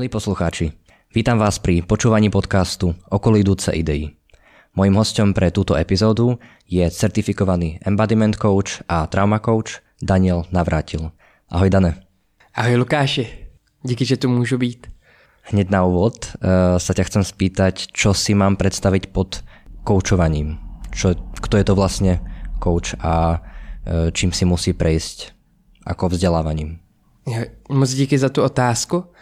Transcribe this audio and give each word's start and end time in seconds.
Milí 0.00 0.08
poslucháči, 0.08 0.72
vítam 1.12 1.36
vás 1.36 1.60
pri 1.60 1.84
počúvaní 1.84 2.32
podcastu 2.32 2.96
Okolo 3.12 3.36
idúce 3.36 3.68
idei. 3.76 4.16
Mojím 4.72 4.96
hostom 4.96 5.36
pre 5.36 5.52
túto 5.52 5.76
epizódu 5.76 6.40
je 6.64 6.80
certifikovaný 6.88 7.76
embodiment 7.84 8.32
coach 8.32 8.80
a 8.88 9.04
trauma 9.12 9.44
coach 9.44 9.84
Daniel 10.00 10.48
Navrátil. 10.56 11.12
Ahoj 11.52 11.68
Dane. 11.68 12.00
Ahoj 12.56 12.80
Lukáši, 12.80 13.28
díky, 13.84 14.08
že 14.08 14.16
tu 14.16 14.32
môžu 14.32 14.56
být. 14.56 14.88
Hneď 15.52 15.68
na 15.68 15.84
úvod 15.84 16.32
uh, 16.40 16.80
sa 16.80 16.96
ťa 16.96 17.04
chcem 17.04 17.20
spýtať, 17.20 17.92
čo 17.92 18.16
si 18.16 18.32
mám 18.32 18.56
predstaviť 18.56 19.12
pod 19.12 19.44
koučovaním. 19.84 20.56
Čo, 20.96 21.12
kto 21.44 21.60
je 21.60 21.64
to 21.68 21.76
vlastne 21.76 22.24
coach 22.56 22.96
a 23.04 23.36
uh, 23.36 24.08
čím 24.16 24.32
si 24.32 24.48
musí 24.48 24.72
prejsť 24.72 25.36
ako 25.84 26.16
vzdelávaním. 26.16 26.80
Moc 27.68 27.92
díky 27.92 28.16
za 28.16 28.32
tu 28.32 28.40
otázku. 28.40 29.12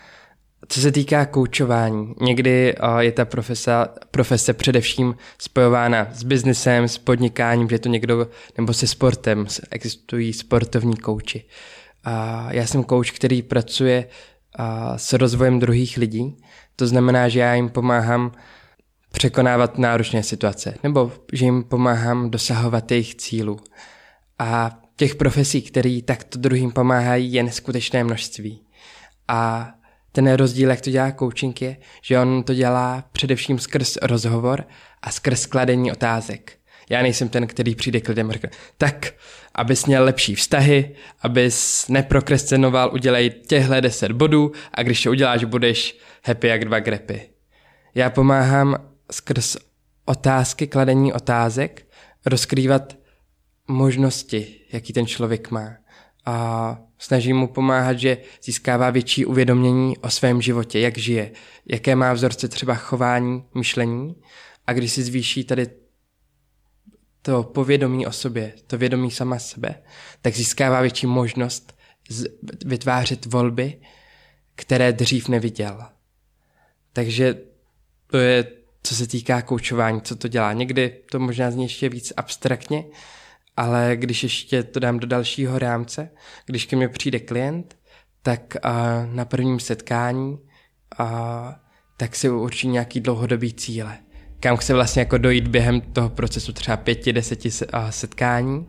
Co 0.68 0.80
se 0.80 0.92
týká 0.92 1.26
koučování, 1.26 2.14
někdy 2.20 2.74
je 2.98 3.12
ta 3.12 3.24
profese, 3.24 3.72
profese 4.10 4.52
především 4.52 5.16
spojována 5.38 6.08
s 6.12 6.22
biznesem, 6.22 6.88
s 6.88 6.98
podnikáním, 6.98 7.68
že 7.68 7.78
to 7.78 7.88
někdo, 7.88 8.28
nebo 8.56 8.72
se 8.72 8.86
sportem, 8.86 9.46
existují 9.70 10.32
sportovní 10.32 10.96
kouči. 10.96 11.44
Já 12.50 12.66
jsem 12.66 12.84
kouč, 12.84 13.10
který 13.10 13.42
pracuje 13.42 14.08
s 14.96 15.12
rozvojem 15.12 15.58
druhých 15.58 15.96
lidí, 15.96 16.36
to 16.76 16.86
znamená, 16.86 17.28
že 17.28 17.40
já 17.40 17.54
jim 17.54 17.68
pomáhám 17.68 18.32
překonávat 19.12 19.78
náročné 19.78 20.22
situace, 20.22 20.74
nebo 20.82 21.12
že 21.32 21.44
jim 21.44 21.64
pomáhám 21.64 22.30
dosahovat 22.30 22.90
jejich 22.90 23.14
cílů. 23.14 23.60
A 24.38 24.80
těch 24.96 25.14
profesí, 25.14 25.62
které 25.62 26.00
takto 26.04 26.38
druhým 26.38 26.70
pomáhají, 26.70 27.32
je 27.32 27.42
neskutečné 27.42 28.04
množství. 28.04 28.60
A 29.28 29.72
ten 30.18 30.32
rozdíl, 30.32 30.70
jak 30.70 30.80
to 30.80 30.90
dělá 30.90 31.12
coaching, 31.12 31.62
je, 31.62 31.76
že 32.02 32.18
on 32.18 32.42
to 32.42 32.54
dělá 32.54 33.04
především 33.12 33.58
skrz 33.58 33.98
rozhovor 34.02 34.64
a 35.02 35.10
skrz 35.10 35.40
skladení 35.40 35.92
otázek. 35.92 36.52
Já 36.90 37.02
nejsem 37.02 37.28
ten, 37.28 37.46
který 37.46 37.74
přijde 37.74 38.00
k 38.00 38.08
lidem 38.08 38.30
a 38.30 38.32
řekne, 38.32 38.50
tak, 38.78 39.14
abys 39.54 39.86
měl 39.86 40.04
lepší 40.04 40.34
vztahy, 40.34 40.94
abys 41.22 41.88
neprokrastinoval, 41.88 42.90
udělej 42.92 43.30
těhle 43.30 43.80
10 43.80 44.12
bodů 44.12 44.52
a 44.74 44.82
když 44.82 45.02
to 45.02 45.10
uděláš, 45.10 45.44
budeš 45.44 45.98
happy 46.24 46.48
jak 46.48 46.64
dva 46.64 46.80
grepy. 46.80 47.22
Já 47.94 48.10
pomáhám 48.10 48.76
skrz 49.12 49.56
otázky, 50.04 50.66
kladení 50.66 51.12
otázek, 51.12 51.86
rozkrývat 52.26 52.96
možnosti, 53.68 54.60
jaký 54.72 54.92
ten 54.92 55.06
člověk 55.06 55.50
má. 55.50 55.70
A 56.28 56.78
snažím 56.98 57.36
mu 57.36 57.48
pomáhat, 57.48 57.98
že 57.98 58.18
získává 58.42 58.90
větší 58.90 59.26
uvědomění 59.26 59.98
o 59.98 60.10
svém 60.10 60.42
životě, 60.42 60.80
jak 60.80 60.98
žije, 60.98 61.32
jaké 61.66 61.96
má 61.96 62.12
vzorce 62.12 62.48
třeba 62.48 62.74
chování, 62.74 63.44
myšlení. 63.54 64.16
A 64.66 64.72
když 64.72 64.92
si 64.92 65.02
zvýší 65.02 65.44
tady 65.44 65.66
to 67.22 67.42
povědomí 67.42 68.06
o 68.06 68.12
sobě, 68.12 68.52
to 68.66 68.78
vědomí 68.78 69.10
sama 69.10 69.38
sebe, 69.38 69.82
tak 70.22 70.34
získává 70.34 70.80
větší 70.80 71.06
možnost 71.06 71.76
vytvářet 72.64 73.26
volby, 73.26 73.80
které 74.54 74.92
dřív 74.92 75.28
neviděl. 75.28 75.82
Takže 76.92 77.38
to 78.06 78.18
je, 78.18 78.46
co 78.82 78.94
se 78.94 79.06
týká 79.06 79.42
koučování, 79.42 80.00
co 80.00 80.16
to 80.16 80.28
dělá. 80.28 80.52
Někdy 80.52 81.02
to 81.10 81.18
možná 81.18 81.50
zní 81.50 81.62
ještě 81.62 81.88
víc 81.88 82.12
abstraktně, 82.16 82.84
ale 83.58 83.92
když 83.94 84.22
ještě 84.22 84.62
to 84.62 84.80
dám 84.80 84.98
do 84.98 85.06
dalšího 85.06 85.58
rámce, 85.58 86.10
když 86.46 86.66
ke 86.66 86.76
mně 86.76 86.88
přijde 86.88 87.18
klient, 87.18 87.76
tak 88.22 88.56
a 88.62 89.06
na 89.12 89.24
prvním 89.24 89.60
setkání 89.60 90.38
a, 90.98 91.60
tak 91.96 92.16
si 92.16 92.30
určí 92.30 92.68
nějaký 92.68 93.00
dlouhodobý 93.00 93.52
cíle. 93.52 93.98
Kam 94.40 94.56
chce 94.56 94.74
vlastně 94.74 95.00
jako 95.00 95.18
dojít 95.18 95.48
během 95.48 95.80
toho 95.80 96.08
procesu 96.08 96.52
třeba 96.52 96.76
pěti, 96.76 97.12
deseti 97.12 97.50
setkání. 97.90 98.66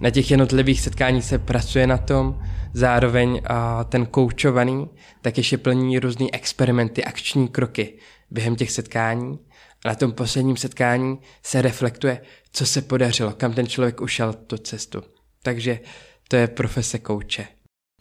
Na 0.00 0.10
těch 0.10 0.30
jednotlivých 0.30 0.80
setkání 0.80 1.22
se 1.22 1.38
pracuje 1.38 1.86
na 1.86 1.98
tom, 1.98 2.42
zároveň 2.72 3.40
a 3.44 3.84
ten 3.84 4.06
koučovaný 4.06 4.88
tak 5.22 5.36
ještě 5.38 5.58
plní 5.58 5.98
různé 5.98 6.26
experimenty, 6.32 7.04
akční 7.04 7.48
kroky 7.48 7.98
během 8.30 8.56
těch 8.56 8.70
setkání 8.70 9.38
na 9.86 9.94
tom 9.94 10.12
posledním 10.12 10.56
setkání 10.56 11.18
se 11.42 11.62
reflektuje, 11.62 12.20
co 12.52 12.66
se 12.66 12.82
podařilo, 12.82 13.32
kam 13.32 13.52
ten 13.52 13.66
člověk 13.66 14.00
ušel 14.00 14.32
tu 14.32 14.58
cestu. 14.58 15.02
Takže 15.42 15.80
to 16.28 16.36
je 16.36 16.46
profese 16.46 16.98
kouče. 16.98 17.46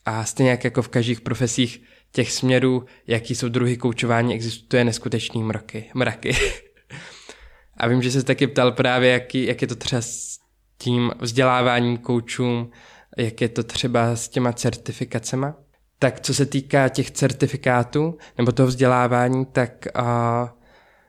A 0.06 0.26
stejně 0.26 0.52
jak 0.52 0.64
jako 0.64 0.82
v 0.82 0.90
každých 0.90 1.22
profesích 1.22 1.84
těch 2.12 2.32
směrů, 2.32 2.86
jaký 3.08 3.36
jsou 3.36 3.50
druhy 3.50 3.78
koučování, 3.78 4.34
existuje 4.34 4.84
neskutečný 4.84 5.44
mraky. 5.44 5.90
mraky. 5.94 6.36
A 7.78 7.88
vím, 7.88 8.02
že 8.02 8.12
se 8.12 8.24
taky 8.24 8.48
ptal 8.48 8.72
právě, 8.72 9.12
jaký, 9.12 9.46
jak 9.46 9.62
je 9.62 9.68
to 9.68 9.76
třeba 9.76 10.02
s 10.02 10.40
tím 10.78 11.12
vzděláváním 11.20 11.98
koučům, 11.98 12.72
jak 13.18 13.42
je 13.42 13.50
to 13.50 13.64
třeba 13.64 14.16
s 14.16 14.30
těma 14.30 14.54
certifikacema. 14.54 15.56
Tak 16.00 16.20
co 16.20 16.34
se 16.34 16.46
týká 16.46 16.90
těch 16.90 17.12
certifikátů 17.12 18.18
nebo 18.38 18.52
toho 18.52 18.68
vzdělávání, 18.68 19.46
tak 19.46 19.88
uh, 20.00 20.06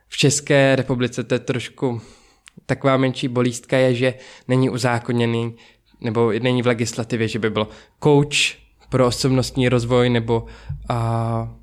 v 0.08 0.16
České 0.16 0.76
republice 0.76 1.24
to 1.24 1.34
je 1.34 1.38
trošku 1.38 2.00
taková 2.66 2.96
menší 2.96 3.28
bolístka 3.28 3.76
je, 3.76 3.94
že 3.94 4.14
není 4.48 4.70
uzákoněný 4.70 5.56
nebo 6.00 6.32
není 6.42 6.62
v 6.62 6.66
legislativě, 6.66 7.28
že 7.28 7.38
by 7.38 7.50
byl 7.50 7.68
coach 8.02 8.56
pro 8.88 9.06
osobnostní 9.06 9.68
rozvoj 9.68 10.10
nebo 10.10 10.46
a, 10.88 11.54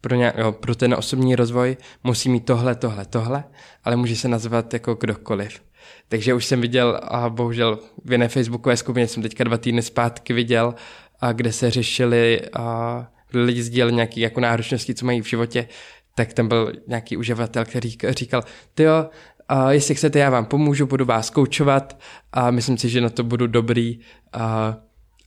pro, 0.00 0.14
nějak, 0.14 0.38
jo, 0.38 0.52
pro 0.52 0.74
ten 0.74 0.94
osobní 0.94 1.36
rozvoj 1.36 1.76
musí 2.04 2.28
mít 2.28 2.46
tohle, 2.46 2.74
tohle, 2.74 3.06
tohle, 3.06 3.44
ale 3.84 3.96
může 3.96 4.16
se 4.16 4.28
nazvat 4.28 4.72
jako 4.72 4.94
kdokoliv. 4.94 5.62
Takže 6.08 6.34
už 6.34 6.46
jsem 6.46 6.60
viděl, 6.60 7.00
a 7.02 7.28
bohužel 7.28 7.78
v 8.04 8.12
jiné 8.12 8.28
facebookové 8.28 8.76
skupině 8.76 9.08
jsem 9.08 9.22
teďka 9.22 9.44
dva 9.44 9.58
týdny 9.58 9.82
zpátky 9.82 10.32
viděl, 10.32 10.74
a 11.20 11.32
kde 11.32 11.52
se 11.52 11.70
řešili, 11.70 12.40
a, 12.52 13.06
lidi 13.34 13.62
sdíleli 13.62 13.92
nějaké 13.92 14.20
jako 14.20 14.40
náročnosti, 14.40 14.94
co 14.94 15.06
mají 15.06 15.20
v 15.20 15.28
životě, 15.28 15.68
tak 16.16 16.32
tam 16.32 16.48
byl 16.48 16.72
nějaký 16.86 17.16
uživatel, 17.16 17.64
který 17.64 17.90
říkal, 17.90 18.42
ty 18.74 18.82
jo, 18.82 19.06
a 19.48 19.72
jestli 19.72 19.94
chcete, 19.94 20.18
já 20.18 20.30
vám 20.30 20.44
pomůžu, 20.44 20.86
budu 20.86 21.04
vás 21.04 21.30
koučovat 21.30 21.98
a 22.32 22.50
myslím 22.50 22.78
si, 22.78 22.88
že 22.88 23.00
na 23.00 23.08
to 23.10 23.24
budu 23.24 23.46
dobrý. 23.46 24.00
A, 24.32 24.76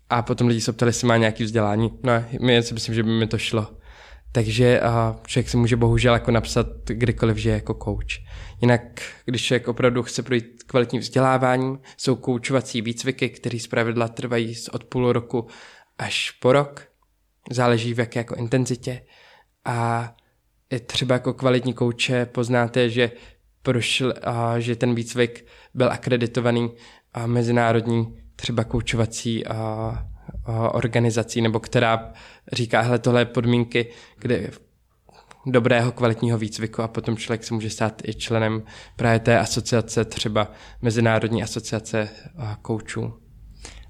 a 0.10 0.22
potom 0.22 0.48
lidi 0.48 0.62
se 0.62 0.74
ptali, 0.74 0.90
jestli 0.90 1.08
má 1.08 1.18
nějaký 1.18 1.44
vzdělání. 1.44 2.00
No, 2.04 2.24
my 2.42 2.64
si 2.64 2.74
myslím, 2.74 2.96
že 2.96 3.04
by 3.04 3.10
mi 3.10 3.28
to 3.28 3.38
šlo. 3.38 3.68
Takže 4.32 4.80
a 4.82 5.16
člověk 5.28 5.50
si 5.50 5.58
může 5.58 5.76
bohužel 5.76 6.14
jako 6.14 6.32
napsat 6.32 6.68
kdykoliv, 6.86 7.38
že 7.38 7.50
je 7.50 7.54
jako 7.54 7.74
coach. 7.84 8.26
Jinak, 8.62 8.82
když 9.26 9.44
člověk 9.44 9.68
opravdu 9.68 10.04
chce 10.04 10.24
projít 10.24 10.64
kvalitním 10.64 11.02
vzděláváním, 11.02 11.80
jsou 11.98 12.16
koučovací 12.16 12.82
výcviky, 12.82 13.30
které 13.30 13.60
zpravidla 13.60 14.08
trvají 14.08 14.56
od 14.72 14.84
půl 14.84 15.14
roku 15.14 15.48
až 15.98 16.32
po 16.32 16.52
rok. 16.52 16.88
Záleží 17.52 17.94
v 17.94 18.00
jaké 18.00 18.20
jako 18.20 18.36
intenzitě. 18.36 19.02
A 19.66 20.10
je 20.72 20.80
třeba 20.80 21.16
jako 21.16 21.34
kvalitní 21.34 21.74
kouče 21.74 22.26
poznáte, 22.26 22.90
že 22.90 23.12
prošel 23.62 24.14
a 24.24 24.60
že 24.60 24.76
ten 24.76 24.96
výcvik 24.96 25.46
byl 25.74 25.92
akreditovaný 25.92 26.70
a 27.14 27.28
mezinárodní 27.28 28.16
třeba 28.36 28.64
koučovací 28.64 29.48
a, 29.48 29.56
a 30.46 30.74
organizací, 30.74 31.42
nebo 31.42 31.60
která 31.60 32.14
říká, 32.54 32.82
hele, 32.82 33.00
tohle 33.00 33.22
je 33.22 33.26
podmínky, 33.26 33.88
kde 34.20 34.52
dobrého 35.46 35.92
kvalitního 35.92 36.38
výcviku 36.38 36.82
a 36.82 36.88
potom 36.88 37.18
člověk 37.18 37.44
se 37.44 37.54
může 37.54 37.70
stát 37.70 38.02
i 38.08 38.14
členem 38.14 38.64
právě 38.96 39.20
té 39.20 39.40
asociace, 39.40 40.06
třeba 40.06 40.52
Mezinárodní 40.82 41.44
asociace 41.44 42.10
koučů. 42.62 43.14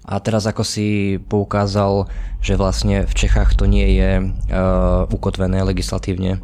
A 0.04 0.16
teraz 0.20 0.48
ako 0.48 0.64
si 0.64 1.20
poukázal, 1.28 2.08
že 2.40 2.56
vlastne 2.56 3.04
v 3.04 3.14
Čechách 3.14 3.52
to 3.52 3.68
nie 3.68 4.00
je 4.00 4.10
uh, 4.18 5.04
ukotvené 5.12 5.60
legislatívne, 5.60 6.40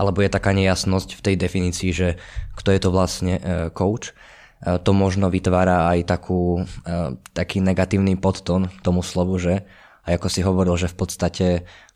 alebo 0.00 0.24
je 0.24 0.32
taká 0.32 0.56
nejasnosť 0.56 1.20
v 1.20 1.24
tej 1.28 1.34
definícii, 1.36 1.90
že 1.92 2.08
kto 2.56 2.72
je 2.72 2.80
to 2.80 2.88
vlastne 2.88 3.36
e, 3.36 3.42
coach, 3.68 4.16
e, 4.64 4.80
to 4.80 4.96
možno 4.96 5.28
vytvára 5.28 5.92
aj 5.92 6.08
takú, 6.08 6.64
e, 6.88 7.20
taký 7.36 7.60
negatívny 7.60 8.16
podton 8.16 8.72
tomu 8.80 9.04
slovu, 9.04 9.36
že 9.36 9.68
a 10.00 10.16
ako 10.16 10.32
si 10.32 10.40
hovoril, 10.40 10.80
že 10.80 10.88
v 10.88 10.96
podstate 10.96 11.46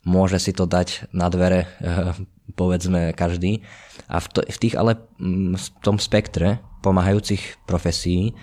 môže 0.05 0.37
si 0.37 0.53
to 0.53 0.69
dať 0.69 1.09
na 1.17 1.33
dvere 1.33 1.65
povedzme 2.53 3.17
každý. 3.17 3.65
A 4.12 4.21
v, 4.21 4.27
to, 4.29 4.41
v 4.45 4.59
tých 4.61 4.77
ale 4.77 5.01
v 5.56 5.67
tom 5.81 5.97
spektre 5.97 6.61
pomáhajúcich 6.85 7.65
profesí 7.65 8.37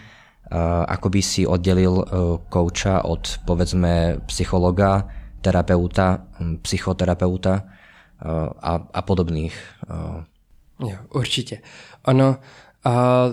ako 0.90 1.08
by 1.13 1.22
si 1.22 1.46
oddelil 1.46 2.04
kouča 2.50 3.06
od 3.06 3.46
povedzme 3.46 4.19
psychologa, 4.28 5.08
terapeuta, 5.46 6.28
psychoterapeuta, 6.66 7.69
a, 8.60 8.88
a 8.94 9.02
podobných. 9.02 9.64
Jo, 10.80 10.98
určitě. 11.14 11.62
Ono, 12.06 12.38
a, 12.84 13.26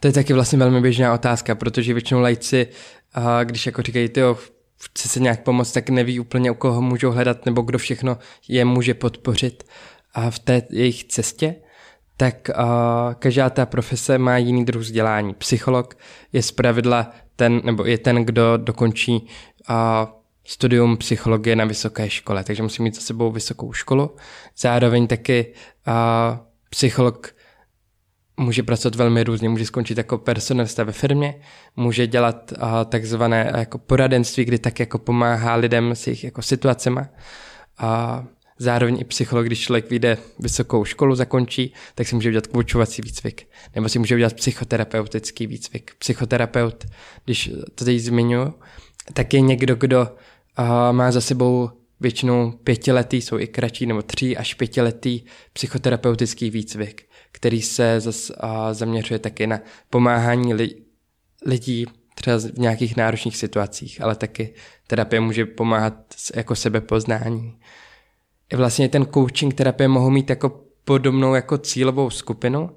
to 0.00 0.08
je 0.08 0.12
taky 0.12 0.32
vlastně 0.32 0.58
velmi 0.58 0.80
běžná 0.80 1.14
otázka, 1.14 1.54
protože 1.54 1.92
většinou 1.92 2.20
lajci, 2.20 2.66
a, 3.14 3.44
když 3.44 3.66
jako 3.66 3.82
říkají, 3.82 4.08
ty 4.08 4.20
chce 4.90 5.08
se 5.08 5.20
nějak 5.20 5.42
pomoct, 5.42 5.72
tak 5.72 5.90
neví 5.90 6.20
úplně, 6.20 6.50
u 6.50 6.54
koho 6.54 6.82
můžou 6.82 7.10
hledat, 7.10 7.46
nebo 7.46 7.62
kdo 7.62 7.78
všechno 7.78 8.18
je 8.48 8.64
může 8.64 8.94
podpořit 8.94 9.64
a 10.14 10.30
v 10.30 10.38
té 10.38 10.62
jejich 10.70 11.04
cestě, 11.04 11.54
tak 12.16 12.50
uh, 12.58 12.64
každá 13.14 13.50
ta 13.50 13.66
profese 13.66 14.18
má 14.18 14.36
jiný 14.36 14.64
druh 14.64 14.82
vzdělání. 14.82 15.34
Psycholog 15.34 15.98
je 16.32 16.42
zpravidla 16.42 17.10
ten, 17.36 17.60
nebo 17.64 17.84
je 17.84 17.98
ten, 17.98 18.24
kdo 18.24 18.56
dokončí 18.56 19.26
uh, 19.70 19.76
studium 20.44 20.96
psychologie 20.96 21.56
na 21.56 21.64
vysoké 21.64 22.10
škole, 22.10 22.44
takže 22.44 22.62
musí 22.62 22.82
mít 22.82 22.94
za 22.94 23.00
sebou 23.00 23.32
vysokou 23.32 23.72
školu. 23.72 24.16
Zároveň 24.56 25.06
taky 25.06 25.54
uh, 25.86 26.38
psycholog 26.70 27.34
může 28.36 28.62
pracovat 28.62 28.94
velmi 28.94 29.24
různě, 29.24 29.48
může 29.48 29.66
skončit 29.66 29.98
jako 29.98 30.18
personalista 30.18 30.84
ve 30.84 30.92
firmě, 30.92 31.40
může 31.76 32.06
dělat 32.06 32.52
uh, 32.52 32.64
takzvané 32.88 33.52
jako 33.56 33.78
poradenství, 33.78 34.44
kdy 34.44 34.58
tak 34.58 34.80
jako 34.80 34.98
pomáhá 34.98 35.54
lidem 35.54 35.94
s 35.94 36.06
jejich 36.06 36.24
jako 36.24 36.42
situacemi. 36.42 37.00
Uh, 37.82 38.26
zároveň 38.58 39.00
i 39.00 39.04
psycholog, 39.04 39.46
když 39.46 39.60
člověk 39.60 39.90
vyjde 39.90 40.18
vysokou 40.38 40.84
školu, 40.84 41.14
zakončí, 41.14 41.74
tak 41.94 42.06
si 42.06 42.14
může 42.14 42.28
udělat 42.28 42.46
koučovací 42.46 43.02
výcvik, 43.02 43.48
nebo 43.74 43.88
si 43.88 43.98
může 43.98 44.14
udělat 44.14 44.34
psychoterapeutický 44.34 45.46
výcvik. 45.46 45.90
Psychoterapeut, 45.98 46.84
když 47.24 47.50
to 47.74 47.84
teď 47.84 47.98
zmiňuji, 47.98 48.52
tak 49.12 49.34
je 49.34 49.40
někdo, 49.40 49.74
kdo 49.74 50.08
uh, 50.58 50.92
má 50.92 51.12
za 51.12 51.20
sebou 51.20 51.70
většinou 52.00 52.50
pětiletý, 52.50 53.20
jsou 53.20 53.38
i 53.38 53.46
kratší, 53.46 53.86
nebo 53.86 54.02
tři 54.02 54.36
až 54.36 54.54
pětiletý 54.54 55.20
psychoterapeutický 55.52 56.50
výcvik, 56.50 57.02
který 57.32 57.62
se 57.62 58.00
zas, 58.00 58.30
uh, 58.30 58.36
zaměřuje 58.72 59.18
také 59.18 59.46
na 59.46 59.60
pomáhání 59.90 60.54
li, 60.54 60.74
lidí 61.46 61.86
třeba 62.14 62.38
v 62.38 62.58
nějakých 62.58 62.96
náročných 62.96 63.36
situacích, 63.36 64.00
ale 64.00 64.14
taky 64.14 64.54
terapie 64.86 65.20
může 65.20 65.46
pomáhat 65.46 65.94
jako 66.34 66.54
sebepoznání. 66.54 67.58
I 68.52 68.56
vlastně 68.56 68.88
ten 68.88 69.06
coaching 69.14 69.54
terapie 69.54 69.88
mohou 69.88 70.10
mít 70.10 70.30
jako 70.30 70.64
podobnou 70.84 71.34
jako 71.34 71.58
cílovou 71.58 72.10
skupinu 72.10 72.70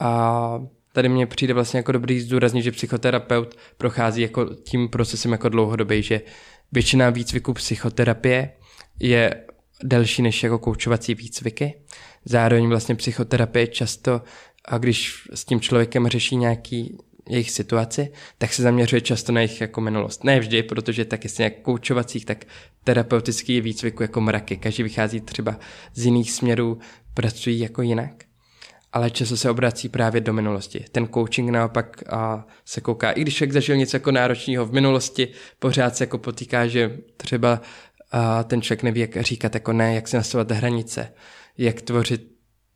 a 0.00 0.62
tady 0.92 1.08
mně 1.08 1.26
přijde 1.26 1.54
vlastně 1.54 1.78
jako 1.78 1.92
dobrý 1.92 2.20
zdůraznit, 2.20 2.62
že 2.62 2.72
psychoterapeut 2.72 3.56
prochází 3.76 4.22
jako 4.22 4.44
tím 4.54 4.88
procesem 4.88 5.32
jako 5.32 5.48
dlouhodobý, 5.48 6.02
že 6.02 6.20
většina 6.74 7.10
výcviků 7.10 7.52
psychoterapie 7.52 8.50
je 9.00 9.44
delší 9.82 10.22
než 10.22 10.42
jako 10.42 10.58
koučovací 10.58 11.14
výcviky. 11.14 11.74
Zároveň 12.24 12.68
vlastně 12.68 12.94
psychoterapie 12.94 13.66
často, 13.66 14.22
a 14.64 14.78
když 14.78 15.28
s 15.34 15.44
tím 15.44 15.60
člověkem 15.60 16.08
řeší 16.08 16.36
nějaký 16.36 16.98
jejich 17.28 17.50
situaci, 17.50 18.12
tak 18.38 18.52
se 18.52 18.62
zaměřuje 18.62 19.00
často 19.00 19.32
na 19.32 19.40
jejich 19.40 19.60
jako 19.60 19.80
minulost. 19.80 20.24
Ne 20.24 20.40
vždy, 20.40 20.62
protože 20.62 21.04
tak 21.04 21.24
jestli 21.24 21.44
jak 21.44 21.60
koučovacích, 21.60 22.24
tak 22.24 22.44
terapeutický 22.84 23.60
výcviku 23.60 24.02
jako 24.02 24.20
mraky. 24.20 24.56
Každý 24.56 24.82
vychází 24.82 25.20
třeba 25.20 25.58
z 25.94 26.04
jiných 26.04 26.32
směrů, 26.32 26.78
pracují 27.14 27.58
jako 27.58 27.82
jinak 27.82 28.24
ale 28.94 29.10
často 29.10 29.36
se 29.36 29.50
obrací 29.50 29.88
právě 29.88 30.20
do 30.20 30.32
minulosti. 30.32 30.84
Ten 30.92 31.08
coaching 31.08 31.50
naopak 31.50 32.02
a, 32.12 32.46
se 32.64 32.80
kouká, 32.80 33.10
i 33.10 33.20
když 33.20 33.36
člověk 33.36 33.52
zažil 33.52 33.76
něco 33.76 33.96
jako 33.96 34.10
náročného 34.10 34.66
v 34.66 34.72
minulosti, 34.72 35.28
pořád 35.58 35.96
se 35.96 36.04
jako 36.04 36.18
potýká, 36.18 36.66
že 36.66 36.98
třeba 37.16 37.60
a, 38.10 38.44
ten 38.44 38.62
člověk 38.62 38.82
neví, 38.82 39.00
jak 39.00 39.22
říkat 39.22 39.54
jako 39.54 39.72
ne, 39.72 39.94
jak 39.94 40.08
se 40.08 40.16
nastavovat 40.16 40.50
hranice, 40.50 41.12
jak 41.58 41.82
tvořit 41.82 42.28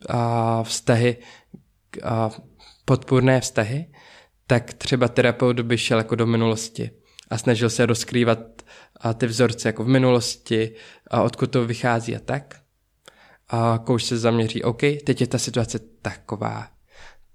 a, 0.08 0.62
vztahy, 0.62 1.16
a, 2.02 2.30
podpůrné 2.84 3.40
vztahy, 3.40 3.86
tak 4.46 4.72
třeba 4.72 5.08
terapeut 5.08 5.60
by 5.60 5.78
šel 5.78 5.98
jako 5.98 6.14
do 6.14 6.26
minulosti 6.26 6.90
a 7.30 7.38
snažil 7.38 7.70
se 7.70 7.86
rozkrývat 7.86 8.38
a 9.00 9.14
ty 9.14 9.26
vzorce 9.26 9.68
jako 9.68 9.84
v 9.84 9.88
minulosti 9.88 10.74
a 11.10 11.22
odkud 11.22 11.50
to 11.50 11.66
vychází 11.66 12.16
a 12.16 12.18
tak 12.18 12.60
a 13.48 13.78
kouč 13.84 14.04
se 14.04 14.18
zaměří, 14.18 14.62
OK, 14.62 14.80
teď 15.04 15.20
je 15.20 15.26
ta 15.26 15.38
situace 15.38 15.78
taková, 16.02 16.68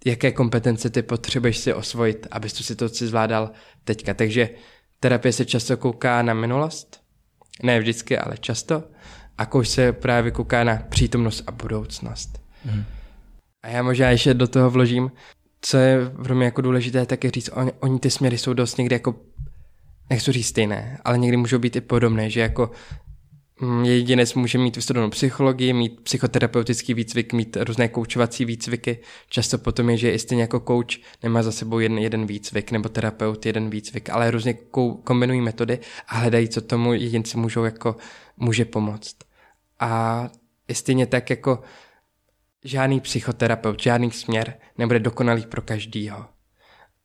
jaké 0.05 0.31
kompetence 0.31 0.89
ty 0.89 1.01
potřebuješ 1.01 1.57
si 1.57 1.73
osvojit, 1.73 2.27
abys 2.31 2.53
tu 2.53 2.63
situaci 2.63 3.07
zvládal 3.07 3.51
teďka. 3.83 4.13
Takže 4.13 4.49
terapie 4.99 5.33
se 5.33 5.45
často 5.45 5.77
kouká 5.77 6.21
na 6.21 6.33
minulost, 6.33 7.01
ne 7.63 7.79
vždycky, 7.79 8.17
ale 8.17 8.37
často, 8.37 8.83
a 9.37 9.45
kouč 9.45 9.67
se 9.67 9.93
právě 9.93 10.31
kouká 10.31 10.63
na 10.63 10.75
přítomnost 10.89 11.43
a 11.47 11.51
budoucnost. 11.51 12.41
Mm. 12.65 12.83
A 13.63 13.67
já 13.67 13.83
možná 13.83 14.09
ještě 14.09 14.33
do 14.33 14.47
toho 14.47 14.69
vložím, 14.69 15.11
co 15.61 15.77
je 15.77 16.09
pro 16.09 16.35
mě 16.35 16.45
jako 16.45 16.61
důležité, 16.61 17.05
tak 17.05 17.23
je 17.23 17.31
říct, 17.31 17.49
on, 17.53 17.71
oni 17.79 17.99
ty 17.99 18.09
směry 18.09 18.37
jsou 18.37 18.53
dost 18.53 18.77
někdy 18.77 18.95
jako 18.95 19.15
nechci 20.09 20.31
říct 20.31 20.47
stejné, 20.47 20.97
ale 21.05 21.17
někdy 21.17 21.37
můžou 21.37 21.59
být 21.59 21.75
i 21.75 21.81
podobné, 21.81 22.29
že 22.29 22.39
jako 22.39 22.71
jedinec 23.83 24.33
může 24.33 24.57
mít 24.57 24.75
vystudovanou 24.75 25.09
psychologii, 25.09 25.73
mít 25.73 26.01
psychoterapeutický 26.01 26.93
výcvik, 26.93 27.33
mít 27.33 27.57
různé 27.59 27.87
koučovací 27.87 28.45
výcviky. 28.45 28.99
Často 29.29 29.57
potom 29.57 29.89
je, 29.89 29.97
že 29.97 30.11
i 30.11 30.19
stejně 30.19 30.43
jako 30.43 30.59
coach 30.59 30.99
nemá 31.23 31.43
za 31.43 31.51
sebou 31.51 31.79
jeden, 31.79 31.97
jeden 31.97 32.25
výcvik 32.25 32.71
nebo 32.71 32.89
terapeut 32.89 33.45
jeden 33.45 33.69
výcvik, 33.69 34.09
ale 34.09 34.31
různě 34.31 34.53
kombinují 35.03 35.41
metody 35.41 35.79
a 36.07 36.17
hledají, 36.17 36.49
co 36.49 36.61
tomu 36.61 36.93
jedinci 36.93 37.37
můžou 37.37 37.63
jako, 37.63 37.95
může 38.37 38.65
pomoct. 38.65 39.15
A 39.79 40.29
stejně 40.73 41.05
tak 41.05 41.29
jako 41.29 41.59
žádný 42.63 42.99
psychoterapeut, 42.99 43.81
žádný 43.81 44.11
směr 44.11 44.53
nebude 44.77 44.99
dokonalý 44.99 45.45
pro 45.45 45.61
každýho 45.61 46.32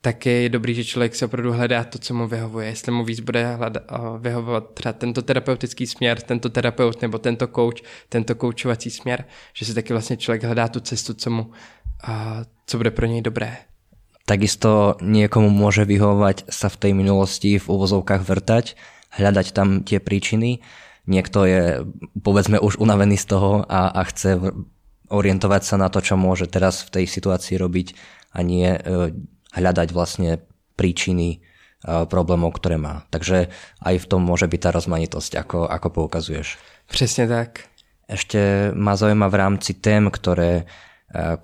tak 0.01 0.27
je 0.27 0.49
dobrý, 0.49 0.75
že 0.75 0.85
člověk 0.85 1.15
se 1.15 1.25
opravdu 1.25 1.53
hledá 1.53 1.85
to, 1.85 1.99
co 1.99 2.15
mu 2.15 2.29
vyhovuje. 2.29 2.67
Jestli 2.67 2.93
mu 2.93 3.05
víc 3.05 3.21
bude 3.21 3.55
hledat, 3.55 3.83
vyhovovat 4.19 4.75
třeba 4.75 4.93
tento 4.93 5.23
terapeutický 5.23 5.87
směr, 5.87 6.21
tento 6.21 6.49
terapeut 6.49 7.03
nebo 7.03 7.19
tento 7.19 7.47
coach, 7.47 7.83
tento 8.09 8.35
koučovací 8.35 8.91
směr, 8.91 9.25
že 9.53 9.65
si 9.65 9.75
taky 9.75 9.93
vlastně 9.93 10.17
člověk 10.17 10.45
hledá 10.45 10.69
tu 10.69 10.81
cestu, 10.81 11.15
co 11.15 11.31
mu, 11.31 11.51
a, 12.05 12.43
co 12.67 12.77
bude 12.77 12.91
pro 12.91 13.07
něj 13.07 13.23
dobré. 13.23 13.57
Takisto 14.29 15.01
niekomu 15.01 15.49
môže 15.49 15.89
vyhovovať 15.89 16.53
sa 16.53 16.69
v 16.69 16.77
tej 16.77 16.93
minulosti 16.93 17.57
v 17.57 17.65
uvozovkách 17.65 18.29
vrtať, 18.29 18.77
hľadať 19.17 19.57
tam 19.57 19.81
tie 19.81 20.05
príčiny. 20.05 20.61
Niekto 21.09 21.49
je, 21.49 21.81
povedzme, 22.21 22.61
už 22.61 22.77
unavený 22.77 23.17
z 23.17 23.25
toho 23.25 23.65
a, 23.65 23.89
a 23.89 24.05
chce 24.05 24.37
orientovať 25.09 25.63
sa 25.65 25.81
na 25.81 25.89
to, 25.89 26.05
čo 26.05 26.21
môže 26.21 26.45
teraz 26.45 26.85
v 26.85 27.01
tej 27.01 27.05
situácii 27.09 27.57
robiť 27.57 27.97
a 28.37 28.45
nie 28.45 28.69
e, 28.69 28.81
hľadať 29.55 29.89
vlastne 29.93 30.43
príčiny 30.77 31.41
problémov, 31.85 32.59
ktoré 32.59 32.75
má. 32.75 33.07
Takže 33.15 33.55
aj 33.87 33.95
v 34.03 34.09
tom 34.11 34.27
môže 34.27 34.51
byť 34.51 34.61
tá 34.61 34.71
rozmanitosť, 34.75 35.33
ako, 35.39 35.71
ako 35.71 35.89
poukazuješ. 35.91 36.59
Přesně 36.91 37.29
tak. 37.29 37.71
Ešte 38.09 38.73
ma 38.73 38.97
zaujíma 38.97 39.29
v 39.29 39.37
rámci 39.37 39.77
tém, 39.77 40.11
ktoré 40.11 40.65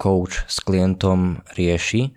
coach 0.00 0.48
s 0.48 0.64
klientom 0.64 1.44
rieši. 1.54 2.16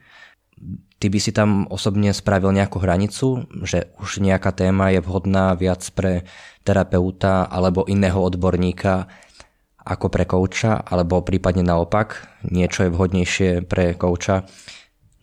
Ty 0.98 1.08
by 1.12 1.20
si 1.20 1.32
tam 1.36 1.68
osobne 1.70 2.16
spravil 2.16 2.56
nejakú 2.56 2.80
hranicu, 2.80 3.46
že 3.62 3.92
už 4.00 4.24
nejaká 4.24 4.56
téma 4.56 4.90
je 4.90 5.04
vhodná 5.04 5.54
viac 5.54 5.84
pre 5.94 6.24
terapeuta 6.64 7.46
alebo 7.46 7.86
iného 7.86 8.18
odborníka 8.18 9.12
ako 9.84 10.08
pre 10.10 10.26
kouča, 10.26 10.80
alebo 10.84 11.24
prípadne 11.24 11.64
naopak, 11.64 12.28
niečo 12.44 12.88
je 12.88 12.92
vhodnejšie 12.92 13.50
pre 13.68 13.96
kouča 13.96 14.48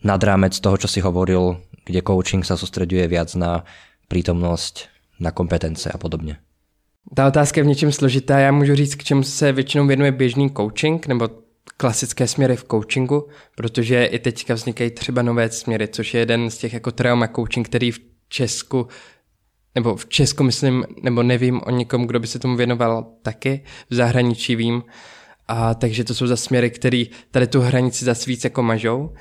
nad 0.05 0.23
rámec 0.23 0.53
toho, 0.61 0.77
čo 0.77 0.87
si 0.87 1.01
hovoril, 1.01 1.57
kde 1.85 2.05
coaching 2.05 2.45
sa 2.45 2.53
sústreduje 2.53 3.09
viac 3.09 3.33
na 3.35 3.65
prítomnosť, 4.07 4.89
na 5.19 5.31
kompetence 5.31 5.89
a 5.91 5.97
podobně. 5.97 6.37
Ta 7.15 7.27
otázka 7.27 7.59
je 7.59 7.63
v 7.63 7.67
něčem 7.67 7.91
složitá. 7.91 8.39
Já 8.39 8.51
můžu 8.51 8.75
říct, 8.75 8.95
k 8.95 9.03
čemu 9.03 9.23
se 9.23 9.51
většinou 9.51 9.87
věnuje 9.87 10.11
běžný 10.11 10.49
coaching 10.57 11.07
nebo 11.07 11.29
klasické 11.77 12.27
směry 12.27 12.55
v 12.55 12.65
coachingu, 12.71 13.27
protože 13.55 14.05
i 14.05 14.19
teďka 14.19 14.53
vznikají 14.53 14.91
třeba 14.91 15.21
nové 15.21 15.49
směry, 15.49 15.87
což 15.87 16.13
je 16.13 16.19
jeden 16.19 16.49
z 16.49 16.57
těch 16.57 16.73
jako 16.73 16.91
trauma 16.91 17.27
coaching, 17.27 17.67
který 17.69 17.91
v 17.91 17.99
Česku 18.29 18.87
nebo 19.75 19.95
v 19.95 20.05
Česku 20.05 20.43
myslím, 20.43 20.85
nebo 21.03 21.23
nevím 21.23 21.61
o 21.65 21.71
někom, 21.71 22.07
kdo 22.07 22.19
by 22.19 22.27
se 22.27 22.39
tomu 22.39 22.57
věnoval 22.57 23.07
taky, 23.21 23.63
v 23.89 23.95
zahraničí 23.95 24.55
vím, 24.55 24.83
a 25.47 25.73
takže 25.73 26.03
to 26.03 26.13
jsou 26.13 26.27
za 26.27 26.35
směry, 26.35 26.69
které 26.69 27.03
tady 27.31 27.47
tu 27.47 27.61
hranici 27.61 28.05
zase 28.05 28.29
víc 28.29 28.43
jako 28.43 28.63
mažou 28.63 29.13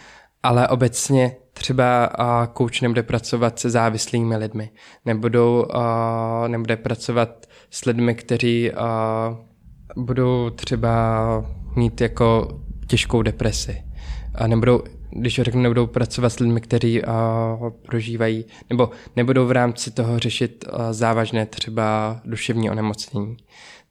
ale 0.45 0.69
obecně 0.69 1.37
třeba 1.53 2.11
kouč 2.53 2.81
nebude 2.81 3.03
pracovat 3.03 3.59
se 3.59 3.71
závislými 3.71 4.37
lidmi, 4.37 4.71
nebudou, 5.05 5.67
nebude 6.47 6.77
pracovat 6.77 7.47
s 7.71 7.85
lidmi, 7.85 8.15
kteří 8.15 8.71
budou 9.97 10.51
třeba 10.51 10.95
mít 11.77 12.01
jako 12.01 12.61
těžkou 12.87 13.23
depresi. 13.23 13.83
A 14.35 14.47
nebudou, 14.47 14.83
když 15.11 15.41
řeknu, 15.43 15.63
nebudou 15.63 15.87
pracovat 15.87 16.31
s 16.31 16.39
lidmi, 16.39 16.61
kteří 16.61 17.03
prožívají, 17.87 18.45
nebo 18.71 18.91
nebudou 19.17 19.47
v 19.47 19.53
rámci 19.53 19.91
toho 19.91 20.19
řešit 20.19 20.65
závažné 20.91 21.47
třeba 21.47 22.21
duševní 22.25 22.71
onemocnění. 22.71 23.37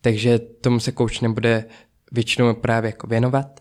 Takže 0.02 0.40
tomu 0.40 0.80
se 0.80 0.92
kouč 0.92 1.22
nebude 1.22 1.66
většinou 2.12 2.54
právě 2.54 2.88
jako 2.88 3.08
věnovat 3.08 3.60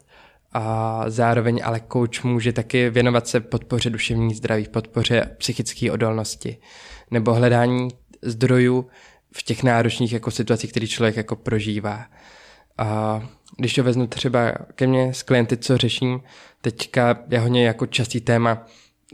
a 0.52 1.04
zároveň 1.06 1.60
ale 1.64 1.80
coach 1.92 2.24
může 2.24 2.52
taky 2.52 2.90
věnovat 2.90 3.28
se 3.28 3.40
podpoře 3.40 3.90
duševní 3.90 4.34
zdraví, 4.34 4.68
podpoře 4.68 5.36
psychické 5.38 5.92
odolnosti 5.92 6.56
nebo 7.10 7.34
hledání 7.34 7.88
zdrojů 8.22 8.86
v 9.36 9.42
těch 9.42 9.62
náročných 9.62 10.12
jako 10.12 10.30
situacích, 10.30 10.70
které 10.70 10.86
člověk 10.86 11.16
jako 11.16 11.36
prožívá. 11.36 12.06
A 12.78 13.20
když 13.56 13.74
to 13.74 13.82
vezmu 13.82 14.06
třeba 14.06 14.52
ke 14.74 14.86
mně 14.86 15.14
s 15.14 15.22
klienty, 15.22 15.56
co 15.56 15.78
řeším, 15.78 16.20
teďka 16.60 17.18
je 17.30 17.38
hodně 17.38 17.66
jako 17.66 17.86
častý 17.86 18.20
téma 18.20 18.66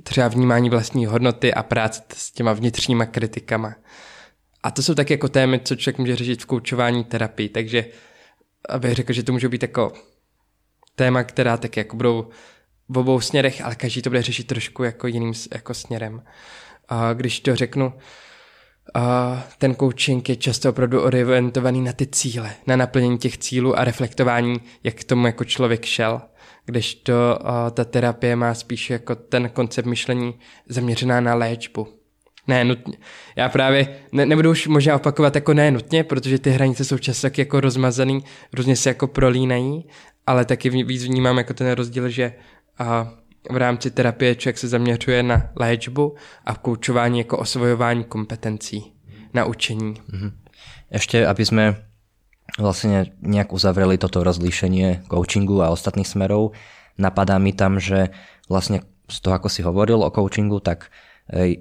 třeba 0.02 0.28
vnímání 0.28 0.70
vlastní 0.70 1.06
hodnoty 1.06 1.54
a 1.54 1.62
práce 1.62 2.02
s 2.14 2.30
těma 2.30 2.52
vnitřníma 2.52 3.06
kritikama. 3.06 3.74
A 4.62 4.70
to 4.70 4.82
jsou 4.82 4.94
tak 4.94 5.10
jako 5.10 5.28
témy, 5.28 5.60
co 5.64 5.76
člověk 5.76 5.98
může 5.98 6.16
řešit 6.16 6.42
v 6.42 6.46
koučování 6.46 7.04
terapii, 7.04 7.48
takže 7.48 7.84
abych 8.68 8.92
řekl, 8.92 9.12
že 9.12 9.22
to 9.22 9.32
může 9.32 9.48
být 9.48 9.62
jako 9.62 9.92
téma, 10.98 11.22
která 11.24 11.56
tak 11.56 11.76
jako 11.76 11.96
budou 11.96 12.28
v 12.88 12.98
obou 12.98 13.20
směrech, 13.20 13.64
ale 13.64 13.74
každý 13.74 14.02
to 14.02 14.10
bude 14.10 14.22
řešit 14.22 14.46
trošku 14.46 14.84
jako 14.84 15.06
jiným 15.06 15.32
jako 15.52 15.74
směrem. 15.74 16.22
A 16.88 17.12
když 17.12 17.40
to 17.40 17.56
řeknu, 17.56 17.92
a 18.94 19.44
ten 19.58 19.74
coaching 19.74 20.28
je 20.28 20.36
často 20.36 20.70
opravdu 20.70 21.02
orientovaný 21.02 21.80
na 21.80 21.92
ty 21.92 22.06
cíle, 22.06 22.50
na 22.66 22.76
naplnění 22.76 23.18
těch 23.18 23.38
cílů 23.38 23.78
a 23.78 23.84
reflektování, 23.84 24.60
jak 24.84 24.94
k 24.94 25.04
tomu 25.04 25.26
jako 25.26 25.44
člověk 25.44 25.84
šel. 25.84 26.20
Když 26.64 26.94
to 26.94 27.38
ta 27.70 27.84
terapie 27.84 28.36
má 28.36 28.54
spíš 28.54 28.90
jako 28.90 29.14
ten 29.14 29.48
koncept 29.48 29.86
myšlení 29.86 30.34
zaměřená 30.68 31.20
na 31.20 31.34
léčbu. 31.34 31.88
Ne, 32.46 32.64
nutně. 32.64 32.98
Já 33.36 33.48
právě 33.48 33.98
ne, 34.12 34.26
nebudu 34.26 34.50
už 34.50 34.66
možná 34.66 34.94
opakovat 34.94 35.34
jako 35.34 35.54
ne 35.54 35.70
nutně, 35.70 36.04
protože 36.04 36.38
ty 36.38 36.50
hranice 36.50 36.84
jsou 36.84 36.98
často 36.98 37.28
jako 37.36 37.60
rozmazaný, 37.60 38.24
různě 38.52 38.76
se 38.76 38.90
jako 38.90 39.06
prolínají, 39.06 39.84
ale 40.28 40.44
taky 40.44 40.84
víc 40.84 41.08
vnímám 41.08 41.38
jako 41.40 41.54
ten 41.54 41.72
rozdíl, 41.72 42.08
že 42.12 42.36
a 42.78 43.08
v 43.50 43.56
rámci 43.56 43.90
terapie 43.90 44.34
člověk 44.34 44.58
se 44.58 44.68
zaměřuje 44.68 45.22
na 45.22 45.48
léčbu 45.56 46.14
a 46.44 46.54
v 46.54 46.58
koučování 46.58 47.18
jako 47.18 47.38
osvojování 47.38 48.04
kompetencí, 48.04 48.92
na 49.34 49.44
učení. 49.48 49.96
Mm-hmm. 49.96 50.32
Ešte, 50.92 51.20
aby 51.24 51.44
sme 51.44 51.64
vlastne 52.56 53.12
nejak 53.20 53.52
uzavreli 53.52 54.00
toto 54.00 54.24
rozlíšenie 54.24 55.08
coachingu 55.08 55.60
a 55.60 55.72
ostatných 55.72 56.08
smerov, 56.08 56.56
napadá 56.96 57.36
mi 57.36 57.52
tam, 57.52 57.76
že 57.76 58.08
vlastne 58.48 58.84
z 59.08 59.18
toho, 59.20 59.36
ako 59.36 59.48
si 59.48 59.60
hovoril 59.64 60.00
o 60.00 60.12
coachingu, 60.12 60.60
tak 60.60 60.88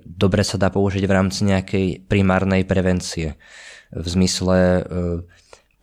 dobre 0.04 0.44
sa 0.48 0.56
dá 0.56 0.72
použiť 0.72 1.04
v 1.04 1.16
rámci 1.16 1.44
nejakej 1.44 2.08
primárnej 2.08 2.64
prevencie. 2.64 3.36
V 3.92 4.08
zmysle 4.08 4.60
e, 4.60 4.82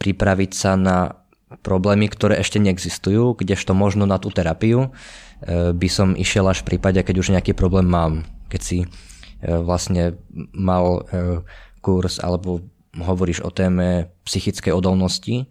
pripraviť 0.00 0.50
sa 0.52 0.76
na 0.76 1.23
problémy, 1.62 2.08
ktoré 2.08 2.40
ešte 2.40 2.58
neexistujú, 2.58 3.36
kdežto 3.38 3.76
možno 3.76 4.08
na 4.08 4.18
tú 4.18 4.32
terapiu 4.32 4.88
e, 4.88 5.70
by 5.76 5.88
som 5.92 6.18
išiel 6.18 6.48
až 6.48 6.64
v 6.64 6.74
prípade, 6.74 6.98
keď 7.02 7.16
už 7.20 7.32
nejaký 7.36 7.52
problém 7.52 7.86
mám. 7.86 8.26
Keď 8.48 8.60
si 8.60 8.78
e, 8.82 8.86
vlastne 9.42 10.18
mal 10.56 11.06
kurz 11.84 12.16
alebo 12.18 12.64
hovoríš 12.96 13.42
o 13.42 13.50
téme 13.50 14.08
psychickej 14.24 14.72
odolnosti, 14.72 15.50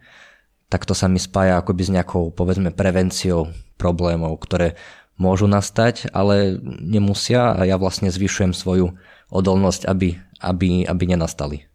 tak 0.73 0.89
to 0.89 0.97
sa 0.97 1.05
mi 1.05 1.21
spája 1.21 1.61
akoby 1.61 1.83
s 1.85 1.93
nejakou, 1.93 2.33
povedzme, 2.33 2.73
prevenciou 2.73 3.53
problémov, 3.77 4.41
ktoré 4.41 4.73
môžu 5.21 5.45
nastať, 5.45 6.09
ale 6.09 6.57
nemusia 6.81 7.53
a 7.53 7.61
ja 7.69 7.77
vlastne 7.77 8.09
zvyšujem 8.09 8.57
svoju 8.57 8.97
odolnosť, 9.29 9.85
aby, 9.85 10.17
aby, 10.41 10.89
aby 10.89 11.03
nenastali. 11.07 11.69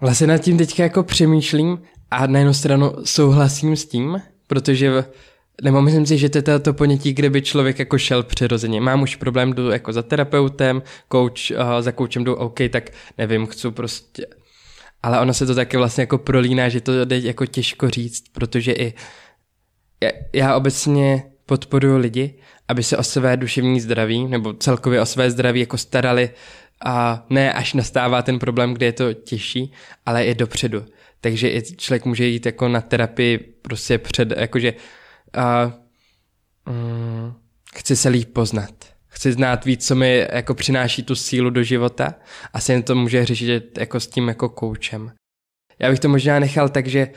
Vlastně 0.00 0.26
nad 0.26 0.38
tím 0.38 0.58
teďka 0.58 0.82
jako 0.82 1.02
přemýšlím 1.02 1.78
a 2.14 2.26
na 2.26 2.38
jednu 2.38 2.54
stranu 2.54 2.92
souhlasím 3.04 3.76
s 3.76 3.84
tím, 3.86 4.22
protože 4.46 5.04
nebo 5.62 5.82
myslím 5.82 6.06
si, 6.06 6.18
že 6.18 6.28
to 6.28 6.50
je 6.50 6.58
to 6.58 6.72
ponětí, 6.72 7.12
kde 7.12 7.30
by 7.30 7.42
člověk 7.42 7.78
jako 7.78 7.98
šel 7.98 8.22
přirozeně. 8.22 8.80
Mám 8.80 9.02
už 9.02 9.16
problém, 9.16 9.52
jdu 9.52 9.70
jako 9.70 9.92
za 9.92 10.02
terapeutem, 10.02 10.82
coach, 11.12 11.50
uh, 11.50 11.80
za 11.80 11.92
coachem 11.92 12.24
jdu, 12.24 12.34
OK, 12.34 12.58
tak 12.70 12.90
nevím, 13.18 13.46
chci 13.46 13.70
prostě... 13.70 14.26
Ale 15.02 15.20
ono 15.20 15.34
se 15.34 15.46
to 15.46 15.54
taky 15.54 15.76
vlastně 15.76 16.02
jako 16.02 16.18
prolíná, 16.18 16.68
že 16.68 16.80
to 16.80 17.04
jde 17.04 17.18
jako 17.18 17.46
těžko 17.46 17.90
říct, 17.90 18.24
protože 18.32 18.72
i 18.72 18.94
já, 20.02 20.10
já 20.32 20.56
obecně 20.56 21.22
podporuji 21.46 21.96
lidi, 21.96 22.34
aby 22.68 22.82
se 22.82 22.96
o 22.96 23.02
své 23.02 23.36
duševní 23.36 23.80
zdraví 23.80 24.28
nebo 24.28 24.52
celkově 24.52 25.00
o 25.00 25.06
své 25.06 25.30
zdraví 25.30 25.60
jako 25.60 25.78
starali 25.78 26.30
a 26.84 27.26
ne 27.30 27.52
až 27.52 27.74
nastává 27.74 28.22
ten 28.22 28.38
problém, 28.38 28.74
kde 28.74 28.86
je 28.86 28.92
to 28.92 29.12
těžší, 29.12 29.72
ale 30.06 30.24
i 30.24 30.34
dopředu. 30.34 30.84
Takže 31.24 31.50
i 31.50 31.62
člověk 31.76 32.04
může 32.04 32.26
jít 32.26 32.46
jako 32.46 32.68
na 32.68 32.80
terapii 32.80 33.38
prostě 33.38 33.98
před, 33.98 34.32
jakože 34.36 34.74
a, 35.32 35.72
mm, 36.68 37.32
chci 37.74 37.96
se 37.96 38.08
líp 38.08 38.32
poznat. 38.32 38.74
Chci 39.06 39.32
znát 39.32 39.64
víc, 39.64 39.86
co 39.86 39.94
mi 39.94 40.26
jako 40.32 40.54
přináší 40.54 41.02
tu 41.02 41.14
sílu 41.14 41.50
do 41.50 41.62
života 41.62 42.14
a 42.52 42.60
se 42.60 42.82
to 42.82 42.94
může 42.94 43.24
řešit 43.24 43.78
jako 43.78 44.00
s 44.00 44.06
tím 44.06 44.28
jako 44.28 44.48
koučem. 44.48 45.12
Já 45.78 45.90
bych 45.90 46.00
to 46.00 46.08
možná 46.08 46.38
nechal 46.38 46.68
tak, 46.68 46.86
že 46.86 47.08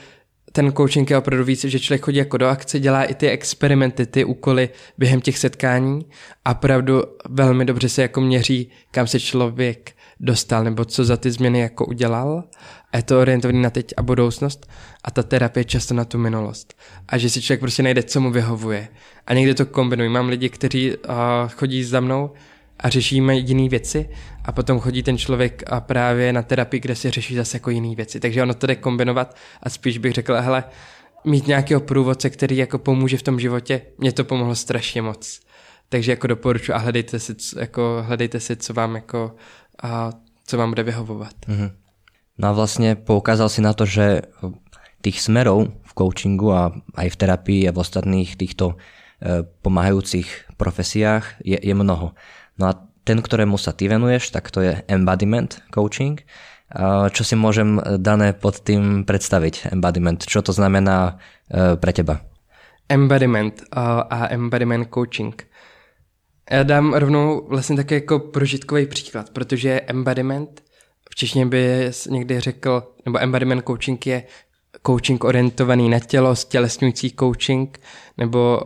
ten 0.52 0.74
coaching 0.74 1.10
je 1.10 1.18
opravdu 1.18 1.46
víc, 1.46 1.66
že 1.66 1.80
člověk 1.80 2.06
chodí 2.06 2.18
jako 2.18 2.38
do 2.38 2.48
akce, 2.48 2.80
dělá 2.80 3.04
i 3.04 3.16
ty 3.16 3.30
experimenty, 3.30 4.06
ty 4.06 4.26
úkoly 4.26 4.70
během 4.98 5.22
těch 5.22 5.38
setkání 5.38 6.06
a 6.46 6.52
opravdu 6.52 7.04
velmi 7.30 7.66
dobře 7.66 7.90
se 7.90 8.02
jako 8.02 8.22
měří, 8.22 8.72
kam 8.92 9.08
se 9.08 9.20
člověk 9.20 9.97
dostal 10.20 10.64
nebo 10.64 10.86
co 10.86 11.06
za 11.06 11.18
ty 11.18 11.32
změny 11.32 11.60
jako 11.60 11.86
udělal 11.86 12.44
a 12.92 12.98
je 12.98 13.04
to 13.04 13.20
orientovaný 13.20 13.62
na 13.62 13.70
teď 13.70 13.94
a 13.98 14.02
budoucnost 14.02 14.70
a 15.04 15.12
ta 15.12 15.24
terapie 15.24 15.64
často 15.64 15.94
na 15.94 16.06
tu 16.06 16.18
minulost. 16.18 16.74
A 17.08 17.18
že 17.18 17.30
si 17.30 17.42
člověk 17.42 17.60
prostě 17.60 17.84
najde, 17.84 18.04
co 18.04 18.22
mu 18.22 18.32
vyhovuje. 18.32 18.88
A 19.28 19.34
někdy 19.34 19.54
to 19.54 19.66
kombinují. 19.66 20.10
Mám 20.10 20.30
lidi, 20.30 20.50
kteří 20.50 20.98
uh, 20.98 21.14
chodí 21.50 21.84
za 21.84 22.00
mnou 22.00 22.32
a 22.80 22.90
řešíme 22.90 23.36
jiné 23.36 23.70
věci 23.70 24.10
a 24.46 24.52
potom 24.52 24.80
chodí 24.80 25.04
ten 25.04 25.18
člověk 25.18 25.64
a 25.68 25.80
právě 25.82 26.34
na 26.34 26.42
terapii, 26.42 26.80
kde 26.80 26.96
si 26.96 27.12
řeší 27.12 27.36
zase 27.36 27.56
jako 27.56 27.70
jiné 27.70 27.96
věci. 27.96 28.20
Takže 28.20 28.44
ono 28.44 28.54
to 28.54 28.68
jde 28.68 28.76
kombinovat 28.76 29.36
a 29.64 29.70
spíš 29.70 29.98
bych 29.98 30.14
řekl, 30.14 30.36
hele, 30.36 30.64
mít 31.26 31.48
nějakého 31.48 31.82
průvodce, 31.82 32.30
který 32.30 32.58
jako 32.58 32.78
pomůže 32.78 33.18
v 33.18 33.24
tom 33.24 33.40
životě, 33.40 33.82
mě 33.98 34.12
to 34.12 34.24
pomohlo 34.24 34.56
strašně 34.56 35.02
moc. 35.02 35.40
Takže 35.90 36.12
jako 36.12 36.28
doporučuji 36.28 36.74
a 36.74 36.78
hledejte 36.78 37.20
si, 37.20 37.36
jako, 37.60 38.04
hledejte 38.08 38.40
si 38.40 38.56
co 38.56 38.74
vám 38.74 38.96
jako, 38.96 39.36
a 39.84 40.12
co 40.46 40.58
vám 40.58 40.72
bude 40.72 40.84
vyhovovat. 40.84 41.34
Mm-hmm. 41.48 41.72
No 42.38 42.48
a 42.48 42.52
vlastně 42.52 42.96
poukázal 42.96 43.50
si 43.50 43.62
na 43.62 43.74
to, 43.74 43.86
že 43.86 44.22
tých 45.02 45.22
smerov 45.22 45.68
v 45.84 45.94
coachingu 45.94 46.54
a 46.54 46.72
aj 46.96 47.10
v 47.10 47.16
terapii 47.16 47.62
a 47.70 47.72
v 47.72 47.82
ostatných 47.82 48.38
týchto 48.38 48.74
e, 48.74 48.76
pomáhajúcich 49.62 50.58
profesiách 50.58 51.42
je, 51.46 51.58
je 51.62 51.74
mnoho. 51.74 52.14
No 52.58 52.64
a 52.68 52.74
ten, 53.08 53.22
ktorému 53.22 53.56
sa 53.58 53.72
ty 53.72 53.88
venuješ, 53.88 54.36
tak 54.36 54.52
to 54.52 54.62
je 54.62 54.84
embodiment 54.92 55.64
coaching. 55.72 56.20
Čo 57.16 57.24
si 57.24 57.40
môžem 57.40 57.80
dané 58.04 58.36
pod 58.36 58.60
tým 58.60 59.08
predstaviť, 59.08 59.72
embodiment? 59.72 60.20
Čo 60.20 60.44
to 60.44 60.52
znamená 60.52 61.16
e, 61.48 61.80
pre 61.80 61.96
teba? 61.96 62.20
Embodiment 62.92 63.64
a 63.72 64.28
embodiment 64.28 64.92
coaching. 64.92 65.32
Já 66.52 66.64
dám 66.64 66.94
rovnou 66.94 67.48
vlastně 67.50 67.76
také 67.76 67.96
jako 67.96 68.20
prožitkový 68.20 68.86
příklad, 68.86 69.30
protože 69.30 69.82
embodiment 69.82 70.64
v 71.10 71.16
češtině 71.16 71.46
by 71.46 71.92
někdy 72.10 72.40
řekl, 72.40 72.94
nebo 73.06 73.22
embodiment 73.22 73.64
coaching 73.68 74.08
je 74.08 74.24
coaching 74.88 75.24
orientovaný 75.24 75.90
na 75.90 76.00
tělo, 76.00 76.36
stělesňující 76.36 77.14
coaching, 77.20 77.80
nebo 78.18 78.62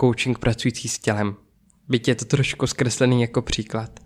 coaching 0.00 0.38
pracující 0.38 0.88
s 0.88 0.98
tělem. 0.98 1.34
Byť 1.88 2.08
je 2.08 2.14
to 2.14 2.24
trošku 2.24 2.66
zkreslený 2.66 3.20
jako 3.20 3.42
příklad. 3.42 4.00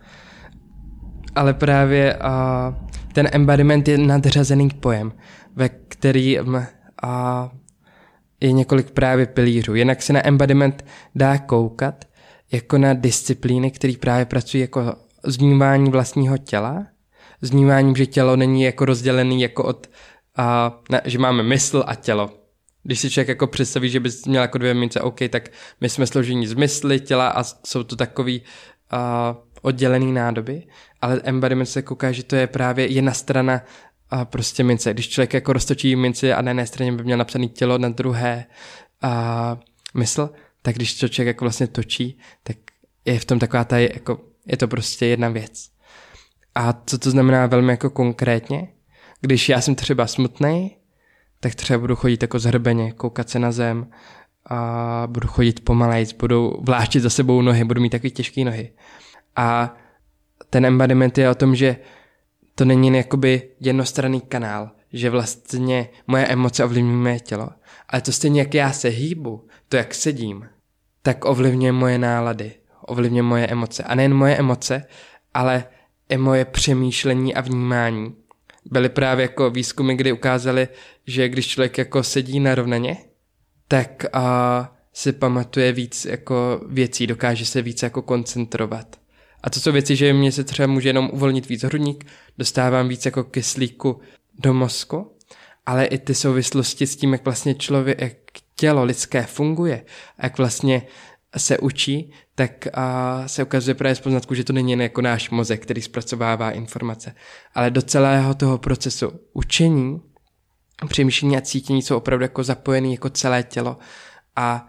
Ale 1.35 1.55
právě 1.55 2.17
uh, 2.17 2.75
ten 3.13 3.29
embodiment 3.33 3.89
je 3.89 3.99
nadřazený 3.99 4.69
pojem, 4.69 5.13
ve 5.57 5.69
který 5.69 6.41
uh, 6.41 6.63
je 8.41 8.53
několik 8.53 8.91
právě 8.91 9.27
pilířů. 9.27 9.75
Jinak 9.75 10.03
se 10.03 10.13
na 10.13 10.27
embodiment 10.27 10.85
dá 11.15 11.39
koukat 11.39 12.05
jako 12.53 12.79
na 12.79 12.95
disciplíny, 12.95 13.71
které 13.71 13.95
právě 14.01 14.25
pracují 14.25 14.61
jako 14.61 14.95
vnímání 15.39 15.91
vlastního 15.91 16.39
těla, 16.39 16.87
vnímáním, 17.43 17.97
že 17.97 18.07
tělo 18.07 18.37
není 18.37 18.63
jako 18.63 18.85
rozdělený 18.85 19.43
jako 19.43 19.65
od, 19.65 19.87
uh, 20.39 20.45
ne, 20.91 21.01
že 21.05 21.19
máme 21.19 21.43
mysl 21.43 21.85
a 21.87 21.95
tělo 21.95 22.43
když 22.83 23.01
si 23.01 23.11
člověk 23.11 23.29
jako 23.29 23.47
představí, 23.47 23.91
že 23.91 24.01
bys 24.01 24.27
měl 24.27 24.43
jako 24.43 24.59
dvě 24.59 24.75
mince, 24.75 25.01
OK, 25.01 25.19
tak 25.29 25.49
my 25.81 25.89
jsme 25.89 26.07
složení 26.07 26.47
z 26.47 26.55
mysli, 26.55 27.01
těla 27.01 27.29
a 27.29 27.45
jsou 27.67 27.83
to 27.83 27.97
takový 27.97 28.43
uh, 28.93 28.99
oddělený 29.63 30.13
nádoby, 30.13 30.67
ale 31.01 31.21
embodiment 31.25 31.69
se 31.69 31.83
kouká, 31.83 32.13
že 32.13 32.23
to 32.23 32.37
je 32.37 32.47
právě 32.47 32.87
jedna 32.87 33.13
strana 33.13 33.61
uh, 34.13 34.25
prostě 34.25 34.65
mince. 34.65 34.93
Když 34.93 35.09
člověk 35.09 35.35
jako 35.35 35.53
roztočí 35.53 35.97
minci 35.97 36.33
a 36.33 36.43
na 36.43 36.51
jedné 36.51 36.67
straně 36.67 36.93
by 36.93 37.05
měl 37.05 37.19
napsaný 37.19 37.49
tělo, 37.49 37.79
na 37.79 37.89
druhé 37.89 38.45
uh, 39.05 39.11
mysl, 39.95 40.31
tak 40.63 40.75
když 40.77 40.99
to 40.99 41.09
člověk 41.09 41.27
jako 41.27 41.45
vlastně 41.45 41.67
točí, 41.67 42.19
tak 42.43 42.57
je 43.05 43.19
v 43.19 43.25
tom 43.25 43.39
taková 43.39 43.65
ta, 43.65 43.79
jako, 43.79 44.21
je 44.47 44.57
to 44.57 44.69
prostě 44.69 45.07
jedna 45.07 45.29
věc. 45.29 45.69
A 46.55 46.83
co 46.87 46.99
to 46.99 47.11
znamená 47.11 47.47
velmi 47.47 47.73
jako 47.73 47.91
konkrétně? 47.91 48.69
Když 49.21 49.49
já 49.49 49.61
jsem 49.61 49.75
třeba 49.75 50.07
smutný, 50.07 50.77
tak 51.41 51.55
třeba 51.55 51.79
budu 51.79 51.97
chodit 51.97 52.23
jako 52.23 52.39
zhrbeně, 52.39 52.93
koukat 52.93 53.31
se 53.31 53.39
na 53.39 53.53
zem 53.53 53.91
a 54.47 55.03
budu 55.07 55.29
chodit 55.29 55.65
pomalejc, 55.65 56.13
budu 56.13 56.57
vláčit 56.61 57.03
za 57.03 57.11
sebou 57.11 57.43
nohy, 57.43 57.65
budu 57.65 57.81
mít 57.81 57.91
takový 57.91 58.11
těžké 58.11 58.45
nohy. 58.45 58.73
A 59.37 59.77
ten 60.51 60.67
embodiment 60.67 61.19
je 61.19 61.31
o 61.31 61.35
tom, 61.35 61.55
že 61.55 61.77
to 62.55 62.65
není 62.65 62.97
jakoby 62.97 63.51
jednostranný 63.61 64.21
kanál, 64.21 64.71
že 64.93 65.11
vlastně 65.11 65.89
moje 66.07 66.27
emoce 66.27 66.65
ovlivňují 66.65 66.97
moje 66.97 67.21
tělo, 67.21 67.49
ale 67.89 68.03
to 68.03 68.13
stejně 68.13 68.41
jak 68.41 68.55
já 68.55 68.73
se 68.73 68.89
hýbu, 68.89 69.47
to 69.69 69.77
jak 69.77 69.95
sedím, 69.95 70.49
tak 71.03 71.25
ovlivňuje 71.25 71.73
moje 71.73 71.99
nálady, 71.99 72.53
ovlivňuje 72.87 73.23
moje 73.23 73.47
emoce. 73.47 73.83
A 73.83 73.95
nejen 73.95 74.15
moje 74.15 74.37
emoce, 74.37 74.85
ale 75.35 75.65
i 76.09 76.17
moje 76.17 76.45
přemýšlení 76.45 77.35
a 77.35 77.41
vnímání. 77.41 78.15
Byly 78.65 78.89
právě 78.89 79.23
jako 79.23 79.51
výzkumy, 79.51 79.95
kdy 79.95 80.13
ukázali, 80.13 80.69
že 81.07 81.29
když 81.29 81.47
člověk 81.49 81.79
jako 81.79 82.03
sedí 82.03 82.41
narovnaně, 82.41 82.97
tak 83.69 84.05
a 84.13 84.77
si 84.93 85.13
pamatuje 85.13 85.73
víc 85.73 86.05
jako 86.05 86.61
věcí, 86.69 87.07
dokáže 87.07 87.47
se 87.47 87.63
víc 87.63 87.83
jako 87.83 88.03
koncentrovat. 88.03 88.97
A 89.43 89.51
to 89.51 89.61
jsou 89.61 89.73
věci, 89.73 89.97
že 89.97 90.13
mě 90.13 90.33
se 90.33 90.45
třeba 90.45 90.67
může 90.67 90.89
jenom 90.89 91.11
uvolnit 91.13 91.49
víc 91.49 91.63
hrudník, 91.63 92.07
dostávám 92.39 92.89
víc 92.89 93.05
jako 93.05 93.25
kyslíku 93.25 94.01
do 94.43 94.55
mozku, 94.55 95.17
ale 95.67 95.85
i 95.85 95.99
ty 95.99 96.15
souvislosti 96.15 96.87
s 96.87 96.97
tím, 96.97 97.13
jak 97.13 97.25
vlastně 97.25 97.55
člověk, 97.55 98.01
jak 98.01 98.13
tělo 98.57 98.85
lidské 98.85 99.23
funguje, 99.23 99.85
jak 100.23 100.39
vlastně 100.39 100.83
se 101.37 101.59
učí, 101.59 102.13
tak 102.35 102.67
a 102.75 103.23
se 103.29 103.43
ukazuje 103.43 103.75
právě 103.75 103.95
z 103.95 104.01
poznatku, 104.01 104.35
že 104.35 104.45
to 104.45 104.53
není 104.53 104.71
jen 104.71 104.83
jako 104.83 105.03
náš 105.03 105.31
mozek, 105.31 105.63
který 105.63 105.83
zpracovává 105.83 106.51
informace, 106.51 107.15
ale 107.55 107.71
do 107.71 107.83
celého 107.83 108.35
toho 108.35 108.59
procesu 108.59 109.13
učení, 109.33 110.01
přemýšlení 110.89 111.37
a 111.37 111.41
cítění 111.41 111.83
jsou 111.83 111.97
opravdu 111.97 112.23
jako 112.23 112.45
zapojený 112.45 112.93
jako 112.93 113.11
celé 113.11 113.43
tělo 113.43 113.79
a, 114.37 114.69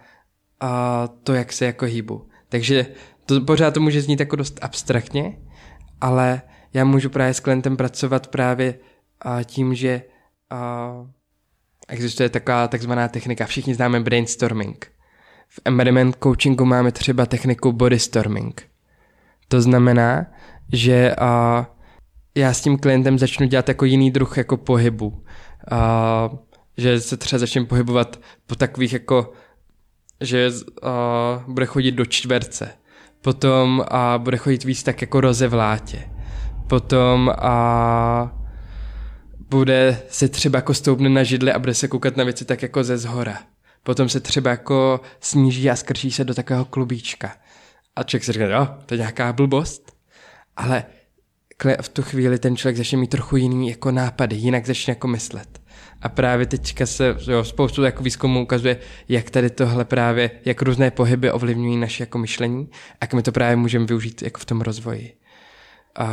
a 0.59 1.07
to, 1.23 1.33
jak 1.33 1.53
se 1.53 1.65
jako 1.65 1.85
hýbu. 1.85 2.27
Takže 2.49 2.85
to 3.25 3.41
pořád 3.41 3.73
to 3.73 3.79
může 3.79 4.01
znít 4.01 4.19
jako 4.19 4.35
dost 4.35 4.59
abstraktně, 4.61 5.37
ale 6.01 6.41
já 6.73 6.85
můžu 6.85 7.09
právě 7.09 7.33
s 7.33 7.39
klientem 7.39 7.77
pracovat 7.77 8.27
právě 8.27 8.79
a 9.23 9.43
tím, 9.43 9.75
že 9.75 10.01
a, 10.49 10.91
existuje 11.87 12.29
taková 12.29 12.67
takzvaná 12.67 13.07
technika, 13.07 13.45
všichni 13.45 13.75
známe 13.75 13.99
brainstorming. 13.99 14.91
V 15.49 15.59
embodiment 15.65 16.15
coachingu 16.23 16.65
máme 16.65 16.91
třeba 16.91 17.25
techniku 17.25 17.71
body 17.71 17.99
storming. 17.99 18.69
To 19.47 19.61
znamená, 19.61 20.25
že 20.71 21.15
a, 21.15 21.65
já 22.35 22.53
s 22.53 22.61
tím 22.61 22.77
klientem 22.77 23.19
začnu 23.19 23.47
dělat 23.47 23.67
jako 23.67 23.85
jiný 23.85 24.11
druh 24.11 24.37
jako 24.37 24.57
pohybu. 24.57 25.23
A, 25.71 26.29
že 26.77 27.01
se 27.01 27.17
třeba 27.17 27.39
začnu 27.39 27.65
pohybovat 27.65 28.19
po 28.47 28.55
takových 28.55 28.93
jako, 28.93 29.33
že 30.21 30.51
a, 30.81 31.43
bude 31.47 31.65
chodit 31.65 31.91
do 31.91 32.05
čtverce. 32.05 32.69
Potom 33.21 33.83
a, 33.87 34.17
bude 34.17 34.37
chodit 34.37 34.63
víc 34.63 34.83
tak 34.83 35.01
jako 35.01 35.21
rozevlátě. 35.21 36.09
Potom 36.67 37.33
a, 37.37 38.42
bude 39.53 40.01
se 40.09 40.27
třeba 40.27 40.57
jako 40.57 40.73
stoupne 40.73 41.09
na 41.09 41.23
židli 41.23 41.53
a 41.53 41.59
bude 41.59 41.73
se 41.73 41.87
koukat 41.87 42.17
na 42.17 42.23
věci 42.23 42.45
tak 42.45 42.61
jako 42.61 42.83
ze 42.83 42.97
zhora. 42.97 43.39
Potom 43.83 44.09
se 44.09 44.19
třeba 44.19 44.51
jako 44.51 45.01
sníží 45.19 45.69
a 45.69 45.75
skrčí 45.75 46.11
se 46.11 46.23
do 46.23 46.33
takového 46.33 46.65
klubíčka. 46.65 47.35
A 47.95 48.03
člověk 48.03 48.23
si 48.23 48.31
říká, 48.31 48.45
jo, 48.45 48.67
to 48.85 48.93
je 48.93 48.97
nějaká 48.97 49.33
blbost. 49.33 49.95
Ale 50.57 50.83
v 51.81 51.89
tu 51.89 52.01
chvíli 52.01 52.39
ten 52.39 52.57
člověk 52.57 52.77
začne 52.77 52.97
mít 52.97 53.09
trochu 53.09 53.35
jiný 53.35 53.69
jako 53.69 53.91
nápady, 53.91 54.35
jinak 54.35 54.65
začne 54.65 54.91
jako 54.91 55.07
myslet. 55.07 55.61
A 56.01 56.09
právě 56.09 56.45
teďka 56.45 56.85
se 56.85 57.15
jo, 57.27 57.43
spoustu 57.43 57.83
jako 57.83 58.03
výzkumů 58.03 58.43
ukazuje, 58.43 58.77
jak 59.09 59.29
tady 59.29 59.49
tohle 59.49 59.85
právě, 59.85 60.31
jak 60.45 60.61
různé 60.61 60.91
pohyby 60.91 61.31
ovlivňují 61.31 61.77
naše 61.77 62.03
jako 62.03 62.17
myšlení 62.17 62.69
jak 63.01 63.13
my 63.13 63.23
to 63.23 63.31
právě 63.31 63.55
můžeme 63.55 63.85
využít 63.85 64.21
jako 64.21 64.39
v 64.39 64.45
tom 64.45 64.61
rozvoji. 64.61 65.13
A, 65.95 66.05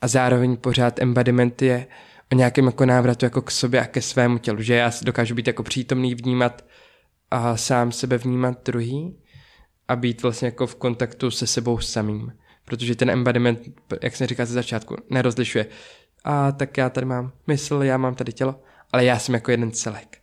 a 0.00 0.08
zároveň 0.08 0.56
pořád 0.56 0.98
embodiment 0.98 1.62
je 1.62 1.86
o 2.32 2.34
nějakém 2.34 2.66
jako 2.66 2.86
návratu 2.86 3.24
jako 3.24 3.42
k 3.42 3.50
sobě 3.50 3.80
a 3.80 3.86
ke 3.86 4.02
svému 4.02 4.38
tělu, 4.38 4.62
že 4.62 4.74
já 4.74 4.90
dokážu 5.02 5.34
být 5.34 5.46
jako 5.46 5.62
přítomný, 5.62 6.14
vnímat 6.14 6.64
a 7.30 7.56
sám 7.56 7.92
sebe 7.92 8.18
vnímat 8.18 8.58
druhý 8.64 9.18
a 9.88 9.96
být 9.96 10.22
vlastně 10.22 10.46
jako 10.46 10.66
v 10.66 10.74
kontaktu 10.74 11.30
se 11.30 11.46
sebou 11.46 11.78
samým. 11.78 12.32
Protože 12.64 12.94
ten 12.94 13.10
embodiment, 13.10 13.60
jak 14.02 14.16
jsem 14.16 14.26
říkal 14.26 14.46
ze 14.46 14.54
začátku, 14.54 14.96
nerozlišuje. 15.10 15.66
A 16.24 16.52
tak 16.52 16.76
já 16.76 16.90
tady 16.90 17.06
mám 17.06 17.32
mysl, 17.46 17.82
já 17.82 17.96
mám 17.96 18.14
tady 18.14 18.32
tělo, 18.32 18.62
ale 18.92 19.04
já 19.04 19.18
jsem 19.18 19.34
jako 19.34 19.50
jeden 19.50 19.70
celek. 19.70 20.18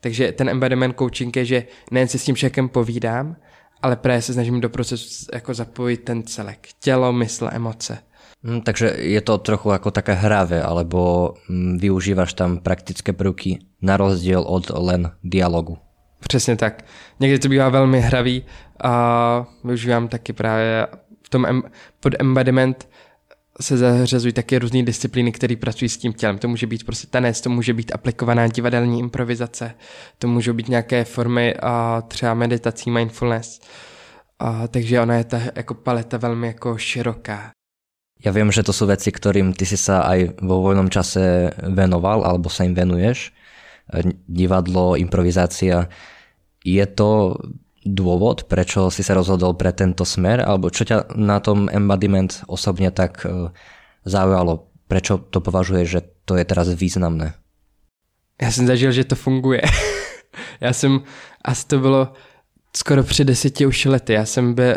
Takže 0.00 0.32
ten 0.32 0.48
embodiment 0.48 0.98
coaching 0.98 1.36
je, 1.36 1.44
že 1.44 1.66
nejen 1.90 2.08
si 2.08 2.18
s 2.18 2.24
tím 2.24 2.36
člověkem 2.36 2.68
povídám, 2.68 3.36
ale 3.82 3.96
právě 3.96 4.22
se 4.22 4.32
snažím 4.32 4.60
do 4.60 4.68
procesu 4.68 5.26
jako 5.34 5.54
zapojit 5.54 5.96
ten 5.96 6.22
celek. 6.22 6.68
Tělo, 6.80 7.12
mysl, 7.12 7.48
emoce. 7.52 7.98
Mm, 8.42 8.60
takže 8.60 8.96
je 8.98 9.20
to 9.20 9.38
trochu 9.38 9.72
ako 9.72 9.90
také 9.90 10.12
hravé, 10.12 10.62
alebo 10.62 11.34
mm, 11.48 11.78
využíváš 11.78 12.32
tam 12.32 12.58
praktické 12.58 13.12
prvky 13.12 13.58
na 13.82 13.96
rozdíl 13.96 14.40
od 14.40 14.70
len 14.70 15.12
dialogu. 15.24 15.78
Přesně 16.20 16.56
tak. 16.56 16.84
Někdy 17.20 17.38
to 17.38 17.48
bývá 17.48 17.68
velmi 17.68 18.00
hravý 18.00 18.44
a 18.80 19.46
využívám 19.64 20.08
taky 20.08 20.32
právě 20.32 20.86
v 21.22 21.28
tom 21.28 21.46
em, 21.46 21.62
pod 22.00 22.12
embodiment 22.18 22.88
se 23.60 23.76
zařazují 23.76 24.32
také 24.32 24.58
různé 24.58 24.82
disciplíny, 24.82 25.32
které 25.32 25.56
pracují 25.56 25.88
s 25.88 25.98
tím 25.98 26.12
tělem. 26.12 26.38
To 26.38 26.48
může 26.48 26.66
být 26.66 26.84
prostě 26.84 27.06
tanec, 27.06 27.40
to 27.40 27.50
může 27.50 27.74
být 27.74 27.92
aplikovaná 27.94 28.48
divadelní 28.48 28.98
improvizace, 28.98 29.74
to 30.18 30.28
můžou 30.28 30.52
být 30.52 30.68
nějaké 30.68 31.04
formy 31.04 31.54
a 31.62 32.02
třeba 32.08 32.34
meditací, 32.34 32.90
mindfulness. 32.90 33.60
A, 34.38 34.68
takže 34.68 35.00
ona 35.00 35.14
je 35.14 35.24
ta 35.24 35.40
jako 35.54 35.74
paleta 35.74 36.16
velmi 36.16 36.46
jako 36.46 36.78
široká. 36.78 37.50
Ja 38.20 38.36
viem, 38.36 38.52
že 38.52 38.60
to 38.60 38.76
sú 38.76 38.84
veci, 38.84 39.08
ktorým 39.08 39.56
ty 39.56 39.64
si 39.64 39.80
sa 39.80 40.04
aj 40.04 40.44
vo 40.44 40.60
voľnom 40.60 40.92
čase 40.92 41.56
venoval, 41.64 42.20
alebo 42.20 42.52
sa 42.52 42.68
im 42.68 42.76
venuješ. 42.76 43.32
Divadlo, 44.28 44.94
improvizácia. 45.00 45.88
Je 46.60 46.84
to 46.84 47.40
dôvod, 47.80 48.44
prečo 48.44 48.92
si 48.92 49.00
sa 49.00 49.16
rozhodol 49.16 49.56
pre 49.56 49.72
tento 49.72 50.04
smer, 50.04 50.44
alebo 50.44 50.68
čo 50.68 50.84
ťa 50.84 51.16
na 51.16 51.40
tom 51.40 51.72
embodiment 51.72 52.44
osobne 52.44 52.92
tak 52.92 53.24
e, 53.24 53.48
zaujalo? 54.04 54.68
Prečo 54.84 55.16
to 55.32 55.40
považuješ, 55.40 55.86
že 55.88 56.00
to 56.28 56.36
je 56.36 56.44
teraz 56.44 56.68
významné? 56.68 57.32
Já 58.42 58.50
jsem 58.52 58.66
zažil, 58.66 58.92
že 58.92 59.04
to 59.04 59.14
funguje. 59.14 59.60
Já 60.60 60.72
jsem, 60.72 61.00
asi 61.44 61.66
to 61.66 61.78
bylo 61.78 62.12
skoro 62.76 63.02
před 63.02 63.24
deseti 63.24 63.66
už 63.66 63.84
lety. 63.84 64.12
Já 64.12 64.26
jsem, 64.26 64.54
byl, 64.54 64.76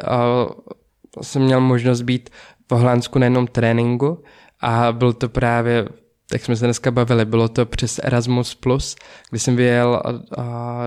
jsem 1.21 1.41
měl 1.41 1.61
možnost 1.61 2.01
být 2.01 2.29
v 2.75 2.79
Holandsku 2.79 3.19
na 3.19 3.25
jednom 3.25 3.47
tréninku 3.47 4.23
a 4.61 4.91
byl 4.91 5.13
to 5.13 5.29
právě, 5.29 5.87
tak 6.29 6.45
jsme 6.45 6.55
se 6.55 6.65
dneska 6.65 6.91
bavili, 6.91 7.25
bylo 7.25 7.49
to 7.49 7.65
přes 7.65 7.99
Erasmus+, 8.03 8.57
kdy 9.29 9.39
jsem 9.39 9.55
vyjel 9.55 10.01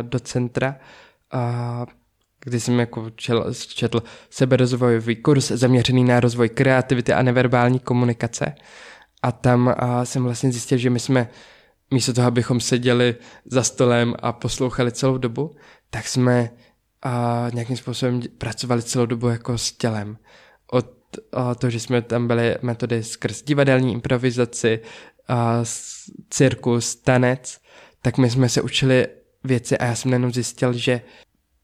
do 0.02 0.20
centra 0.20 0.76
a 1.32 1.86
kdy 2.44 2.60
jsem 2.60 2.80
jako 2.80 3.10
čel, 3.10 3.54
četl 3.54 4.02
seberozvojový 4.30 5.16
kurz 5.16 5.50
zaměřený 5.50 6.04
na 6.04 6.20
rozvoj 6.20 6.48
kreativity 6.48 7.12
a 7.12 7.22
neverbální 7.22 7.78
komunikace. 7.78 8.54
A 9.22 9.32
tam 9.32 9.74
a 9.78 10.04
jsem 10.04 10.24
vlastně 10.24 10.52
zjistil, 10.52 10.78
že 10.78 10.90
my 10.90 11.00
jsme 11.00 11.28
místo 11.90 12.12
toho, 12.12 12.26
abychom 12.26 12.60
seděli 12.60 13.14
za 13.44 13.62
stolem 13.62 14.14
a 14.22 14.32
poslouchali 14.32 14.92
celou 14.92 15.18
dobu, 15.18 15.56
tak 15.90 16.08
jsme 16.08 16.50
a 17.02 17.46
nějakým 17.52 17.76
způsobem 17.76 18.20
pracovali 18.38 18.82
celou 18.82 19.06
dobu 19.06 19.28
jako 19.28 19.58
s 19.58 19.72
tělem. 19.72 20.18
Od 20.72 20.95
to, 21.58 21.70
že 21.70 21.80
jsme 21.80 22.02
tam 22.02 22.26
byli 22.26 22.56
metody 22.62 23.02
skrz 23.02 23.42
divadelní 23.42 23.92
improvizaci, 23.92 24.80
cirkus, 26.30 26.96
tanec, 26.96 27.58
tak 28.02 28.18
my 28.18 28.30
jsme 28.30 28.48
se 28.48 28.62
učili 28.62 29.06
věci 29.44 29.78
a 29.78 29.84
já 29.84 29.94
jsem 29.94 30.12
jenom 30.12 30.32
zjistil, 30.32 30.72
že 30.72 31.00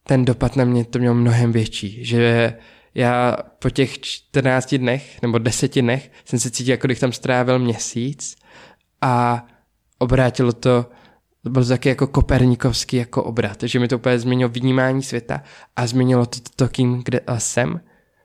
ten 0.02 0.24
dopad 0.24 0.56
na 0.56 0.64
mě 0.64 0.84
to 0.84 0.98
měl 0.98 1.14
mnohem 1.14 1.52
větší, 1.52 2.04
že 2.04 2.54
já 2.94 3.36
po 3.58 3.70
těch 3.70 4.00
14 4.00 4.74
dnech 4.74 5.22
nebo 5.22 5.38
10 5.38 5.80
dnech 5.80 6.10
jsem 6.24 6.38
se 6.38 6.50
cítil, 6.50 6.72
jako 6.72 6.86
když 6.86 7.00
tam 7.00 7.12
strávil 7.12 7.58
měsíc 7.58 8.36
a 9.00 9.46
obrátilo 9.98 10.52
to, 10.52 10.86
to 11.54 11.64
taky 11.64 11.88
jako 11.88 12.06
kopernikovský 12.06 12.96
jako 12.96 13.24
obrat, 13.24 13.62
že 13.62 13.78
mi 13.78 13.88
to 13.88 13.96
úplně 13.96 14.18
změnilo 14.18 14.48
vnímání 14.48 15.02
světa 15.02 15.42
a 15.76 15.86
změnilo 15.86 16.26
to, 16.26 16.40
to, 16.40 16.50
to 16.56 16.68
kým, 16.68 17.02
kde 17.04 17.20
jsem 17.38 17.80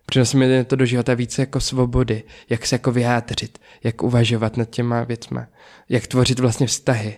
Přinesl 0.10 0.38
mi 0.38 0.66
to 0.66 0.76
do 0.76 0.86
života 0.86 1.14
více 1.14 1.42
jako 1.42 1.60
svobody, 1.60 2.24
jak 2.50 2.66
se 2.66 2.76
jako 2.76 2.92
vyjádřit, 2.92 3.60
jak 3.84 4.04
uvažovat 4.04 4.58
nad 4.58 4.70
těma 4.70 5.04
věcma, 5.04 5.48
jak 5.90 6.08
tvořit 6.08 6.40
vlastně 6.40 6.68
vztahy. 6.68 7.18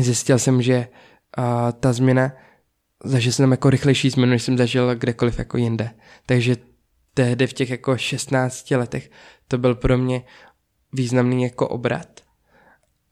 Zjistil 0.00 0.38
jsem, 0.38 0.62
že 0.62 0.88
uh, 1.38 1.44
ta 1.80 1.92
změna, 1.92 2.32
zažil 3.04 3.32
jsem 3.32 3.50
jako 3.50 3.70
rychlejší 3.70 4.10
změnu, 4.10 4.30
než 4.30 4.42
jsem 4.42 4.58
zažil 4.58 4.94
kdekoliv 4.94 5.38
jako 5.38 5.56
jinde. 5.58 5.90
Takže 6.26 6.56
tehdy 7.14 7.46
v 7.46 7.52
těch 7.52 7.70
jako 7.70 7.96
16 7.96 8.70
letech 8.70 9.10
to 9.48 9.58
byl 9.58 9.74
pro 9.74 9.98
mě 9.98 10.22
významný 10.92 11.42
jako 11.42 11.68
obrat. 11.68 12.20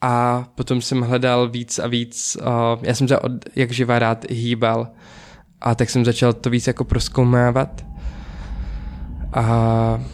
a 0.01 0.45
potom 0.55 0.83
jsem 0.83 1.01
hledal 1.01 1.49
víc 1.49 1.79
a 1.79 1.87
víc, 1.87 2.37
uh, 2.41 2.79
já 2.83 2.95
jsem 2.95 3.09
se 3.09 3.19
od, 3.19 3.33
jak 3.57 3.73
živá 3.73 3.99
rád 3.99 4.31
hýbal 4.31 4.89
a 5.61 5.75
tak 5.75 5.91
jsem 5.91 6.05
začal 6.05 6.33
to 6.33 6.51
víc 6.51 6.67
jako 6.67 6.85
proskoumávat 6.85 7.90
a 9.33 10.05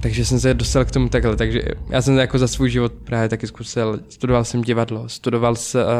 takže 0.00 0.24
jsem 0.24 0.40
se 0.40 0.54
dostal 0.54 0.84
k 0.84 0.90
tomu 0.90 1.08
takhle, 1.08 1.36
takže 1.36 1.62
já 1.88 2.02
jsem 2.02 2.18
jako 2.18 2.38
za 2.38 2.48
svůj 2.48 2.70
život 2.70 2.92
právě 3.04 3.28
taky 3.28 3.46
zkusil, 3.46 4.00
studoval 4.08 4.44
jsem 4.44 4.62
divadlo, 4.62 5.08
studoval 5.08 5.56
se, 5.56 5.84
uh, 5.84 5.90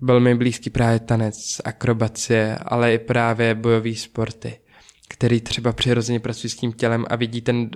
byl 0.00 0.20
mi 0.20 0.34
blízký 0.34 0.70
právě 0.70 0.98
tanec, 0.98 1.60
akrobacie, 1.64 2.58
ale 2.66 2.94
i 2.94 2.98
právě 2.98 3.54
bojové 3.54 3.94
sporty, 3.94 4.60
který 5.08 5.40
třeba 5.40 5.72
přirozeně 5.72 6.20
pracují 6.20 6.50
s 6.50 6.56
tím 6.56 6.72
tělem 6.72 7.04
a 7.10 7.16
vidí 7.16 7.40
ten 7.40 7.70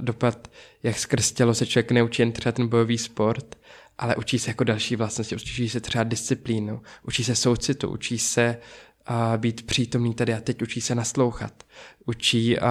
dopad, 0.00 0.50
jak 0.82 0.98
skrz 0.98 1.32
tělo 1.32 1.54
se 1.54 1.66
člověk 1.66 1.92
neučí 1.92 2.22
jen 2.22 2.32
třeba 2.32 2.52
ten 2.52 2.68
bojový 2.68 2.98
sport, 2.98 3.56
ale 3.98 4.16
učí 4.16 4.38
se 4.38 4.50
jako 4.50 4.64
další 4.64 4.96
vlastnosti, 4.96 5.34
učí 5.34 5.68
se 5.68 5.80
třeba 5.80 6.04
disciplínu, 6.04 6.80
učí 7.06 7.24
se 7.24 7.34
soucitu, 7.34 7.88
učí 7.88 8.18
se 8.18 8.56
uh, 9.10 9.36
být 9.36 9.66
přítomný 9.66 10.14
tady 10.14 10.34
a 10.34 10.40
teď, 10.40 10.62
učí 10.62 10.80
se 10.80 10.94
naslouchat, 10.94 11.52
učí 12.06 12.58
uh, 12.58 12.66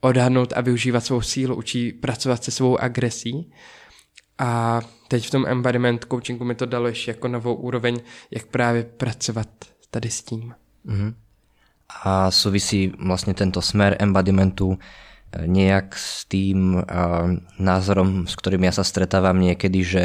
odhadnout 0.00 0.52
a 0.56 0.60
využívat 0.60 1.04
svou 1.04 1.20
sílu, 1.20 1.56
učí 1.56 1.92
pracovat 1.92 2.44
se 2.44 2.50
svou 2.50 2.78
agresí 2.78 3.50
a 4.38 4.80
teď 5.08 5.26
v 5.26 5.30
tom 5.30 5.46
embodiment 5.46 6.04
coachingu 6.04 6.44
mi 6.44 6.54
to 6.54 6.66
dalo 6.66 6.86
ještě 6.86 7.10
jako 7.10 7.28
novou 7.28 7.54
úroveň, 7.54 8.00
jak 8.30 8.46
právě 8.46 8.84
pracovat 8.84 9.48
tady 9.90 10.10
s 10.10 10.22
tím. 10.22 10.54
Mm-hmm. 10.86 11.14
A 12.04 12.30
souvisí 12.30 12.92
vlastně 13.06 13.34
tento 13.34 13.62
smer 13.62 13.96
embodimentu 13.98 14.78
eh, 15.32 15.46
nejak 15.46 15.96
s 15.96 16.24
tým 16.24 16.74
uh, 16.74 16.84
názorom, 17.58 18.26
s 18.26 18.36
ktorým 18.36 18.64
ja 18.64 18.72
sa 18.72 18.84
stretávam 18.84 19.40
niekedy, 19.40 19.80
že 19.84 20.04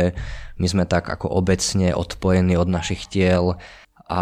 my 0.58 0.68
sme 0.68 0.86
tak 0.88 1.12
ako 1.12 1.28
obecne 1.28 1.92
odpojení 1.92 2.56
od 2.58 2.72
našich 2.72 3.08
tiel 3.12 3.60
a 4.14 4.20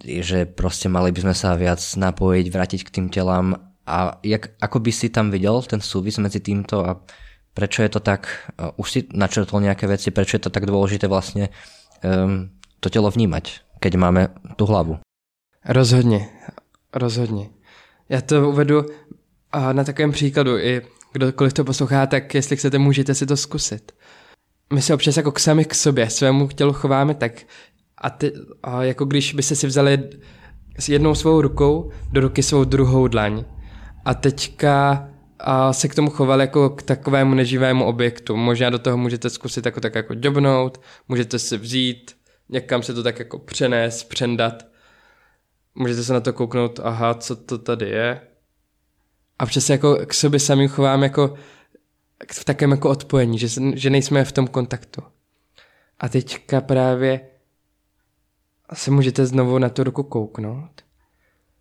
že 0.00 0.48
proste 0.48 0.88
mali 0.88 1.12
by 1.12 1.28
sme 1.28 1.34
sa 1.36 1.52
viac 1.60 1.84
napojiť, 1.84 2.46
vrátiť 2.48 2.80
k 2.88 2.94
tým 2.96 3.06
telám 3.12 3.52
a 3.84 4.16
jak, 4.24 4.56
ako 4.64 4.80
by 4.80 4.92
si 4.96 5.12
tam 5.12 5.28
videl 5.28 5.60
ten 5.68 5.84
súvis 5.84 6.16
medzi 6.16 6.40
týmto 6.40 6.80
a 6.80 7.04
prečo 7.52 7.84
je 7.84 7.92
to 7.92 8.00
tak, 8.00 8.48
už 8.80 8.88
si 8.88 9.00
načrtol 9.12 9.60
nejaké 9.60 9.84
veci, 9.84 10.08
prečo 10.08 10.40
je 10.40 10.48
to 10.48 10.50
tak 10.50 10.64
dôležité 10.64 11.04
vlastne 11.04 11.52
um, 12.00 12.48
to 12.80 12.88
tělo 12.88 13.12
vnímať, 13.12 13.76
keď 13.76 13.92
máme 14.00 14.32
tu 14.56 14.64
hlavu? 14.64 15.04
Rozhodně, 15.68 16.28
rozhodně. 16.94 17.48
Já 18.08 18.20
to 18.20 18.48
uvedu 18.48 18.84
na 19.72 19.84
takovém 19.84 20.12
příkladu. 20.12 20.58
I 20.58 20.82
kdokoliv 21.12 21.52
to 21.52 21.64
poslouchá, 21.64 22.06
tak 22.06 22.34
jestli 22.34 22.56
chcete, 22.56 22.78
můžete 22.78 23.14
si 23.14 23.26
to 23.26 23.36
zkusit. 23.36 23.92
My 24.72 24.82
se 24.82 24.94
občas 24.94 25.16
jako 25.16 25.32
k 25.32 25.38
sami 25.38 25.64
k 25.64 25.74
sobě, 25.74 26.10
svému 26.10 26.48
tělu 26.48 26.72
chováme 26.72 27.14
tak, 27.14 27.32
a, 27.98 28.10
ty, 28.10 28.32
a 28.62 28.84
jako 28.84 29.04
když 29.04 29.34
byste 29.34 29.54
si 29.54 29.66
vzali 29.66 30.10
s 30.78 30.88
jednou 30.88 31.14
svou 31.14 31.40
rukou 31.40 31.90
do 32.12 32.20
ruky 32.20 32.42
svou 32.42 32.64
druhou 32.64 33.08
dlaň 33.08 33.44
a 34.04 34.14
teďka 34.14 35.08
a 35.38 35.72
se 35.72 35.88
k 35.88 35.94
tomu 35.94 36.10
choval 36.10 36.40
jako 36.40 36.70
k 36.70 36.82
takovému 36.82 37.34
neživému 37.34 37.84
objektu. 37.84 38.36
Možná 38.36 38.70
do 38.70 38.78
toho 38.78 38.96
můžete 38.96 39.30
zkusit 39.30 39.66
jako 39.66 39.80
tak 39.80 39.94
jako 39.94 40.14
dobnout, 40.14 40.80
můžete 41.08 41.38
si 41.38 41.58
vzít, 41.58 42.16
někam 42.48 42.82
se 42.82 42.94
to 42.94 43.02
tak 43.02 43.18
jako 43.18 43.38
přenést, 43.38 44.04
přendat. 44.04 44.66
Můžete 45.74 46.02
se 46.02 46.12
na 46.12 46.20
to 46.20 46.32
kouknout, 46.32 46.80
aha, 46.82 47.14
co 47.14 47.36
to 47.36 47.58
tady 47.58 47.88
je. 47.88 48.20
A 49.38 49.46
přesně 49.46 49.72
jako 49.72 49.96
k 50.06 50.14
sobě 50.14 50.40
sami 50.40 50.68
chovám 50.68 51.02
jako 51.02 51.34
v 52.32 52.44
takém 52.44 52.70
jako 52.70 52.90
odpojení, 52.90 53.38
že, 53.38 53.48
že 53.74 53.90
nejsme 53.90 54.24
v 54.24 54.32
tom 54.32 54.46
kontaktu. 54.46 55.02
A 56.00 56.08
teďka 56.08 56.60
právě 56.60 57.20
se 58.72 58.90
můžete 58.90 59.26
znovu 59.26 59.58
na 59.58 59.68
tu 59.68 59.84
ruku 59.84 60.02
kouknout. 60.02 60.82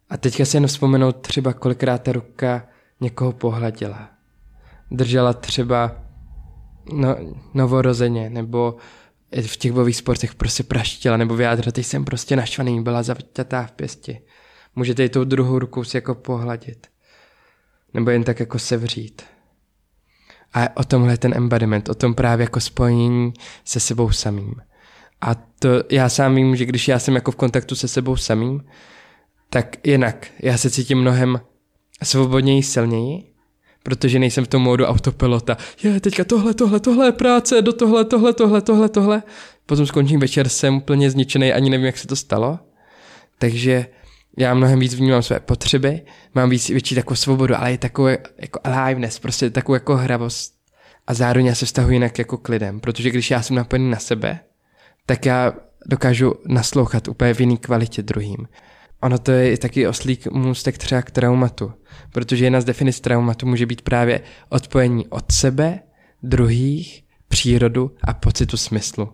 A 0.10 0.18
teďka 0.18 0.46
si 0.46 0.58
jen 0.58 0.68
vzpomenout 0.68 1.12
třeba 1.12 1.54
kolikrát 1.54 2.04
ta 2.04 2.12
ruka 2.12 2.68
někoho 3.02 3.32
pohladila. 3.32 4.10
Držela 4.92 5.34
třeba 5.34 5.96
no, 6.94 7.16
novorozeně, 7.54 8.30
nebo 8.30 8.76
v 9.48 9.58
těch 9.58 9.72
bojových 9.72 9.96
sportech 9.96 10.36
prostě 10.36 10.64
praštila, 10.64 11.18
nebo 11.18 11.36
vyjádřila, 11.36 11.72
teď 11.72 11.86
jsem 11.86 12.06
prostě 12.06 12.36
naštvaný, 12.36 12.84
byla 12.84 13.04
zaťatá 13.04 13.66
v 13.66 13.72
pěsti. 13.72 14.22
Můžete 14.76 15.06
i 15.06 15.10
tou 15.10 15.24
druhou 15.24 15.60
rukou 15.60 15.84
si 15.84 15.98
jako 15.98 16.16
pohladit. 16.16 16.88
Nebo 17.94 18.10
jen 18.10 18.24
tak 18.24 18.40
jako 18.40 18.60
sevřít. 18.60 19.22
A 20.54 20.78
o 20.78 20.84
tomhle 20.84 21.14
je 21.14 21.18
ten 21.18 21.34
embodiment, 21.36 21.90
o 21.90 21.96
tom 21.96 22.14
právě 22.14 22.44
jako 22.44 22.60
spojení 22.60 23.34
se 23.66 23.80
sebou 23.80 24.12
samým. 24.12 24.56
A 25.24 25.36
to 25.36 25.70
já 25.90 26.10
sám 26.10 26.36
vím, 26.36 26.56
že 26.56 26.66
když 26.66 26.88
já 26.88 27.00
jsem 27.00 27.16
jako 27.16 27.32
v 27.32 27.36
kontaktu 27.36 27.76
se 27.76 27.88
sebou 27.88 28.16
samým, 28.16 28.64
tak 29.50 29.88
jinak 29.88 30.28
já 30.40 30.58
se 30.58 30.70
cítím 30.70 31.02
mnohem 31.02 31.40
svobodněji, 32.04 32.64
silněji, 32.64 33.24
protože 33.84 34.20
nejsem 34.20 34.46
v 34.46 34.48
tom 34.48 34.62
módu 34.62 34.86
autopilota. 34.86 35.58
Je, 35.84 36.00
teďka 36.00 36.24
tohle, 36.24 36.54
tohle, 36.54 36.80
tohle 36.80 37.06
je 37.06 37.12
práce, 37.12 37.62
do 37.62 37.74
tohle, 37.74 38.06
tohle, 38.06 38.34
tohle, 38.34 38.62
tohle, 38.62 38.90
tohle. 38.90 39.24
Potom 39.66 39.86
skončím 39.86 40.20
večer, 40.20 40.50
jsem 40.50 40.76
úplně 40.76 41.12
zničený, 41.12 41.54
ani 41.54 41.70
nevím, 41.70 41.86
jak 41.86 41.98
se 41.98 42.08
to 42.08 42.16
stalo. 42.16 42.60
Takže 43.38 43.86
já 44.38 44.54
mnohem 44.54 44.80
víc 44.80 44.96
vnímám 44.96 45.22
své 45.22 45.40
potřeby, 45.40 46.02
mám 46.36 46.50
víc, 46.50 46.70
větší 46.70 46.96
takovou 46.96 47.16
svobodu, 47.16 47.56
ale 47.56 47.72
je 47.72 47.78
takové 47.78 48.18
jako 48.38 48.60
aliveness, 48.64 49.20
prostě 49.20 49.50
takovou 49.50 49.74
jako 49.74 49.96
hravost. 49.96 50.54
A 51.08 51.14
zároveň 51.14 51.46
já 51.46 51.56
se 51.56 51.66
vztahuji 51.66 51.96
jinak 51.96 52.20
jako 52.20 52.38
k 52.38 52.50
lidem, 52.50 52.80
protože 52.80 53.10
když 53.10 53.32
já 53.32 53.42
jsem 53.42 53.56
napojený 53.56 53.90
na 53.90 54.00
sebe, 54.00 54.40
tak 55.06 55.26
já 55.26 55.54
dokážu 55.86 56.34
naslouchat 56.48 57.08
úplně 57.08 57.34
v 57.34 57.40
jiný 57.40 57.58
kvalitě 57.58 58.04
druhým. 58.04 58.48
Ono 59.02 59.18
to 59.18 59.32
je 59.32 59.58
taky 59.58 59.88
oslík 59.88 60.28
můstek 60.28 60.78
třeba 60.78 61.02
k 61.02 61.12
traumatu, 61.12 61.74
protože 62.12 62.46
jedna 62.46 62.62
z 62.62 62.66
definic 62.66 63.00
traumatu 63.00 63.46
může 63.46 63.66
být 63.66 63.82
právě 63.82 64.22
odpojení 64.50 65.08
od 65.08 65.32
sebe, 65.32 65.80
druhých, 66.24 67.04
přírodu 67.28 67.92
a 68.04 68.14
pocitu 68.14 68.58
smyslu. 68.58 69.10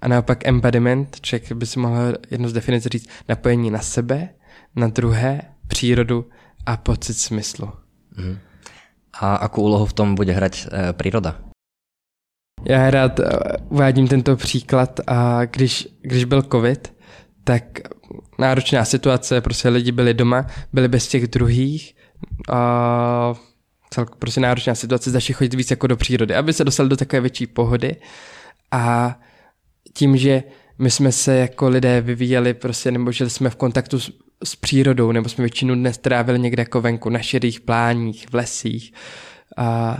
A 0.00 0.08
naopak 0.08 0.46
embodiment, 0.46 1.20
člověk 1.20 1.52
by 1.52 1.66
si 1.66 1.78
mohl 1.78 2.14
jednu 2.30 2.48
z 2.48 2.52
definic 2.52 2.86
říct, 2.86 3.08
napojení 3.28 3.70
na 3.70 3.78
sebe, 3.78 4.28
na 4.76 4.88
druhé, 4.88 5.42
přírodu 5.66 6.28
a 6.66 6.76
pocit 6.76 7.14
smyslu. 7.14 7.72
Mm. 8.16 8.38
A 9.20 9.38
jakou 9.42 9.62
úlohu 9.62 9.86
v 9.86 9.92
tom 9.92 10.14
bude 10.14 10.32
hrať 10.32 10.66
e, 10.72 10.92
příroda? 10.92 11.49
Já 12.64 12.90
rád 12.90 13.20
e, 13.20 13.24
uvádím 13.68 14.08
tento 14.08 14.36
příklad, 14.36 15.00
a 15.06 15.44
když, 15.44 15.88
když 16.02 16.24
byl 16.24 16.42
covid, 16.42 16.92
tak 17.44 17.64
náročná 18.38 18.84
situace, 18.84 19.40
prostě 19.40 19.68
lidi 19.68 19.92
byli 19.92 20.14
doma, 20.14 20.46
byli 20.72 20.88
bez 20.88 21.08
těch 21.08 21.26
druhých 21.26 21.96
a 22.52 23.34
celku 23.90 24.18
prostě 24.18 24.40
náročná 24.40 24.74
situace, 24.74 25.10
začali 25.10 25.34
chodit 25.34 25.54
víc 25.54 25.70
jako 25.70 25.86
do 25.86 25.96
přírody, 25.96 26.34
aby 26.34 26.52
se 26.52 26.64
dostali 26.64 26.88
do 26.88 26.96
takové 26.96 27.20
větší 27.20 27.46
pohody. 27.46 27.96
A 28.70 29.18
tím, 29.92 30.16
že 30.16 30.42
my 30.78 30.90
jsme 30.90 31.12
se 31.12 31.36
jako 31.36 31.68
lidé 31.68 32.00
vyvíjeli 32.00 32.54
prostě, 32.54 32.90
nebo 32.90 33.12
že 33.12 33.30
jsme 33.30 33.50
v 33.50 33.56
kontaktu 33.56 34.00
s, 34.00 34.10
s 34.44 34.56
přírodou, 34.56 35.12
nebo 35.12 35.28
jsme 35.28 35.42
většinu 35.42 35.74
dnes 35.74 35.98
trávili 35.98 36.38
někde 36.38 36.60
jako 36.60 36.80
venku, 36.80 37.08
na 37.08 37.18
šedých 37.18 37.60
pláních, 37.60 38.26
v 38.30 38.34
lesích, 38.34 38.92
a, 39.56 39.98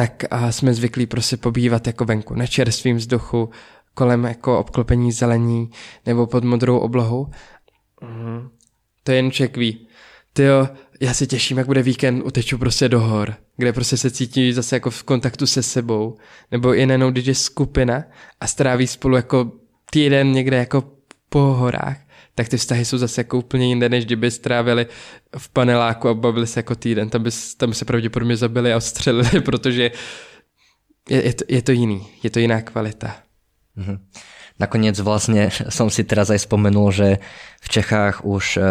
tak 0.00 0.24
a 0.30 0.52
jsme 0.52 0.74
zvyklí 0.74 1.06
prostě 1.06 1.36
pobývat 1.36 1.86
jako 1.86 2.04
venku, 2.04 2.34
na 2.34 2.46
čerstvém 2.46 2.96
vzduchu, 2.96 3.50
kolem 3.94 4.24
jako 4.24 4.58
obklopení 4.58 5.12
zelení 5.12 5.70
nebo 6.06 6.26
pod 6.26 6.44
modrou 6.44 6.78
oblohou. 6.78 7.26
Mm. 8.02 8.48
To 9.04 9.12
jen 9.12 9.30
člověk 9.30 9.56
ví. 9.56 9.88
Tyjo, 10.32 10.68
já 11.00 11.14
se 11.14 11.26
těším, 11.26 11.58
jak 11.58 11.66
bude 11.66 11.82
víkend, 11.82 12.22
uteču 12.22 12.58
prostě 12.58 12.88
do 12.88 13.00
hor, 13.00 13.34
kde 13.56 13.72
prostě 13.72 13.96
se 13.96 14.10
cítí 14.10 14.52
zase 14.52 14.76
jako 14.76 14.90
v 14.90 15.02
kontaktu 15.02 15.46
se 15.46 15.62
sebou, 15.62 16.16
nebo 16.50 16.74
i 16.74 16.86
nejenom, 16.86 17.12
když 17.12 17.26
je 17.26 17.34
skupina 17.34 18.04
a 18.40 18.46
stráví 18.46 18.86
spolu 18.86 19.16
jako 19.16 19.52
týden 19.90 20.32
někde 20.32 20.56
jako 20.56 20.84
po 21.28 21.40
horách, 21.40 21.98
tak 22.34 22.48
ty 22.48 22.56
vztahy 22.56 22.84
jsou 22.84 22.98
zase 22.98 23.20
jako 23.20 23.38
úplně 23.38 23.66
jinde, 23.66 23.88
než 23.88 24.04
kdyby 24.04 24.30
strávili 24.30 24.86
v 25.38 25.48
paneláku 25.48 26.08
a 26.08 26.14
bavili 26.14 26.46
se 26.46 26.58
jako 26.60 26.74
týden. 26.74 27.10
Tam 27.10 27.22
by, 27.22 27.30
tam 27.56 27.68
by 27.68 27.74
se 27.74 27.84
pravděpodobně 27.84 28.36
zabili 28.36 28.72
a 28.72 28.76
odstřelili, 28.76 29.40
protože 29.44 29.90
je, 31.08 31.26
je, 31.26 31.34
to, 31.34 31.44
je 31.48 31.62
to 31.62 31.72
jiný, 31.72 32.06
je 32.22 32.30
to 32.30 32.38
jiná 32.38 32.60
kvalita. 32.60 33.16
Mhm. 33.76 33.98
Nakoniec 34.60 35.00
vlastne 35.00 35.48
som 35.76 35.88
si 35.88 36.04
teraz 36.04 36.28
aj 36.28 36.44
spomenul, 36.44 36.92
že 36.92 37.08
v 37.64 37.68
Čechách 37.68 38.28
už 38.28 38.60
e, 38.60 38.62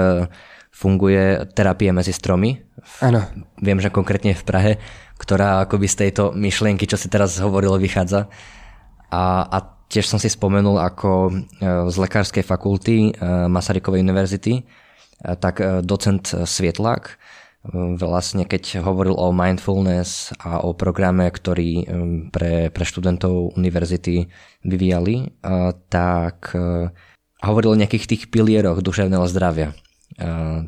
funguje 0.69 1.49
terapie 1.57 1.89
medzi 1.89 2.13
stromy. 2.13 2.61
Ano. 3.01 3.25
Viem, 3.57 3.81
že 3.81 3.89
konkrétne 3.89 4.37
v 4.37 4.45
Prahe, 4.45 4.71
ktorá 5.17 5.65
akoby 5.65 5.89
z 5.89 5.95
tejto 6.07 6.31
myšlienky, 6.37 6.85
čo 6.85 6.95
si 6.95 7.09
teraz 7.09 7.41
hovorilo, 7.41 7.81
vychádza. 7.81 8.29
A, 9.09 9.49
a 9.49 9.57
tiež 9.89 10.05
som 10.05 10.21
si 10.21 10.29
spomenul, 10.29 10.77
ako 10.77 11.11
e, 11.29 11.33
z 11.89 11.95
lekárskej 11.99 12.45
fakulty 12.45 13.09
e, 13.09 13.11
Masarykovej 13.49 14.05
univerzity, 14.05 14.63
tak 15.19 15.59
docent 15.83 16.31
Svietlák 16.31 17.19
vlastne 17.99 18.47
keď 18.47 18.79
hovoril 18.79 19.19
o 19.19 19.35
mindfulness 19.35 20.31
a 20.39 20.63
o 20.63 20.71
programe, 20.71 21.27
ktorý 21.27 21.83
pre, 22.31 22.71
pre 22.71 22.83
študentov 22.87 23.59
univerzity 23.59 24.31
vyvíjali, 24.63 25.35
tak 25.91 26.55
hovoril 27.43 27.69
o 27.75 27.79
nejakých 27.83 28.07
tých 28.07 28.23
pilieroch 28.31 28.79
duševného 28.79 29.27
zdravia. 29.27 29.75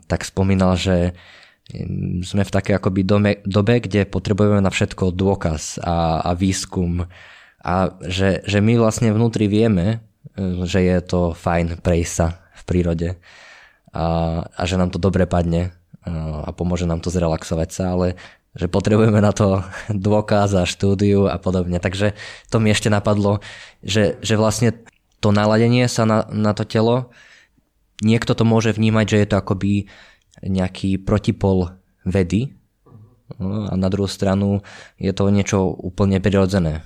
Tak 0.03 0.27
spomínal, 0.27 0.75
že 0.75 1.15
sme 2.27 2.43
v 2.43 2.51
takej 2.51 2.75
akoby 2.75 3.01
dome, 3.07 3.31
dobe, 3.47 3.79
kde 3.79 4.03
potrebujeme 4.03 4.60
na 4.60 4.67
všetko 4.67 5.15
dôkaz 5.15 5.79
a, 5.79 6.19
a 6.19 6.31
výskum 6.36 7.07
a 7.62 7.93
že, 8.02 8.41
že 8.43 8.60
my 8.60 8.78
vlastne 8.82 9.13
vnútri 9.13 9.45
vieme, 9.45 10.02
že 10.65 10.82
je 10.82 10.97
to 11.06 11.38
fajn 11.38 11.82
prejsť 11.82 12.13
sa 12.13 12.28
v 12.58 12.62
prírode 12.65 13.10
a, 13.93 14.06
a 14.50 14.62
že 14.65 14.82
nám 14.82 14.89
to 14.89 14.97
dobre 14.97 15.30
padne 15.30 15.76
a 16.08 16.50
pomôže 16.58 16.89
nám 16.89 17.06
to 17.06 17.13
zrelaxovať 17.13 17.69
sa, 17.69 17.93
ale 17.93 18.17
že 18.58 18.67
potrebujeme 18.67 19.21
na 19.21 19.32
to 19.32 19.62
dôkaz 19.93 20.58
a 20.58 20.65
štúdiu 20.65 21.30
a 21.30 21.38
podobne. 21.38 21.78
Takže 21.78 22.17
to 22.50 22.58
mi 22.58 22.74
ešte 22.74 22.89
napadlo, 22.89 23.39
že, 23.86 24.17
že 24.26 24.36
vlastne 24.36 24.74
to 25.21 25.30
naladenie 25.30 25.86
sa 25.86 26.04
na, 26.10 26.26
na 26.34 26.58
to 26.58 26.65
telo, 26.65 27.13
niekto 28.02 28.34
to 28.34 28.41
môže 28.41 28.74
vnímať, 28.74 29.06
že 29.06 29.17
je 29.21 29.28
to 29.30 29.38
akoby 29.38 29.74
nejaký 30.41 30.97
protipol 30.97 31.78
vedy, 32.02 32.58
a 33.39 33.76
na 33.76 33.89
druhú 33.89 34.08
stranu 34.08 34.62
je 35.00 35.13
to 35.13 35.30
niečo 35.30 35.72
úplne 35.72 36.20
prirodzené. 36.20 36.82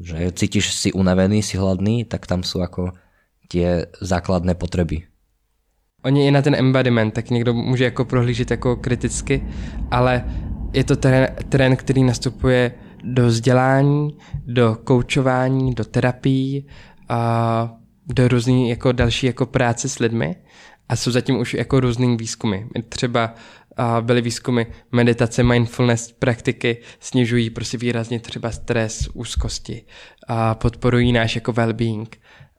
Že 0.00 0.32
cítiš 0.32 0.74
si 0.74 0.92
unavený, 0.92 1.42
si 1.42 1.58
hladný, 1.58 2.04
tak 2.04 2.26
tam 2.26 2.42
sú 2.46 2.62
ako 2.62 2.94
tie 3.48 3.86
základné 4.00 4.54
potreby. 4.54 5.04
Oni 6.04 6.26
i 6.26 6.30
na 6.30 6.42
ten 6.42 6.54
embodiment, 6.54 7.14
tak 7.14 7.30
někdo 7.30 7.54
může 7.54 7.84
jako 7.84 8.04
prohlížet 8.04 8.50
jako 8.50 8.76
kriticky, 8.76 9.44
ale 9.90 10.24
je 10.72 10.84
to 10.84 10.96
trend, 11.48 11.76
který 11.76 12.02
nastupuje 12.04 12.72
do 13.04 13.26
vzdělání, 13.26 14.16
do 14.46 14.78
koučování, 14.84 15.74
do 15.74 15.84
terapii 15.84 16.66
a 17.08 17.76
do 18.06 18.28
různý 18.28 18.70
jako 18.70 18.92
další 18.92 19.26
jako 19.26 19.46
práce 19.46 19.88
s 19.88 19.98
lidmi 19.98 20.36
a 20.88 20.96
jsou 20.96 21.10
zatím 21.10 21.38
už 21.38 21.54
jako 21.54 21.80
různým 21.80 22.16
výzkumy. 22.16 22.66
Třeba 22.88 23.34
a 23.76 24.00
byly 24.00 24.22
výzkumy 24.22 24.62
meditace, 24.92 25.42
mindfulness 25.42 26.12
praktiky, 26.12 26.76
snižují 27.00 27.50
prostě 27.50 27.78
výrazně 27.78 28.20
třeba 28.20 28.50
stres, 28.50 29.08
úzkosti 29.14 29.84
a 30.28 30.54
podporují 30.54 31.12
náš 31.12 31.34
jako 31.34 31.52
well-being. 31.52 32.06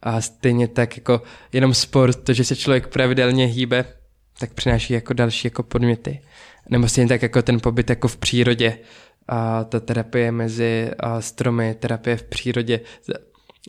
A 0.02 0.22
stejně 0.22 0.68
tak 0.68 0.98
jako 0.98 1.22
jenom 1.52 1.74
sport, 1.74 2.24
to, 2.24 2.34
že 2.34 2.44
se 2.44 2.56
člověk 2.56 2.88
pravidelně 2.88 3.46
hýbe, 3.46 3.86
tak 4.40 4.54
přináší 4.54 4.94
jako 4.94 5.14
další 5.14 5.48
jako 5.48 5.64
podměty. 5.64 6.22
Nebo 6.70 6.88
stejně 6.88 7.10
tak 7.10 7.22
jako 7.22 7.42
ten 7.42 7.60
pobyt 7.60 7.90
jako 7.90 8.08
v 8.08 8.18
přírodě, 8.18 8.78
a 9.28 9.64
ta 9.64 9.80
terapie 9.80 10.32
mezi 10.32 10.92
a 11.00 11.22
stromy, 11.22 11.76
terapie 11.80 12.18
v 12.18 12.24
přírodě. 12.24 12.80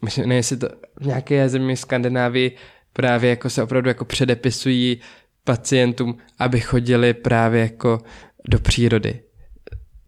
Myslím, 0.05 0.29
ne, 0.29 0.35
jestli 0.35 0.57
to 0.57 0.69
v 1.01 1.07
nějaké 1.07 1.49
zemi 1.49 1.77
Skandinávii 1.77 2.57
právě 2.93 3.31
jako 3.31 3.51
se 3.51 3.63
opravdu 3.63 3.89
jako 3.89 4.05
předepisují 4.05 5.01
pacientům, 5.45 6.17
aby 6.39 6.61
chodili 6.61 7.15
právě 7.15 7.61
jako 7.61 8.01
do 8.49 8.59
přírody. 8.59 9.21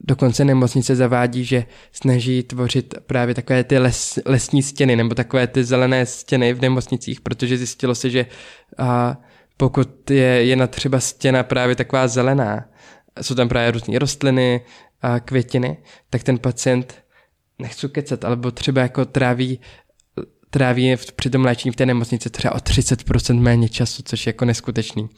Dokonce 0.00 0.44
nemocnice 0.44 0.96
zavádí, 0.96 1.44
že 1.44 1.64
snaží 1.92 2.42
tvořit 2.42 2.94
právě 3.06 3.34
takové 3.34 3.64
ty 3.64 3.78
les, 3.78 4.18
lesní 4.24 4.62
stěny 4.62 4.96
nebo 4.96 5.14
takové 5.14 5.46
ty 5.46 5.64
zelené 5.64 6.06
stěny 6.06 6.52
v 6.52 6.60
nemocnicích, 6.60 7.20
protože 7.20 7.56
zjistilo 7.56 7.94
se, 7.94 8.10
že 8.10 8.26
a, 8.78 9.16
pokud 9.56 10.10
je, 10.10 10.44
je 10.44 10.56
na 10.56 10.66
třeba 10.66 11.00
stěna 11.00 11.42
právě 11.42 11.76
taková 11.76 12.08
zelená, 12.08 12.68
jsou 13.22 13.34
tam 13.34 13.48
právě 13.48 13.70
různé 13.70 13.98
rostliny 13.98 14.60
a 15.02 15.20
květiny, 15.20 15.76
tak 16.10 16.22
ten 16.22 16.38
pacient 16.38 16.94
nechci 17.58 17.88
kecat, 17.88 18.24
alebo 18.24 18.50
třeba 18.50 18.80
jako 18.80 19.04
tráví 19.04 19.60
tráví 20.56 20.96
při 21.16 21.30
tom 21.30 21.44
léčení 21.44 21.72
v 21.72 21.76
té 21.76 21.86
nemocnici 21.86 22.30
třeba 22.30 22.54
o 22.54 22.58
30% 22.58 23.40
méně 23.40 23.68
času, 23.68 24.02
což 24.02 24.26
je 24.26 24.30
jako 24.30 24.44
neskutečný. 24.44 25.08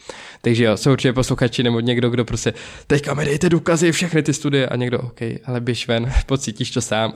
Takže 0.41 0.65
jo, 0.65 0.77
jsou 0.77 0.93
určitě 0.93 1.13
posluchači 1.13 1.63
nebo 1.63 1.81
někdo, 1.81 2.11
kdo 2.11 2.25
prostě 2.25 2.55
teďka 2.87 3.15
mi 3.15 3.25
dejte 3.25 3.49
důkazy, 3.49 3.93
všechny 3.93 4.23
ty 4.23 4.35
studie 4.35 4.67
a 4.67 4.77
někdo, 4.77 4.99
OK, 4.99 5.21
ale 5.45 5.61
běž 5.61 5.89
ven, 5.89 6.13
pocítíš 6.27 6.71
to 6.71 6.81
sám. 6.81 7.13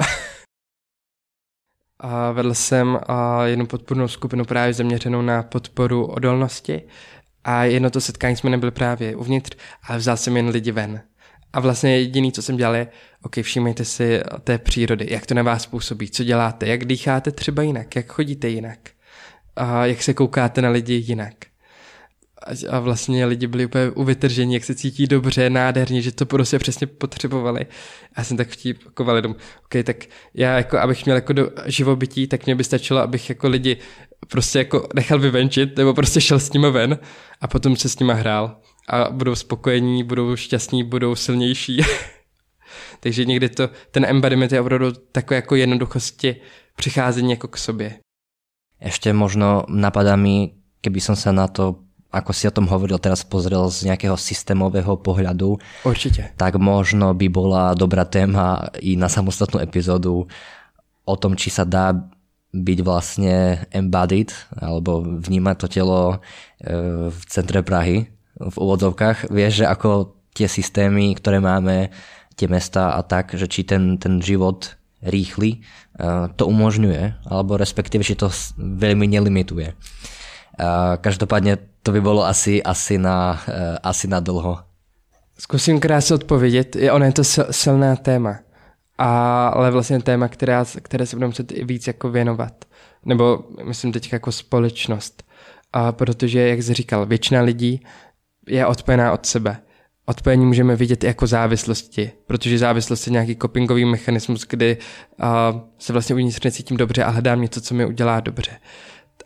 a 2.00 2.32
vedl 2.32 2.54
jsem 2.54 2.98
a 3.06 3.46
jednu 3.46 3.66
podpornou 3.66 4.08
skupinu 4.08 4.44
právě 4.44 4.74
zaměřenou 4.74 5.22
na 5.22 5.42
podporu 5.42 6.06
odolnosti 6.06 6.82
a 7.44 7.64
jedno 7.64 7.90
to 7.90 8.00
setkání 8.00 8.36
jsme 8.36 8.50
nebyli 8.50 8.72
právě 8.72 9.16
uvnitř, 9.16 9.56
ale 9.88 9.98
vzal 9.98 10.16
jsem 10.16 10.36
jen 10.36 10.48
lidi 10.48 10.72
ven. 10.72 11.02
A 11.52 11.60
vlastně 11.60 11.98
jediný, 11.98 12.32
co 12.32 12.42
jsem 12.42 12.56
dělal, 12.56 12.76
je, 12.76 12.88
ok, 13.22 13.36
všímejte 13.42 13.84
si 13.84 14.20
té 14.44 14.58
přírody, 14.58 15.06
jak 15.10 15.26
to 15.26 15.34
na 15.34 15.42
vás 15.42 15.66
působí, 15.66 16.10
co 16.10 16.24
děláte, 16.24 16.66
jak 16.66 16.84
dýcháte 16.84 17.30
třeba 17.30 17.62
jinak, 17.62 17.96
jak 17.96 18.12
chodíte 18.12 18.48
jinak, 18.48 18.78
a 19.56 19.86
jak 19.86 20.02
se 20.02 20.14
koukáte 20.14 20.62
na 20.62 20.70
lidi 20.70 20.94
jinak. 20.94 21.34
A 22.70 22.80
vlastně 22.80 23.26
lidi 23.26 23.46
byli 23.46 23.66
úplně 23.66 23.90
uvytrženi, 23.90 24.54
jak 24.54 24.64
se 24.64 24.74
cítí 24.74 25.06
dobře, 25.06 25.50
nádherně, 25.50 26.02
že 26.02 26.12
to 26.12 26.26
prostě 26.26 26.58
přesně 26.58 26.86
potřebovali. 26.86 27.60
A 28.14 28.20
já 28.20 28.24
jsem 28.24 28.36
tak 28.36 28.48
vtípkoval 28.48 29.22
dom, 29.22 29.32
ok, 29.64 29.84
tak 29.84 29.96
já 30.34 30.56
jako, 30.56 30.78
abych 30.78 31.04
měl 31.04 31.16
jako 31.16 31.32
do 31.32 31.50
živobytí, 31.66 32.26
tak 32.26 32.46
mě 32.46 32.54
by 32.54 32.64
stačilo, 32.64 33.00
abych 33.00 33.28
jako 33.28 33.48
lidi 33.48 33.76
prostě 34.28 34.58
jako 34.58 34.88
nechal 34.94 35.18
vyvenčit, 35.18 35.76
nebo 35.76 35.94
prostě 35.94 36.20
šel 36.20 36.40
s 36.40 36.52
nimi 36.52 36.70
ven 36.70 36.98
a 37.40 37.48
potom 37.48 37.76
se 37.76 37.88
s 37.88 37.98
nima 37.98 38.14
hrál 38.14 38.56
a 38.88 39.10
budou 39.10 39.34
spokojení, 39.34 40.04
budou 40.04 40.36
šťastní, 40.36 40.84
budou 40.84 41.14
silnější. 41.14 41.80
Takže 43.00 43.24
někdy 43.24 43.48
to, 43.48 43.70
ten 43.90 44.04
embodiment 44.04 44.52
je 44.52 44.60
opravdu 44.60 44.92
takové 45.12 45.36
jako 45.36 45.54
jednoduchosti 45.56 46.36
přicházení 46.76 47.30
jako 47.30 47.48
k 47.48 47.58
sobě. 47.58 47.98
Ještě 48.80 49.12
možno 49.12 49.62
napadá 49.68 50.16
mi, 50.16 50.50
keby 50.80 50.98
som 51.00 51.14
sa 51.14 51.30
na 51.30 51.46
to, 51.46 51.86
ako 52.10 52.34
si 52.34 52.44
o 52.50 52.52
tom 52.52 52.66
hovoril, 52.66 52.98
teraz 52.98 53.24
pozrel 53.24 53.70
z 53.70 53.88
nejakého 53.88 54.18
systémového 54.18 54.98
pohľadu. 54.98 55.56
Určite. 55.86 56.34
Tak 56.36 56.58
možno 56.58 57.14
by 57.14 57.26
bola 57.30 57.72
dobrá 57.78 58.04
téma 58.04 58.68
i 58.82 58.98
na 58.98 59.08
samostatnú 59.08 59.62
epizódu 59.62 60.26
o 61.06 61.14
tom, 61.16 61.38
či 61.38 61.48
sa 61.48 61.64
dá 61.64 61.94
byť 62.52 62.78
vlastne 62.84 63.64
embodied, 63.72 64.34
alebo 64.60 65.00
vnímať 65.00 65.56
to 65.56 65.66
telo 65.72 66.00
e, 66.12 66.16
v 67.08 67.20
centre 67.32 67.64
Prahy, 67.64 68.12
v 68.50 68.56
úvodzovkách, 68.58 69.30
vieš, 69.30 69.62
že 69.62 69.66
ako 69.66 70.16
tie 70.34 70.48
systémy, 70.48 71.14
ktoré 71.14 71.38
máme, 71.38 71.92
tie 72.36 72.48
mesta 72.48 72.96
a 72.96 73.02
tak, 73.04 73.36
že 73.36 73.46
či 73.46 73.62
ten, 73.62 73.98
ten 73.98 74.18
život 74.22 74.74
rýchly 75.02 75.60
uh, 75.60 76.30
to 76.36 76.46
umožňuje, 76.46 77.26
alebo 77.26 77.56
respektíve, 77.60 78.02
či 78.06 78.14
to 78.14 78.30
veľmi 78.58 79.06
nelimituje. 79.06 79.72
Uh, 79.72 80.96
každopádně 81.00 81.58
to 81.82 81.92
by 81.92 82.00
bylo 82.00 82.26
asi, 82.26 82.62
asi, 82.62 82.98
na, 82.98 83.42
uh, 83.48 83.76
asi 83.82 84.08
na 84.08 84.20
dlho. 84.20 84.58
Zkusím 85.38 85.80
krásně 85.80 86.14
odpovědět. 86.14 86.76
Ono 86.92 87.04
je 87.04 87.12
to 87.12 87.24
silné 87.50 87.96
téma. 87.96 88.38
Ale 88.98 89.70
vlastně 89.70 90.00
téma, 90.00 90.28
která, 90.28 90.64
které 90.82 91.06
se 91.06 91.16
budeme 91.16 91.28
muset 91.28 91.52
víc 91.52 91.86
jako 91.86 92.10
věnovat. 92.10 92.64
Nebo 93.04 93.44
myslím 93.64 93.92
teď 93.92 94.12
jako 94.12 94.32
společnost. 94.32 95.22
A 95.72 95.92
protože, 95.92 96.48
jak 96.48 96.62
jsi 96.62 96.74
říkal, 96.74 97.06
většina 97.06 97.40
lidí 97.40 97.82
je 98.46 98.66
odpojená 98.66 99.12
od 99.12 99.26
sebe. 99.26 99.56
Odpojení 100.06 100.46
můžeme 100.46 100.76
vidět 100.76 101.04
i 101.04 101.06
jako 101.06 101.26
závislosti, 101.26 102.12
protože 102.26 102.58
závislost 102.58 103.06
je 103.06 103.12
nějaký 103.12 103.36
copingový 103.36 103.84
mechanismus, 103.84 104.46
kdy 104.48 104.76
uh, 105.22 105.60
se 105.78 105.92
vlastně 105.92 106.14
uvnitř 106.14 106.44
necítím 106.44 106.76
dobře 106.76 107.04
a 107.04 107.10
hledám 107.10 107.40
něco, 107.40 107.60
co 107.60 107.74
mi 107.74 107.86
udělá 107.86 108.20
dobře. 108.20 108.50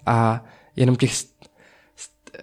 A 0.07 0.44
jenom 0.76 0.96
těch 0.96 1.12
st- 1.12 1.48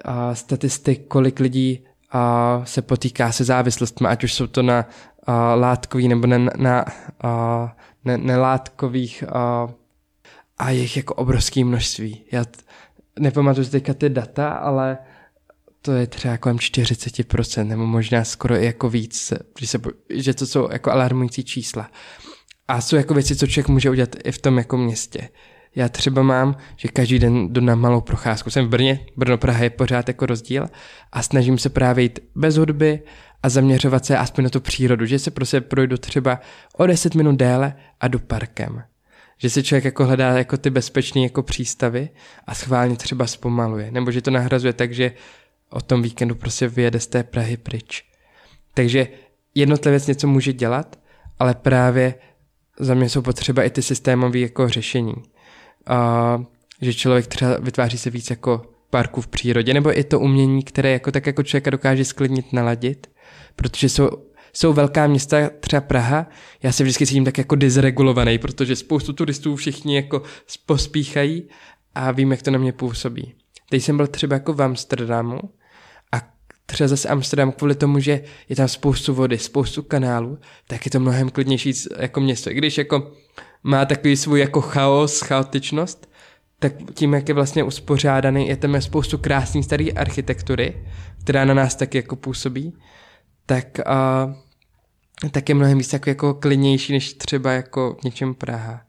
uh, 0.07 0.33
statistik, 0.33 1.07
kolik 1.07 1.39
lidí 1.39 1.85
uh, 2.13 2.63
se 2.63 2.81
potýká 2.81 3.31
se 3.31 3.43
závislostmi, 3.43 4.07
ať 4.07 4.23
už 4.23 4.33
jsou 4.33 4.47
to 4.47 4.63
na 4.63 4.85
uh, 5.27 5.33
látkový 5.61 6.07
nebo 6.07 6.27
na, 6.27 6.37
na 6.37 6.85
uh, 7.23 7.69
ne, 8.05 8.17
nelátkových 8.17 9.23
uh, 9.27 9.71
a 10.57 10.69
jejich 10.69 10.97
jako 10.97 11.13
obrovské 11.13 11.65
množství. 11.65 12.25
Já 12.31 12.45
t- 12.45 12.61
nepamatuju 13.19 13.67
teďka 13.67 13.93
ty 13.93 14.09
data, 14.09 14.49
ale 14.49 14.97
to 15.85 15.91
je 15.91 16.07
třeba 16.07 16.37
kolem 16.37 16.57
40%, 16.57 17.67
nebo 17.67 17.85
možná 17.85 18.23
skoro 18.23 18.55
i 18.55 18.65
jako 18.65 18.89
víc, 18.89 19.33
že, 19.59 19.67
se, 19.67 19.79
že 20.09 20.33
to 20.33 20.45
jsou 20.45 20.71
jako 20.71 20.91
alarmující 20.91 21.43
čísla. 21.43 21.91
A 22.67 22.81
jsou 22.81 22.95
jako 22.95 23.13
věci, 23.13 23.35
co 23.35 23.47
člověk 23.47 23.67
může 23.67 23.89
udělat 23.89 24.15
i 24.23 24.31
v 24.31 24.37
tom 24.37 24.57
jako 24.57 24.77
městě. 24.77 25.29
Já 25.75 25.89
třeba 25.89 26.21
mám, 26.21 26.55
že 26.75 26.87
každý 26.87 27.19
den 27.19 27.53
jdu 27.53 27.61
na 27.61 27.75
malou 27.75 28.01
procházku. 28.01 28.49
Jsem 28.49 28.65
v 28.65 28.69
Brně, 28.69 28.99
Brno 29.17 29.37
Praha 29.37 29.63
je 29.63 29.69
pořád 29.69 30.07
jako 30.07 30.25
rozdíl 30.25 30.67
a 31.11 31.23
snažím 31.23 31.57
se 31.57 31.69
právě 31.69 32.03
jít 32.03 32.19
bez 32.35 32.55
hudby 32.55 33.01
a 33.43 33.49
zaměřovat 33.49 34.05
se 34.05 34.17
aspoň 34.17 34.43
na 34.43 34.49
tu 34.49 34.59
přírodu, 34.59 35.05
že 35.05 35.19
se 35.19 35.31
prostě 35.31 35.61
projdu 35.61 35.97
třeba 35.97 36.39
o 36.77 36.85
10 36.87 37.15
minut 37.15 37.35
déle 37.35 37.75
a 37.99 38.07
jdu 38.07 38.19
parkem. 38.19 38.83
Že 39.37 39.49
si 39.49 39.63
člověk 39.63 39.85
jako 39.85 40.05
hledá 40.05 40.37
jako 40.37 40.57
ty 40.57 40.69
bezpečné 40.69 41.21
jako 41.21 41.43
přístavy 41.43 42.09
a 42.47 42.55
schválně 42.55 42.95
třeba 42.95 43.27
zpomaluje. 43.27 43.91
Nebo 43.91 44.11
že 44.11 44.21
to 44.21 44.31
nahrazuje 44.31 44.73
tak, 44.73 44.93
že 44.93 45.11
o 45.73 45.81
tom 45.81 46.01
víkendu 46.01 46.35
prostě 46.35 46.67
vyjede 46.67 46.99
z 46.99 47.07
té 47.07 47.23
Prahy 47.23 47.57
pryč. 47.57 48.03
Takže 48.73 49.07
jednotlivec 49.55 50.07
něco 50.07 50.27
může 50.27 50.53
dělat, 50.53 50.99
ale 51.39 51.55
právě 51.55 52.15
za 52.79 52.93
mě 52.93 53.09
jsou 53.09 53.21
potřeba 53.21 53.63
i 53.63 53.69
ty 53.69 53.81
systémové 53.81 54.39
jako 54.39 54.69
řešení. 54.69 55.13
A, 55.87 56.43
že 56.81 56.93
člověk 56.93 57.27
třeba 57.27 57.57
vytváří 57.59 57.97
se 57.97 58.09
víc 58.09 58.29
jako 58.29 58.61
parku 58.89 59.21
v 59.21 59.27
přírodě, 59.27 59.73
nebo 59.73 59.99
i 59.99 60.03
to 60.03 60.19
umění, 60.19 60.63
které 60.63 60.91
jako 60.91 61.11
tak 61.11 61.27
jako 61.27 61.43
člověka 61.43 61.69
dokáže 61.69 62.05
sklidnit, 62.05 62.53
naladit, 62.53 63.07
protože 63.55 63.89
jsou, 63.89 64.09
jsou 64.53 64.73
velká 64.73 65.07
města, 65.07 65.49
třeba 65.59 65.81
Praha, 65.81 66.27
já 66.63 66.71
se 66.71 66.83
vždycky 66.83 67.07
cítím 67.07 67.25
tak 67.25 67.37
jako 67.37 67.55
dysregulovaný, 67.55 68.37
protože 68.37 68.75
spoustu 68.75 69.13
turistů 69.13 69.55
všichni 69.55 69.95
jako 69.95 70.21
pospíchají 70.65 71.49
a 71.95 72.11
vím, 72.11 72.31
jak 72.31 72.41
to 72.41 72.51
na 72.51 72.59
mě 72.59 72.73
působí. 72.73 73.33
Teď 73.69 73.83
jsem 73.83 73.97
byl 73.97 74.07
třeba 74.07 74.33
jako 74.33 74.53
v 74.53 74.61
Amsterdamu 74.61 75.39
třeba 76.73 76.87
zase 76.87 77.09
Amsterdam 77.09 77.51
kvůli 77.51 77.75
tomu, 77.75 77.99
že 77.99 78.23
je 78.49 78.55
tam 78.55 78.67
spoustu 78.67 79.13
vody, 79.13 79.37
spoustu 79.37 79.83
kanálů, 79.83 80.37
tak 80.67 80.85
je 80.85 80.91
to 80.91 80.99
mnohem 80.99 81.29
klidnější 81.29 81.73
jako 81.97 82.21
město. 82.21 82.51
I 82.51 82.53
když 82.53 82.77
jako 82.77 83.11
má 83.63 83.85
takový 83.85 84.17
svůj 84.17 84.39
jako 84.39 84.61
chaos, 84.61 85.21
chaotičnost, 85.21 86.09
tak 86.59 86.73
tím, 86.93 87.13
jak 87.13 87.27
je 87.27 87.33
vlastně 87.33 87.63
uspořádaný, 87.63 88.47
je 88.47 88.57
tam 88.57 88.81
spoustu 88.81 89.17
krásné 89.17 89.63
staré 89.63 89.85
architektury, 89.95 90.85
která 91.23 91.45
na 91.45 91.53
nás 91.53 91.75
taky 91.75 91.97
jako 91.97 92.15
působí, 92.15 92.73
tak, 93.45 93.79
a, 93.85 94.33
tak 95.31 95.49
je 95.49 95.55
mnohem 95.55 95.77
víc 95.77 95.93
jako, 95.93 96.09
jako 96.09 96.33
klidnější, 96.33 96.93
než 96.93 97.13
třeba 97.13 97.51
jako 97.51 97.97
v 98.01 98.03
něčem 98.03 98.33
Praha. 98.33 98.81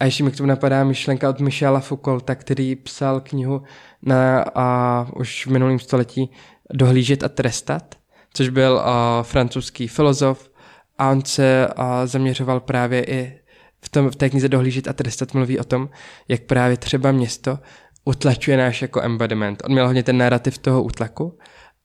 A 0.00 0.04
ještě 0.04 0.24
mi 0.24 0.30
k 0.30 0.36
tomu 0.36 0.48
napadá 0.48 0.84
myšlenka 0.84 1.30
od 1.30 1.40
Michela 1.40 1.80
Foucaulta, 1.80 2.34
který 2.34 2.76
psal 2.76 3.20
knihu 3.20 3.62
na, 4.02 4.44
a, 4.54 5.06
už 5.16 5.46
v 5.46 5.50
minulém 5.50 5.78
století 5.78 6.30
Dohlížet 6.72 7.22
a 7.22 7.28
trestat, 7.28 7.94
což 8.32 8.48
byl 8.48 8.80
a, 8.84 9.22
francouzský 9.22 9.88
filozof 9.88 10.50
a 10.98 11.10
on 11.10 11.24
se 11.24 11.66
a, 11.76 12.06
zaměřoval 12.06 12.60
právě 12.60 13.04
i 13.04 13.40
v, 13.84 13.88
tom, 13.88 14.10
v 14.10 14.16
té 14.16 14.30
knize 14.30 14.48
Dohlížet 14.48 14.88
a 14.88 14.92
trestat 14.92 15.34
mluví 15.34 15.58
o 15.58 15.64
tom, 15.64 15.88
jak 16.28 16.42
právě 16.42 16.76
třeba 16.76 17.12
město 17.12 17.58
utlačuje 18.04 18.56
náš 18.56 18.82
jako 18.82 19.02
embodiment. 19.02 19.62
On 19.64 19.72
měl 19.72 19.86
hodně 19.86 20.02
ten 20.02 20.18
narrativ 20.18 20.58
toho 20.58 20.82
útlaku, 20.82 21.38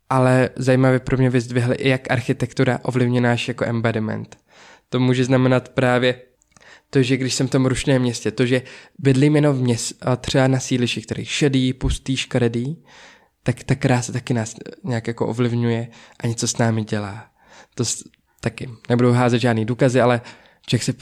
ale 0.09 0.49
zajímavě 0.55 0.99
pro 0.99 1.17
mě 1.17 1.29
vyzdvihl 1.29 1.73
i 1.77 1.89
jak 1.89 2.11
architektura 2.11 2.79
ovlivňuje 2.83 3.21
náš 3.21 3.47
jako 3.47 3.65
embodiment. 3.65 4.37
To 4.89 4.99
může 4.99 5.25
znamenat 5.25 5.69
právě 5.69 6.21
to, 6.89 7.01
že 7.01 7.17
když 7.17 7.33
jsem 7.33 7.47
v 7.47 7.51
tom 7.51 7.65
rušném 7.65 8.01
městě, 8.01 8.31
to, 8.31 8.45
že 8.45 8.61
bydlím 8.99 9.35
jenom 9.35 9.55
v 9.55 9.61
měst, 9.61 10.05
třeba 10.21 10.47
na 10.47 10.59
sídlišti, 10.59 11.01
který 11.01 11.25
šedý, 11.25 11.73
pustý, 11.73 12.17
škaredý, 12.17 12.83
tak 13.43 13.63
ta 13.63 13.75
krása 13.75 14.13
taky 14.13 14.33
nás 14.33 14.55
nějak 14.83 15.07
jako 15.07 15.27
ovlivňuje 15.27 15.87
a 16.19 16.27
něco 16.27 16.47
s 16.47 16.57
námi 16.57 16.83
dělá. 16.83 17.25
To 17.75 17.83
taky. 18.39 18.69
Nebudu 18.89 19.11
házet 19.11 19.39
žádný 19.39 19.65
důkazy, 19.65 20.01
ale 20.01 20.21
člověk 20.67 20.83
se 20.83 20.93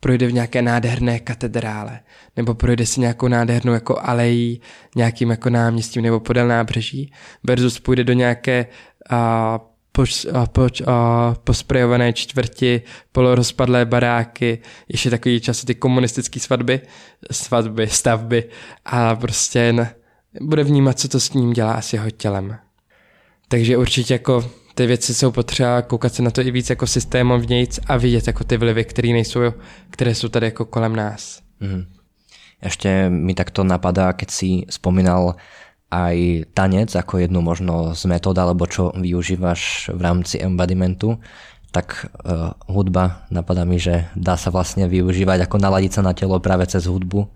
projde 0.00 0.26
v 0.26 0.32
nějaké 0.32 0.62
nádherné 0.62 1.18
katedrále, 1.18 2.00
nebo 2.36 2.54
projde 2.54 2.86
si 2.86 3.00
nějakou 3.00 3.28
nádhernou 3.28 3.72
jako 3.72 3.98
alejí, 4.02 4.60
nějakým 4.96 5.30
jako 5.30 5.50
náměstím 5.50 6.02
nebo 6.02 6.20
podél 6.20 6.48
nábřeží, 6.48 7.12
versus 7.42 7.80
půjde 7.80 8.04
do 8.04 8.12
nějaké 8.12 8.66
a, 9.10 9.60
poč, 9.92 10.26
a, 10.32 10.46
poč, 10.46 10.82
a, 10.86 11.34
posprejované 11.44 12.12
čtvrti, 12.12 12.82
polorozpadlé 13.12 13.84
baráky, 13.84 14.58
ještě 14.88 15.10
takový 15.10 15.40
časy 15.40 15.66
ty 15.66 15.74
komunistické 15.74 16.40
svatby, 16.40 16.80
svatby, 17.30 17.88
stavby 17.88 18.44
a 18.84 19.16
prostě 19.16 19.58
jen 19.58 19.88
bude 20.40 20.64
vnímat, 20.64 20.98
co 20.98 21.08
to 21.08 21.20
s 21.20 21.32
ním 21.32 21.52
dělá 21.52 21.72
a 21.72 21.80
s 21.80 21.92
jeho 21.92 22.10
tělem. 22.10 22.56
Takže 23.48 23.76
určitě 23.76 24.14
jako 24.14 24.44
ty 24.74 24.86
věci 24.86 25.14
jsou 25.14 25.30
potřeba 25.30 25.82
koukat 25.82 26.14
se 26.14 26.22
na 26.22 26.30
to 26.30 26.40
i 26.40 26.50
víc 26.50 26.70
jako 26.70 26.86
systémovnějc 26.86 27.78
a 27.86 27.96
vidět 27.96 28.26
jako 28.26 28.44
ty 28.44 28.56
vlivy, 28.56 28.84
které 28.84 29.08
nejsou, 29.08 29.40
které 29.90 30.14
jsou 30.14 30.28
tady 30.28 30.46
jako 30.46 30.64
kolem 30.64 30.96
nás. 30.96 31.40
Mm. 31.60 31.84
Ešte 32.64 33.12
mi 33.12 33.36
takto 33.36 33.60
napadá, 33.60 34.16
keď 34.16 34.28
si 34.32 34.64
spomínal 34.72 35.36
aj 35.92 36.48
tanec 36.56 36.96
ako 36.96 37.20
jednu 37.20 37.44
možno 37.44 37.92
z 37.92 38.08
metód, 38.08 38.40
alebo 38.40 38.64
čo 38.64 38.88
využívaš 38.96 39.92
v 39.92 40.00
rámci 40.00 40.40
embodimentu, 40.40 41.20
tak 41.68 42.08
uh, 42.08 42.56
hudba 42.64 43.28
napadá 43.28 43.68
mi, 43.68 43.76
že 43.76 44.08
dá 44.16 44.40
sa 44.40 44.48
vlastne 44.48 44.88
využívať 44.88 45.44
ako 45.44 45.60
naladiť 45.60 46.00
sa 46.00 46.02
na 46.02 46.16
telo 46.16 46.40
práve 46.40 46.64
cez 46.64 46.88
hudbu. 46.88 47.28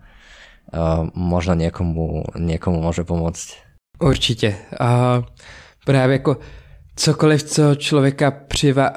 Uh, 0.68 1.08
možno 1.14 1.54
niekomu, 1.56 2.28
niekomu 2.36 2.84
môže 2.84 3.00
pomôcť. 3.04 3.56
Určitě. 4.00 4.56
Uh, 4.80 5.24
právě 5.84 6.12
jako 6.12 6.36
cokoliv, 6.96 7.42
co 7.42 7.74
člověka 7.74 8.30
přiva, 8.30 8.90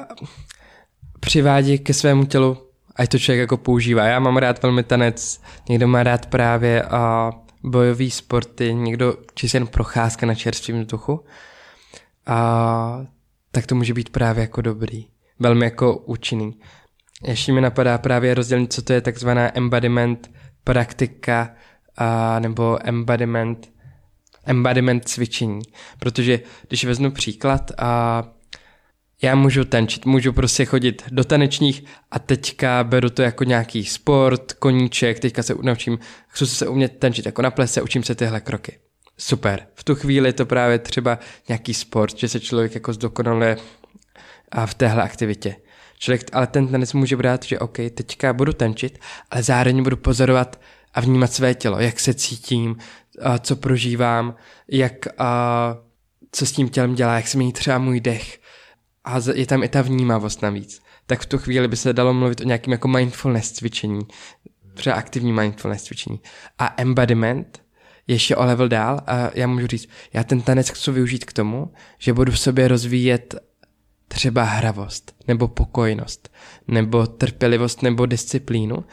přivádí 1.20 1.80
ke 1.80 1.94
svému 1.94 2.26
tělu, 2.26 2.58
ať 2.96 3.10
to 3.10 3.20
člověk 3.20 3.40
jako 3.40 3.58
používá. 3.58 4.06
Já 4.06 4.20
mám 4.20 4.38
rád 4.38 4.64
velmi 4.64 4.84
tanec, 4.84 5.42
někdo 5.70 5.88
má 5.88 6.04
rád 6.04 6.26
právě 6.26 6.84
a 6.84 7.32
bojový 7.64 8.12
sporty, 8.12 8.74
někdo 8.74 9.16
čistě 9.34 9.58
jen 9.58 9.68
procházka 9.68 10.26
na 10.26 10.36
čerstvém 10.36 10.82
vzduchu. 10.82 11.26
A 12.26 13.06
tak 13.52 13.66
to 13.66 13.76
může 13.76 13.94
být 13.94 14.10
právě 14.10 14.42
jako 14.42 14.62
dobrý. 14.62 15.06
Velmi 15.40 15.66
jako 15.66 15.98
účinný. 15.98 16.60
Ještě 17.24 17.54
mi 17.54 17.62
napadá 17.62 17.98
právě 17.98 18.34
rozdělení, 18.34 18.68
co 18.68 18.82
to 18.82 18.94
je 18.94 19.02
takzvaná 19.02 19.58
embodiment 19.58 20.32
praktika 20.63 21.56
a, 21.97 22.39
nebo 22.39 22.88
embodiment 22.88 23.71
embodiment 24.45 25.10
cvičení. 25.10 25.62
Protože 26.00 26.39
když 26.67 26.86
vezmu 26.86 27.12
příklad 27.12 27.71
a 27.78 28.24
já 29.21 29.36
můžu 29.36 29.65
tančit, 29.65 30.06
můžu 30.06 30.34
prostě 30.34 30.65
chodit 30.65 31.04
do 31.12 31.24
tanečních 31.24 31.84
a 32.12 32.19
teďka 32.19 32.84
beru 32.84 33.10
to 33.10 33.21
jako 33.21 33.43
nějaký 33.43 33.86
sport, 33.86 34.54
koníček, 34.54 35.19
teďka 35.19 35.43
se 35.43 35.56
naučím, 35.62 36.00
chci 36.28 36.47
se 36.47 36.67
umět 36.67 37.00
tančit 37.00 37.26
jako 37.26 37.41
na 37.41 37.52
plese, 37.52 37.82
učím 37.82 38.04
se 38.04 38.15
tyhle 38.15 38.41
kroky. 38.41 38.80
Super. 39.17 39.67
V 39.74 39.84
tu 39.84 39.95
chvíli 39.95 40.30
je 40.30 40.34
to 40.34 40.45
právě 40.45 40.80
třeba 40.80 41.19
nějaký 41.47 41.74
sport, 41.74 42.17
že 42.17 42.28
se 42.28 42.39
člověk 42.39 42.76
jako 42.76 42.93
zdokonaluje 42.93 43.58
a 44.52 44.65
v 44.65 44.74
téhle 44.74 45.04
aktivitě. 45.04 45.56
Člověk, 46.02 46.30
ale 46.34 46.48
ten 46.48 46.68
tanec 46.68 46.94
může 46.94 47.18
brát, 47.18 47.44
že 47.44 47.60
OK, 47.60 47.78
teďka 47.94 48.34
budu 48.34 48.54
tančit, 48.54 49.00
ale 49.32 49.44
zároveň 49.44 49.84
budu 49.84 49.98
pozorovat 49.98 50.62
a 50.94 51.02
vnímat 51.02 51.34
své 51.34 51.56
tělo, 51.56 51.80
jak 51.80 52.00
se 52.00 52.14
cítím, 52.14 52.76
co 53.40 53.56
prožívám, 53.56 54.36
jak 54.68 54.94
co 56.32 56.46
s 56.46 56.52
tím 56.52 56.70
tělem 56.70 56.96
dělá, 56.96 57.16
jak 57.16 57.28
se 57.28 57.38
mění 57.38 57.54
třeba 57.54 57.78
můj 57.78 58.00
dech. 58.00 58.40
A 59.04 59.18
je 59.34 59.46
tam 59.46 59.64
i 59.64 59.70
ta 59.70 59.82
vnímavost 59.82 60.42
navíc. 60.42 60.82
Tak 61.06 61.22
v 61.22 61.26
tu 61.26 61.38
chvíli 61.38 61.68
by 61.68 61.78
se 61.78 61.94
dalo 61.94 62.14
mluvit 62.14 62.42
o 62.42 62.44
nějakým 62.44 62.72
jako 62.72 62.88
mindfulness 62.88 63.52
cvičení, 63.52 64.02
třeba 64.74 64.96
aktivní 64.96 65.34
mindfulness 65.34 65.84
cvičení. 65.84 66.20
A 66.58 66.74
embodiment 66.78 67.62
ještě 68.08 68.36
o 68.36 68.46
level 68.46 68.68
dál 68.68 69.02
a 69.08 69.30
já 69.34 69.48
můžu 69.48 69.68
říct, 69.68 69.90
já 70.14 70.24
ten 70.24 70.42
tanec 70.42 70.70
chci 70.70 70.92
využít 70.92 71.26
k 71.26 71.34
tomu, 71.34 71.74
že 71.98 72.14
budu 72.14 72.32
v 72.32 72.40
sobě 72.40 72.68
rozvíjet 72.68 73.36
třeba 74.13 74.43
hravost, 74.43 75.15
nebo 75.28 75.47
pokojnost, 75.47 76.30
nebo 76.67 77.08
trpělivost, 77.08 77.82
nebo 77.82 78.06
disciplínu. 78.06 78.86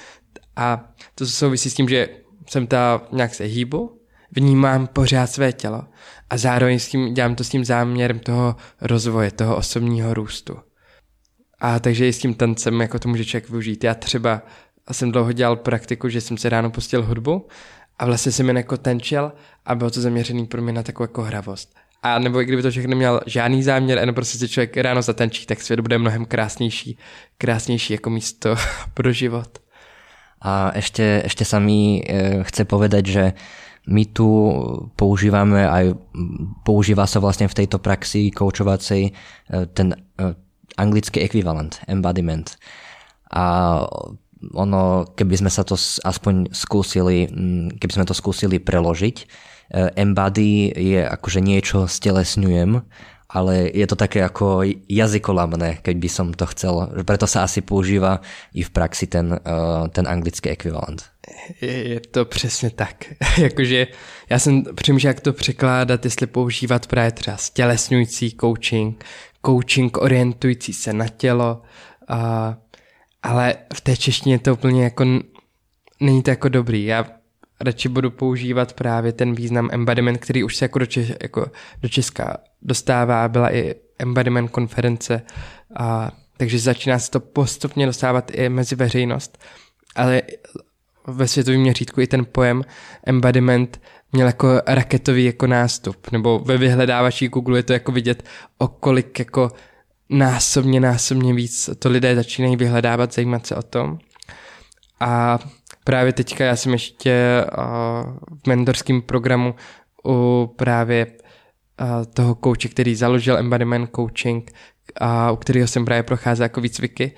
A 0.56 0.90
to 1.14 1.26
souvisí 1.26 1.70
s 1.70 1.74
tím, 1.74 1.88
že 1.88 2.08
jsem 2.50 2.66
ta 2.66 3.02
nějak 3.12 3.34
se 3.34 3.44
hýbu, 3.44 4.00
vnímám 4.30 4.86
pořád 4.86 5.26
své 5.26 5.52
tělo 5.52 5.84
a 6.30 6.36
zároveň 6.36 6.78
s 6.78 6.88
tím, 6.88 7.14
dělám 7.14 7.34
to 7.34 7.44
s 7.44 7.48
tím 7.48 7.64
záměrem 7.64 8.18
toho 8.18 8.56
rozvoje, 8.80 9.30
toho 9.30 9.56
osobního 9.56 10.14
růstu. 10.14 10.56
A 11.60 11.78
takže 11.78 12.08
i 12.08 12.12
s 12.12 12.18
tím 12.18 12.34
tancem 12.34 12.80
jako 12.80 12.98
to 12.98 13.08
může 13.08 13.24
člověk 13.24 13.50
využít. 13.50 13.84
Já 13.84 13.94
třeba 13.94 14.42
jsem 14.92 15.12
dlouho 15.12 15.32
dělal 15.32 15.56
praktiku, 15.56 16.08
že 16.08 16.20
jsem 16.20 16.36
se 16.36 16.48
ráno 16.48 16.70
pustil 16.70 17.04
hudbu 17.04 17.48
a 17.98 18.06
vlastně 18.06 18.32
jsem 18.32 18.48
jen 18.48 18.56
jako 18.56 18.76
tenčil 18.76 19.32
a 19.64 19.74
bylo 19.74 19.90
to 19.90 20.00
zaměřený 20.00 20.46
pro 20.46 20.62
mě 20.62 20.72
na 20.72 20.82
takovou 20.82 21.04
jako 21.04 21.22
hravost. 21.22 21.74
A 22.02 22.18
nebo 22.18 22.40
i 22.40 22.44
kdyby 22.44 22.62
to 22.62 22.70
všechno 22.70 22.90
neměl 22.90 23.20
žádný 23.26 23.62
záměr, 23.62 23.98
jenom 23.98 24.14
prostě 24.14 24.38
si 24.38 24.48
člověk 24.48 24.76
ráno 24.76 25.02
zatenčí, 25.02 25.46
tak 25.46 25.60
svět 25.60 25.80
bude 25.80 25.98
mnohem 25.98 26.24
krásnější, 26.24 26.98
krásnější 27.38 27.92
jako 27.92 28.10
místo 28.10 28.54
pro 28.94 29.12
život. 29.12 29.58
A 30.38 30.70
ešte, 30.70 31.02
ešte 31.26 31.42
sa 31.42 31.58
mi 31.58 31.98
e, 31.98 32.46
chce 32.46 32.62
povedať, 32.62 33.04
že 33.10 33.24
my 33.90 34.06
tu 34.14 34.28
používame 34.94 35.66
aj, 35.66 35.98
používa 36.62 37.10
sa 37.10 37.18
vlastne 37.18 37.50
v 37.50 37.58
tejto 37.58 37.82
praxi 37.82 38.30
koučovacej 38.30 39.02
e, 39.02 39.12
ten 39.74 39.98
e, 39.98 39.98
anglický 40.78 41.26
ekvivalent, 41.26 41.82
embodiment. 41.90 42.54
A 43.34 43.82
ono, 44.54 45.10
keby 45.18 45.42
sme 45.42 45.50
sa 45.50 45.66
to 45.66 45.74
aspoň 46.06 46.54
skúsili, 46.54 47.26
keby 47.74 47.92
sme 47.98 48.06
to 48.06 48.14
skúsili 48.14 48.62
preložiť, 48.62 49.16
e, 49.18 49.26
embody 49.72 50.72
je 50.72 51.04
akože 51.08 51.40
niečo 51.40 51.84
stelesňujem, 51.84 52.80
ale 53.28 53.68
je 53.76 53.86
to 53.86 53.96
také 53.96 54.24
ako 54.24 54.64
jazykolamné, 54.88 55.84
keď 55.84 55.96
by 56.00 56.08
som 56.08 56.28
to 56.32 56.48
chcel. 56.48 56.88
Preto 57.04 57.28
sa 57.28 57.44
asi 57.44 57.60
používa 57.60 58.24
i 58.56 58.64
v 58.64 58.70
praxi 58.72 59.04
ten, 59.04 59.36
ten 59.92 60.04
anglický 60.08 60.48
ekvivalent. 60.48 61.04
Je, 61.60 61.88
je 61.88 62.00
to 62.00 62.24
přesně 62.24 62.70
tak. 62.70 63.04
Jakože 63.38 63.86
já 64.30 64.38
jsem 64.38 64.64
přemýšlel, 64.74 65.10
jak 65.10 65.20
to 65.20 65.32
překládat, 65.32 66.04
jestli 66.04 66.26
používat 66.26 66.86
právě 66.86 67.12
třeba 67.12 67.36
stělesňující 67.36 68.36
coaching, 68.40 69.04
coaching 69.46 69.96
orientující 69.96 70.72
se 70.72 70.92
na 70.92 71.08
tělo, 71.08 71.62
a, 72.08 72.56
ale 73.22 73.54
v 73.74 73.80
té 73.80 73.96
češtině 73.96 74.38
to 74.38 74.52
úplně 74.52 74.84
jako 74.84 75.04
není 76.00 76.22
to 76.22 76.30
jako 76.30 76.48
dobrý. 76.48 76.84
Já 76.84 77.17
radši 77.60 77.88
budu 77.88 78.10
používat 78.10 78.72
právě 78.72 79.12
ten 79.12 79.34
význam 79.34 79.68
embodiment, 79.72 80.18
který 80.18 80.44
už 80.44 80.56
se 80.56 80.64
jako 80.64 80.78
do, 80.78 80.86
Češ, 80.86 81.12
jako 81.22 81.46
do 81.82 81.88
Česka 81.88 82.36
dostává, 82.62 83.28
byla 83.28 83.54
i 83.54 83.74
embodiment 83.98 84.50
konference, 84.50 85.22
a, 85.76 86.10
takže 86.36 86.58
začíná 86.58 86.98
se 86.98 87.10
to 87.10 87.20
postupně 87.20 87.86
dostávat 87.86 88.30
i 88.34 88.48
mezi 88.48 88.76
veřejnost, 88.76 89.38
ale 89.96 90.22
ve 91.06 91.28
světovém 91.28 91.60
měřítku 91.60 92.00
i 92.00 92.06
ten 92.06 92.24
pojem 92.32 92.64
embodiment 93.06 93.80
měl 94.12 94.26
jako 94.26 94.60
raketový 94.66 95.24
jako 95.24 95.46
nástup, 95.46 96.12
nebo 96.12 96.38
ve 96.38 96.58
vyhledávači 96.58 97.28
Google 97.28 97.58
je 97.58 97.62
to 97.62 97.72
jako 97.72 97.92
vidět, 97.92 98.24
o 98.58 98.68
kolik 98.68 99.18
jako 99.18 99.50
násobně, 100.10 100.80
násobně 100.80 101.34
víc 101.34 101.70
to 101.78 101.88
lidé 101.88 102.16
začínají 102.16 102.56
vyhledávat, 102.56 103.14
zajímat 103.14 103.46
se 103.46 103.56
o 103.56 103.62
tom. 103.62 103.98
A 105.00 105.38
právě 105.88 106.12
teďka 106.12 106.44
já 106.44 106.56
jsem 106.56 106.72
ještě 106.72 107.44
v 108.44 108.46
mentorském 108.46 109.02
programu 109.02 109.54
u 110.06 110.46
právě 110.56 111.06
toho 112.14 112.34
kouče, 112.34 112.68
který 112.68 112.94
založil 112.94 113.36
Embodiment 113.36 113.90
Coaching, 113.96 114.52
a 115.00 115.30
u 115.30 115.36
kterého 115.36 115.68
jsem 115.68 115.84
právě 115.84 116.02
procházel 116.02 116.44
jako 116.44 116.60
výcviky. 116.60 117.12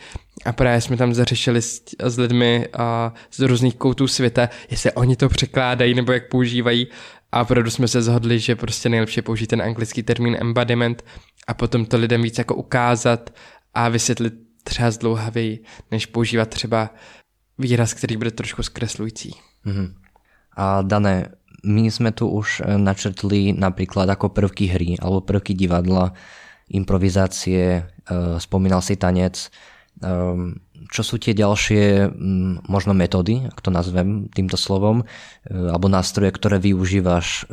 A 0.44 0.52
právě 0.52 0.80
jsme 0.80 0.96
tam 0.96 1.14
zařešili 1.14 1.62
s, 1.62 1.82
s 2.02 2.18
lidmi 2.18 2.66
a 2.78 3.12
z 3.32 3.40
různých 3.40 3.76
koutů 3.76 4.08
světa, 4.08 4.48
jestli 4.70 4.92
oni 4.92 5.16
to 5.16 5.28
překládají 5.28 5.94
nebo 5.94 6.12
jak 6.12 6.28
používají. 6.28 6.86
A 7.32 7.42
opravdu 7.42 7.70
jsme 7.70 7.88
se 7.88 8.02
zhodli, 8.02 8.38
že 8.38 8.56
prostě 8.56 8.88
nejlepší 8.88 9.22
použít 9.22 9.46
ten 9.46 9.62
anglický 9.62 10.02
termín 10.02 10.36
embodiment 10.40 11.04
a 11.46 11.54
potom 11.54 11.86
to 11.86 11.96
lidem 11.96 12.22
víc 12.22 12.38
jako 12.38 12.54
ukázat 12.54 13.30
a 13.74 13.88
vysvětlit 13.88 14.34
třeba 14.64 14.90
zdlouhavěji, 14.90 15.64
než 15.90 16.06
používat 16.06 16.48
třeba 16.48 16.90
výraz, 17.60 17.94
který 17.94 18.16
bude 18.16 18.30
trošku 18.30 18.62
zkreslující. 18.62 19.34
Mm-hmm. 19.66 19.94
A 20.56 20.82
Dané, 20.82 21.28
my 21.64 21.90
jsme 21.90 22.12
tu 22.12 22.28
už 22.28 22.62
eh, 22.64 22.78
načrtli 22.78 23.52
například 23.52 24.08
jako 24.08 24.28
prvky 24.28 24.66
hry 24.66 24.96
alebo 25.00 25.20
prvky 25.20 25.54
divadla, 25.54 26.12
improvizácie, 26.70 27.86
eh, 27.86 28.40
spomínal 28.40 28.82
si 28.82 28.96
tanec. 28.96 29.50
Ehm, 30.00 30.56
čo 30.88 31.04
sú 31.04 31.20
tie 31.20 31.36
ďalšie 31.36 32.08
mm, 32.08 32.64
možno 32.72 32.96
metódy, 32.96 33.44
ak 33.52 33.60
to 33.60 33.68
nazvem 33.68 34.32
týmto 34.32 34.56
slovom, 34.56 35.04
eh, 35.04 35.68
alebo 35.68 35.92
nástroje, 35.92 36.32
ktoré 36.32 36.56
využívaš 36.56 37.44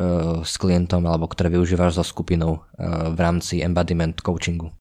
s 0.43 0.53
klientom 0.55 1.03
alebo 1.03 1.27
ktoré 1.27 1.51
využívaš 1.51 1.99
so 1.99 2.03
skupinou 2.07 2.63
v 3.11 3.19
rámci 3.19 3.59
embodiment 3.59 4.15
coachingu? 4.15 4.71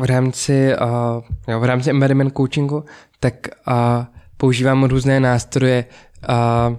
V 0.00 0.06
rámci, 0.08 0.72
uh, 0.72 1.20
jo, 1.44 1.56
v 1.60 1.66
rámci 1.66 1.90
embodiment 1.90 2.32
coachingu 2.32 2.88
tak 3.20 3.52
uh, 3.68 4.08
používám 4.40 4.84
různé 4.84 5.20
nástroje 5.20 5.84
uh, 6.28 6.76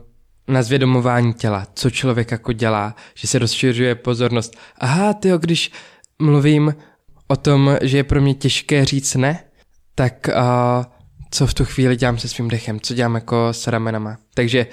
na 0.47 0.63
zvědomování 0.63 1.33
těla, 1.33 1.67
co 1.73 1.89
člověk 1.89 2.31
jako 2.31 2.53
dělá, 2.53 2.95
že 3.15 3.27
se 3.27 3.39
rozšiřuje 3.39 3.95
pozornost. 3.95 4.57
Aha, 4.77 5.13
ty 5.13 5.29
když 5.39 5.71
mluvím 6.19 6.75
o 7.27 7.35
tom, 7.35 7.77
že 7.81 7.97
je 7.97 8.03
pro 8.03 8.21
mě 8.21 8.33
těžké 8.33 8.85
říct 8.85 9.15
ne, 9.15 9.43
tak 9.95 10.29
uh, 10.35 10.85
co 11.31 11.47
v 11.47 11.53
tu 11.53 11.65
chvíli 11.65 11.95
dělám 11.95 12.17
se 12.17 12.27
svým 12.27 12.47
dechem, 12.47 12.79
co 12.79 12.93
dělám 12.93 13.15
jako 13.15 13.47
s 13.51 13.67
ramenama. 13.67 14.17
Takže 14.33 14.67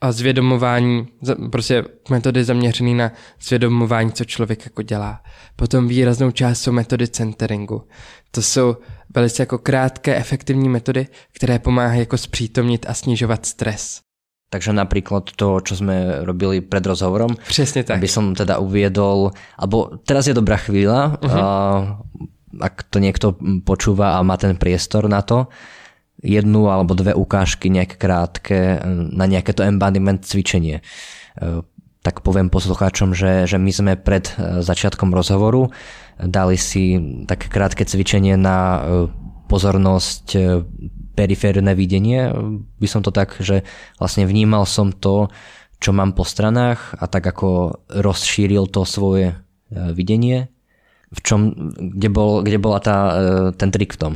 a 0.00 0.12
zvědomování, 0.12 1.06
prostě 1.50 1.84
metody 2.10 2.44
zaměřený 2.44 2.94
na 2.94 3.12
zvědomování, 3.40 4.12
co 4.12 4.24
člověk 4.24 4.64
jako 4.64 4.82
dělá. 4.82 5.20
Potom 5.56 5.88
výraznou 5.88 6.30
část 6.30 6.60
jsou 6.60 6.72
metody 6.72 7.08
centeringu. 7.08 7.82
To 8.30 8.42
jsou 8.42 8.76
velice 9.14 9.42
jako 9.42 9.58
krátké, 9.58 10.16
efektivní 10.16 10.68
metody, 10.68 11.06
které 11.32 11.58
pomáhají 11.58 12.00
jako 12.00 12.18
zpřítomnit 12.18 12.86
a 12.88 12.94
snižovat 12.94 13.46
stres. 13.46 14.00
Takže 14.48 14.72
napríklad 14.72 15.28
to, 15.36 15.60
čo 15.60 15.76
sme 15.76 16.24
robili 16.24 16.64
pred 16.64 16.80
rozhovorom. 16.80 17.36
Přesně 17.48 17.84
tak. 17.84 18.00
Aby 18.00 18.08
som 18.08 18.32
teda 18.32 18.58
uviedol, 18.58 19.36
alebo 19.60 20.00
teraz 20.08 20.24
je 20.24 20.32
dobrá 20.32 20.56
chvíľa, 20.56 21.20
uh-huh. 21.20 21.36
a, 21.36 21.44
ak 22.56 22.88
to 22.88 22.96
niekto 22.96 23.36
počúva 23.68 24.16
a 24.16 24.24
má 24.24 24.40
ten 24.40 24.56
priestor 24.56 25.04
na 25.04 25.20
to, 25.20 25.52
jednu 26.22 26.66
alebo 26.66 26.98
dve 26.98 27.14
ukážky 27.14 27.70
nejaké 27.70 27.94
krátke 27.94 28.82
na 29.14 29.24
nejaké 29.30 29.54
to 29.54 29.62
embodiment 29.62 30.22
cvičenie. 30.22 30.82
E, 30.82 31.62
tak 32.02 32.22
poviem 32.26 32.50
poslucháčom, 32.50 33.14
že, 33.14 33.46
že 33.46 33.58
my 33.58 33.70
sme 33.70 33.92
pred 33.94 34.26
e, 34.34 34.62
začiatkom 34.62 35.14
rozhovoru 35.14 35.70
dali 36.18 36.58
si 36.58 36.98
tak 37.30 37.46
krátke 37.46 37.86
cvičenie 37.86 38.34
na 38.34 38.82
pozornosť 39.46 40.34
periférne 41.14 41.78
videnie, 41.78 42.26
by 42.78 42.88
som 42.90 43.06
to 43.06 43.14
tak, 43.14 43.38
že 43.38 43.62
vlastne 44.02 44.26
vnímal 44.26 44.66
som 44.66 44.90
to, 44.90 45.30
čo 45.78 45.94
mám 45.94 46.18
po 46.18 46.26
stranách 46.26 46.98
a 46.98 47.06
tak 47.06 47.22
ako 47.22 47.80
rozšíril 47.86 48.66
to 48.66 48.82
svoje 48.82 49.38
videnie. 49.70 50.50
V 51.14 51.20
čom, 51.22 51.40
kde, 51.78 52.10
bol, 52.10 52.42
kde 52.42 52.58
bola 52.58 52.82
tá, 52.82 52.98
ten 53.54 53.70
trik 53.70 53.94
v 53.94 54.00
tom? 54.02 54.12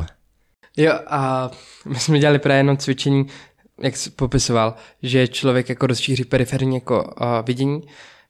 Jo 0.76 0.92
a 1.06 1.50
my 1.86 1.98
jsme 1.98 2.18
dělali 2.18 2.38
právě 2.38 2.58
jenom 2.58 2.76
cvičení, 2.76 3.26
jak 3.80 3.96
jsi 3.96 4.10
popisoval, 4.10 4.74
že 5.02 5.28
člověk 5.28 5.68
jako 5.68 5.86
rozšíří 5.86 6.24
periferní 6.24 6.74
jako 6.74 7.04
uh, 7.04 7.26
vidění, 7.46 7.82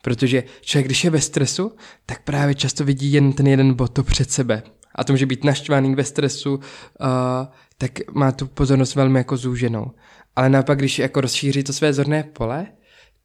protože 0.03 0.45
člověk, 0.61 0.86
když 0.86 1.05
je 1.05 1.11
ve 1.11 1.20
stresu, 1.20 1.76
tak 2.07 2.22
právě 2.22 2.55
často 2.55 2.84
vidí 2.84 3.12
jen 3.12 3.32
ten 3.32 3.47
jeden 3.47 3.74
bod 3.74 3.93
to 3.93 4.03
před 4.03 4.30
sebe. 4.30 4.62
A 4.95 5.05
to 5.05 5.12
může 5.12 5.26
být 5.26 5.45
naštvaný 5.45 5.95
ve 5.95 6.05
stresu, 6.05 6.55
uh, 6.55 6.61
tak 7.78 7.90
má 8.12 8.32
tu 8.32 8.47
pozornost 8.47 8.95
velmi 8.95 9.18
jako 9.18 9.36
zúženou. 9.36 9.90
Ale 10.36 10.49
naopak, 10.49 10.78
když 10.78 10.99
jako 10.99 11.20
rozšíří 11.20 11.62
to 11.62 11.72
své 11.72 11.93
zorné 11.93 12.22
pole, 12.22 12.66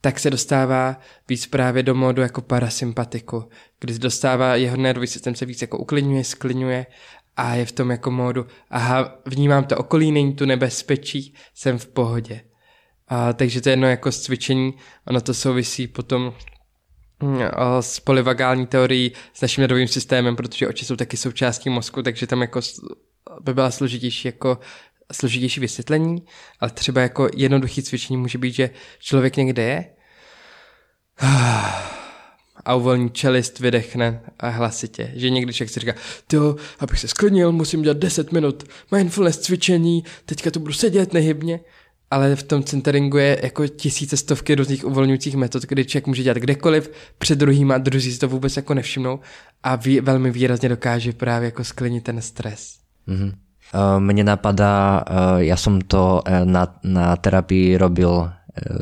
tak 0.01 0.20
se 0.20 0.30
dostává 0.30 0.99
víc 1.30 1.47
právě 1.47 1.84
do 1.84 1.95
módu 1.95 2.22
jako 2.22 2.41
parasympatiku, 2.41 3.49
kdy 3.80 3.99
dostává 3.99 4.55
jeho 4.55 4.78
nervový 4.78 5.07
systém 5.07 5.36
se 5.36 5.45
víc 5.45 5.61
jako 5.61 5.78
uklidňuje, 5.78 6.24
sklidňuje 6.24 6.86
a 7.38 7.55
je 7.55 7.65
v 7.65 7.71
tom 7.71 7.91
jako 7.91 8.11
módu, 8.11 8.45
aha, 8.69 9.15
vnímám 9.25 9.63
to 9.63 9.77
okolí, 9.77 10.11
není 10.11 10.33
tu 10.33 10.45
nebezpečí, 10.45 11.33
jsem 11.53 11.77
v 11.77 11.88
pohodě. 11.88 12.41
A, 13.07 13.33
takže 13.33 13.61
to 13.61 13.69
je 13.69 13.73
jedno 13.73 13.88
jako 13.88 14.11
cvičení, 14.11 14.73
ono 15.07 15.21
to 15.21 15.33
souvisí 15.33 15.88
potom 15.88 16.33
mm, 17.23 17.39
s 17.79 17.99
polyvagální 17.99 18.67
teorií, 18.67 19.11
s 19.33 19.41
naším 19.41 19.61
nervovým 19.61 19.88
systémem, 19.88 20.35
protože 20.35 20.67
oči 20.67 20.85
jsou 20.85 20.95
taky 20.95 21.17
součástí 21.17 21.69
mozku, 21.69 22.03
takže 22.03 22.27
tam 22.27 22.41
jako 22.41 22.59
by 23.41 23.53
byla 23.53 23.71
složitější 23.71 24.27
jako 24.27 24.59
složitější 25.11 25.59
vysvětlení, 25.59 26.25
ale 26.59 26.71
třeba 26.71 27.01
jako 27.01 27.29
jednoduchý 27.35 27.83
cvičení 27.83 28.17
může 28.17 28.38
být, 28.38 28.53
že 28.53 28.69
člověk 28.99 29.38
někde 29.38 29.63
je 29.63 29.85
a 32.66 32.76
uvolní 32.76 33.10
čelist, 33.10 33.60
vydechne 33.60 34.22
a 34.39 34.49
hlasitě. 34.49 35.12
Že 35.16 35.30
někdy 35.30 35.53
člověk 35.53 35.70
si 35.74 35.80
říká, 35.80 35.93
jo, 36.34 36.55
abych 36.80 36.99
se 36.99 37.08
sklidnil, 37.08 37.51
musím 37.51 37.82
dělat 37.82 37.97
10 37.97 38.32
minut 38.32 38.64
mindfulness 38.91 39.38
cvičení, 39.38 40.03
teďka 40.26 40.51
tu 40.51 40.60
budu 40.60 40.74
sedět 40.74 41.14
nehybně. 41.14 41.60
Ale 42.12 42.36
v 42.36 42.43
tom 42.43 42.64
centeringu 42.64 43.18
je 43.18 43.39
jako 43.43 43.68
tisíce 43.68 44.18
stovky 44.18 44.55
různých 44.55 44.86
uvolňujících 44.86 45.36
metod, 45.36 45.64
kdy 45.64 45.86
člověk 45.86 46.08
může 46.08 46.24
dělat 46.24 46.38
kdekoliv 46.38 46.91
před 47.18 47.39
druhým 47.39 47.72
a 47.72 47.78
druzí 47.78 48.14
si 48.14 48.20
to 48.20 48.28
vůbec 48.28 48.55
jako 48.55 48.74
nevšimnou 48.74 49.20
a 49.64 49.76
vý, 49.76 49.99
velmi 49.99 50.32
výrazně 50.32 50.70
dokáže 50.70 51.14
právě 51.14 51.45
jako 51.45 51.64
sklinit 51.64 52.03
ten 52.03 52.22
stres. 52.22 52.74
Mm-hmm. 53.08 53.34
Mne 53.99 54.24
napadá, 54.24 55.03
ja 55.43 55.60
som 55.60 55.84
to 55.84 56.24
e, 56.24 56.47
na, 56.47 56.80
na 56.88 57.20
terapii 57.20 57.76
robil 57.76 58.32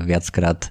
viackrát, 0.06 0.70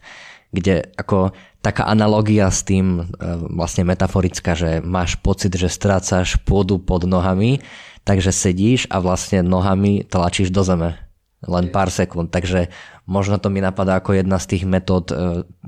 kde 0.55 0.95
ako 0.95 1.35
taká 1.59 1.91
analogia 1.91 2.47
s 2.47 2.63
tým 2.63 3.03
e, 3.03 3.05
vlastne 3.51 3.83
metaforická, 3.83 4.55
že 4.55 4.79
máš 4.79 5.19
pocit, 5.19 5.51
že 5.51 5.67
strácaš 5.67 6.39
pôdu 6.47 6.79
pod 6.79 7.03
nohami, 7.05 7.59
takže 8.07 8.31
sedíš 8.31 8.87
a 8.87 9.03
vlastne 9.03 9.43
nohami 9.43 10.07
tlačíš 10.07 10.55
do 10.55 10.63
zeme 10.63 11.05
len 11.49 11.69
pár 11.69 11.91
sekund, 11.91 12.31
takže 12.33 12.69
možno 13.07 13.39
to 13.39 13.51
mi 13.51 13.61
napadá 13.61 13.95
jako 13.95 14.13
jedna 14.13 14.39
z 14.39 14.47
těch 14.47 14.65
metod, 14.65 15.11
uh, 15.11 15.19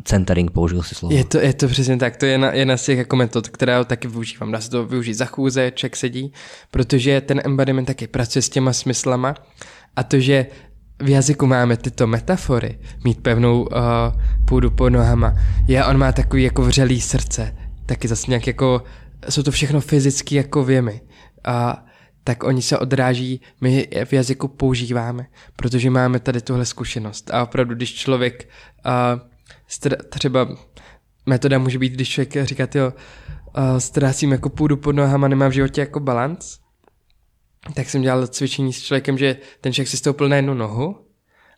centering 0.05 0.51
použil 0.51 0.83
si 0.83 0.95
slovo. 0.95 1.15
Je 1.15 1.25
to, 1.25 1.39
je 1.39 1.53
to 1.53 1.69
přesně 1.69 1.97
tak, 1.97 2.17
to 2.17 2.27
je 2.27 2.33
jedna, 2.33 2.53
jedna 2.53 2.77
z 2.77 2.85
těch 2.85 2.99
jako 2.99 3.17
metod, 3.17 3.49
která 3.49 3.85
taky 3.85 4.09
využívám. 4.09 4.53
Dá 4.53 4.61
se 4.61 4.71
to 4.71 4.87
využít 4.87 5.15
za 5.15 5.25
chůze, 5.25 5.71
ček 5.71 5.97
sedí, 5.97 6.33
protože 6.71 7.21
ten 7.21 7.41
embodiment 7.45 7.87
taky 7.87 8.07
pracuje 8.07 8.43
s 8.43 8.49
těma 8.49 8.73
smyslama 8.73 9.35
a 9.97 10.03
to, 10.03 10.21
že 10.21 10.47
v 11.03 11.09
jazyku 11.09 11.47
máme 11.47 11.77
tyto 11.77 12.07
metafory, 12.07 12.79
mít 13.05 13.23
pevnou 13.23 13.63
uh, 13.63 13.69
půdu 14.45 14.71
pod 14.71 14.89
nohama, 14.89 15.35
je, 15.69 15.85
on 15.85 15.99
má 15.99 16.13
takový 16.13 16.43
jako 16.43 16.63
vřelý 16.63 17.01
srdce, 17.01 17.57
taky 17.87 18.09
zase 18.09 18.31
nějak 18.31 18.47
jako, 18.47 18.83
jsou 19.29 19.43
to 19.43 19.51
všechno 19.51 19.81
fyzické 19.81 20.35
jako 20.35 20.65
věmy. 20.65 21.01
A 21.45 21.85
tak 22.25 22.45
oni 22.45 22.63
se 22.63 22.79
odráží, 22.79 23.41
my 23.61 23.89
je 23.91 24.05
v 24.05 24.13
jazyku 24.13 24.49
používáme, 24.49 25.27
protože 25.57 25.91
máme 25.91 26.21
tady 26.21 26.41
tuhle 26.41 26.67
zkušenost. 26.67 27.31
A 27.31 27.43
opravdu, 27.43 27.75
když 27.75 27.95
člověk 27.95 28.49
uh, 28.87 29.21
třeba 30.09 30.49
metoda 31.27 31.59
může 31.59 31.79
být, 31.79 31.93
když 31.93 32.09
člověk 32.09 32.47
říká, 32.47 32.69
jo, 32.75 32.93
uh, 32.93 33.79
ztrácím 33.79 34.33
jako 34.33 34.49
půdu 34.49 34.77
pod 34.77 34.93
nohama, 34.93 35.29
nemám 35.29 35.51
v 35.51 35.55
životě 35.55 35.81
jako 35.81 36.01
balans, 36.01 36.59
tak 37.75 37.91
jsem 37.91 38.03
dělal 38.03 38.27
cvičení 38.27 38.73
s 38.73 38.83
člověkem, 38.83 39.19
že 39.19 39.37
ten 39.61 39.73
člověk 39.73 39.89
si 39.89 39.97
stoupil 39.97 40.29
na 40.29 40.37
jednu 40.37 40.55
nohu 40.55 41.07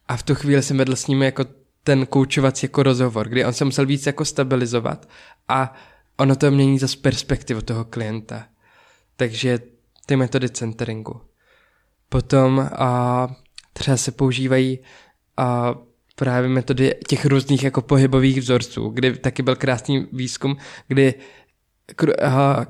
a 0.09 0.16
v 0.16 0.22
tu 0.22 0.34
chvíli 0.34 0.62
jsem 0.62 0.78
vedl 0.78 0.96
s 0.96 1.06
ním 1.06 1.22
jako 1.22 1.44
ten 1.84 2.06
koučovací 2.06 2.64
jako 2.64 2.82
rozhovor, 2.82 3.28
kdy 3.28 3.44
on 3.44 3.52
se 3.52 3.64
musel 3.64 3.86
víc 3.86 4.06
jako 4.06 4.24
stabilizovat 4.24 5.09
a 5.48 5.74
ono 6.16 6.36
to 6.36 6.50
mění 6.50 6.78
zase 6.78 6.96
perspektivu 6.96 7.61
toho 7.61 7.84
klienta. 7.84 8.46
Takže 9.16 9.59
ty 10.06 10.16
metody 10.16 10.48
centeringu. 10.48 11.20
Potom 12.09 12.70
a, 12.72 13.28
třeba 13.72 13.96
se 13.96 14.12
používají 14.12 14.78
a, 15.36 15.74
právě 16.14 16.48
metody 16.48 16.94
těch 17.09 17.26
různých 17.26 17.62
jako 17.62 17.82
pohybových 17.82 18.38
vzorců, 18.38 18.88
kdy 18.88 19.16
taky 19.16 19.42
byl 19.42 19.56
krásný 19.56 20.06
výzkum, 20.12 20.56
kdy 20.88 21.14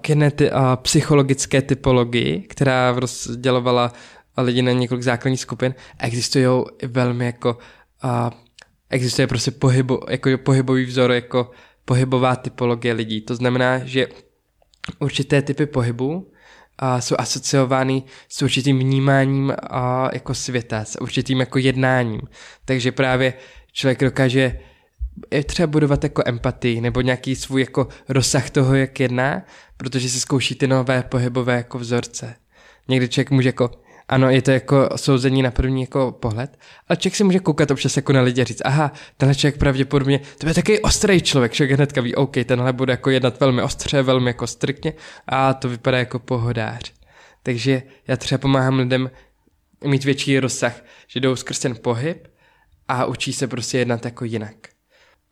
kinety 0.00 0.50
a 0.50 0.76
psychologické 0.76 1.62
typologii, 1.62 2.40
která 2.40 2.92
rozdělovala 2.92 3.92
lidi 4.36 4.62
na 4.62 4.72
několik 4.72 5.02
základních 5.02 5.40
skupin, 5.40 5.74
existují 5.98 6.64
velmi 6.86 7.26
jako 7.26 7.58
a, 8.02 8.30
existuje 8.90 9.26
prostě 9.26 9.50
pohybo, 9.50 10.00
jako 10.08 10.30
pohybový 10.38 10.84
vzor, 10.84 11.12
jako 11.12 11.50
pohybová 11.84 12.36
typologie 12.36 12.94
lidí. 12.94 13.20
To 13.20 13.34
znamená, 13.34 13.78
že 13.84 14.06
určité 14.98 15.42
typy 15.42 15.66
pohybu 15.66 16.32
a 16.78 17.00
jsou 17.00 17.14
asociovány 17.18 18.02
s 18.28 18.42
určitým 18.42 18.78
vnímáním 18.78 19.52
a 19.70 20.10
jako 20.12 20.34
světa, 20.34 20.84
s 20.84 21.00
určitým 21.00 21.40
jako 21.40 21.58
jednáním. 21.58 22.20
Takže 22.64 22.92
právě 22.92 23.34
člověk 23.72 24.00
dokáže 24.00 24.60
je 25.30 25.44
třeba 25.44 25.66
budovat 25.66 26.04
jako 26.04 26.22
empatii 26.26 26.80
nebo 26.80 27.00
nějaký 27.00 27.36
svůj 27.36 27.60
jako 27.60 27.88
rozsah 28.08 28.50
toho, 28.50 28.74
jak 28.74 29.00
jedná, 29.00 29.42
protože 29.76 30.08
si 30.08 30.20
zkouší 30.20 30.54
ty 30.54 30.66
nové 30.66 31.02
pohybové 31.02 31.56
jako 31.56 31.78
vzorce. 31.78 32.34
Někdy 32.88 33.08
člověk 33.08 33.30
může 33.30 33.48
jako 33.48 33.70
ano, 34.08 34.30
je 34.30 34.42
to 34.42 34.50
jako 34.50 34.88
souzení 34.96 35.42
na 35.42 35.50
první 35.50 35.80
jako 35.80 36.12
pohled, 36.12 36.58
ale 36.88 36.96
člověk 36.96 37.16
si 37.16 37.24
může 37.24 37.38
koukat 37.38 37.70
občas 37.70 37.96
jako 37.96 38.12
na 38.12 38.20
lidi 38.20 38.42
a 38.42 38.44
říct, 38.44 38.62
aha, 38.64 38.92
tenhle 39.16 39.34
člověk 39.34 39.58
pravděpodobně, 39.58 40.20
to 40.38 40.48
je 40.48 40.54
takový 40.54 40.80
ostrý 40.80 41.22
člověk, 41.22 41.52
člověk 41.52 41.76
hnedka 41.76 42.00
ví, 42.00 42.14
OK, 42.14 42.36
tenhle 42.44 42.72
bude 42.72 42.92
jako 42.92 43.10
jednat 43.10 43.40
velmi 43.40 43.62
ostře, 43.62 44.02
velmi 44.02 44.30
jako 44.30 44.46
striktně 44.46 44.92
a 45.26 45.54
to 45.54 45.68
vypadá 45.68 45.98
jako 45.98 46.18
pohodář. 46.18 46.92
Takže 47.42 47.82
já 48.08 48.16
třeba 48.16 48.38
pomáhám 48.38 48.78
lidem 48.78 49.10
mít 49.84 50.04
větší 50.04 50.40
rozsah, 50.40 50.84
že 51.06 51.20
jdou 51.20 51.36
skrz 51.36 51.58
ten 51.58 51.76
pohyb 51.76 52.28
a 52.88 53.04
učí 53.04 53.32
se 53.32 53.46
prostě 53.46 53.78
jednat 53.78 54.04
jako 54.04 54.24
jinak. 54.24 54.77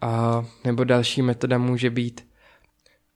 A, 0.01 0.44
nebo 0.64 0.84
další 0.84 1.22
metoda 1.22 1.59
může 1.59 1.90
být 1.90 2.28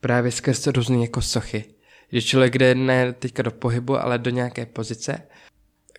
právě 0.01 0.33
skrz 0.33 0.67
různé 0.67 0.97
jako 0.97 1.23
sochy. 1.23 1.65
Že 2.13 2.23
člověk 2.23 2.59
jde 2.59 2.75
ne 2.75 3.13
teďka 3.13 3.43
do 3.43 3.51
pohybu, 3.51 3.99
ale 3.99 4.19
do 4.19 4.31
nějaké 4.31 4.67
pozice 4.67 5.23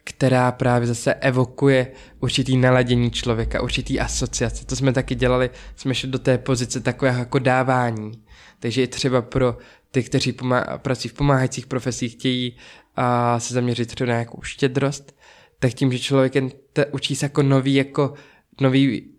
která 0.03 0.51
právě 0.51 0.87
zase 0.87 1.13
evokuje 1.13 1.91
určitý 2.19 2.57
naladění 2.57 3.11
člověka, 3.11 3.61
určitý 3.61 3.99
asociace. 3.99 4.65
To 4.65 4.75
jsme 4.75 4.93
taky 4.93 5.15
dělali, 5.15 5.49
jsme 5.75 5.95
šli 5.95 6.09
do 6.09 6.19
té 6.19 6.37
pozice 6.37 6.79
takového 6.79 7.19
jako 7.19 7.39
dávání. 7.39 8.11
Takže 8.59 8.83
i 8.83 8.87
třeba 8.87 9.21
pro 9.21 9.57
ty, 9.91 10.03
kteří 10.03 10.31
pomá- 10.31 10.77
pracují 10.77 11.09
v 11.09 11.13
pomáhajících 11.13 11.67
profesích, 11.67 12.13
chtějí 12.13 12.57
a 12.95 13.39
se 13.39 13.53
zaměřit 13.53 13.85
třeba 13.85 14.07
na 14.07 14.13
nějakou 14.13 14.41
štědrost, 14.41 15.15
tak 15.59 15.73
tím, 15.73 15.91
že 15.91 15.99
člověk 15.99 16.35
jen 16.35 16.49
te, 16.73 16.85
učí 16.85 17.15
se 17.15 17.25
jako 17.25 17.43
nový, 17.43 17.73
jako 17.73 18.13
nový 18.61 19.10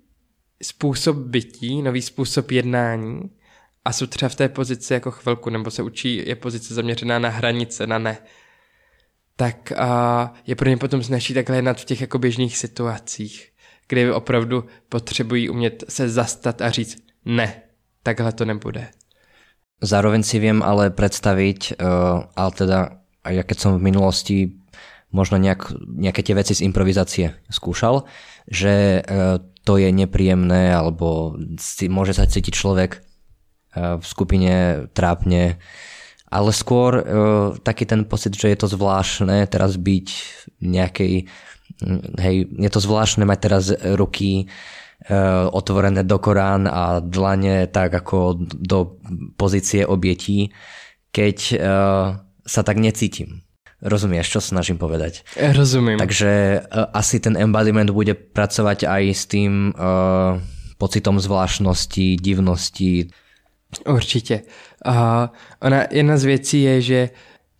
způsob 0.62 1.16
bytí, 1.16 1.82
nový 1.82 2.02
způsob 2.02 2.50
jednání 2.50 3.20
a 3.84 3.92
jsou 3.92 4.06
třeba 4.06 4.28
v 4.28 4.34
té 4.34 4.48
pozici 4.48 4.92
jako 4.92 5.10
chvilku, 5.10 5.50
nebo 5.50 5.70
se 5.70 5.82
učí, 5.82 6.22
je 6.26 6.36
pozice 6.36 6.74
zaměřená 6.74 7.18
na 7.18 7.28
hranice, 7.28 7.86
na 7.86 7.98
ne, 7.98 8.18
tak 9.36 9.72
a 9.72 10.32
je 10.46 10.54
pro 10.56 10.68
ně 10.68 10.76
potom 10.76 11.02
snaží 11.02 11.34
takhle 11.34 11.56
jednat 11.56 11.80
v 11.80 11.84
těch 11.84 12.00
jako 12.00 12.18
běžných 12.18 12.56
situacích, 12.56 13.52
kdy 13.88 14.12
opravdu 14.12 14.64
potřebují 14.88 15.48
umět 15.48 15.84
se 15.88 16.08
zastat 16.08 16.62
a 16.62 16.70
říct 16.70 16.98
ne, 17.24 17.62
takhle 18.02 18.32
to 18.32 18.44
nebude. 18.44 18.88
Zároveň 19.82 20.22
si 20.22 20.38
viem 20.38 20.62
ale 20.62 20.94
predstaviť, 20.94 21.74
uh, 21.82 22.30
ale 22.38 22.50
teda 22.54 23.02
aj 23.26 23.34
ja 23.34 23.42
keď 23.42 23.56
som 23.58 23.70
v 23.74 23.86
minulosti 23.90 24.36
možno 25.10 25.42
nejak, 25.42 25.74
nejaké 25.74 26.22
tie 26.22 26.38
veci 26.38 26.54
z 26.54 26.62
improvizácie 26.62 27.34
skúšal, 27.50 28.06
že 28.46 29.02
uh, 29.02 29.42
to 29.62 29.78
je 29.78 29.88
nepríjemné 29.94 30.74
alebo 30.74 31.38
si, 31.58 31.86
môže 31.86 32.18
sa 32.18 32.26
cítiť 32.26 32.54
človek 32.54 32.90
uh, 32.98 33.98
v 33.98 34.04
skupine 34.04 34.52
trápne, 34.90 35.62
ale 36.32 36.50
skôr 36.50 36.92
uh, 36.98 37.02
taký 37.62 37.86
ten 37.86 38.02
pocit, 38.06 38.34
že 38.34 38.50
je 38.50 38.58
to 38.58 38.68
zvláštne 38.70 39.46
teraz 39.46 39.78
byť 39.78 40.06
nejakej, 40.58 41.30
hm, 41.82 42.00
hej, 42.18 42.36
je 42.50 42.70
to 42.70 42.80
zvláštne 42.82 43.22
mať 43.22 43.38
teraz 43.38 43.64
ruky 43.94 44.50
uh, 45.06 45.46
otvorené 45.50 46.02
do 46.02 46.18
Korán 46.18 46.66
a 46.66 46.98
dlane 46.98 47.70
tak 47.70 47.94
ako 47.94 48.42
do 48.42 48.98
pozície 49.38 49.86
obietí, 49.86 50.50
keď 51.12 51.60
sa 52.42 52.64
tak 52.64 52.80
necítim. 52.80 53.44
Rozumieš, 53.82 54.38
čo 54.38 54.40
snažím 54.40 54.78
povedať? 54.78 55.26
Rozumím. 55.34 55.98
Takže 55.98 56.62
uh, 56.62 56.86
asi 56.94 57.18
ten 57.18 57.34
embodiment 57.34 57.90
bude 57.90 58.14
pracovať 58.14 58.86
aj 58.86 59.02
s 59.10 59.24
tým 59.26 59.74
uh, 59.74 60.38
pocitom 60.78 61.20
zvláštnosti, 61.20 62.16
divnosti, 62.16 63.10
Určitě. 63.86 64.42
A 64.84 65.30
ona, 65.62 65.84
jedna 65.90 66.16
z 66.16 66.24
věcí 66.24 66.62
je, 66.62 66.80
že 66.80 67.10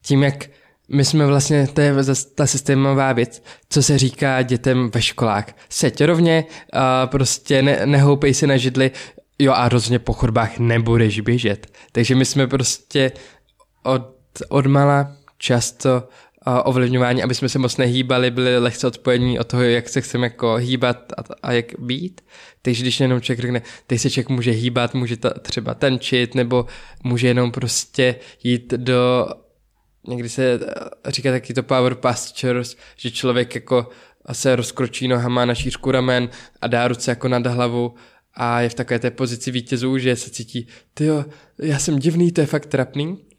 tím, 0.03 0.23
jak 0.23 0.47
my 0.89 1.05
jsme 1.05 1.27
vlastně, 1.27 1.67
to 1.67 1.81
je 1.81 1.95
ta 2.35 2.47
systémová 2.47 3.13
věc, 3.13 3.43
co 3.69 3.83
se 3.83 3.99
říká 3.99 4.43
dětem 4.43 4.91
ve 4.95 5.03
školách. 5.03 5.45
Seď 5.69 6.05
rovně, 6.05 6.45
a 6.73 7.07
prostě 7.07 7.63
ne, 7.63 7.87
nehoupej 7.87 8.35
si 8.35 8.47
na 8.47 8.57
židli, 8.57 8.91
jo 9.39 9.53
a 9.53 9.69
rozhodně 9.69 9.99
po 9.99 10.13
chodbách 10.13 10.59
nebudeš 10.59 11.21
běžet. 11.21 11.67
Takže 11.93 12.15
my 12.15 12.25
jsme 12.25 12.47
prostě 12.47 13.13
od, 13.83 14.03
od 14.49 14.67
mala 14.67 15.17
často 15.43 16.09
ovlivňování, 16.65 17.23
aby 17.23 17.35
jsme 17.35 17.49
se 17.49 17.59
moc 17.59 17.77
nehýbali, 17.77 18.31
byli 18.31 18.59
lehce 18.59 18.87
odpojení 18.87 19.39
od 19.39 19.47
toho, 19.47 19.63
jak 19.63 19.89
se 19.89 20.01
chceme 20.01 20.27
jako 20.27 20.55
hýbat 20.55 21.13
a, 21.13 21.23
a 21.43 21.53
jak 21.53 21.67
být. 21.79 22.21
Takže 22.63 22.83
když 22.83 23.01
jenom 23.01 23.21
člověk 23.21 23.41
řekne, 23.41 23.63
teď 23.87 24.01
se 24.01 24.11
člověk 24.11 24.29
může 24.29 24.51
hýbat, 24.51 24.95
může 24.95 25.17
ta, 25.17 25.31
třeba 25.31 25.75
tančit, 25.75 26.35
nebo 26.35 26.67
může 27.05 27.29
jenom 27.29 27.51
prostě 27.51 28.15
jít 28.43 28.75
do, 28.77 29.27
někdy 30.09 30.29
se 30.29 30.61
říká 31.07 31.31
taky 31.31 31.55
to 31.55 31.63
power 31.63 31.95
postures, 31.95 32.77
že 32.97 33.11
člověk 33.11 33.55
jako 33.55 33.89
se 34.33 34.57
rozkročí 34.57 35.09
nohama 35.09 35.45
na 35.45 35.55
šířku 35.55 35.91
ramen 35.91 36.29
a 36.61 36.67
dá 36.67 36.89
ruce 36.89 37.11
jako 37.11 37.29
nad 37.29 37.47
hlavu 37.47 37.95
a 38.35 38.61
je 38.61 38.69
v 38.69 38.75
takové 38.75 38.99
té 38.99 39.11
pozici 39.11 39.51
vítězů, 39.51 39.99
že 39.99 40.17
se 40.17 40.31
cítí, 40.31 40.67
ty 40.95 41.09
já 41.63 41.79
jsem 41.79 41.99
divný, 41.99 42.33
to 42.33 42.41
je 42.41 42.47
fakt 42.47 42.67
trapný 42.67 43.32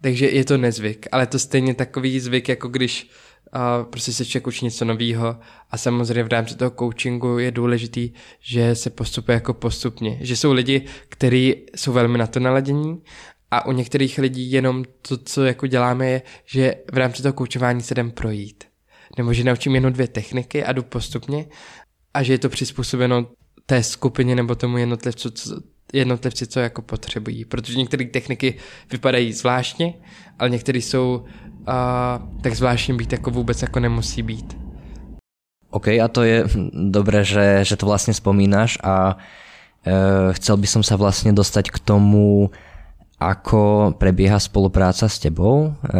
takže 0.00 0.30
je 0.30 0.44
to 0.44 0.58
nezvyk, 0.58 1.06
ale 1.12 1.26
to 1.26 1.38
stejně 1.38 1.74
takový 1.74 2.20
zvyk, 2.20 2.48
jako 2.48 2.68
když 2.68 3.10
uh, 3.54 3.90
prostě 3.90 4.12
se 4.12 4.24
člověk 4.24 4.46
učí 4.46 4.64
něco 4.64 4.84
nového 4.84 5.36
a 5.70 5.76
samozřejmě 5.76 6.24
v 6.24 6.28
rámci 6.28 6.56
toho 6.56 6.70
coachingu 6.70 7.38
je 7.38 7.50
důležitý, 7.50 8.12
že 8.40 8.74
se 8.74 8.90
postupuje 8.90 9.34
jako 9.34 9.54
postupně. 9.54 10.18
Že 10.20 10.36
jsou 10.36 10.52
lidi, 10.52 10.86
kteří 11.08 11.66
jsou 11.76 11.92
velmi 11.92 12.18
na 12.18 12.26
to 12.26 12.40
naladění 12.40 13.02
a 13.50 13.66
u 13.66 13.72
některých 13.72 14.18
lidí 14.18 14.52
jenom 14.52 14.84
to, 15.08 15.16
co 15.16 15.44
jako 15.44 15.66
děláme, 15.66 16.10
je, 16.10 16.22
že 16.44 16.74
v 16.92 16.96
rámci 16.96 17.22
toho 17.22 17.32
koučování 17.32 17.82
se 17.82 17.94
jdem 17.94 18.10
projít. 18.10 18.64
Nebo 19.18 19.32
že 19.32 19.44
naučím 19.44 19.74
jenom 19.74 19.92
dvě 19.92 20.08
techniky 20.08 20.64
a 20.64 20.72
jdu 20.72 20.82
postupně 20.82 21.46
a 22.14 22.22
že 22.22 22.32
je 22.32 22.38
to 22.38 22.48
přizpůsobeno 22.48 23.26
té 23.66 23.82
skupině 23.82 24.34
nebo 24.34 24.54
tomu 24.54 24.78
jednotlivcu, 24.78 25.30
co, 25.30 25.60
jednotlivci, 25.92 26.46
co 26.46 26.60
jako 26.60 26.82
potřebují. 26.82 27.44
Protože 27.44 27.78
některé 27.78 28.04
techniky 28.04 28.54
vypadají 28.92 29.32
zvláštně, 29.32 29.94
ale 30.38 30.50
některé 30.50 30.78
jsou 30.78 31.24
uh, 31.24 32.40
tak 32.42 32.54
zvláštně 32.54 32.94
být 32.94 33.12
jako 33.12 33.30
vůbec 33.30 33.62
jako 33.62 33.80
nemusí 33.80 34.22
být. 34.22 34.56
OK, 35.70 35.88
a 35.88 36.08
to 36.08 36.22
je 36.22 36.44
dobré, 36.74 37.22
že, 37.22 37.62
že 37.62 37.78
to 37.78 37.86
vlastne 37.86 38.10
spomínaš 38.10 38.74
a 38.82 39.14
e, 39.86 40.34
chcel 40.34 40.58
by 40.58 40.66
som 40.66 40.82
sa 40.82 40.98
vlastne 40.98 41.30
dostať 41.30 41.70
k 41.70 41.78
tomu, 41.78 42.50
ako 43.22 43.94
prebieha 43.94 44.42
spolupráca 44.42 45.06
s 45.06 45.22
tebou, 45.22 45.70
e, 45.70 45.94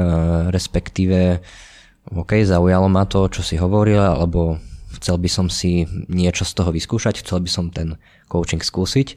respektíve 0.50 1.38
OK, 2.10 2.42
zaujalo 2.42 2.90
ma 2.90 3.06
to, 3.06 3.30
čo 3.30 3.46
si 3.46 3.54
hovoril, 3.54 4.02
alebo 4.02 4.58
chcel 4.98 5.22
by 5.22 5.30
som 5.30 5.46
si 5.46 5.86
niečo 6.10 6.42
z 6.42 6.52
toho 6.58 6.74
vyskúšať, 6.74 7.22
chcel 7.22 7.38
by 7.38 7.50
som 7.50 7.70
ten 7.70 7.94
coaching 8.26 8.58
skúsiť 8.58 9.14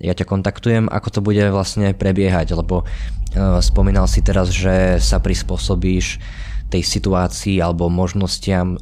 ja 0.00 0.12
ťa 0.12 0.28
kontaktujem, 0.28 0.84
ako 0.92 1.08
to 1.08 1.20
bude 1.24 1.40
vlastne 1.52 1.96
prebiehať, 1.96 2.52
lebo 2.52 2.84
uh, 2.84 3.58
spomínal 3.64 4.04
si 4.08 4.20
teraz, 4.20 4.52
že 4.52 5.00
sa 5.00 5.20
prispôsobíš 5.20 6.20
tej 6.68 6.82
situácii 6.82 7.62
alebo 7.62 7.88
možnostiam 7.88 8.76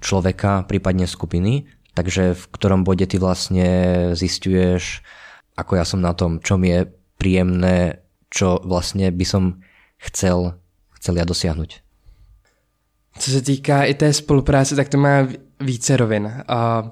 človeka, 0.00 0.64
prípadne 0.68 1.08
skupiny, 1.08 1.66
takže 1.96 2.36
v 2.36 2.44
ktorom 2.54 2.84
bode 2.84 3.04
ty 3.06 3.16
vlastne 3.18 3.68
zistuješ, 4.14 5.02
ako 5.56 5.72
ja 5.78 5.84
som 5.86 6.00
na 6.02 6.12
tom, 6.12 6.42
čo 6.42 6.58
mi 6.58 6.70
je 6.74 6.80
príjemné, 7.18 8.04
čo 8.34 8.58
vlastně 8.64 9.10
by 9.10 9.24
som 9.24 9.62
chcel, 9.96 10.58
chcel 10.90 11.16
ja 11.16 11.24
dosiahnuť. 11.24 11.80
Co 13.18 13.30
se 13.30 13.42
týká 13.42 13.84
i 13.84 13.94
té 13.94 14.12
spolupráce, 14.12 14.76
tak 14.76 14.88
to 14.88 14.98
má 14.98 15.28
více 15.60 15.96
rovin. 15.96 16.42
A 16.48 16.90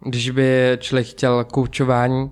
když 0.00 0.30
by 0.30 0.78
člověk 0.80 1.06
chtěl 1.06 1.44
koučování, 1.44 2.30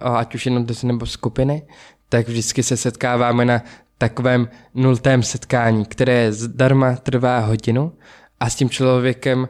ať 0.00 0.34
už 0.34 0.46
jenom 0.46 0.66
nebo 0.82 1.06
skupiny, 1.06 1.62
tak 2.08 2.28
vždycky 2.28 2.62
se 2.62 2.76
setkáváme 2.76 3.44
na 3.44 3.62
takovém 3.98 4.48
nultém 4.74 5.22
setkání, 5.22 5.84
které 5.84 6.32
zdarma 6.32 6.96
trvá 6.96 7.38
hodinu 7.38 7.92
a 8.40 8.50
s 8.50 8.54
tím 8.54 8.70
člověkem 8.70 9.48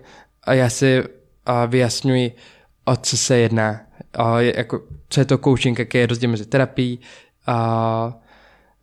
já 0.50 0.70
si 0.70 1.02
vyjasňuji, 1.66 2.32
o 2.84 2.96
co 2.96 3.16
se 3.16 3.36
jedná, 3.36 3.80
jako, 4.38 4.82
co 5.08 5.20
je 5.20 5.24
to 5.24 5.38
coaching, 5.38 5.78
jaký 5.78 5.98
je 5.98 6.06
rozdíl 6.06 6.30
mezi 6.30 6.46
terapií 6.46 7.00
a 7.46 8.18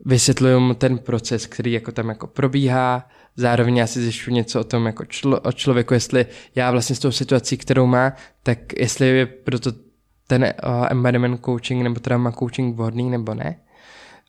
vysvětluju 0.06 0.60
mu 0.60 0.74
ten 0.74 0.98
proces, 0.98 1.46
který 1.46 1.72
jako 1.72 1.92
tam 1.92 2.10
jako 2.10 2.28
probíhá, 2.28 3.10
zároveň 3.36 3.78
já 3.78 3.88
si 3.88 4.02
zjišťu 4.02 4.32
něco 4.32 4.60
o 4.60 4.64
tom 4.64 4.86
jako 4.86 5.06
člo, 5.06 5.40
o 5.40 5.52
člověku, 5.52 5.94
jestli 5.94 6.26
já 6.56 6.72
vlastně 6.72 6.96
s 6.96 7.00
tou 7.00 7.12
situací, 7.12 7.58
kterou 7.58 7.86
má, 7.86 8.14
tak 8.44 8.80
jestli 8.80 9.08
je 9.08 9.26
proto 9.26 9.72
ten 10.34 10.44
uh, 10.44 10.88
embodiment 10.90 11.42
coaching 11.46 11.84
nebo 11.84 12.00
trauma 12.00 12.32
coaching 12.32 12.76
vhodný 12.76 13.10
nebo 13.10 13.34
ne. 13.34 13.56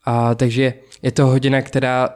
A, 0.04 0.34
takže 0.34 0.74
je 1.02 1.12
to 1.12 1.26
hodina, 1.26 1.62
která 1.62 2.08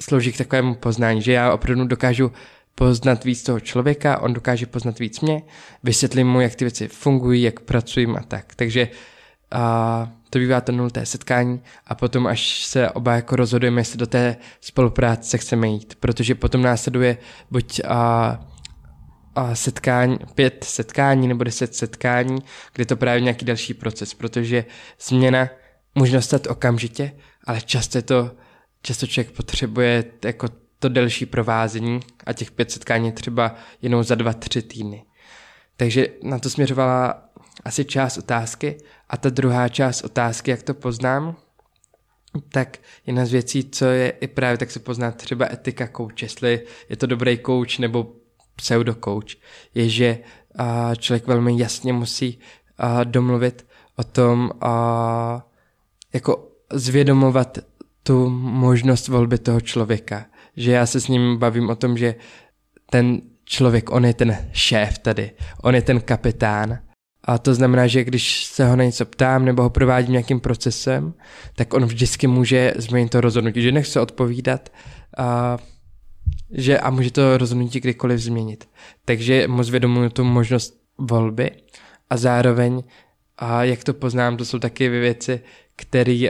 slouží 0.00 0.32
k 0.32 0.38
takovému 0.38 0.74
poznání, 0.74 1.22
že 1.22 1.32
já 1.32 1.52
opravdu 1.52 1.84
dokážu 1.84 2.32
poznat 2.74 3.24
víc 3.24 3.42
toho 3.42 3.60
člověka, 3.60 4.18
on 4.18 4.32
dokáže 4.32 4.66
poznat 4.66 4.98
víc 4.98 5.20
mě, 5.20 5.42
vysvětlím 5.82 6.28
mu, 6.28 6.40
jak 6.40 6.54
ty 6.54 6.64
věci 6.64 6.88
fungují, 6.88 7.42
jak 7.42 7.60
pracují 7.60 8.06
a 8.06 8.22
tak. 8.22 8.54
Takže 8.54 8.88
a, 9.50 10.10
to 10.30 10.38
bývá 10.38 10.60
to 10.60 10.72
nulté 10.72 11.06
setkání 11.06 11.60
a 11.86 11.94
potom 11.94 12.26
až 12.26 12.64
se 12.64 12.90
oba 12.90 13.14
jako 13.14 13.36
rozhodujeme, 13.36 13.80
jestli 13.80 13.98
do 13.98 14.06
té 14.06 14.36
spolupráce 14.60 15.38
chceme 15.38 15.68
jít, 15.68 15.94
protože 16.00 16.34
potom 16.34 16.62
následuje 16.62 17.16
buď 17.50 17.80
a 17.88 18.40
setkání, 19.54 20.18
pět 20.34 20.64
setkání 20.64 21.28
nebo 21.28 21.44
deset 21.44 21.74
setkání, 21.74 22.42
kde 22.72 22.84
to 22.84 22.96
právě 22.96 23.20
nějaký 23.20 23.44
další 23.44 23.74
proces, 23.74 24.14
protože 24.14 24.64
změna 25.00 25.48
může 25.94 26.16
nastat 26.16 26.46
okamžitě, 26.46 27.12
ale 27.46 27.60
často 27.60 28.02
to, 28.02 28.30
často 28.82 29.06
člověk 29.06 29.36
potřebuje 29.36 30.04
jako 30.24 30.48
to 30.78 30.88
delší 30.88 31.26
provázení 31.26 32.00
a 32.26 32.32
těch 32.32 32.50
pět 32.50 32.70
setkání 32.70 33.12
třeba 33.12 33.54
jenom 33.82 34.04
za 34.04 34.14
dva, 34.14 34.32
tři 34.32 34.62
týdny. 34.62 35.04
Takže 35.76 36.06
na 36.22 36.38
to 36.38 36.50
směřovala 36.50 37.28
asi 37.64 37.84
část 37.84 38.18
otázky 38.18 38.78
a 39.08 39.16
ta 39.16 39.30
druhá 39.30 39.68
část 39.68 40.04
otázky, 40.04 40.50
jak 40.50 40.62
to 40.62 40.74
poznám, 40.74 41.36
tak 42.48 42.78
jedna 43.06 43.26
z 43.26 43.32
věcí, 43.32 43.70
co 43.70 43.84
je 43.84 44.10
i 44.10 44.26
právě, 44.26 44.58
tak 44.58 44.70
se 44.70 44.80
pozná 44.80 45.10
třeba 45.10 45.52
etika 45.52 45.88
coach, 45.96 46.22
jestli 46.22 46.60
je 46.88 46.96
to 46.96 47.06
dobrý 47.06 47.38
coach 47.46 47.78
nebo 47.78 48.12
pseudo 48.62 48.94
coach, 48.94 49.34
je, 49.74 49.88
že 49.88 50.18
člověk 50.98 51.26
velmi 51.26 51.58
jasně 51.58 51.92
musí 51.92 52.38
domluvit 53.04 53.66
o 53.96 54.04
tom, 54.04 54.50
jako 56.12 56.48
zvědomovat 56.72 57.58
tu 58.02 58.30
možnost 58.30 59.08
volby 59.08 59.38
toho 59.38 59.60
člověka. 59.60 60.26
Že 60.56 60.72
já 60.72 60.86
se 60.86 61.00
s 61.00 61.08
ním 61.08 61.36
bavím 61.38 61.70
o 61.70 61.76
tom, 61.76 61.98
že 61.98 62.14
ten 62.90 63.20
člověk, 63.44 63.90
on 63.90 64.04
je 64.04 64.14
ten 64.14 64.38
šéf 64.52 64.98
tady, 64.98 65.30
on 65.62 65.74
je 65.74 65.82
ten 65.82 66.00
kapitán. 66.00 66.78
A 67.24 67.38
to 67.38 67.54
znamená, 67.54 67.86
že 67.86 68.04
když 68.04 68.44
se 68.44 68.66
ho 68.66 68.76
na 68.76 68.84
něco 68.84 69.04
ptám 69.04 69.44
nebo 69.44 69.62
ho 69.62 69.70
provádím 69.70 70.12
nějakým 70.12 70.40
procesem, 70.40 71.14
tak 71.54 71.74
on 71.74 71.84
vždycky 71.84 72.26
může 72.26 72.74
změnit 72.76 73.08
to 73.08 73.20
rozhodnutí, 73.20 73.62
že 73.62 73.72
nechce 73.72 74.00
odpovídat 74.00 74.72
a, 75.18 75.58
že, 76.50 76.78
a 76.78 76.90
může 76.90 77.10
to 77.10 77.38
rozhodnutí 77.38 77.80
kdykoliv 77.80 78.20
změnit. 78.20 78.68
Takže 79.04 79.48
mu 79.48 79.62
zvědomuji 79.62 80.10
tu 80.10 80.24
možnost 80.24 80.80
volby 80.98 81.50
a 82.10 82.16
zároveň, 82.16 82.82
a 83.38 83.64
jak 83.64 83.84
to 83.84 83.94
poznám, 83.94 84.36
to 84.36 84.44
jsou 84.44 84.58
taky 84.58 84.88
věci, 84.88 85.40
které 85.76 86.28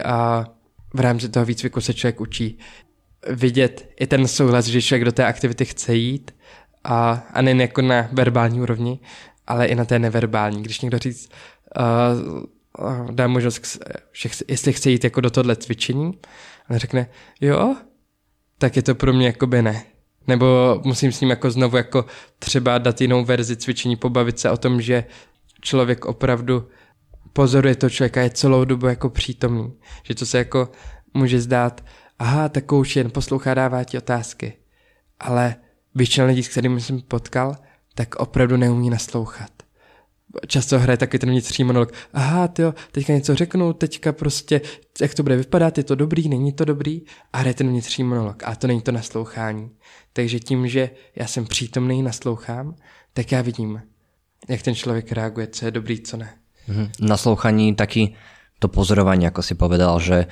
v 0.94 1.00
rámci 1.00 1.28
toho 1.28 1.46
výcviku 1.46 1.80
se 1.80 1.94
člověk 1.94 2.20
učí 2.20 2.58
vidět 3.30 3.88
i 4.00 4.06
ten 4.06 4.28
souhlas, 4.28 4.66
že 4.66 4.82
člověk 4.82 5.04
do 5.04 5.12
té 5.12 5.24
aktivity 5.24 5.64
chce 5.64 5.94
jít 5.94 6.34
a, 6.84 7.26
a 7.32 7.42
nejen 7.42 7.60
jako 7.60 7.82
na 7.82 8.08
verbální 8.12 8.60
úrovni, 8.60 8.98
ale 9.46 9.66
i 9.66 9.74
na 9.74 9.84
té 9.84 9.98
neverbální. 9.98 10.62
Když 10.62 10.80
někdo 10.80 10.98
říct, 10.98 11.30
uh, 12.78 13.10
dá 13.10 13.26
možnost, 13.26 13.78
že 14.12 14.28
chce, 14.28 14.44
jestli 14.48 14.72
chce 14.72 14.90
jít 14.90 15.04
jako 15.04 15.20
do 15.20 15.30
tohle 15.30 15.56
cvičení, 15.56 16.18
a 16.68 16.78
řekne, 16.78 17.08
jo, 17.40 17.76
tak 18.62 18.76
je 18.76 18.82
to 18.82 18.94
pro 18.94 19.12
mě 19.12 19.26
jako 19.26 19.46
by 19.46 19.62
ne. 19.62 19.84
Nebo 20.26 20.80
musím 20.84 21.12
s 21.12 21.20
ním 21.20 21.30
jako 21.30 21.50
znovu 21.50 21.76
jako 21.76 22.04
třeba 22.38 22.78
dát 22.78 23.00
jinou 23.00 23.24
verzi 23.24 23.56
cvičení, 23.56 23.96
pobavit 23.96 24.38
se 24.38 24.50
o 24.50 24.56
tom, 24.56 24.80
že 24.80 25.04
člověk 25.60 26.04
opravdu 26.04 26.68
pozoruje 27.32 27.74
to 27.74 27.90
člověka, 27.90 28.22
je 28.22 28.30
celou 28.30 28.64
dobu 28.64 28.86
jako 28.86 29.10
přítomný. 29.10 29.72
Že 30.02 30.14
to 30.14 30.26
se 30.26 30.38
jako 30.38 30.68
může 31.14 31.40
zdát, 31.40 31.84
aha, 32.18 32.48
tak 32.48 32.64
kouč 32.64 32.96
jen 32.96 33.10
poslouchá, 33.10 33.54
dává 33.54 33.84
ti 33.84 33.98
otázky. 33.98 34.52
Ale 35.20 35.56
většina 35.94 36.26
lidí, 36.26 36.42
s 36.42 36.48
kterými 36.48 36.80
jsem 36.80 37.00
potkal, 37.00 37.56
tak 37.94 38.14
opravdu 38.14 38.56
neumí 38.56 38.90
naslouchat. 38.90 39.61
Často 40.46 40.78
hraje 40.78 40.96
taky 40.96 41.18
ten 41.18 41.30
vnitřní 41.30 41.64
monolog. 41.64 41.92
Aha, 42.12 42.48
jo, 42.58 42.74
teďka 42.92 43.12
něco 43.12 43.34
řeknu, 43.34 43.72
teďka 43.72 44.12
prostě, 44.12 44.60
jak 45.00 45.14
to 45.14 45.22
bude 45.22 45.36
vypadat, 45.36 45.78
je 45.78 45.84
to 45.84 45.94
dobrý, 45.94 46.28
není 46.28 46.52
to 46.52 46.64
dobrý. 46.64 47.02
A 47.32 47.38
hraje 47.38 47.54
ten 47.54 47.68
vnitřní 47.68 48.04
monolog. 48.04 48.42
A 48.44 48.54
to 48.54 48.66
není 48.66 48.80
to 48.80 48.92
naslouchání. 48.92 49.70
Takže 50.12 50.40
tím, 50.40 50.68
že 50.68 50.90
já 51.16 51.26
jsem 51.26 51.44
přítomný, 51.44 52.02
naslouchám, 52.02 52.74
tak 53.12 53.32
já 53.32 53.42
vidím, 53.42 53.82
jak 54.48 54.62
ten 54.62 54.74
člověk 54.74 55.12
reaguje, 55.12 55.46
co 55.46 55.64
je 55.64 55.70
dobrý, 55.70 56.00
co 56.00 56.16
ne. 56.16 56.34
Mm-hmm. 56.68 56.90
Naslouchaní 57.00 57.74
taky 57.74 58.14
to 58.58 58.68
pozorování, 58.68 59.24
jako 59.24 59.42
si 59.42 59.54
povedal, 59.54 60.00
že 60.00 60.26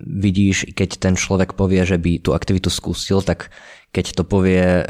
vidíš, 0.00 0.74
keď 0.74 0.96
ten 0.96 1.14
človek 1.16 1.52
povie, 1.52 1.86
že 1.86 1.98
by 1.98 2.18
tú 2.18 2.34
aktivitu 2.34 2.70
skúsil, 2.70 3.22
tak 3.22 3.48
keď 3.92 4.12
to 4.12 4.22
povie 4.24 4.64
e, 4.64 4.84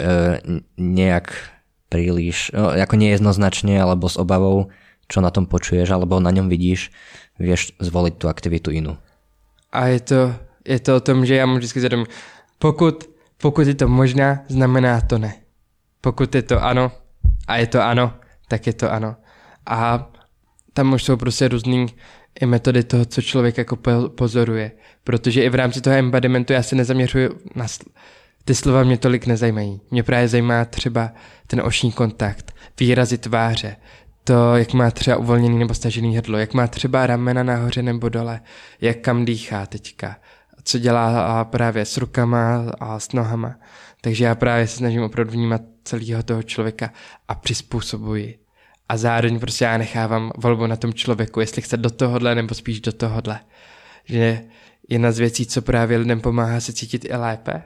nejak 0.78 1.30
príliš, 1.88 2.52
no, 2.52 2.70
ako 2.72 2.96
nejednoznačne 2.96 3.80
alebo 3.80 4.08
s 4.08 4.16
obavou, 4.20 4.68
čo 5.08 5.24
na 5.24 5.32
tom 5.32 5.48
počuješ 5.48 5.90
alebo 5.90 6.20
na 6.20 6.30
ňom 6.30 6.52
vidíš, 6.52 6.92
vieš 7.40 7.72
zvoliť 7.80 8.14
tú 8.20 8.28
aktivitu 8.28 8.70
inú. 8.70 9.00
A 9.72 9.92
je 9.92 10.00
to, 10.00 10.20
je 10.64 10.78
to 10.80 10.96
o 10.96 11.00
tom, 11.00 11.26
že 11.26 11.34
já 11.34 11.46
mu 11.46 11.56
vždycky 11.56 11.80
zvědomím, 11.80 12.06
pokud, 12.58 13.10
pokud 13.40 13.66
je 13.66 13.74
to 13.74 13.88
možná, 13.88 14.44
znamená 14.48 15.00
to 15.00 15.18
ne. 15.18 15.34
Pokud 16.00 16.34
je 16.34 16.42
to 16.42 16.62
ano 16.62 16.92
a 17.48 17.56
je 17.56 17.66
to 17.66 17.82
ano, 17.82 18.12
tak 18.48 18.66
je 18.66 18.72
to 18.72 18.92
ano. 18.92 19.16
A 19.66 20.10
tam 20.72 20.92
už 20.92 21.04
jsou 21.04 21.16
prostě 21.16 21.48
různý 21.48 21.86
i 22.40 22.46
metody 22.46 22.84
toho, 22.84 23.04
co 23.04 23.22
člověk 23.22 23.58
jako 23.58 23.76
pozoruje. 24.08 24.72
Protože 25.04 25.42
i 25.42 25.48
v 25.48 25.54
rámci 25.54 25.80
toho 25.80 25.96
embodimentu 25.96 26.52
já 26.52 26.62
se 26.62 26.76
nezaměřuji 26.76 27.30
na 27.54 27.66
ty 28.48 28.54
slova 28.54 28.84
mě 28.84 28.98
tolik 28.98 29.26
nezajímají. 29.26 29.80
Mě 29.90 30.02
právě 30.02 30.28
zajímá 30.28 30.64
třeba 30.64 31.12
ten 31.46 31.60
oční 31.60 31.92
kontakt, 31.92 32.54
výrazy 32.80 33.18
tváře, 33.18 33.76
to, 34.24 34.56
jak 34.56 34.72
má 34.72 34.90
třeba 34.90 35.16
uvolněný 35.16 35.58
nebo 35.58 35.74
stažený 35.74 36.16
hrdlo, 36.16 36.38
jak 36.38 36.54
má 36.54 36.66
třeba 36.66 37.06
ramena 37.06 37.42
nahoře 37.42 37.82
nebo 37.82 38.08
dole, 38.08 38.40
jak 38.80 38.98
kam 38.98 39.24
dýchá 39.24 39.66
teďka, 39.66 40.16
co 40.64 40.78
dělá 40.78 41.44
právě 41.44 41.84
s 41.84 41.96
rukama 41.96 42.72
a 42.80 42.98
s 42.98 43.12
nohama. 43.12 43.54
Takže 44.00 44.24
já 44.24 44.34
právě 44.34 44.66
se 44.66 44.76
snažím 44.76 45.02
opravdu 45.02 45.32
vnímat 45.32 45.62
celého 45.84 46.22
toho 46.22 46.42
člověka 46.42 46.92
a 47.28 47.34
přizpůsobuji 47.34 48.38
a 48.88 48.96
zároveň 48.96 49.40
prostě 49.40 49.64
já 49.64 49.78
nechávám 49.78 50.32
volbu 50.36 50.66
na 50.66 50.76
tom 50.76 50.94
člověku, 50.94 51.40
jestli 51.40 51.62
chce 51.62 51.76
do 51.76 51.90
tohohle 51.90 52.34
nebo 52.34 52.54
spíš 52.54 52.80
do 52.80 52.92
tohohle. 52.92 53.40
Že 54.04 54.44
jedna 54.88 55.12
z 55.12 55.18
věcí, 55.18 55.46
co 55.46 55.62
právě 55.62 55.98
lidem 55.98 56.20
pomáhá 56.20 56.60
se 56.60 56.72
cítit 56.72 57.04
i 57.04 57.16
lépe, 57.16 57.62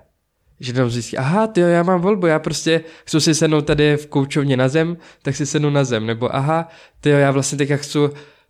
že 0.63 0.73
jenom 0.73 0.91
zjistí, 0.91 1.19
aha, 1.19 1.47
ty 1.47 1.61
já 1.61 1.83
mám 1.83 2.01
volbu, 2.01 2.27
já 2.27 2.39
prostě 2.39 2.85
chci 3.05 3.21
si 3.21 3.35
sednout 3.35 3.67
tady 3.67 3.97
v 3.97 4.07
koučovně 4.07 4.57
na 4.57 4.69
zem, 4.69 4.97
tak 5.23 5.37
si 5.37 5.47
sednu 5.47 5.71
na 5.71 5.85
zem, 5.85 6.07
nebo 6.07 6.37
aha, 6.37 6.69
ty 7.01 7.11
já 7.11 7.31
vlastně 7.31 7.59
teď 7.59 7.71
chci 7.81 7.99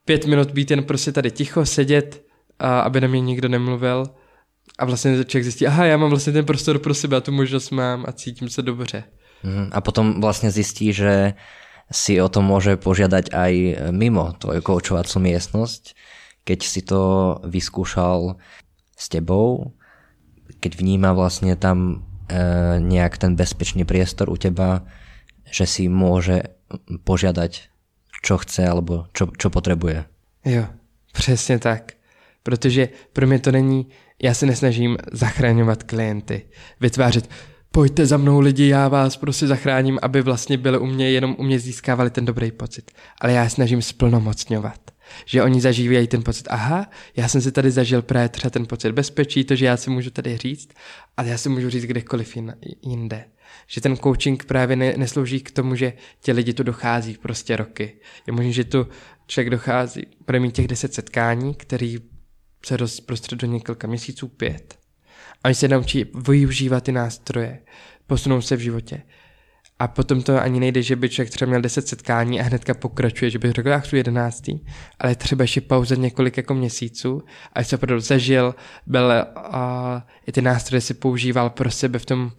pět 0.05 0.27
minut 0.27 0.51
být 0.51 0.71
jen 0.71 0.85
prostě 0.85 1.13
tady 1.13 1.31
ticho, 1.31 1.67
sedět, 1.67 2.25
a 2.59 2.81
aby 2.81 3.01
na 3.01 3.09
mě 3.09 3.21
nikdo 3.21 3.49
nemluvil 3.49 4.07
a 4.79 4.85
vlastně 4.85 5.25
člověk 5.25 5.45
zjistí, 5.45 5.67
aha, 5.67 5.85
já 5.85 5.97
mám 5.97 6.11
vlastně 6.11 6.33
ten 6.33 6.45
prostor 6.45 6.79
pro 6.79 6.95
sebe 6.95 7.17
a 7.17 7.21
tu 7.21 7.33
možnost 7.33 7.71
mám 7.71 8.05
a 8.09 8.13
cítím 8.13 8.49
se 8.49 8.63
dobře. 8.63 9.05
Mm, 9.43 9.69
a 9.73 9.81
potom 9.81 10.21
vlastně 10.21 10.51
zjistí, 10.51 10.93
že 10.93 11.35
si 11.93 12.17
o 12.17 12.29
to 12.33 12.41
môže 12.41 12.81
požiadať 12.81 13.37
aj 13.37 13.53
mimo 13.93 14.33
tvoju 14.41 14.65
koučovacú 14.65 15.21
miestnosť, 15.21 15.93
keď 16.43 16.61
si 16.65 16.81
to 16.83 17.37
vyskúšal 17.45 18.41
s 18.97 19.07
tebou, 19.13 19.77
keď 20.61 20.79
vníma 20.79 21.13
vlastne 21.13 21.57
tam 21.57 22.05
e, 22.29 22.37
nejak 22.81 23.19
ten 23.19 23.37
bezpečný 23.37 23.85
priestor 23.85 24.31
u 24.31 24.37
teba, 24.37 24.85
že 25.49 25.67
si 25.67 25.89
môže 25.89 26.53
požiadať, 27.05 27.69
čo 28.23 28.35
chce 28.39 28.63
alebo 28.69 29.07
čo, 29.13 29.29
čo 29.37 29.51
potrebuje. 29.51 30.05
Jo, 30.45 30.67
Přesně 31.13 31.59
tak. 31.59 31.93
Protože 32.43 32.89
pro 33.13 33.27
mě 33.27 33.39
to 33.39 33.53
není, 33.53 33.87
já 34.23 34.35
se 34.35 34.47
nesnažím 34.47 34.97
zachraňovat 35.13 35.83
klienty, 35.83 36.43
vytvářet 36.81 37.31
pojďte 37.71 38.07
za 38.07 38.17
mnou 38.17 38.41
lidi, 38.41 38.69
já 38.69 38.89
vás 38.89 39.17
prostě 39.17 39.47
zachráním, 39.47 39.99
aby 40.03 40.23
vlastně 40.23 40.59
byli 40.59 40.79
u 40.79 40.87
mě, 40.87 41.11
jenom 41.11 41.37
u 41.39 41.43
mě 41.43 41.59
získávali 41.59 42.11
ten 42.11 42.25
dobrý 42.25 42.53
pocit. 42.53 42.91
Ale 43.21 43.33
já 43.33 43.49
snažím 43.49 43.83
splnomocňovat. 43.83 44.81
Že 45.25 45.43
oni 45.43 45.61
zažívají 45.61 46.07
ten 46.07 46.23
pocit, 46.23 46.47
aha, 46.51 46.91
já 47.17 47.29
jsem 47.29 47.41
si 47.41 47.53
tady 47.53 47.71
zažil 47.71 48.03
právě 48.03 48.29
třeba 48.29 48.51
ten 48.51 48.67
pocit 48.67 48.93
bezpečí, 48.93 49.45
to, 49.45 49.55
že 49.55 49.67
já 49.67 49.77
si 49.77 49.91
můžu 49.91 50.11
tady 50.11 50.37
říct, 50.37 50.69
ale 51.17 51.29
já 51.29 51.39
si 51.39 51.49
můžu 51.49 51.71
říct 51.71 51.85
kdekoliv 51.85 52.37
jinde. 52.83 53.25
Že 53.67 53.81
ten 53.81 53.97
coaching 53.97 54.45
právě 54.45 54.77
ne, 54.77 54.95
neslouží 54.97 55.41
k 55.41 55.51
tomu, 55.51 55.75
že 55.75 55.93
ti 56.21 56.33
lidi 56.33 56.53
tu 56.53 56.63
dochází 56.63 57.19
prostě 57.23 57.57
roky. 57.57 57.93
Je 58.27 58.33
možné, 58.33 58.53
že 58.53 58.65
tu 58.65 58.87
člověk 59.27 59.51
dochází, 59.51 60.07
bude 60.27 60.41
mít 60.41 60.55
těch 60.55 60.69
deset 60.69 60.95
setkání, 60.95 61.55
který 61.55 61.99
se 62.67 62.77
rozprostřed 62.77 63.39
do 63.39 63.47
několika 63.47 63.89
měsíců, 63.89 64.29
pět. 64.29 64.79
A 65.45 65.49
oni 65.49 65.55
se 65.55 65.69
naučí 65.69 66.05
využívat 66.29 66.85
ty 66.85 66.93
nástroje, 66.93 67.59
posunou 68.07 68.41
se 68.41 68.57
v 68.57 68.61
životě. 68.61 69.03
A 69.83 69.89
potom 69.89 70.23
to 70.23 70.43
ani 70.43 70.61
nejde, 70.61 70.83
že 70.83 70.97
by 70.97 71.09
člověk 71.09 71.31
třeba 71.31 71.49
měl 71.49 71.61
10 71.61 71.89
setkání 71.89 72.41
a 72.41 72.43
hnedka 72.43 72.75
pokračuje, 72.75 73.31
že 73.31 73.39
by 73.39 73.53
řekl, 73.53 73.69
já 73.69 73.79
chci 73.79 73.97
jedenáctý, 73.97 74.61
ale 74.99 75.15
třeba 75.15 75.45
ještě 75.45 75.61
pauze 75.61 75.97
několik 75.97 76.37
jako 76.37 76.55
měsíců 76.55 77.23
a 77.53 77.65
se 77.65 77.77
opravdu 77.77 78.01
zažil, 78.01 78.55
byl 78.87 79.13
a 79.37 80.07
i 80.27 80.33
ty 80.33 80.43
nástroje 80.43 80.81
si 80.81 80.95
používal 80.95 81.51
pro 81.51 81.71
sebe 81.71 81.99
v 81.99 82.07
tom 82.07 82.31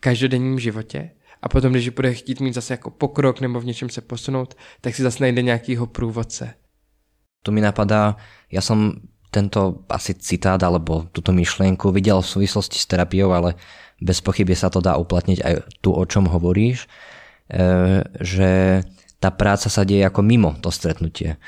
každodenním 0.00 0.58
životě. 0.58 1.10
A 1.42 1.48
potom, 1.48 1.72
když 1.72 1.88
bude 1.88 2.14
chtít 2.14 2.40
mít 2.40 2.54
zase 2.54 2.74
jako 2.74 2.90
pokrok 2.90 3.40
nebo 3.40 3.60
v 3.60 3.64
něčem 3.64 3.88
se 3.88 4.00
posunout, 4.00 4.54
tak 4.80 4.94
si 4.94 5.02
zase 5.02 5.18
najde 5.20 5.42
nějakýho 5.42 5.86
průvodce. 5.86 6.54
To 7.42 7.52
mi 7.52 7.60
napadá, 7.60 8.16
já 8.50 8.60
jsem 8.60 8.92
tento 9.30 9.78
asi 9.88 10.14
citát 10.14 10.62
alebo 10.62 11.08
túto 11.12 11.32
myšlienku 11.32 11.90
videl 11.90 12.20
v 12.20 12.28
súvislosti 12.28 12.78
s 12.78 12.86
terapiou, 12.86 13.32
ale 13.32 13.54
bez 14.02 14.18
pochyby 14.18 14.58
sa 14.58 14.68
to 14.68 14.82
dá 14.82 14.98
uplatniť 14.98 15.38
aj 15.40 15.54
tu, 15.78 15.94
o 15.94 16.02
čom 16.02 16.26
hovoríš, 16.26 16.84
e, 16.84 18.02
že 18.18 18.82
tá 19.22 19.30
práca 19.30 19.70
sa 19.70 19.86
deje 19.86 20.02
ako 20.02 20.20
mimo 20.26 20.58
to 20.58 20.74
stretnutie. 20.74 21.38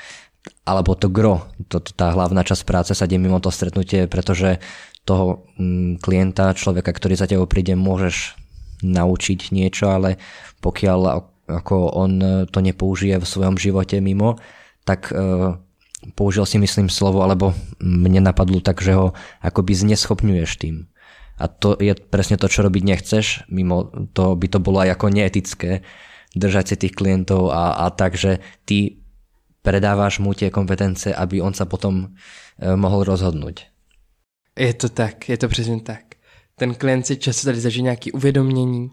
Alebo 0.63 0.95
to 0.95 1.11
gro, 1.11 1.51
to, 1.67 1.83
tá 1.83 2.15
hlavná 2.15 2.47
časť 2.47 2.63
práce 2.63 2.91
sa 2.95 3.05
deje 3.05 3.19
mimo 3.19 3.43
to 3.43 3.51
stretnutie, 3.51 4.07
pretože 4.07 4.63
toho 5.03 5.45
mm, 5.59 5.99
klienta, 5.99 6.55
človeka, 6.55 6.95
ktorý 6.95 7.19
za 7.19 7.27
tebou 7.27 7.45
príde, 7.45 7.75
môžeš 7.75 8.39
naučiť 8.81 9.51
niečo, 9.51 9.91
ale 9.91 10.17
pokiaľ 10.63 10.99
ako 11.45 11.93
on 11.93 12.11
to 12.49 12.59
nepoužije 12.63 13.21
v 13.21 13.29
svojom 13.29 13.55
živote 13.61 14.01
mimo, 14.01 14.41
tak 14.81 15.13
e, 15.13 15.13
použil 16.17 16.45
si 16.45 16.57
myslím 16.57 16.89
slovo, 16.89 17.21
alebo 17.21 17.53
mne 17.81 18.25
napadlo 18.25 18.61
tak, 18.61 18.81
že 18.81 18.97
ho 18.97 19.13
akoby 19.41 19.73
zneschopňuješ 19.73 20.51
tým. 20.57 20.89
A 21.35 21.47
to 21.47 21.75
je 21.79 21.91
presne 21.95 22.39
to, 22.39 22.47
čo 22.47 22.63
robiť 22.63 22.83
nechceš, 22.83 23.25
mimo 23.51 23.91
toho 24.15 24.39
by 24.39 24.47
to 24.47 24.59
bolo 24.63 24.79
aj 24.79 24.95
ako 24.95 25.11
neetické 25.11 25.83
držať 26.35 26.65
si 26.67 26.75
tých 26.75 26.93
klientov 26.95 27.51
a, 27.51 27.87
a 27.87 27.91
tak, 27.91 28.15
že 28.15 28.43
ty 28.67 29.03
predáváš 29.63 30.19
mu 30.19 30.35
tie 30.35 30.51
kompetence, 30.51 31.09
aby 31.15 31.41
on 31.41 31.55
sa 31.55 31.65
potom 31.65 32.13
e, 32.59 32.75
mohl 32.75 33.03
rozhodnúť. 33.03 33.71
Je 34.55 34.73
to 34.73 34.89
tak, 34.89 35.29
je 35.29 35.37
to 35.37 35.47
přesně 35.47 35.81
tak. 35.81 36.15
Ten 36.55 36.75
klient 36.75 37.07
si 37.07 37.17
často 37.17 37.45
tady 37.45 37.59
zažije 37.59 37.83
nějaké 37.83 38.11
uvědomění 38.11 38.89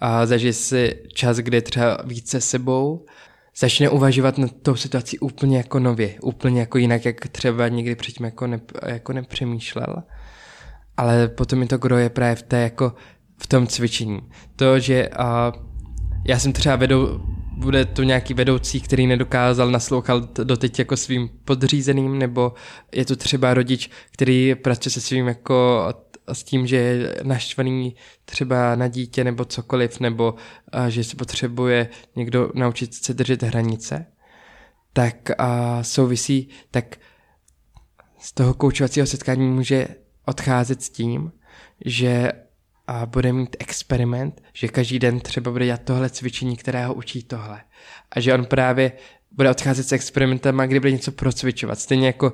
a 0.00 0.26
zažije 0.26 0.52
si 0.52 0.94
čas, 1.14 1.36
kde 1.36 1.56
je 1.56 1.62
třeba 1.62 1.98
více 2.04 2.40
sebou 2.40 3.06
začne 3.56 3.88
uvažovat 3.88 4.38
na 4.38 4.48
tou 4.48 4.76
situaci 4.76 5.18
úplně 5.18 5.56
jako 5.56 5.78
nově, 5.78 6.20
úplně 6.22 6.60
jako 6.60 6.78
jinak, 6.78 7.04
jak 7.04 7.28
třeba 7.28 7.68
někdy 7.68 7.94
předtím 7.94 8.24
jako, 8.24 8.46
ne, 8.46 8.60
jako 8.86 9.12
nepřemýšlel. 9.12 10.02
Ale 10.96 11.28
potom 11.28 11.58
mi 11.58 11.66
to 11.66 11.78
gro 11.78 11.98
je 11.98 12.10
právě 12.10 12.36
v 12.36 12.42
té 12.42 12.60
jako 12.60 12.92
v 13.38 13.46
tom 13.46 13.66
cvičení. 13.66 14.20
To, 14.56 14.78
že 14.78 15.08
a, 15.08 15.52
já 16.24 16.38
jsem 16.38 16.52
třeba 16.52 16.76
vedou, 16.76 17.20
bude 17.56 17.84
to 17.84 18.02
nějaký 18.02 18.34
vedoucí, 18.34 18.80
který 18.80 19.06
nedokázal 19.06 19.70
naslouchat 19.70 20.40
doteď 20.40 20.78
jako 20.78 20.96
svým 20.96 21.30
podřízeným, 21.44 22.18
nebo 22.18 22.52
je 22.92 23.04
to 23.04 23.16
třeba 23.16 23.54
rodič, 23.54 23.90
který 24.10 24.54
pracuje 24.54 24.92
se 24.92 25.00
svým 25.00 25.28
jako 25.28 25.86
s 26.32 26.44
tím, 26.44 26.66
že 26.66 26.76
je 26.76 27.14
naštvaný 27.22 27.96
třeba 28.24 28.74
na 28.74 28.88
dítě 28.88 29.24
nebo 29.24 29.44
cokoliv, 29.44 30.00
nebo 30.00 30.34
a, 30.72 30.88
že 30.88 31.04
se 31.04 31.16
potřebuje 31.16 31.88
někdo 32.16 32.50
naučit 32.54 32.94
se 32.94 33.14
držet 33.14 33.42
hranice, 33.42 34.06
tak 34.92 35.16
a, 35.38 35.82
souvisí, 35.82 36.48
tak 36.70 36.96
z 38.18 38.32
toho 38.32 38.54
koučovacího 38.54 39.06
setkání 39.06 39.46
může 39.46 39.88
odcházet 40.26 40.82
s 40.82 40.90
tím, 40.90 41.32
že 41.84 42.32
a 42.86 43.06
bude 43.06 43.32
mít 43.32 43.56
experiment, 43.58 44.42
že 44.52 44.68
každý 44.68 44.98
den 44.98 45.20
třeba 45.20 45.50
bude 45.50 45.64
dělat 45.64 45.82
tohle 45.84 46.10
cvičení, 46.10 46.56
které 46.56 46.86
ho 46.86 46.94
učí 46.94 47.22
tohle. 47.22 47.60
A 48.10 48.20
že 48.20 48.34
on 48.34 48.44
právě 48.44 48.92
bude 49.30 49.50
odcházet 49.50 49.88
s 49.88 49.92
experimentem 49.92 50.56
kdy 50.56 50.80
bude 50.80 50.92
něco 50.92 51.12
procvičovat. 51.12 51.78
Stejně 51.78 52.06
jako 52.06 52.32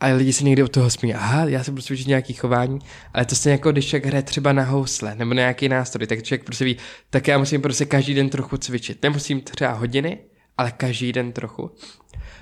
a 0.00 0.06
lidi 0.06 0.32
se 0.32 0.44
někdy 0.44 0.62
od 0.62 0.72
toho 0.72 0.90
smí. 0.90 1.14
Aha, 1.14 1.44
já 1.44 1.64
se 1.64 1.70
budu 1.70 1.82
cvičit 1.82 2.06
nějaký 2.06 2.32
chování, 2.32 2.78
ale 3.14 3.24
to 3.24 3.34
se 3.34 3.50
jako 3.50 3.72
když 3.72 3.86
člověk 3.86 4.06
hraje 4.06 4.22
třeba 4.22 4.52
na 4.52 4.64
housle 4.64 5.14
nebo 5.14 5.34
na 5.34 5.40
nějaký 5.40 5.68
nástroj, 5.68 6.06
tak 6.06 6.22
člověk 6.22 6.44
prostě 6.44 6.64
ví, 6.64 6.76
tak 7.10 7.28
já 7.28 7.38
musím 7.38 7.62
prostě 7.62 7.84
každý 7.84 8.14
den 8.14 8.28
trochu 8.28 8.56
cvičit. 8.56 9.02
Nemusím 9.02 9.40
třeba 9.40 9.72
hodiny, 9.72 10.18
ale 10.58 10.72
každý 10.72 11.12
den 11.12 11.32
trochu. 11.32 11.70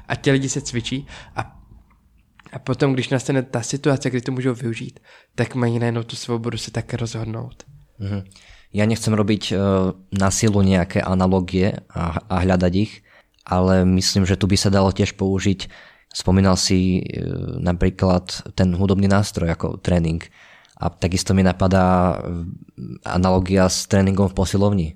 A 0.08 0.14
ti 0.14 0.30
lidi 0.30 0.48
se 0.48 0.60
cvičí 0.60 1.06
a, 1.36 1.55
a 2.56 2.58
potom, 2.58 2.96
když 2.96 3.12
nastane 3.12 3.44
ta 3.44 3.60
situace, 3.60 4.10
kdy 4.10 4.20
to 4.20 4.32
můžou 4.32 4.54
využít, 4.54 5.00
tak 5.34 5.54
mají 5.54 5.78
najednou 5.78 6.02
tu 6.02 6.16
svobodu 6.16 6.58
se 6.58 6.70
také 6.70 6.96
rozhodnout. 6.96 7.68
Mm-hmm. 8.00 8.24
Ja 8.72 8.84
nechcem 8.84 9.12
robiť 9.16 9.56
uh, 9.56 9.96
na 10.12 10.28
silu 10.28 10.60
nejaké 10.60 11.00
analogie 11.00 11.80
a, 11.88 12.20
a 12.28 12.44
hľadať 12.44 12.72
ich, 12.76 13.00
ale 13.44 13.88
myslím, 13.88 14.28
že 14.28 14.36
tu 14.36 14.44
by 14.48 14.56
sa 14.56 14.68
dalo 14.68 14.92
tiež 14.92 15.16
použiť 15.16 15.68
Spomínal 16.16 16.56
si 16.56 17.04
e, 17.04 17.28
napríklad 17.60 18.56
ten 18.56 18.72
hudobný 18.72 19.04
nástroj 19.04 19.52
ako 19.52 19.76
tréning. 19.76 20.24
A 20.80 20.88
takisto 20.88 21.36
mi 21.36 21.44
napadá 21.44 22.16
e, 22.16 22.16
analogia 23.04 23.68
s 23.68 23.84
tréningom 23.84 24.32
v 24.32 24.38
posilovni, 24.40 24.88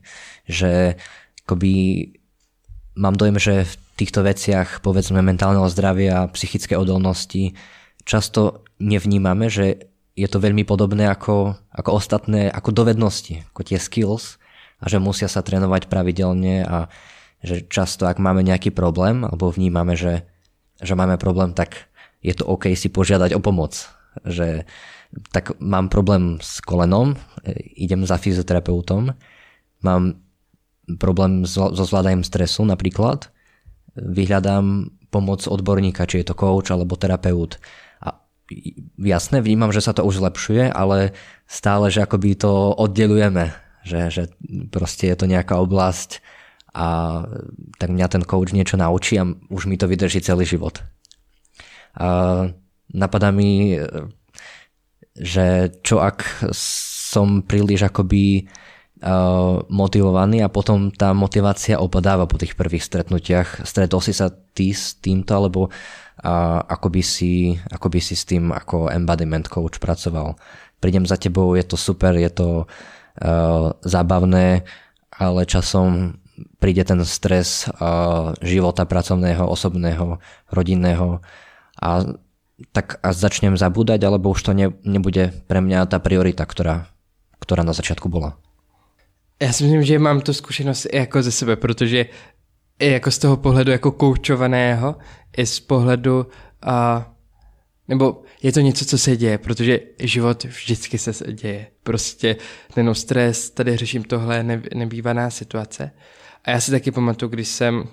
že 0.48 0.96
akoby 1.44 1.72
mám 2.96 3.20
dojem, 3.20 3.36
že 3.36 3.68
v 3.68 3.74
týchto 4.00 4.24
veciach 4.24 4.80
povedzme 4.80 5.20
mentálneho 5.20 5.68
zdravia 5.68 6.24
a 6.24 6.30
psychické 6.32 6.80
odolnosti 6.80 7.52
často 8.08 8.64
nevnímame, 8.80 9.52
že 9.52 9.92
je 10.16 10.28
to 10.28 10.40
veľmi 10.40 10.64
podobné 10.64 11.04
ako, 11.06 11.60
ako 11.68 11.90
ostatné, 11.92 12.48
ako 12.48 12.72
dovednosti, 12.72 13.44
ako 13.52 13.60
tie 13.60 13.76
skills 13.76 14.40
a 14.80 14.88
že 14.88 14.96
musia 14.96 15.28
sa 15.28 15.44
trénovať 15.44 15.92
pravidelne 15.92 16.64
a 16.64 16.88
že 17.44 17.68
často 17.68 18.08
ak 18.08 18.16
máme 18.16 18.40
nejaký 18.40 18.72
problém 18.72 19.24
alebo 19.28 19.52
vnímame, 19.52 19.96
že 19.96 20.24
že 20.80 20.96
máme 20.96 21.20
problém, 21.20 21.52
tak 21.52 21.76
je 22.24 22.32
to 22.32 22.48
OK 22.48 22.72
si 22.72 22.88
požiadať 22.88 23.36
o 23.36 23.40
pomoc. 23.40 23.76
Že 24.24 24.64
tak 25.32 25.56
mám 25.60 25.92
problém 25.92 26.40
s 26.40 26.64
kolenom, 26.64 27.16
idem 27.76 28.04
za 28.08 28.16
fyzioterapeutom, 28.16 29.14
mám 29.84 30.02
problém 30.98 31.46
so 31.46 31.70
zvládaním 31.72 32.26
stresu 32.26 32.64
napríklad, 32.66 33.30
vyhľadám 34.00 34.90
pomoc 35.12 35.44
odborníka, 35.44 36.08
či 36.08 36.22
je 36.22 36.32
to 36.32 36.38
coach 36.38 36.72
alebo 36.72 36.96
terapeut. 36.96 37.60
A 38.00 38.16
jasné, 38.98 39.44
vnímam, 39.44 39.74
že 39.74 39.84
sa 39.84 39.92
to 39.92 40.06
už 40.06 40.22
zlepšuje, 40.22 40.72
ale 40.72 41.12
stále, 41.44 41.92
že 41.92 42.02
akoby 42.02 42.38
to 42.38 42.72
oddelujeme, 42.74 43.52
že, 43.84 44.10
že 44.10 44.22
proste 44.72 45.10
je 45.12 45.16
to 45.18 45.26
nejaká 45.28 45.58
oblasť, 45.58 46.22
a 46.70 46.86
tak 47.82 47.90
mňa 47.90 48.06
ten 48.06 48.22
coach 48.22 48.54
niečo 48.54 48.78
naučí 48.78 49.18
a 49.18 49.26
už 49.26 49.66
mi 49.66 49.74
to 49.74 49.90
vydrží 49.90 50.22
celý 50.22 50.46
život. 50.46 50.78
A 51.98 52.46
napadá 52.94 53.34
mi, 53.34 53.74
že 55.18 55.74
čo 55.82 55.98
ak 55.98 56.46
som 56.54 57.42
príliš 57.42 57.90
akoby 57.90 58.46
uh, 58.46 58.69
motivovaný 59.72 60.44
a 60.44 60.52
potom 60.52 60.92
tá 60.92 61.16
motivácia 61.16 61.80
opadáva 61.80 62.28
po 62.28 62.36
tých 62.36 62.52
prvých 62.52 62.84
stretnutiach. 62.84 63.64
Stretol 63.64 64.04
si 64.04 64.12
sa 64.12 64.28
ty 64.28 64.76
s 64.76 65.00
týmto, 65.00 65.32
alebo 65.32 65.60
uh, 65.72 66.60
ako, 66.68 66.92
by 66.92 67.00
si, 67.00 67.56
ako 67.72 67.88
by 67.88 68.00
si 68.00 68.12
s 68.12 68.28
tým 68.28 68.52
ako 68.52 68.92
embodiment 68.92 69.48
coach 69.48 69.80
pracoval? 69.80 70.36
Prídem 70.84 71.08
za 71.08 71.16
tebou, 71.16 71.56
je 71.56 71.64
to 71.64 71.80
super, 71.80 72.12
je 72.12 72.28
to 72.28 72.48
uh, 72.68 73.72
zábavné, 73.80 74.68
ale 75.16 75.40
časom 75.48 76.20
príde 76.60 76.84
ten 76.84 77.00
stres 77.04 77.68
života 78.40 78.88
pracovného, 78.88 79.44
osobného, 79.44 80.20
rodinného 80.48 81.20
a 81.76 82.16
tak 82.72 83.00
a 83.00 83.12
začnem 83.12 83.56
zabúdať, 83.56 84.00
alebo 84.04 84.32
už 84.32 84.40
to 84.44 84.52
ne, 84.52 84.72
nebude 84.84 85.32
pre 85.48 85.60
mňa 85.64 85.88
tá 85.88 86.00
priorita, 86.00 86.44
ktorá, 86.44 86.88
ktorá 87.40 87.64
na 87.64 87.72
začátku 87.72 88.08
bola. 88.08 88.36
Já 89.42 89.52
si 89.52 89.64
myslím, 89.64 89.82
že 89.82 89.98
mám 89.98 90.20
tu 90.20 90.32
zkušenost 90.32 90.86
jako 90.92 91.22
ze 91.22 91.32
sebe, 91.32 91.56
protože 91.56 92.06
i 92.78 92.90
jako 92.90 93.10
z 93.10 93.18
toho 93.18 93.36
pohledu 93.36 93.70
jako 93.70 93.92
koučovaného, 93.92 94.96
i 95.36 95.46
z 95.46 95.60
pohledu, 95.60 96.26
uh, 96.66 97.02
nebo 97.88 98.22
je 98.42 98.52
to 98.52 98.60
něco, 98.60 98.84
co 98.84 98.98
se 98.98 99.16
děje, 99.16 99.38
protože 99.38 99.80
život 99.98 100.44
vždycky 100.44 100.98
se 100.98 101.32
děje. 101.32 101.66
Prostě 101.82 102.36
ten 102.74 102.94
stres, 102.94 103.50
tady 103.50 103.76
řeším 103.76 104.04
tohle, 104.04 104.60
nebývaná 104.74 105.30
situace. 105.30 105.90
A 106.44 106.50
já 106.50 106.60
si 106.60 106.70
taky 106.70 106.90
pamatuju, 106.90 107.28
když 107.28 107.48
jsem 107.48 107.78
uh, 107.78 107.86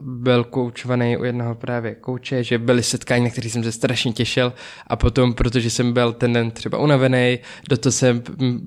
byl 0.00 0.44
koučovaný 0.44 1.16
u 1.16 1.24
jednoho 1.24 1.54
právě 1.54 1.94
kouče, 1.94 2.44
že 2.44 2.58
byly 2.58 2.82
setkání, 2.82 3.24
na 3.24 3.30
kterých 3.30 3.52
jsem 3.52 3.64
se 3.64 3.72
strašně 3.72 4.12
těšil 4.12 4.52
a 4.86 4.96
potom, 4.96 5.34
protože 5.34 5.70
jsem 5.70 5.92
byl 5.92 6.12
ten 6.12 6.32
den 6.32 6.50
třeba 6.50 6.78
unavený, 6.78 7.38
do 7.68 7.76
toho 7.76 7.92
jsem 7.92 8.22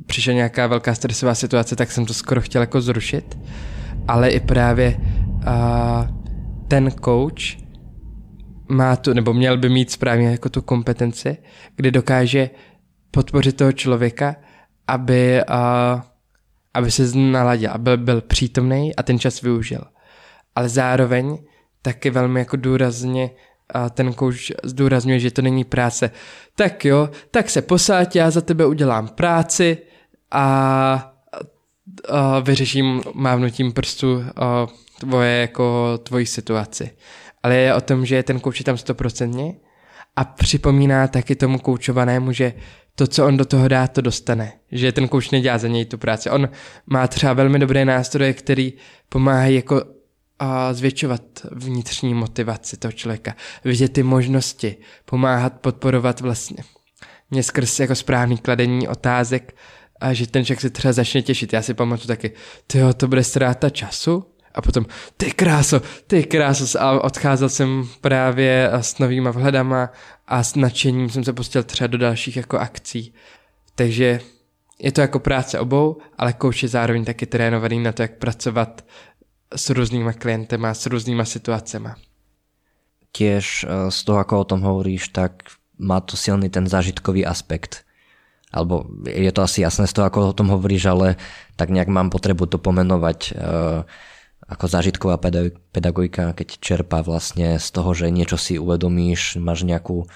přišel 0.05 0.33
nějaká 0.33 0.67
velká 0.67 0.95
stresová 0.95 1.35
situace, 1.35 1.75
tak 1.75 1.91
jsem 1.91 2.05
to 2.05 2.13
skoro 2.13 2.41
chtěl 2.41 2.61
jako 2.61 2.81
zrušit. 2.81 3.37
Ale 4.07 4.29
i 4.29 4.39
právě 4.39 4.97
uh, 4.97 5.43
ten 6.67 6.91
coach 6.91 7.63
má 8.69 8.95
tu, 8.95 9.13
nebo 9.13 9.33
měl 9.33 9.57
by 9.57 9.69
mít 9.69 9.91
správně 9.91 10.27
jako 10.27 10.49
tu 10.49 10.61
kompetenci, 10.61 11.37
kdy 11.75 11.91
dokáže 11.91 12.49
podpořit 13.11 13.57
toho 13.57 13.71
člověka, 13.71 14.35
aby, 14.87 15.41
uh, 15.49 16.01
aby 16.73 16.91
se 16.91 17.15
naladil, 17.15 17.71
aby 17.71 17.97
byl 17.97 18.21
přítomný 18.21 18.95
a 18.95 19.03
ten 19.03 19.19
čas 19.19 19.41
využil 19.41 19.81
ale 20.55 20.69
zároveň 20.69 21.37
taky 21.81 22.09
velmi 22.09 22.39
jako 22.39 22.57
důrazně 22.57 23.29
a 23.69 23.89
ten 23.89 24.13
kouč 24.13 24.51
zdůrazňuje, 24.63 25.19
že 25.19 25.31
to 25.31 25.41
není 25.41 25.63
práce. 25.63 26.11
Tak 26.55 26.85
jo, 26.85 27.09
tak 27.31 27.49
se 27.49 27.61
posáď, 27.61 28.15
já 28.15 28.31
za 28.31 28.41
tebe 28.41 28.65
udělám 28.65 29.07
práci 29.07 29.77
a, 30.31 31.13
a 32.09 32.39
vyřeším 32.39 33.01
mávnutím 33.13 33.71
prstu 33.71 34.23
a 34.35 34.67
tvoje 34.99 35.41
jako 35.41 35.97
tvoji 36.03 36.25
situaci. 36.25 36.91
Ale 37.43 37.55
je 37.55 37.75
o 37.75 37.81
tom, 37.81 38.05
že 38.05 38.23
ten 38.23 38.39
kouč 38.39 38.59
je 38.59 38.65
tam 38.65 38.77
stoprocentně 38.77 39.53
a 40.15 40.23
připomíná 40.23 41.07
taky 41.07 41.35
tomu 41.35 41.59
koučovanému, 41.59 42.31
že 42.31 42.53
to, 42.95 43.07
co 43.07 43.27
on 43.27 43.37
do 43.37 43.45
toho 43.45 43.67
dá, 43.67 43.87
to 43.87 44.01
dostane. 44.01 44.53
Že 44.71 44.91
ten 44.91 45.07
kouč 45.07 45.31
nedělá 45.31 45.57
za 45.57 45.67
něj 45.67 45.85
tu 45.85 45.97
práci. 45.97 46.29
On 46.29 46.49
má 46.85 47.07
třeba 47.07 47.33
velmi 47.33 47.59
dobré 47.59 47.85
nástroje, 47.85 48.33
který 48.33 48.73
pomáhají 49.09 49.55
jako 49.55 49.81
a 50.39 50.73
zvětšovat 50.73 51.21
vnitřní 51.51 52.13
motivaci 52.13 52.77
toho 52.77 52.91
člověka, 52.91 53.35
vidět 53.63 53.93
ty 53.93 54.03
možnosti, 54.03 54.77
pomáhat, 55.05 55.53
podporovat 55.53 56.21
vlastně. 56.21 56.63
Mě 57.31 57.43
skrz 57.43 57.79
jako 57.79 57.95
správný 57.95 58.37
kladení 58.37 58.87
otázek 58.87 59.55
a 59.99 60.13
že 60.13 60.27
ten 60.27 60.45
člověk 60.45 60.61
se 60.61 60.69
třeba 60.69 60.93
začne 60.93 61.21
těšit. 61.21 61.53
Já 61.53 61.61
si 61.61 61.73
pamatuju 61.73 62.07
taky, 62.07 62.31
tyjo, 62.67 62.93
to 62.93 63.07
bude 63.07 63.23
ztráta 63.23 63.69
času, 63.69 64.25
a 64.55 64.61
potom, 64.61 64.85
ty 65.17 65.31
kráso, 65.31 65.81
ty 66.07 66.23
kráso, 66.23 66.81
a 66.81 67.03
odcházel 67.03 67.49
jsem 67.49 67.87
právě 68.01 68.69
s 68.73 68.99
novýma 68.99 69.31
vhledama 69.31 69.91
a 70.27 70.43
s 70.43 70.55
nadšením 70.55 71.09
jsem 71.09 71.23
se 71.23 71.33
pustil 71.33 71.63
třeba 71.63 71.87
do 71.87 71.97
dalších 71.97 72.37
jako 72.37 72.59
akcí. 72.59 73.13
Takže 73.75 74.19
je 74.79 74.91
to 74.91 75.01
jako 75.01 75.19
práce 75.19 75.59
obou, 75.59 75.97
ale 76.17 76.33
kouč 76.33 76.63
je 76.63 76.69
zároveň 76.69 77.05
taky 77.05 77.25
trénovaný 77.25 77.79
na 77.79 77.91
to, 77.91 78.01
jak 78.01 78.17
pracovat 78.17 78.85
s 79.55 79.69
různýma 79.69 80.13
klientema, 80.13 80.73
s 80.73 80.85
různýma 80.85 81.25
situacemi. 81.25 81.89
Tiež 83.13 83.65
eh, 83.65 83.91
z 83.91 83.99
toho, 84.03 84.19
ako 84.19 84.33
o 84.39 84.49
tom 84.49 84.61
hovoríš, 84.65 85.13
tak 85.13 85.53
má 85.77 86.01
to 86.01 86.17
silný 86.17 86.49
ten 86.49 86.65
zážitkový 86.65 87.25
aspekt. 87.25 87.85
Alebo 88.53 88.85
je 89.09 89.31
to 89.33 89.41
asi 89.41 89.65
jasné 89.65 89.89
z 89.89 89.93
toho, 89.97 90.05
ako 90.05 90.19
o 90.29 90.37
tom 90.37 90.53
hovoríš, 90.53 90.85
ale 90.85 91.17
tak 91.57 91.73
nejak 91.73 91.89
mám 91.89 92.13
potrebu 92.13 92.45
to 92.45 92.57
pomenovať 92.57 93.19
eh, 93.33 93.81
ako 94.43 94.65
zážitková 94.67 95.17
pedagogika, 95.71 96.35
keď 96.35 96.47
čerpá 96.59 96.99
vlastne 97.01 97.57
z 97.57 97.67
toho, 97.71 97.95
že 97.95 98.11
niečo 98.11 98.35
si 98.35 98.59
uvedomíš, 98.59 99.37
máš 99.37 99.65
nejakú 99.65 100.09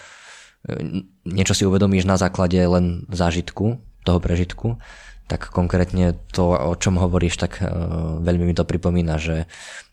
eh, 0.70 1.06
niečo 1.26 1.54
si 1.54 1.64
uvedomíš 1.70 2.10
na 2.10 2.18
základe 2.18 2.58
len 2.58 3.06
zážitku, 3.14 3.78
toho 4.08 4.20
prežitku 4.24 4.80
tak 5.28 5.52
konkrétne 5.52 6.16
to, 6.32 6.56
o 6.56 6.74
čom 6.80 6.96
hovoríš, 6.96 7.36
tak 7.38 7.60
uh, 7.60 8.18
veľmi 8.24 8.48
mi 8.48 8.56
to 8.56 8.64
pripomína, 8.64 9.20
že 9.20 9.46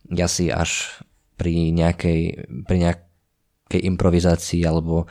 ja 0.09 0.30
si 0.30 0.49
až 0.49 1.03
pri 1.35 1.74
nejakej, 1.74 2.47
pri 2.64 2.76
nejakej 2.78 3.80
improvizácii 3.82 4.62
alebo 4.62 5.11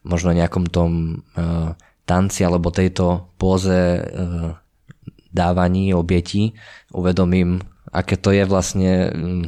možno 0.00 0.32
nejakom 0.32 0.64
tom 0.72 1.22
uh, 1.36 1.76
tanci 2.08 2.40
alebo 2.48 2.72
tejto 2.72 3.28
póze 3.36 4.00
uh, 4.00 4.56
dávaní 5.28 5.92
obetí 5.92 6.56
uvedomím, 6.88 7.60
aké 7.92 8.16
to 8.16 8.32
je 8.32 8.48
vlastne 8.48 8.92
um, 9.12 9.44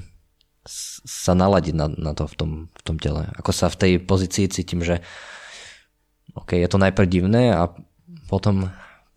sa 1.09 1.33
naladiť 1.33 1.75
na, 1.75 1.87
na 1.89 2.13
to 2.13 2.29
v 2.29 2.35
tom, 2.37 2.51
v 2.69 2.83
tom 2.85 2.97
tele. 3.01 3.25
Ako 3.41 3.51
sa 3.57 3.73
v 3.73 3.81
tej 3.81 3.93
pozícii 4.05 4.53
cítim, 4.53 4.85
že 4.85 5.01
OK, 6.37 6.55
je 6.55 6.69
to 6.69 6.77
najprv 6.77 7.09
divné 7.09 7.57
a 7.57 7.73
potom 8.29 8.69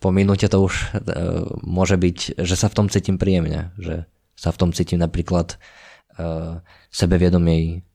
po 0.04 0.12
minúte 0.12 0.52
to 0.52 0.68
už 0.68 0.76
uh, 0.92 1.48
môže 1.64 1.96
byť, 1.96 2.44
že 2.44 2.56
sa 2.60 2.68
v 2.68 2.76
tom 2.76 2.88
cítim 2.92 3.16
príjemne, 3.16 3.72
že 3.80 4.04
sa 4.36 4.52
v 4.52 4.60
tom 4.60 4.70
cítim 4.76 5.00
napríklad 5.00 5.56
uh, 6.20 6.60
sebevědoměji. 6.92 7.88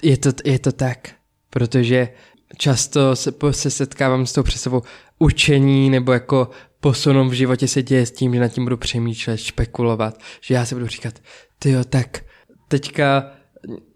Je 0.00 0.16
to, 0.16 0.32
je 0.40 0.58
to 0.58 0.72
tak, 0.72 1.20
protože 1.52 2.08
často 2.56 3.16
se, 3.16 3.32
se 3.50 3.70
setkávám 3.70 4.26
s 4.26 4.32
tou 4.32 4.42
představou 4.42 4.82
učení 5.18 5.90
nebo 5.90 6.12
jako 6.12 6.50
posunom 6.80 7.28
v 7.28 7.32
životě 7.32 7.68
se 7.68 7.82
děje 7.82 8.06
s 8.06 8.12
tím, 8.12 8.34
že 8.34 8.40
nad 8.40 8.48
tím 8.48 8.64
budu 8.64 8.76
přemýšlet, 8.76 9.36
špekulovat, 9.36 10.20
že 10.40 10.54
já 10.54 10.64
si 10.64 10.74
budu 10.74 10.86
říkat, 10.86 11.14
ty 11.58 11.70
jo, 11.70 11.84
tak 11.84 12.24
teďka 12.68 13.32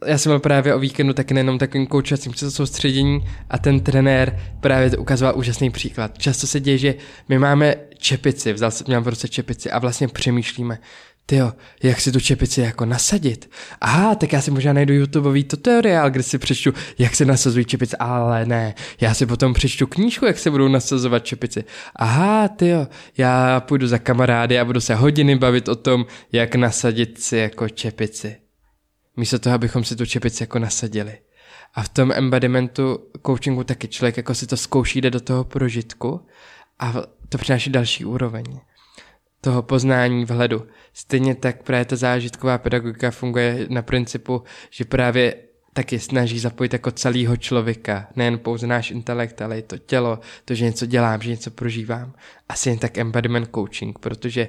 já 0.06 0.18
jsem 0.18 0.30
byl 0.30 0.38
právě 0.38 0.74
o 0.74 0.78
víkendu 0.78 1.12
taky 1.12 1.34
nejenom 1.34 1.58
takovým 1.58 1.86
koučovacím 1.86 2.32
soustředění 2.34 3.24
a 3.50 3.58
ten 3.58 3.80
trenér 3.80 4.38
právě 4.60 4.90
to 4.90 4.96
ukazoval 4.96 5.38
úžasný 5.38 5.70
příklad. 5.70 6.18
Často 6.18 6.46
se 6.46 6.60
děje, 6.60 6.78
že 6.78 6.94
my 7.28 7.38
máme 7.38 7.74
čepici, 7.98 8.52
vzal 8.52 8.70
jsem, 8.70 8.84
měl 8.86 9.02
v 9.02 9.08
ruce 9.08 9.28
čepici 9.28 9.70
a 9.70 9.78
vlastně 9.78 10.08
přemýšlíme, 10.08 10.78
Tyjo, 11.26 11.52
jak 11.82 12.00
si 12.00 12.12
tu 12.12 12.20
čepici 12.20 12.60
jako 12.60 12.84
nasadit? 12.84 13.50
Aha, 13.80 14.14
tak 14.14 14.32
já 14.32 14.40
si 14.40 14.50
možná 14.50 14.72
najdu 14.72 14.94
YouTubeový 14.94 15.44
tutoriál, 15.44 16.10
kde 16.10 16.22
si 16.22 16.38
přečtu, 16.38 16.72
jak 16.98 17.14
se 17.14 17.24
nasazují 17.24 17.64
čepice, 17.64 17.96
ale 17.96 18.46
ne, 18.46 18.74
já 19.00 19.14
si 19.14 19.26
potom 19.26 19.54
přečtu 19.54 19.86
knížku, 19.86 20.26
jak 20.26 20.38
se 20.38 20.50
budou 20.50 20.68
nasazovat 20.68 21.24
čepici. 21.24 21.64
Aha, 21.96 22.48
tyjo, 22.48 22.86
já 23.18 23.60
půjdu 23.60 23.86
za 23.86 23.98
kamarády 23.98 24.58
a 24.58 24.64
budu 24.64 24.80
se 24.80 24.94
hodiny 24.94 25.36
bavit 25.36 25.68
o 25.68 25.76
tom, 25.76 26.06
jak 26.32 26.54
nasadit 26.54 27.22
si 27.22 27.36
jako 27.36 27.68
čepici 27.68 28.43
místo 29.16 29.38
toho, 29.38 29.54
abychom 29.54 29.84
si 29.84 29.96
tu 29.96 30.06
čepici 30.06 30.42
jako 30.42 30.58
nasadili. 30.58 31.18
A 31.74 31.82
v 31.82 31.88
tom 31.88 32.12
embodimentu 32.12 32.98
coachingu 33.26 33.64
taky 33.64 33.88
člověk 33.88 34.16
jako 34.16 34.34
si 34.34 34.46
to 34.46 34.56
zkouší, 34.56 35.00
jde 35.00 35.10
do 35.10 35.20
toho 35.20 35.44
prožitku 35.44 36.26
a 36.78 36.94
to 37.28 37.38
přináší 37.38 37.70
další 37.70 38.04
úroveň 38.04 38.60
toho 39.40 39.62
poznání 39.62 40.24
vhledu. 40.24 40.66
Stejně 40.92 41.34
tak 41.34 41.62
právě 41.62 41.84
ta 41.84 41.96
zážitková 41.96 42.58
pedagogika 42.58 43.10
funguje 43.10 43.66
na 43.70 43.82
principu, 43.82 44.42
že 44.70 44.84
právě 44.84 45.34
taky 45.72 45.98
snaží 45.98 46.38
zapojit 46.38 46.72
jako 46.72 46.90
celého 46.90 47.36
člověka, 47.36 48.08
nejen 48.16 48.38
pouze 48.38 48.66
náš 48.66 48.90
intelekt, 48.90 49.42
ale 49.42 49.58
i 49.58 49.62
to 49.62 49.78
tělo, 49.78 50.18
to, 50.44 50.54
že 50.54 50.64
něco 50.64 50.86
dělám, 50.86 51.22
že 51.22 51.30
něco 51.30 51.50
prožívám. 51.50 52.14
Asi 52.48 52.68
jen 52.68 52.78
tak 52.78 52.98
embodiment 52.98 53.50
coaching, 53.54 53.98
protože 53.98 54.48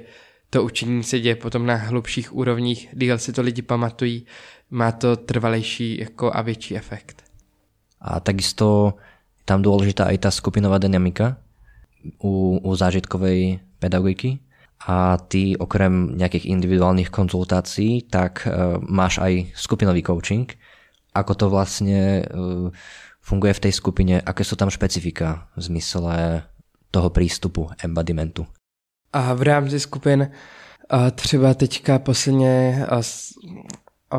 to 0.50 0.64
učení 0.64 1.02
se 1.02 1.20
děje 1.20 1.36
potom 1.36 1.66
na 1.66 1.74
hlubších 1.74 2.34
úrovních, 2.34 2.88
díl 2.92 3.18
si 3.18 3.32
to 3.32 3.42
lidi 3.42 3.62
pamatují, 3.62 4.26
má 4.70 4.92
to 4.92 5.16
trvalejší 5.16 5.98
jako 6.00 6.30
a 6.34 6.42
větší 6.42 6.76
efekt. 6.76 7.22
A 8.00 8.20
takisto 8.20 8.94
tam 9.46 9.62
dôležitá 9.62 10.10
aj 10.10 10.26
tá 10.26 10.30
skupinová 10.30 10.82
dynamika 10.82 11.38
u, 12.18 12.58
u 12.58 12.70
zážitkovej 12.74 13.62
pedagogiky 13.78 14.42
a 14.86 15.16
ty 15.16 15.56
okrem 15.56 16.18
nejakých 16.18 16.50
individuálnych 16.50 17.10
konzultácií, 17.10 18.02
tak 18.10 18.44
uh, 18.44 18.76
máš 18.82 19.22
aj 19.22 19.54
skupinový 19.54 20.02
coaching. 20.02 20.50
Ako 21.14 21.32
to 21.34 21.46
vlastne 21.48 22.26
uh, 22.26 22.68
funguje 23.22 23.54
v 23.54 23.62
tej 23.70 23.72
skupine, 23.72 24.14
aké 24.20 24.44
sú 24.44 24.58
tam 24.58 24.70
špecifika 24.70 25.48
v 25.56 25.60
zmysle 25.62 26.42
toho 26.90 27.08
prístupu, 27.10 27.70
embodimentu? 27.82 28.46
A 29.14 29.34
v 29.34 29.42
rámci 29.42 29.80
skupin 29.80 30.30
a 30.90 31.10
třeba 31.10 31.54
teďka 31.54 31.98
posledně 31.98 32.86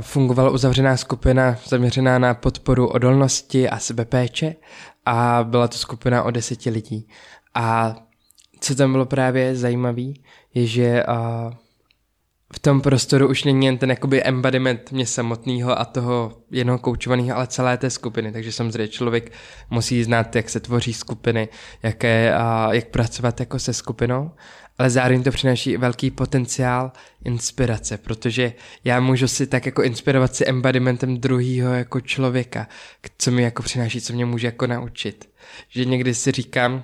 fungovala 0.01 0.49
uzavřená 0.49 0.97
skupina 0.97 1.57
zaměřená 1.67 2.19
na 2.19 2.33
podporu 2.33 2.87
odolnosti 2.87 3.69
a 3.69 3.79
sebepéče 3.79 4.55
a 5.05 5.39
byla 5.43 5.67
to 5.67 5.77
skupina 5.77 6.23
o 6.23 6.31
deseti 6.31 6.69
lidí. 6.69 7.07
A 7.53 7.95
co 8.59 8.75
tam 8.75 8.91
bylo 8.91 9.05
právě 9.05 9.55
zajímavé, 9.55 10.01
je, 10.53 10.67
že 10.67 11.03
v 12.53 12.59
tom 12.59 12.81
prostoru 12.81 13.29
už 13.29 13.43
není 13.43 13.65
jen 13.65 13.77
ten 13.77 13.89
jakoby 13.89 14.23
embodiment 14.23 14.91
mě 14.91 15.05
samotného 15.05 15.79
a 15.79 15.85
toho 15.85 16.37
jednoho 16.51 16.79
koučovaného, 16.79 17.37
ale 17.37 17.47
celé 17.47 17.77
té 17.77 17.89
skupiny. 17.89 18.31
Takže 18.31 18.51
samozřejmě 18.51 18.87
člověk 18.87 19.31
musí 19.69 20.03
znát, 20.03 20.35
jak 20.35 20.49
se 20.49 20.59
tvoří 20.59 20.93
skupiny, 20.93 21.49
jaké, 21.83 22.33
a 22.33 22.73
jak 22.73 22.87
pracovat 22.87 23.39
jako 23.39 23.59
se 23.59 23.73
skupinou, 23.73 24.31
ale 24.77 24.89
zároveň 24.89 25.23
to 25.23 25.31
přináší 25.31 25.77
velký 25.77 26.11
potenciál 26.11 26.91
inspirace, 27.25 27.97
protože 27.97 28.53
já 28.83 28.99
můžu 28.99 29.27
si 29.27 29.47
tak 29.47 29.65
jako 29.65 29.83
inspirovat 29.83 30.35
si 30.35 30.45
embodimentem 30.45 31.17
druhého 31.17 31.73
jako 31.73 32.01
člověka, 32.01 32.67
co 33.17 33.31
mi 33.31 33.43
jako 33.43 33.63
přináší, 33.63 34.01
co 34.01 34.13
mě 34.13 34.25
může 34.25 34.47
jako 34.47 34.67
naučit. 34.67 35.29
Že 35.69 35.85
někdy 35.85 36.13
si 36.13 36.31
říkám, 36.31 36.83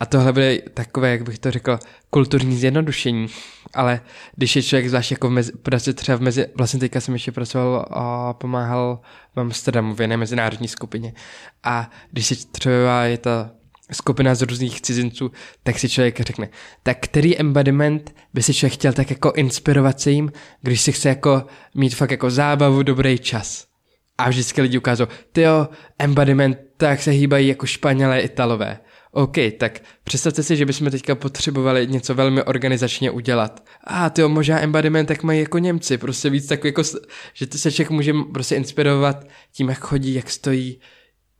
a 0.00 0.06
tohle 0.06 0.32
bude 0.32 0.58
takové, 0.74 1.10
jak 1.10 1.22
bych 1.22 1.38
to 1.38 1.50
řekl, 1.50 1.78
kulturní 2.10 2.56
zjednodušení. 2.56 3.26
Ale 3.74 4.00
když 4.36 4.56
je 4.56 4.62
člověk 4.62 4.88
zvlášť 4.88 5.10
jako 5.10 5.28
v 5.28 5.30
mezi, 5.30 5.52
pracuje 5.52 5.94
třeba 5.94 6.18
v 6.18 6.20
mezi, 6.20 6.46
vlastně 6.54 6.80
teďka 6.80 7.00
jsem 7.00 7.14
ještě 7.14 7.32
pracoval 7.32 7.86
a 7.90 8.32
pomáhal 8.32 9.00
v 9.34 9.40
Amsterdamu 9.40 9.94
v 9.94 10.00
jedné 10.00 10.16
mezinárodní 10.16 10.68
skupině. 10.68 11.12
A 11.62 11.90
když 12.10 12.26
se 12.26 12.34
třeba 12.34 13.04
je 13.04 13.18
ta 13.18 13.50
skupina 13.92 14.34
z 14.34 14.42
různých 14.42 14.80
cizinců, 14.80 15.30
tak 15.62 15.78
si 15.78 15.88
člověk 15.88 16.20
řekne, 16.20 16.48
tak 16.82 16.98
který 17.00 17.38
embodiment 17.38 18.14
by 18.34 18.42
si 18.42 18.54
člověk 18.54 18.72
chtěl 18.74 18.92
tak 18.92 19.10
jako 19.10 19.32
inspirovat 19.32 20.00
se 20.00 20.10
jim, 20.10 20.32
když 20.62 20.80
si 20.80 20.92
chce 20.92 21.08
jako 21.08 21.46
mít 21.74 21.94
fakt 21.94 22.10
jako 22.10 22.30
zábavu, 22.30 22.82
dobrý 22.82 23.18
čas. 23.18 23.66
A 24.18 24.28
vždycky 24.28 24.62
lidi 24.62 24.78
ukážou, 24.78 25.06
ty 25.32 25.40
jo, 25.40 25.68
embodiment, 25.98 26.58
tak 26.76 27.02
se 27.02 27.10
hýbají 27.10 27.48
jako 27.48 27.66
Španělé, 27.66 28.20
Italové. 28.20 28.78
OK, 29.12 29.36
tak 29.58 29.80
představte 30.04 30.42
si, 30.42 30.56
že 30.56 30.66
bychom 30.66 30.90
teďka 30.90 31.14
potřebovali 31.14 31.86
něco 31.86 32.14
velmi 32.14 32.42
organizačně 32.42 33.10
udělat. 33.10 33.64
A 33.84 34.06
ah, 34.06 34.10
ty 34.10 34.22
možná 34.22 34.60
embodiment 34.60 35.08
tak 35.08 35.22
mají 35.22 35.40
jako 35.40 35.58
Němci, 35.58 35.98
prostě 35.98 36.30
víc 36.30 36.46
tak 36.46 36.64
jako, 36.64 36.82
že 37.34 37.46
ty 37.46 37.58
se 37.58 37.72
člověk 37.72 37.90
může 37.90 38.12
prostě 38.32 38.56
inspirovat 38.56 39.26
tím, 39.52 39.68
jak 39.68 39.78
chodí, 39.78 40.14
jak 40.14 40.30
stojí, 40.30 40.80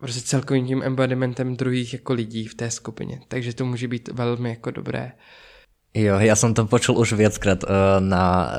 prostě 0.00 0.20
celkovým 0.20 0.66
tím 0.66 0.82
embodimentem 0.82 1.56
druhých 1.56 1.92
jako 1.92 2.12
lidí 2.12 2.48
v 2.48 2.54
té 2.54 2.70
skupině. 2.70 3.20
Takže 3.28 3.54
to 3.54 3.64
může 3.64 3.88
být 3.88 4.08
velmi 4.12 4.50
jako 4.50 4.70
dobré. 4.70 5.12
Jo, 5.94 6.18
já 6.18 6.36
jsem 6.36 6.54
to 6.54 6.66
počul 6.66 6.98
už 6.98 7.12
viackrát 7.12 7.64
uh, 7.64 7.68
na, 7.98 8.52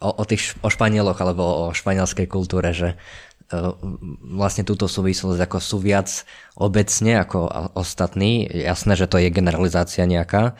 uh, 0.00 0.08
o, 0.08 0.12
o, 0.12 0.24
tých, 0.24 0.54
o 0.60 0.70
Španieloch 0.70 1.20
alebo 1.20 1.42
o 1.42 1.72
španělské 1.72 2.26
kultúre, 2.26 2.72
že 2.72 2.94
uh, 2.94 3.74
vlastne 4.22 4.64
túto 4.64 4.88
súvislosť 4.88 5.42
ako 5.42 5.58
sú 5.60 5.78
viac 5.82 6.24
obecne 6.54 7.18
ako 7.18 7.50
ostatní. 7.74 8.46
Jasné, 8.46 8.96
že 8.96 9.06
to 9.06 9.18
je 9.18 9.30
generalizácia 9.30 10.06
nejaká. 10.06 10.54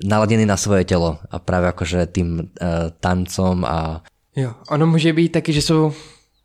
Naladený 0.00 0.48
na 0.48 0.56
svoje 0.56 0.88
telo 0.88 1.20
a 1.30 1.36
právě 1.38 1.68
akože 1.68 2.06
tým 2.06 2.40
uh, 2.40 2.88
tancom 3.00 3.64
a... 3.64 4.00
Jo, 4.36 4.54
ono 4.70 4.86
může 4.86 5.12
být 5.12 5.28
taky, 5.28 5.52
že 5.52 5.62
jsou 5.62 5.92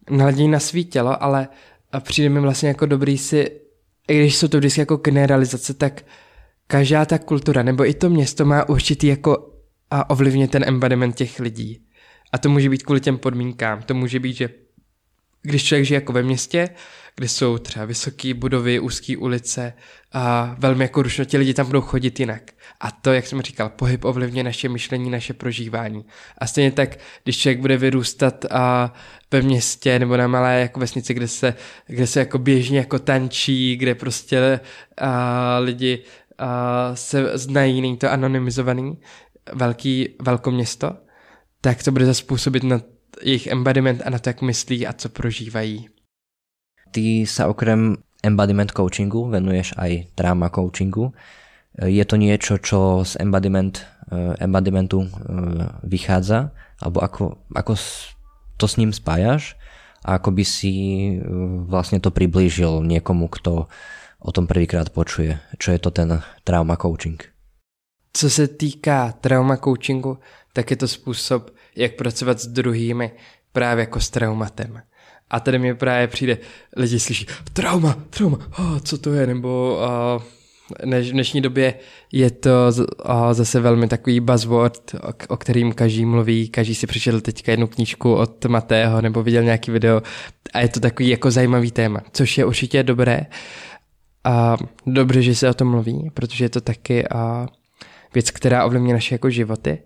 naladění 0.10 0.48
na 0.48 0.60
svý 0.60 0.86
tělo, 0.86 1.24
ale 1.24 1.48
a 1.94 2.00
přijde 2.00 2.30
mi 2.30 2.40
vlastně 2.40 2.68
jako 2.68 2.86
dobrý 2.86 3.18
si, 3.18 3.52
i 4.08 4.20
když 4.20 4.36
jsou 4.36 4.48
to 4.48 4.58
vždycky 4.58 4.80
jako 4.80 4.96
generalizace, 4.96 5.74
tak 5.74 6.06
každá 6.68 7.06
ta 7.06 7.18
kultura 7.18 7.64
nebo 7.64 7.90
i 7.90 7.94
to 7.94 8.10
město 8.10 8.46
má 8.46 8.70
určitý 8.70 9.08
jako 9.08 9.54
a 9.92 10.10
ovlivně 10.10 10.48
ten 10.48 10.64
embodiment 10.68 11.16
těch 11.16 11.40
lidí. 11.40 11.86
A 12.32 12.38
to 12.38 12.50
může 12.50 12.70
být 12.70 12.84
kvůli 12.84 13.02
těm 13.02 13.18
podmínkám. 13.18 13.82
To 13.82 13.94
může 13.94 14.20
být, 14.20 14.34
že 14.34 14.50
když 15.42 15.64
člověk 15.64 15.86
žije 15.86 15.96
jako 15.96 16.14
ve 16.14 16.24
městě, 16.24 16.70
kde 17.16 17.28
jsou 17.28 17.58
třeba 17.58 17.86
vysoké 17.86 18.34
budovy, 18.34 18.80
úzké 18.80 19.18
ulice 19.18 19.74
a 20.12 20.56
velmi 20.60 20.84
jako 20.84 21.02
rušno, 21.02 21.26
ti 21.26 21.38
lidi 21.38 21.54
tam 21.54 21.66
budou 21.66 21.82
chodit 21.82 22.20
jinak. 22.20 22.52
A 22.82 22.92
to, 22.92 23.14
jak 23.14 23.28
jsem 23.28 23.42
říkal, 23.42 23.70
pohyb 23.70 24.06
ovlivňuje 24.06 24.44
naše 24.44 24.70
myšlení, 24.70 25.10
naše 25.10 25.34
prožívání. 25.34 26.06
A 26.38 26.48
stejně 26.48 26.72
tak, 26.72 27.00
když 27.24 27.38
člověk 27.38 27.60
bude 27.60 27.78
vyrůstat 27.78 28.46
a 28.52 28.94
ve 29.32 29.42
městě 29.42 30.00
nebo 30.00 30.18
na 30.18 30.28
malé 30.28 30.60
jako 30.60 30.80
vesnici, 30.80 31.14
kde 31.14 31.28
se, 31.28 31.56
kde 31.88 32.08
se 32.08 32.20
jako 32.20 32.38
běžně 32.38 32.78
jako 32.78 33.00
tančí, 33.00 33.76
kde 33.76 33.96
prostě 33.96 34.60
a, 34.98 35.58
lidi 35.58 36.04
a, 36.38 36.96
se 36.96 37.38
znají, 37.38 37.82
není 37.82 37.98
to 37.98 38.12
anonymizovaný, 38.12 38.98
velký, 39.54 40.16
velkoměsto, 40.22 40.98
tak 41.62 41.84
to 41.84 41.92
bude 41.92 42.06
zaspůsobit 42.06 42.64
na 42.64 42.82
jejich 43.22 43.48
embodiment 43.48 44.02
a 44.06 44.10
na 44.10 44.20
to, 44.20 44.30
jak 44.30 44.42
myslí 44.42 44.88
a 44.88 44.94
co 44.94 45.10
prožívají. 45.10 45.93
Ty 46.94 47.26
sa 47.26 47.50
okrem 47.50 47.98
embodiment 48.22 48.70
coachingu 48.70 49.34
venuješ 49.34 49.74
aj 49.82 50.14
trauma 50.14 50.54
coachingu. 50.54 51.10
Je 51.82 52.06
to 52.06 52.16
niečo, 52.22 52.62
čo 52.62 53.02
z 53.02 53.18
embodiment, 53.18 53.82
eh, 54.14 54.38
embodimentu 54.38 55.04
eh, 55.04 55.10
vychádza? 55.84 56.54
Alebo 56.78 57.02
ako, 57.02 57.24
ako 57.50 57.74
to 58.62 58.66
s 58.70 58.78
ním 58.78 58.94
spájaš? 58.94 59.58
A 60.06 60.22
ako 60.22 60.38
by 60.38 60.46
si 60.46 60.74
eh, 60.74 61.22
vlastne 61.66 61.98
to 61.98 62.14
priblížil 62.14 62.86
niekomu, 62.86 63.26
kto 63.34 63.66
o 64.22 64.32
tom 64.32 64.46
prvýkrát 64.46 64.94
počuje? 64.94 65.42
Čo 65.58 65.74
je 65.74 65.80
to 65.82 65.90
ten 65.90 66.22
trauma 66.46 66.78
coaching? 66.78 67.20
Co 68.14 68.30
se 68.30 68.48
týká 68.48 69.12
trauma 69.12 69.58
coachingu, 69.58 70.22
tak 70.54 70.72
je 70.72 70.78
to 70.78 70.88
způsob, 70.88 71.52
jak 71.76 71.96
pracovat 71.96 72.40
s 72.40 72.48
druhými 72.48 73.12
právě 73.52 73.82
jako 73.82 74.00
s 74.00 74.10
traumatem. 74.10 74.82
A 75.30 75.40
tady 75.40 75.60
mi 75.60 75.76
právě 75.76 76.08
přijde, 76.08 76.38
lidi 76.78 77.00
slyší, 77.00 77.26
trauma, 77.54 77.98
trauma, 78.10 78.38
oh, 78.60 78.80
co 78.80 78.98
to 78.98 79.14
je, 79.14 79.28
nebo 79.28 79.80
uh, 80.18 80.24
v 81.02 81.12
dnešní 81.12 81.42
době 81.42 81.74
je 82.12 82.32
to 82.32 82.72
zase 83.32 83.60
velmi 83.60 83.88
takový 83.88 84.20
buzzword, 84.20 84.96
o, 84.96 85.34
o 85.34 85.38
kterým 85.38 85.74
každý 85.74 86.06
mluví, 86.06 86.50
každý 86.50 86.76
si 86.76 86.88
přečetl 86.88 87.22
teďka 87.22 87.52
jednu 87.52 87.68
knížku 87.68 88.14
od 88.14 88.46
Matého 88.46 89.02
nebo 89.02 89.24
viděl 89.24 89.44
nějaký 89.44 89.72
video 89.72 90.02
a 90.54 90.60
je 90.60 90.68
to 90.68 90.80
takový 90.80 91.10
jako 91.10 91.32
zajímavý 91.32 91.72
téma, 91.72 92.02
což 92.12 92.38
je 92.38 92.46
určitě 92.46 92.84
dobré. 92.84 93.26
A 94.24 94.58
dobře, 94.86 95.22
že 95.22 95.36
se 95.36 95.50
o 95.50 95.54
tom 95.54 95.68
mluví, 95.68 96.12
protože 96.14 96.46
je 96.46 96.50
to 96.50 96.62
taky 96.62 97.04
uh, 97.08 97.20
věc, 98.14 98.32
která 98.32 98.66
ovlivňuje 98.66 98.94
naše 98.94 99.16
jako 99.16 99.30
životy. 99.30 99.78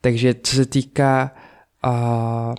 Takže 0.00 0.34
co 0.42 0.56
se 0.56 0.66
týká 0.66 1.34
uh, 1.86 2.54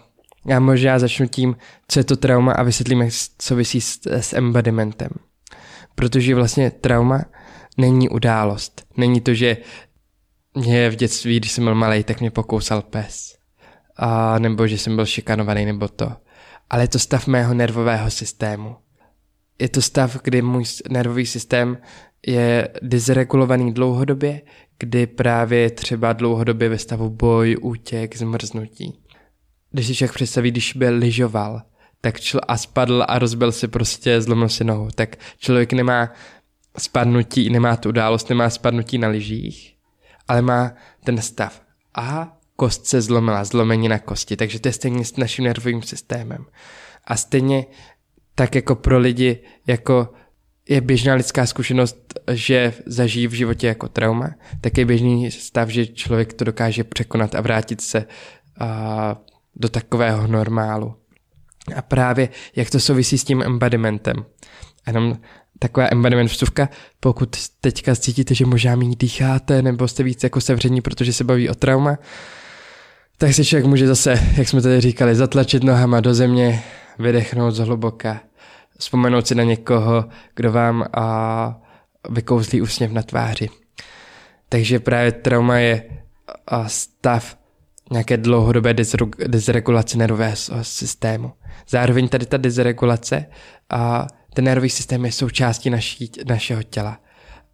já 0.46 0.60
možná 0.60 1.00
začnu 1.00 1.28
tím, 1.28 1.56
co 1.88 2.00
je 2.00 2.04
to 2.04 2.18
trauma 2.18 2.54
a 2.54 2.64
vysvětlím, 2.64 3.02
jak 3.02 3.14
souvisí 3.42 3.82
s, 3.82 4.00
s 4.06 4.34
embodimentem. 4.34 5.10
Protože 5.96 6.36
vlastně 6.36 6.72
trauma 6.72 7.26
není 7.78 8.10
událost. 8.10 8.86
Není 8.98 9.22
to, 9.22 9.34
že 9.34 9.58
mě 10.56 10.90
v 10.90 10.96
dětství, 10.96 11.40
když 11.40 11.52
jsem 11.52 11.64
byl 11.64 11.76
malý, 11.76 12.04
tak 12.04 12.20
mě 12.20 12.32
pokousal 12.32 12.82
pes. 12.82 13.38
A, 13.98 14.40
nebo 14.40 14.68
že 14.68 14.78
jsem 14.78 14.96
byl 14.96 15.06
šikanovaný, 15.06 15.66
nebo 15.66 15.88
to. 15.88 16.12
Ale 16.70 16.84
je 16.84 16.88
to 16.88 17.00
stav 17.00 17.28
mého 17.28 17.54
nervového 17.54 18.12
systému. 18.12 18.76
Je 19.60 19.70
to 19.70 19.82
stav, 19.82 20.18
kdy 20.24 20.42
můj 20.42 20.64
nervový 20.90 21.26
systém 21.26 21.78
je 22.28 22.70
dysregulovaný 22.82 23.74
dlouhodobě, 23.74 24.42
kdy 24.80 25.08
právě 25.08 25.70
třeba 25.70 26.14
dlouhodobě 26.14 26.70
ve 26.70 26.78
stavu 26.78 27.10
boj, 27.10 27.58
útěk, 27.62 28.18
zmrznutí 28.18 29.07
když 29.78 29.88
si 29.88 29.96
člověk 29.96 30.14
představí, 30.14 30.52
když 30.52 30.74
by 30.74 30.90
lyžoval, 30.90 31.62
tak 32.02 32.18
čl- 32.18 32.40
a 32.48 32.58
spadl 32.58 33.06
a 33.08 33.20
rozbil 33.20 33.52
si 33.52 33.68
prostě, 33.68 34.22
zlomil 34.22 34.50
si 34.50 34.64
nohu, 34.64 34.90
tak 34.96 35.16
člověk 35.38 35.74
nemá 35.74 36.14
spadnutí, 36.78 37.50
nemá 37.50 37.76
tu 37.76 37.90
událost, 37.90 38.30
nemá 38.30 38.50
spadnutí 38.50 38.98
na 38.98 39.08
lyžích, 39.08 39.76
ale 40.28 40.42
má 40.42 40.74
ten 41.04 41.22
stav. 41.22 41.62
A 41.96 42.38
kost 42.56 42.86
se 42.86 43.02
zlomila, 43.02 43.44
zlomení 43.44 43.88
na 43.88 44.00
kosti, 44.00 44.36
takže 44.36 44.60
to 44.60 44.68
je 44.68 44.74
stejně 44.74 45.06
s 45.06 45.18
naším 45.18 45.46
nervovým 45.46 45.82
systémem. 45.82 46.46
A 47.06 47.16
stejně 47.16 47.66
tak 48.36 48.56
jako 48.56 48.76
pro 48.76 49.00
lidi, 49.00 49.40
jako 49.68 50.14
je 50.70 50.82
běžná 50.82 51.14
lidská 51.14 51.46
zkušenost, 51.46 52.20
že 52.32 52.74
zažijí 52.86 53.28
v 53.28 53.34
životě 53.34 53.68
jako 53.68 53.88
trauma, 53.88 54.30
tak 54.62 54.78
je 54.78 54.86
běžný 54.86 55.32
stav, 55.32 55.70
že 55.70 55.88
člověk 55.88 56.34
to 56.34 56.46
dokáže 56.46 56.84
překonat 56.84 57.36
a 57.36 57.42
vrátit 57.42 57.82
se 57.82 58.06
a 58.60 59.18
do 59.60 59.70
takového 59.70 60.28
normálu. 60.28 60.96
A 61.76 61.82
právě 61.82 62.30
jak 62.56 62.70
to 62.70 62.80
souvisí 62.80 63.18
s 63.18 63.24
tím 63.24 63.42
embodimentem. 63.42 64.26
Jenom 64.88 65.18
taková 65.60 65.88
embodiment 65.92 66.30
vstupka, 66.30 66.70
pokud 67.00 67.38
teďka 67.62 67.96
cítíte, 67.96 68.36
že 68.36 68.46
možná 68.46 68.76
méně 68.76 68.96
dýcháte, 68.96 69.62
nebo 69.62 69.88
jste 69.88 70.04
víc 70.04 70.24
jako 70.24 70.42
sevření, 70.42 70.82
protože 70.82 71.14
se 71.14 71.24
baví 71.24 71.50
o 71.50 71.56
trauma, 71.56 71.98
tak 73.18 73.34
se 73.34 73.46
člověk 73.46 73.66
může 73.66 73.88
zase, 73.88 74.24
jak 74.38 74.48
jsme 74.48 74.62
tady 74.62 74.82
říkali, 74.82 75.16
zatlačit 75.16 75.64
nohama 75.64 76.00
do 76.00 76.14
země, 76.14 76.64
vydechnout 77.00 77.56
zhluboka, 77.56 78.22
vzpomenout 78.80 79.28
si 79.28 79.36
na 79.36 79.44
někoho, 79.44 80.06
kdo 80.36 80.52
vám 80.52 80.86
a 80.94 81.62
vykouzlí 82.10 82.62
úsměv 82.62 82.92
na 82.92 83.04
tváři. 83.04 83.50
Takže 84.50 84.80
právě 84.80 85.12
trauma 85.12 85.58
je 85.58 85.84
stav, 86.68 87.38
nějaké 87.92 88.18
dlouhodobé 88.18 88.76
dysregulace 89.28 89.98
nervového 89.98 90.36
systému. 90.62 91.32
Zároveň 91.70 92.08
tady 92.08 92.26
ta 92.26 92.38
dysregulace 92.38 93.26
a 93.70 94.08
ten 94.34 94.46
nervový 94.46 94.70
systém 94.70 95.06
je 95.06 95.12
součástí 95.12 95.70
naší, 95.70 96.12
našeho 96.28 96.64
těla. 96.64 97.00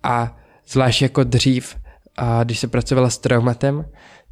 A 0.03 0.37
zvlášť 0.67 1.01
jako 1.01 1.23
dřív, 1.23 1.75
a 2.17 2.43
když 2.43 2.59
se 2.59 2.67
pracovala 2.67 3.09
s 3.09 3.17
traumatem, 3.17 3.85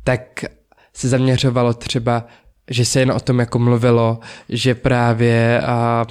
tak 0.03 0.45
se 0.93 1.09
zaměřovalo 1.09 1.73
třeba, 1.73 2.25
že 2.69 2.85
se 2.85 2.99
jen 2.99 3.11
o 3.11 3.19
tom 3.19 3.39
jako 3.39 3.59
mluvilo, 3.59 4.19
že 4.49 4.75
právě 4.75 5.61
a, 5.61 6.05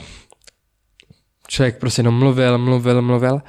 člověk 1.47 1.79
prostě 1.79 2.01
jenom 2.01 2.19
mluvil, 2.19 2.59
mluvil, 2.59 3.03
mluvil 3.03 3.43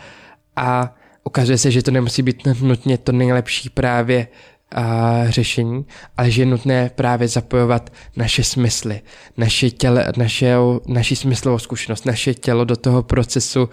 a 0.56 0.96
ukazuje 1.24 1.58
se, 1.58 1.72
že 1.72 1.84
to 1.84 1.92
nemusí 1.92 2.22
být 2.22 2.48
nutně 2.62 2.98
to 2.98 3.12
nejlepší 3.12 3.70
právě 3.70 4.28
a, 4.76 5.24
řešení, 5.30 5.86
ale 6.18 6.32
že 6.32 6.42
je 6.42 6.46
nutné 6.46 6.90
právě 6.96 7.28
zapojovat 7.28 7.94
naše 8.16 8.44
smysly, 8.44 9.02
naše 9.38 9.70
těle, 9.70 10.14
naše, 10.18 10.56
naši 10.88 11.16
smyslovou 11.16 11.60
zkušenost, 11.60 12.06
naše 12.06 12.34
tělo 12.34 12.66
do 12.66 12.76
toho 12.76 13.04
procesu 13.04 13.70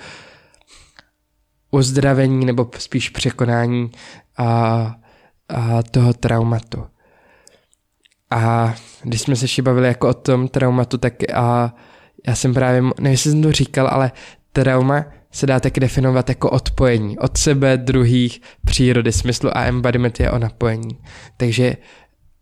uzdravení 1.71 2.47
nebo 2.47 2.71
spíš 2.79 3.09
překonání 3.09 3.91
a, 4.37 4.47
a 5.49 5.83
toho 5.83 6.13
traumatu. 6.13 6.87
A 8.31 8.75
když 9.03 9.21
jsme 9.21 9.37
se 9.37 9.45
ještě 9.45 9.63
bavili 9.63 9.89
jako 9.89 10.09
o 10.09 10.15
tom 10.15 10.49
traumatu, 10.49 10.99
tak 10.99 11.15
a 11.35 11.75
já 12.27 12.35
jsem 12.35 12.55
právě, 12.55 12.83
nevím, 12.83 13.07
jestli 13.07 13.31
jsem 13.31 13.43
to 13.43 13.53
říkal, 13.53 13.89
ale 13.89 14.13
trauma 14.53 15.05
se 15.33 15.47
dá 15.47 15.61
taky 15.61 15.81
definovat 15.81 16.29
jako 16.29 16.51
odpojení 16.51 17.19
od 17.19 17.37
sebe, 17.37 17.77
druhých, 17.77 18.41
přírody, 18.65 19.13
smyslu 19.13 19.57
a 19.57 19.65
embodiment 19.65 20.21
je 20.21 20.31
o 20.31 20.39
napojení. 20.39 20.99
Takže 21.37 21.77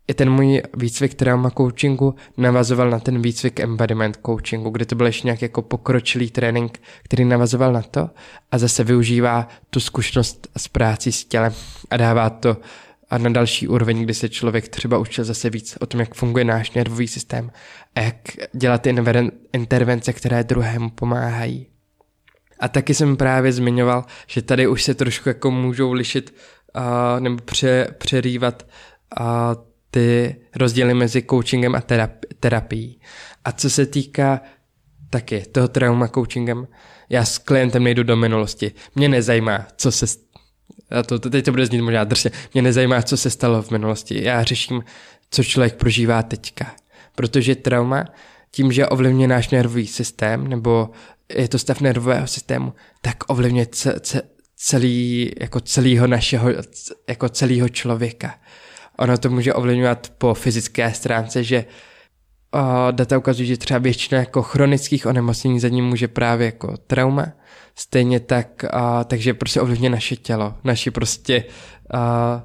i 0.08 0.14
ten 0.14 0.30
můj 0.30 0.62
výcvik 0.76 1.14
trauma 1.14 1.50
coachingu 1.50 2.14
navazoval 2.36 2.90
na 2.90 2.98
ten 2.98 3.22
výcvik 3.22 3.60
embodiment 3.60 4.18
coachingu, 4.26 4.70
kde 4.70 4.84
to 4.84 4.94
byl 4.94 5.06
ještě 5.06 5.26
nějak 5.26 5.42
jako 5.42 5.62
pokročilý 5.62 6.30
trénink, 6.30 6.80
který 7.02 7.24
navazoval 7.24 7.72
na 7.72 7.82
to 7.82 8.10
a 8.50 8.58
zase 8.58 8.84
využívá 8.84 9.48
tu 9.70 9.80
zkušenost 9.80 10.48
s 10.56 10.68
práci 10.68 11.12
s 11.12 11.24
tělem 11.24 11.52
a 11.90 11.96
dává 11.96 12.30
to 12.30 12.56
a 13.10 13.18
na 13.18 13.30
další 13.30 13.68
úroveň, 13.68 14.02
kdy 14.02 14.14
se 14.14 14.28
člověk 14.28 14.68
třeba 14.68 14.98
učil 14.98 15.24
zase 15.24 15.50
víc 15.50 15.78
o 15.80 15.86
tom, 15.86 16.00
jak 16.00 16.14
funguje 16.14 16.44
náš 16.44 16.70
nervový 16.70 17.08
systém 17.08 17.50
a 17.94 18.00
jak 18.00 18.16
dělat 18.52 18.82
ty 18.82 18.94
intervence, 19.52 20.12
které 20.12 20.44
druhému 20.44 20.90
pomáhají. 20.90 21.66
A 22.60 22.68
taky 22.68 22.94
jsem 22.94 23.16
právě 23.16 23.52
zmiňoval, 23.52 24.04
že 24.26 24.42
tady 24.42 24.66
už 24.66 24.82
se 24.82 24.94
trošku 24.94 25.28
jako 25.28 25.50
můžou 25.50 25.92
lišit 25.92 26.34
uh, 26.76 27.20
nebo 27.20 27.36
pře, 27.36 27.88
přerývat 27.98 28.66
uh, 29.20 29.26
ty 29.90 30.36
rozdíly 30.56 30.94
mezi 30.94 31.22
coachingem 31.22 31.74
a 31.74 31.80
terapi- 31.80 32.26
terapií. 32.40 33.00
A 33.44 33.52
co 33.52 33.70
se 33.70 33.86
týká 33.86 34.40
taky 35.10 35.40
toho 35.52 35.68
trauma 35.68 36.08
coachingem, 36.08 36.66
já 37.08 37.24
s 37.24 37.38
klientem 37.38 37.84
nejdu 37.84 38.02
do 38.02 38.16
minulosti. 38.16 38.72
Mě 38.94 39.08
nezajímá, 39.08 39.66
co 39.76 39.92
se 39.92 40.06
a 40.90 41.02
to, 41.02 41.18
teď 41.18 41.44
to 41.44 41.50
bude 41.50 41.66
znít 41.66 41.80
možná 41.80 42.04
drsně, 42.04 42.30
mě 42.54 42.62
nezajímá, 42.62 43.02
co 43.02 43.16
se 43.16 43.30
stalo 43.30 43.62
v 43.62 43.70
minulosti. 43.70 44.24
Já 44.24 44.42
řeším, 44.42 44.84
co 45.30 45.44
člověk 45.44 45.74
prožívá 45.74 46.22
teďka. 46.22 46.74
Protože 47.14 47.54
trauma, 47.54 48.04
tím, 48.50 48.72
že 48.72 48.86
ovlivňuje 48.86 49.28
náš 49.28 49.50
nervový 49.50 49.86
systém, 49.86 50.48
nebo 50.48 50.90
je 51.34 51.48
to 51.48 51.58
stav 51.58 51.80
nervového 51.80 52.26
systému, 52.26 52.72
tak 53.00 53.16
ovlivňuje 53.30 53.66
celý, 54.56 55.30
jako 55.40 55.60
celýho 55.60 56.06
našeho, 56.06 56.48
jako 57.08 57.28
celýho 57.28 57.68
člověka. 57.68 58.34
Ono 58.98 59.18
to 59.18 59.30
může 59.30 59.54
ovlivňovat 59.54 60.12
po 60.18 60.34
fyzické 60.34 60.92
stránce, 60.92 61.44
že 61.44 61.64
o, 62.50 62.90
data 62.90 63.18
ukazují, 63.18 63.48
že 63.48 63.56
třeba 63.56 63.78
většina 63.78 64.20
jako 64.20 64.42
chronických 64.42 65.06
onemocnění 65.06 65.60
za 65.60 65.68
ním 65.68 65.84
může 65.84 66.08
právě 66.08 66.46
jako 66.46 66.76
trauma, 66.76 67.26
stejně 67.74 68.20
tak, 68.20 68.64
a, 68.70 69.04
takže 69.04 69.34
prostě 69.34 69.60
ovlivňuje 69.60 69.90
naše 69.90 70.16
tělo, 70.16 70.54
naši 70.64 70.90
prostě, 70.90 71.44
a, 71.94 72.42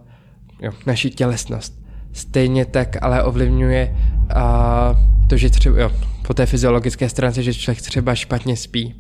jo, 0.62 0.72
naši 0.86 1.10
tělesnost. 1.10 1.82
Stejně 2.14 2.66
tak 2.66 2.98
ale 3.02 3.24
ovlivňuje 3.24 3.96
a, 4.36 4.96
to, 5.30 5.38
že 5.38 5.50
třeba, 5.50 5.80
jo, 5.80 5.92
po 6.32 6.36
té 6.36 6.46
fyziologické 6.46 7.10
stránce, 7.10 7.44
že 7.44 7.54
člověk 7.54 7.82
třeba 7.82 8.16
špatně 8.16 8.58
spí. 8.58 8.96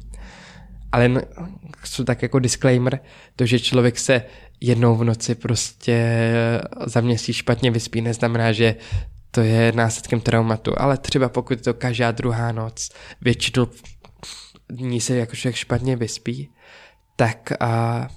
Ale 0.91 1.03
jen, 1.03 1.21
jsou 1.83 2.03
tak 2.03 2.21
jako 2.21 2.39
disclaimer, 2.39 2.99
to, 3.35 3.45
že 3.45 3.59
člověk 3.59 3.99
se 3.99 4.23
jednou 4.61 4.95
v 4.95 5.03
noci 5.03 5.35
prostě 5.35 6.31
za 6.85 7.01
měsíc 7.01 7.35
špatně 7.35 7.71
vyspí, 7.71 8.01
neznamená, 8.01 8.51
že 8.51 8.75
to 9.31 9.41
je 9.41 9.71
následkem 9.71 10.21
traumatu, 10.21 10.73
ale 10.77 10.97
třeba 10.97 11.29
pokud 11.29 11.61
to 11.61 11.73
každá 11.73 12.11
druhá 12.11 12.51
noc, 12.51 12.89
většinu 13.21 13.67
dní 14.69 15.01
se 15.01 15.15
jako 15.15 15.35
člověk 15.35 15.55
špatně 15.55 15.95
vyspí, 15.95 16.49
tak 17.15 17.51
a 17.59 18.07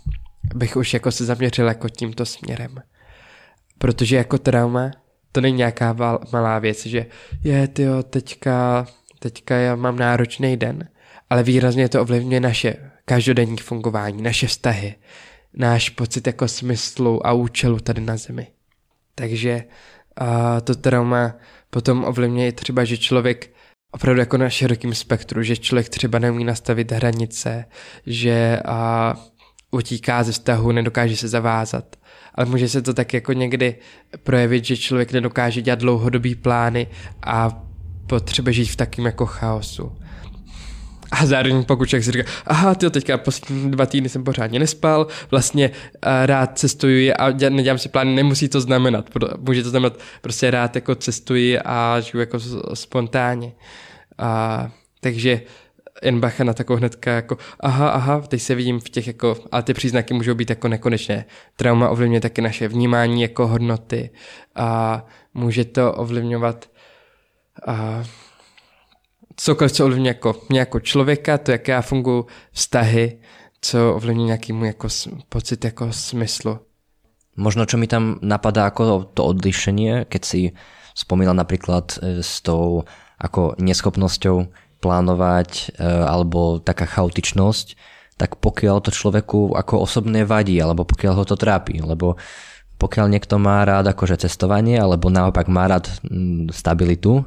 bych 0.54 0.76
už 0.76 0.94
jako 0.94 1.10
se 1.10 1.24
zaměřil 1.24 1.66
jako 1.66 1.88
tímto 1.88 2.26
směrem. 2.26 2.74
Protože 3.78 4.16
jako 4.16 4.38
trauma 4.38 4.90
to 5.34 5.40
není 5.40 5.56
nějaká 5.56 5.96
malá 6.32 6.58
věc, 6.58 6.86
že 6.86 7.06
je, 7.44 7.68
tyjo, 7.68 8.02
teďka, 8.02 8.86
teďka 9.30 9.56
já 9.56 9.76
mám 9.76 9.98
náročný 9.98 10.56
den, 10.56 10.88
ale 11.30 11.42
výrazně 11.42 11.88
to 11.88 12.02
ovlivňuje 12.02 12.40
naše 12.40 12.76
každodenní 13.04 13.56
fungování, 13.56 14.22
naše 14.22 14.46
vztahy, 14.46 14.94
náš 15.54 15.90
pocit 15.90 16.26
jako 16.26 16.48
smyslu 16.48 17.26
a 17.26 17.32
účelu 17.32 17.80
tady 17.80 18.00
na 18.00 18.16
zemi. 18.16 18.46
Takže 19.14 19.64
a 20.16 20.60
to 20.60 20.74
trauma 20.74 21.34
potom 21.70 22.04
ovlivňuje 22.04 22.52
třeba, 22.52 22.84
že 22.84 22.98
člověk 22.98 23.50
opravdu 23.90 24.20
jako 24.20 24.36
na 24.36 24.50
širokém 24.50 24.94
spektru, 24.94 25.42
že 25.42 25.56
člověk 25.56 25.88
třeba 25.88 26.18
neumí 26.18 26.44
nastavit 26.44 26.92
hranice, 26.92 27.64
že 28.06 28.60
a 28.64 29.14
utíká 29.70 30.22
ze 30.22 30.32
vztahu, 30.32 30.72
nedokáže 30.72 31.16
se 31.16 31.28
zavázat. 31.28 31.96
Ale 32.34 32.46
může 32.46 32.68
se 32.68 32.82
to 32.82 32.94
tak 32.94 33.14
jako 33.14 33.32
někdy 33.32 33.76
projevit, 34.22 34.64
že 34.64 34.76
člověk 34.76 35.12
nedokáže 35.12 35.62
dělat 35.62 35.78
dlouhodobý 35.78 36.34
plány 36.34 36.86
a 37.22 37.64
potřebuje 38.06 38.52
žít 38.52 38.64
v 38.64 38.76
takým 38.76 39.06
jako 39.06 39.26
chaosu. 39.26 39.92
A 41.10 41.26
zároveň 41.26 41.64
pokud 41.64 41.88
člověk 41.88 42.04
si 42.04 42.12
říká, 42.12 42.30
aha, 42.46 42.74
ty 42.74 42.90
teďka 42.90 43.18
poslední 43.18 43.70
dva 43.70 43.86
týdny 43.86 44.08
jsem 44.08 44.24
pořádně 44.24 44.58
nespal, 44.58 45.06
vlastně 45.30 45.68
uh, 45.70 46.26
rád 46.26 46.58
cestuji 46.58 47.14
a 47.14 47.30
děl, 47.30 47.50
nedělám 47.50 47.78
si 47.78 47.88
plány, 47.88 48.14
nemusí 48.14 48.48
to 48.48 48.60
znamenat. 48.60 49.10
Může 49.38 49.62
to 49.62 49.70
znamenat, 49.70 49.98
prostě 50.20 50.50
rád 50.50 50.74
jako 50.74 50.94
cestuji 50.94 51.58
a 51.58 52.00
žiju 52.00 52.20
jako 52.20 52.38
spontánně. 52.74 53.52
A, 54.18 54.70
takže 55.00 55.40
jen 56.02 56.20
bacha 56.20 56.44
na 56.44 56.52
takovou 56.52 56.76
hnedka 56.76 57.10
jako 57.10 57.38
aha, 57.60 57.88
aha, 57.88 58.20
teď 58.20 58.42
se 58.42 58.54
vidím 58.54 58.80
v 58.80 58.88
těch 58.88 59.06
jako, 59.06 59.36
ale 59.52 59.62
ty 59.62 59.74
příznaky 59.74 60.14
můžou 60.14 60.34
být 60.34 60.50
jako 60.50 60.68
nekonečné. 60.68 61.24
Trauma 61.56 61.88
ovlivňuje 61.88 62.20
taky 62.20 62.42
naše 62.42 62.68
vnímání 62.68 63.22
jako 63.22 63.46
hodnoty 63.46 64.10
a 64.54 65.06
může 65.34 65.64
to 65.64 65.92
ovlivňovat 65.92 66.68
a, 67.66 68.02
cokoliv, 69.36 69.72
co 69.72 69.84
ovlivňuje 69.84 70.08
jako, 70.08 70.34
mě 70.48 70.58
jako 70.58 70.80
člověka, 70.80 71.38
to, 71.38 71.50
jak 71.50 71.68
já 71.68 71.82
funguji, 71.82 72.26
vztahy, 72.52 73.18
co 73.60 73.94
ovlivňuje 73.94 74.26
nějaký 74.26 74.52
můj 74.52 74.66
jako 74.66 74.88
pocit 75.28 75.64
jako 75.64 75.92
smyslu. 75.92 76.58
Možno, 77.34 77.66
čo 77.66 77.74
mi 77.82 77.90
tam 77.90 78.22
napadá 78.22 78.70
ako 78.70 79.10
to 79.10 79.26
odlišenie, 79.26 80.06
keď 80.06 80.22
si 80.22 80.40
spomínal 80.94 81.34
napríklad 81.34 81.98
e, 81.98 82.22
s 82.22 82.38
tou 82.38 82.86
ako 83.18 83.58
neschopnosťou 83.58 84.46
plánovať 84.78 85.50
e, 85.50 85.82
alebo 85.82 86.62
taká 86.62 86.86
chaotičnosť, 86.86 87.74
tak 88.14 88.38
pokiaľ 88.38 88.86
to 88.86 88.94
človeku 88.94 89.58
ako 89.58 89.82
osobne 89.82 90.22
vadí 90.22 90.54
alebo 90.62 90.86
pokiaľ 90.86 91.14
ho 91.18 91.24
to 91.26 91.34
trápi, 91.34 91.82
lebo 91.82 92.14
pokiaľ 92.78 93.06
niekto 93.08 93.40
má 93.40 93.62
rád 93.64 93.90
akože 93.94 94.26
cestovanie 94.26 94.76
alebo 94.76 95.08
naopak 95.08 95.46
má 95.48 95.70
rád 95.70 95.88
stabilitu, 96.50 97.24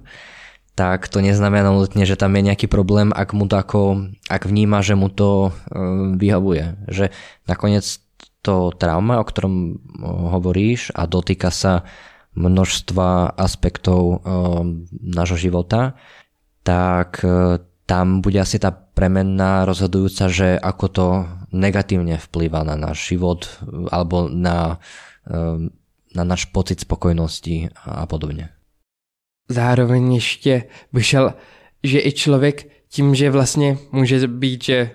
tak 0.77 1.09
to 1.09 1.25
neznamená 1.25 1.73
nutne, 1.73 2.05
že 2.05 2.13
tam 2.13 2.37
je 2.37 2.53
nejaký 2.53 2.69
problém, 2.69 3.09
ak 3.09 3.33
mu 3.33 3.49
to 3.49 3.57
ako, 3.57 3.81
ak 4.29 4.45
vníma, 4.45 4.85
že 4.85 4.93
mu 4.93 5.09
to 5.09 5.49
e, 5.49 5.51
vyhovuje. 6.21 6.85
Že 6.85 7.09
nakoniec 7.49 7.97
to 8.45 8.69
trauma, 8.77 9.17
o 9.17 9.25
ktorom 9.25 9.55
e, 9.57 9.73
hovoríš 10.05 10.93
a 10.93 11.09
dotýka 11.09 11.49
sa 11.49 11.81
množstva 12.37 13.33
aspektov 13.41 14.01
e, 14.05 14.17
nášho 15.01 15.49
života, 15.49 15.97
tak 16.61 17.23
tam 17.87 18.19
bude 18.19 18.43
asi 18.43 18.59
tá 18.59 18.75
premenná 18.75 19.63
rozhodujúca, 19.63 20.27
že 20.27 20.59
ako 20.59 20.85
to 20.91 21.07
negatívne 21.55 22.19
vplýva 22.19 22.67
na 22.67 22.75
náš 22.75 23.15
život 23.15 23.47
alebo 23.87 24.27
na, 24.27 24.83
na 26.15 26.23
náš 26.23 26.45
pocit 26.45 26.79
spokojnosti 26.79 27.69
a 27.75 28.05
podobne 28.05 28.57
zároveň 29.49 30.13
ještě 30.13 30.63
vyšel, 30.93 31.33
že 31.83 31.99
i 31.99 32.11
člověk 32.11 32.67
tím, 32.89 33.15
že 33.15 33.31
vlastně 33.31 33.77
může 33.91 34.27
být, 34.27 34.63
že 34.63 34.91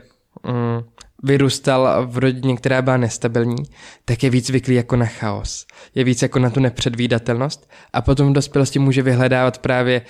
mm, 0.46 0.88
vyrůstal 1.22 2.06
v 2.06 2.18
rodině, 2.18 2.56
která 2.56 2.82
byla 2.82 2.96
nestabilní, 2.96 3.62
tak 4.04 4.22
je 4.22 4.30
víc 4.30 4.46
zvyklý 4.46 4.74
jako 4.74 4.96
na 4.96 5.06
chaos. 5.06 5.66
Je 5.94 6.04
víc 6.04 6.22
jako 6.22 6.38
na 6.38 6.50
tu 6.50 6.60
nepředvídatelnost 6.60 7.70
a 7.92 8.02
potom 8.02 8.30
v 8.30 8.32
dospělosti 8.32 8.78
může 8.78 9.02
vyhledávat 9.02 9.58
právě 9.58 10.02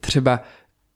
třeba 0.00 0.40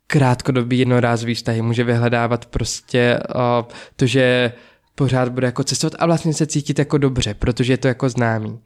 krátkodobý 0.07 0.79
jednorázový 0.79 1.35
vztahy. 1.35 1.63
Může 1.63 1.85
vyhledávat 1.85 2.47
prostě 2.47 3.19
o, 3.35 3.67
to, 3.97 4.07
že 4.07 4.53
pořád 4.95 5.29
bude 5.29 5.47
jako 5.47 5.65
cestovat 5.65 5.95
a 5.99 6.07
vlastně 6.07 6.35
se 6.35 6.47
cítit 6.47 6.79
jako 6.79 6.99
dobře, 6.99 7.35
protože 7.35 7.73
je 7.73 7.77
to 7.77 7.89
jako 7.89 8.09
známý. 8.09 8.59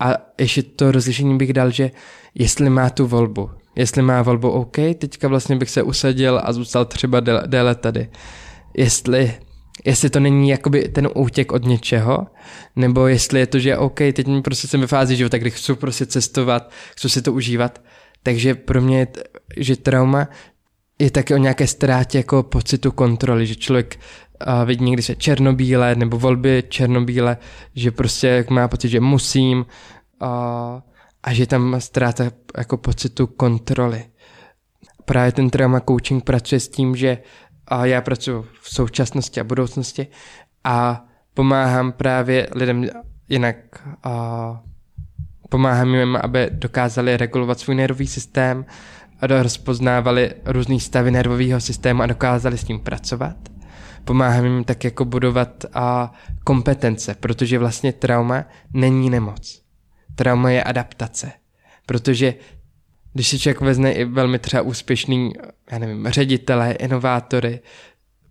A 0.00 0.14
ještě 0.38 0.62
to 0.62 0.92
rozlišení 0.92 1.38
bych 1.38 1.52
dal, 1.52 1.70
že 1.70 1.90
jestli 2.34 2.70
má 2.70 2.90
tu 2.90 3.06
volbu, 3.06 3.50
jestli 3.76 4.02
má 4.02 4.22
volbu 4.22 4.50
OK, 4.50 4.76
teďka 4.98 5.28
vlastně 5.28 5.56
bych 5.56 5.70
se 5.70 5.82
usadil 5.82 6.40
a 6.44 6.52
zůstal 6.52 6.84
třeba 6.84 7.20
déle, 7.46 7.74
tady. 7.74 8.10
Jestli, 8.76 9.34
jestli 9.84 10.10
to 10.10 10.20
není 10.20 10.48
jakoby 10.48 10.88
ten 10.88 11.08
útěk 11.14 11.52
od 11.52 11.64
něčeho, 11.64 12.26
nebo 12.76 13.06
jestli 13.06 13.40
je 13.40 13.46
to, 13.46 13.58
že 13.58 13.76
OK, 13.76 13.98
teď 13.98 14.26
prostě 14.44 14.68
jsem 14.68 14.80
ve 14.80 14.86
fázi 14.86 15.16
života, 15.16 15.38
kdy 15.38 15.50
chci 15.50 15.74
prostě 15.74 16.06
cestovat, 16.06 16.70
chci 16.96 17.08
si 17.08 17.22
to 17.22 17.32
užívat, 17.32 17.82
takže 18.22 18.54
pro 18.54 18.82
mě 18.82 18.98
je, 18.98 19.06
že 19.56 19.76
trauma 19.76 20.28
je 20.98 21.10
také 21.10 21.34
o 21.34 21.38
nějaké 21.38 21.66
ztrátě 21.66 22.18
jako 22.18 22.42
pocitu 22.42 22.92
kontroly, 22.92 23.46
že 23.46 23.56
člověk 23.56 23.98
a 24.40 24.64
vidí 24.64 24.84
někdy 24.84 25.02
se 25.02 25.16
černobíle 25.16 25.94
nebo 25.94 26.18
volby 26.18 26.64
černobíle, 26.68 27.36
že 27.74 27.90
prostě 27.90 28.44
má 28.50 28.68
pocit, 28.68 28.88
že 28.88 29.00
musím 29.00 29.66
a, 30.20 30.82
a 31.22 31.32
že 31.32 31.46
tam 31.46 31.76
ztráta 31.78 32.24
jako 32.56 32.76
pocitu 32.76 33.26
kontroly. 33.26 34.04
Právě 35.04 35.32
ten 35.32 35.50
trauma 35.50 35.80
coaching 35.80 36.24
pracuje 36.24 36.60
s 36.60 36.68
tím, 36.68 36.96
že 36.96 37.18
a 37.66 37.86
já 37.86 38.00
pracuji 38.00 38.46
v 38.62 38.74
současnosti 38.74 39.40
a 39.40 39.44
budoucnosti 39.44 40.06
a 40.64 41.04
pomáhám 41.34 41.92
právě 41.92 42.48
lidem 42.54 42.86
jinak 43.28 43.56
a 44.04 44.62
pomáhám 45.48 45.94
jim, 45.94 46.18
aby 46.22 46.48
dokázali 46.50 47.16
regulovat 47.16 47.60
svůj 47.60 47.76
nervový 47.76 48.06
systém 48.06 48.66
a 49.20 49.26
rozpoznávali 49.26 50.34
různý 50.44 50.80
stavy 50.80 51.10
nervového 51.10 51.60
systému 51.60 52.02
a 52.02 52.06
dokázali 52.06 52.58
s 52.58 52.64
tím 52.64 52.80
pracovat 52.80 53.36
pomáhám 54.04 54.44
jim 54.44 54.64
tak 54.64 54.84
jako 54.84 55.04
budovat 55.04 55.64
a 55.74 56.12
kompetence, 56.44 57.16
protože 57.20 57.58
vlastně 57.58 57.92
trauma 57.92 58.44
není 58.72 59.10
nemoc. 59.10 59.62
Trauma 60.14 60.50
je 60.50 60.64
adaptace, 60.64 61.32
protože 61.86 62.34
když 63.12 63.28
si 63.28 63.38
člověk 63.38 63.60
vezne 63.60 63.92
i 63.92 64.04
velmi 64.04 64.38
třeba 64.38 64.62
úspěšný, 64.62 65.32
já 65.70 65.78
nevím, 65.78 66.08
ředitele, 66.08 66.72
inovátory, 66.72 67.60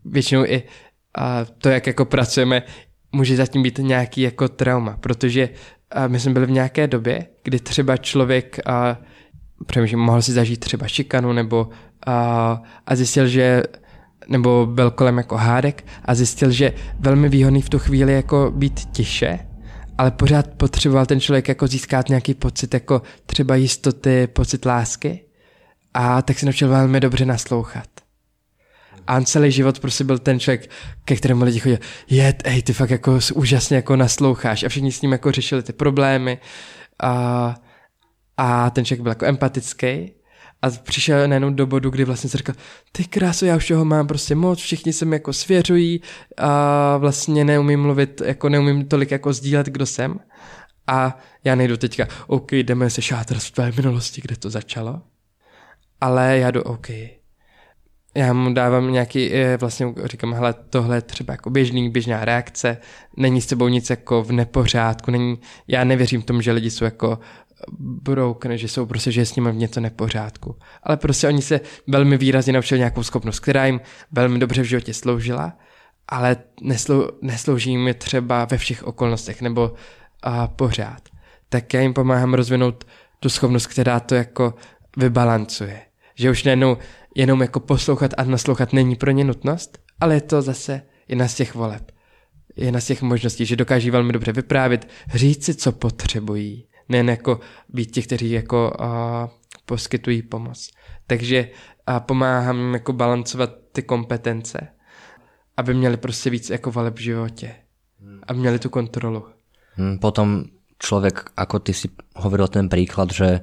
většinou 0.06 0.46
i 0.46 0.64
a 1.18 1.46
to, 1.46 1.70
jak 1.70 1.88
jako 1.88 2.06
pracujeme, 2.06 2.64
může 3.12 3.36
zatím 3.36 3.64
být 3.64 3.78
nějaký 3.78 4.22
jako 4.22 4.48
trauma, 4.48 4.98
protože 4.98 5.50
a 5.92 6.08
my 6.08 6.20
jsme 6.20 6.34
byli 6.34 6.46
v 6.46 6.52
nějaké 6.52 6.88
době, 6.88 7.26
kdy 7.44 7.60
třeba 7.60 7.98
člověk 7.98 8.60
a, 8.66 8.98
přemýšlím, 9.66 10.00
mohl 10.00 10.22
si 10.22 10.32
zažít 10.32 10.60
třeba 10.60 10.88
šikanu 10.88 11.34
nebo 11.34 11.70
a, 12.06 12.62
a 12.86 12.96
zjistil, 12.96 13.28
že 13.28 13.64
nebo 14.30 14.66
byl 14.66 14.92
kolem 14.92 15.18
jako 15.18 15.38
hádek 15.38 15.86
a 16.06 16.16
zjistil, 16.16 16.52
že 16.52 16.74
velmi 17.00 17.30
výhodný 17.30 17.62
v 17.62 17.70
tu 17.70 17.80
chvíli 17.80 18.14
jako 18.14 18.52
být 18.56 18.80
tiše, 18.92 19.40
ale 19.98 20.12
pořád 20.12 20.48
potřeboval 20.48 21.06
ten 21.06 21.20
člověk 21.20 21.48
jako 21.48 21.68
získat 21.68 22.10
nějaký 22.10 22.34
pocit 22.34 22.74
jako 22.74 23.02
třeba 23.26 23.56
jistoty, 23.56 24.28
pocit 24.28 24.66
lásky. 24.66 25.24
A 25.94 26.22
tak 26.22 26.40
se 26.40 26.46
naučil 26.46 26.70
velmi 26.70 27.00
dobře 27.00 27.26
naslouchat. 27.26 27.88
A 29.08 29.18
on 29.18 29.26
celý 29.26 29.52
život 29.52 29.80
prostě 29.80 30.04
byl 30.04 30.18
ten 30.18 30.40
člověk, 30.40 30.70
ke 31.06 31.16
kterému 31.16 31.44
lidi 31.44 31.60
chodili, 31.60 31.80
je, 32.10 32.34
hej, 32.46 32.64
ty 32.64 32.74
fakt 32.74 32.90
jako 32.90 33.20
úžasně 33.34 33.76
jako 33.76 33.96
nasloucháš. 33.96 34.64
A 34.64 34.70
všichni 34.70 34.92
s 34.92 35.02
ním 35.02 35.12
jako 35.12 35.32
řešili 35.32 35.64
ty 35.64 35.74
problémy. 35.74 36.38
A, 37.04 37.56
a 38.38 38.70
ten 38.70 38.86
člověk 38.86 39.02
byl 39.02 39.12
jako 39.12 39.26
empatický 39.26 40.12
a 40.62 40.70
přišel 40.70 41.28
najednou 41.28 41.50
do 41.50 41.66
bodu, 41.66 41.90
kdy 41.90 42.04
vlastně 42.04 42.30
se 42.30 42.38
říkal, 42.38 42.56
ty 42.92 43.04
krásu, 43.06 43.46
já 43.46 43.56
už 43.56 43.68
toho 43.68 43.86
mám 43.86 44.08
prostě 44.08 44.36
moc, 44.36 44.60
všichni 44.60 44.94
se 44.94 45.06
mi 45.06 45.16
jako 45.16 45.34
svěřují 45.34 46.02
a 46.38 46.98
vlastně 46.98 47.46
neumím 47.46 47.82
mluvit, 47.82 48.22
jako 48.26 48.50
neumím 48.50 48.88
tolik 48.88 49.12
jako 49.12 49.34
sdílet, 49.34 49.68
kdo 49.68 49.86
jsem. 49.86 50.20
A 50.88 51.18
já 51.44 51.56
nejdu 51.56 51.78
teďka, 51.78 52.08
OK, 52.28 52.52
jdeme 52.52 52.90
se 52.90 53.02
šátrat 53.02 53.44
v 53.44 53.52
tvé 53.52 53.72
minulosti, 53.72 54.22
kde 54.22 54.36
to 54.36 54.50
začalo. 54.50 55.02
Ale 56.02 56.38
já 56.38 56.52
jdu 56.52 56.62
OK. 56.62 56.90
Já 58.16 58.34
mu 58.34 58.54
dávám 58.54 58.92
nějaký, 58.92 59.34
eh, 59.34 59.58
vlastně 59.58 59.94
říkám, 60.04 60.34
hele, 60.34 60.56
tohle 60.70 60.98
je 60.98 61.02
třeba 61.02 61.34
jako 61.34 61.50
běžný, 61.50 61.90
běžná 61.90 62.26
reakce, 62.26 62.78
není 63.18 63.42
s 63.42 63.46
tebou 63.46 63.68
nic 63.68 63.90
jako 63.90 64.24
v 64.24 64.32
nepořádku, 64.32 65.12
není, 65.12 65.40
já 65.68 65.84
nevěřím 65.84 66.22
tomu, 66.22 66.42
že 66.42 66.52
lidi 66.52 66.72
jsou 66.72 66.86
jako 66.86 67.20
broken, 67.80 68.58
že 68.58 68.68
jsou 68.68 68.86
prostě, 68.86 69.12
že 69.12 69.22
je 69.22 69.26
s 69.26 69.36
nimi 69.36 69.50
něco 69.54 69.80
nepořádku. 69.80 70.56
Ale 70.84 70.98
prostě 70.98 71.28
oni 71.28 71.42
se 71.42 71.62
velmi 71.88 72.18
výrazně 72.18 72.54
naučili 72.54 72.80
nějakou 72.80 73.04
schopnost, 73.04 73.40
která 73.40 73.66
jim 73.66 73.82
velmi 74.12 74.40
dobře 74.40 74.62
v 74.62 74.66
životě 74.66 74.94
sloužila, 74.94 75.58
ale 76.08 76.38
neslou, 76.62 77.08
neslouží 77.22 77.72
jim 77.72 77.96
třeba 77.98 78.46
ve 78.46 78.58
všech 78.58 78.84
okolnostech 78.84 79.42
nebo 79.42 79.74
a, 80.24 80.48
pořád. 80.48 81.02
Tak 81.50 81.74
já 81.74 81.82
jim 81.82 81.94
pomáhám 81.94 82.34
rozvinout 82.34 82.84
tu 83.20 83.30
schopnost, 83.30 83.68
která 83.68 84.00
to 84.00 84.16
jako 84.16 84.54
vybalancuje. 84.98 85.82
Že 86.16 86.32
už 86.32 86.44
nejenom 86.44 86.78
jenom 87.16 87.42
jako 87.42 87.60
poslouchat 87.60 88.12
a 88.18 88.24
naslouchat 88.24 88.74
není 88.74 88.96
pro 88.96 89.12
ně 89.12 89.24
nutnost, 89.24 89.78
ale 90.00 90.14
je 90.14 90.22
to 90.22 90.42
zase 90.42 90.82
jedna 91.08 91.28
z 91.28 91.36
těch 91.36 91.56
voleb. 91.56 91.92
Jedna 92.56 92.80
z 92.80 92.86
těch 92.86 93.02
možností, 93.02 93.46
že 93.46 93.56
dokáží 93.56 93.90
velmi 93.90 94.14
dobře 94.14 94.32
vyprávět, 94.32 94.90
říct 95.14 95.46
si, 95.46 95.56
co 95.56 95.72
potřebují, 95.72 96.68
nejen 96.90 97.10
jako 97.10 97.40
být 97.70 97.92
ti, 97.92 98.02
kteří 98.02 98.32
jako 98.32 98.74
a, 98.80 99.30
poskytují 99.66 100.22
pomoc. 100.22 100.70
Takže 101.08 101.50
a 101.86 102.00
pomáhám 102.00 102.58
jim 102.58 102.74
jako 102.74 102.94
balancovat 102.94 103.50
ty 103.72 103.82
kompetence, 103.82 104.68
aby 105.58 105.74
měli 105.74 105.98
prostě 105.98 106.30
víc 106.30 106.50
jako 106.50 106.72
voleb 106.72 106.96
v 106.96 107.02
životě. 107.02 107.56
Aby 108.28 108.40
měli 108.40 108.60
tu 108.60 108.70
kontrolu. 108.70 109.26
Hmm, 109.76 110.00
potom 110.00 110.44
člověk, 110.80 111.30
ako 111.38 111.60
ty 111.60 111.74
si 111.74 111.90
hovoril 112.16 112.48
ten 112.48 112.70
príklad, 112.70 113.14
že 113.14 113.42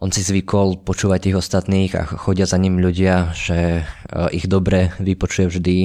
on 0.00 0.12
si 0.12 0.22
zvykol 0.22 0.80
počúvať 0.86 1.20
tých 1.28 1.36
ostatných 1.36 1.92
a 1.96 2.02
chodia 2.04 2.46
za 2.46 2.56
ním 2.56 2.78
ľudia, 2.78 3.36
že 3.36 3.84
ich 4.32 4.46
dobre 4.48 4.94
vypočuje 4.96 5.50
vždy, 5.50 5.78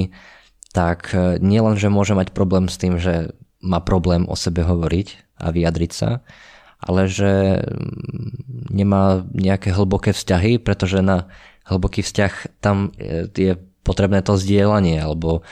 tak 0.72 1.12
e, 1.16 1.40
nielen, 1.40 1.80
že 1.80 1.92
môže 1.92 2.12
mať 2.12 2.36
problém 2.36 2.68
s 2.68 2.76
tým, 2.76 3.00
že 3.00 3.32
má 3.64 3.80
problém 3.80 4.28
o 4.28 4.36
sebe 4.36 4.60
hovoriť 4.62 5.40
a 5.40 5.48
vyjadriť 5.48 5.92
sa, 5.92 6.20
ale 6.80 7.08
že 7.08 7.62
mm, 7.62 8.72
nemá 8.72 9.24
nejaké 9.32 9.72
hlboké 9.72 10.12
vzťahy, 10.12 10.60
pretože 10.60 11.00
na 11.00 11.28
hlboký 11.66 12.04
vzťah 12.04 12.62
tam 12.62 12.92
je 13.34 13.58
potrebné 13.82 14.22
to 14.22 14.38
zdieľanie, 14.38 14.98
alebo 14.98 15.46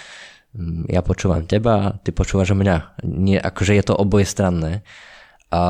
mm, 0.54 0.90
ja 0.90 1.00
počúvam 1.00 1.46
teba, 1.46 1.98
ty 2.02 2.10
počúvaš 2.10 2.52
mňa. 2.52 3.02
Nie, 3.06 3.38
akože 3.38 3.72
je 3.78 3.84
to 3.84 3.94
obojstranné. 3.94 4.82
A, 5.54 5.60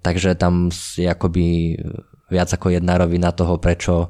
takže 0.00 0.38
tam 0.38 0.70
je 0.96 1.08
akoby 1.10 1.76
viac 2.30 2.48
ako 2.48 2.72
jedna 2.72 2.96
rovina 2.96 3.34
toho, 3.34 3.58
prečo 3.58 4.08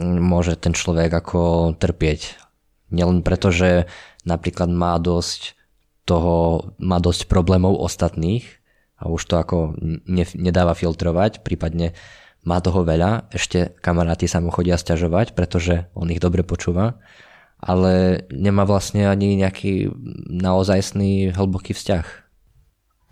mm, 0.00 0.18
môže 0.18 0.56
ten 0.56 0.72
človek 0.72 1.12
ako 1.12 1.74
trpieť. 1.76 2.40
Nielen 2.90 3.20
preto, 3.20 3.52
že 3.52 3.86
napríklad 4.24 4.72
má 4.72 4.96
dosť 4.96 5.56
toho, 6.04 6.68
má 6.80 7.00
dosť 7.00 7.28
problémov 7.28 7.80
ostatných, 7.80 8.44
a 9.04 9.12
už 9.12 9.22
to 9.28 9.36
ako 9.36 9.76
ne, 10.08 10.24
nedáva 10.32 10.72
filtrovať, 10.72 11.44
prípadne 11.44 11.92
má 12.44 12.60
toho 12.64 12.84
veľa, 12.84 13.28
ešte 13.32 13.76
kamaráti 13.84 14.24
sa 14.28 14.40
mu 14.40 14.48
chodia 14.48 14.80
sťažovať, 14.80 15.36
pretože 15.36 15.92
on 15.92 16.08
ich 16.08 16.20
dobre 16.20 16.40
počúva, 16.40 16.96
ale 17.60 18.24
nemá 18.32 18.64
vlastně 18.64 19.08
ani 19.08 19.36
nějaký 19.36 19.88
naozajstný 20.28 21.32
hlboký 21.36 21.72
vzťah. 21.72 22.06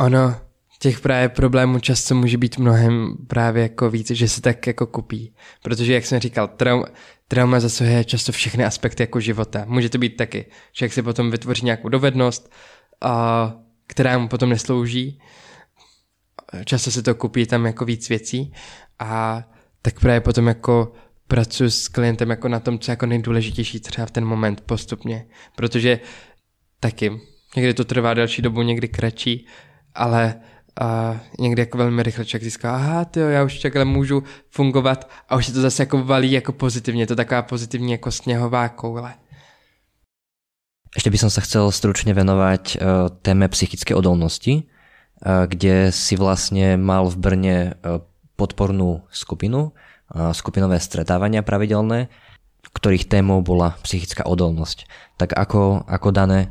Ono, 0.01 0.37
těch 0.83 1.01
právě 1.01 1.29
problémů 1.29 1.79
často 1.79 2.15
může 2.15 2.39
být 2.39 2.59
mnohem 2.59 3.17
právě 3.27 3.63
jako 3.63 3.91
víc, 3.91 4.11
že 4.11 4.29
se 4.29 4.41
tak 4.41 4.67
jako 4.67 4.87
kupí. 4.87 5.35
Protože, 5.63 5.95
jak 5.95 6.07
jsem 6.07 6.21
říkal, 6.21 6.49
trauma, 6.49 6.87
trauma 7.29 7.61
zasahuje 7.61 8.05
často 8.05 8.33
všechny 8.33 8.65
aspekty 8.65 9.03
jako 9.03 9.21
života. 9.21 9.65
Může 9.69 9.89
to 9.89 9.99
být 9.99 10.17
taky, 10.17 10.47
že 10.73 10.85
jak 10.85 10.93
si 10.93 11.03
potom 11.03 11.31
vytvoří 11.31 11.65
nějakou 11.65 11.89
dovednost, 11.89 12.53
a, 13.01 13.55
která 13.87 14.19
mu 14.19 14.29
potom 14.29 14.51
neslouží, 14.51 15.21
často 16.65 16.91
se 16.91 17.03
to 17.03 17.15
kupí 17.15 17.47
tam 17.47 17.67
jako 17.67 17.85
víc 17.85 18.09
věcí 18.09 18.53
a 18.99 19.43
tak 19.83 20.01
právě 20.01 20.21
potom 20.21 20.47
jako 20.47 20.93
pracuji 21.29 21.71
s 21.71 21.89
klientem 21.89 22.31
jako 22.31 22.49
na 22.49 22.61
tom, 22.61 22.79
co 22.79 22.91
je 22.91 22.93
jako 22.93 23.07
nejdůležitější 23.07 23.81
třeba 23.81 24.07
v 24.07 24.11
ten 24.11 24.25
moment 24.25 24.61
postupně, 24.61 25.27
protože 25.57 26.01
taky 26.81 27.21
někdy 27.57 27.75
to 27.75 27.85
trvá 27.85 28.15
delší 28.15 28.43
dobu, 28.43 28.63
někdy 28.63 28.89
kratší, 28.89 29.47
ale 29.95 30.35
a 30.81 31.21
někdy 31.39 31.63
jako 31.63 31.79
velmi 31.79 32.03
rychle 32.03 32.25
člověk 32.25 32.45
získá, 32.45 32.75
aha, 32.75 33.05
tyjo, 33.05 33.29
já 33.29 33.45
už 33.45 33.59
takhle 33.59 33.85
můžu 33.85 34.23
fungovat 34.51 35.11
a 35.29 35.37
už 35.37 35.47
se 35.47 35.53
to 35.53 35.61
zase 35.61 35.83
jako 35.83 36.05
valí 36.05 36.33
jako 36.33 36.53
pozitivně, 36.53 37.07
to 37.07 37.17
taková 37.17 37.43
pozitivní 37.43 37.93
jako 37.93 38.11
sněhová 38.11 38.69
koule. 38.69 39.15
Ešte 40.93 41.09
by 41.09 41.19
som 41.19 41.33
sa 41.33 41.41
chcel 41.41 41.73
stručne 41.73 42.13
venovať 42.13 42.77
uh, 42.77 43.09
téme 43.25 43.49
psychické 43.49 43.97
odolnosti. 43.97 44.69
Eh, 45.23 45.47
kde 45.47 45.95
si 45.95 46.19
vlastne 46.19 46.75
mal 46.75 47.07
v 47.07 47.17
Brne 47.17 47.57
eh, 47.79 48.03
podpornú 48.35 49.07
skupinu, 49.15 49.71
eh, 49.71 50.35
skupinové 50.35 50.83
stretávania 50.83 51.47
pravidelné. 51.47 52.11
ktorých 52.73 53.11
témou 53.11 53.45
bola 53.45 53.77
psychická 53.85 54.25
odolnosť. 54.25 54.89
Tak 55.21 55.37
ako, 55.37 55.85
ako 55.85 56.09
dané 56.09 56.49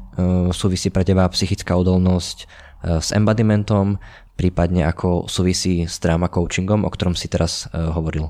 súvisí 0.53 0.93
pre 0.93 1.01
teba 1.01 1.25
psychická 1.33 1.73
odolnosť 1.73 2.45
s 2.83 3.09
embodimentom, 3.09 3.97
prípadne 4.37 4.85
ako 4.85 5.25
súvisí 5.25 5.89
s 5.89 5.97
trauma 5.97 6.29
coachingom, 6.29 6.85
o 6.85 6.93
ktorom 6.93 7.17
si 7.17 7.25
teraz 7.25 7.65
hovoril? 7.73 8.29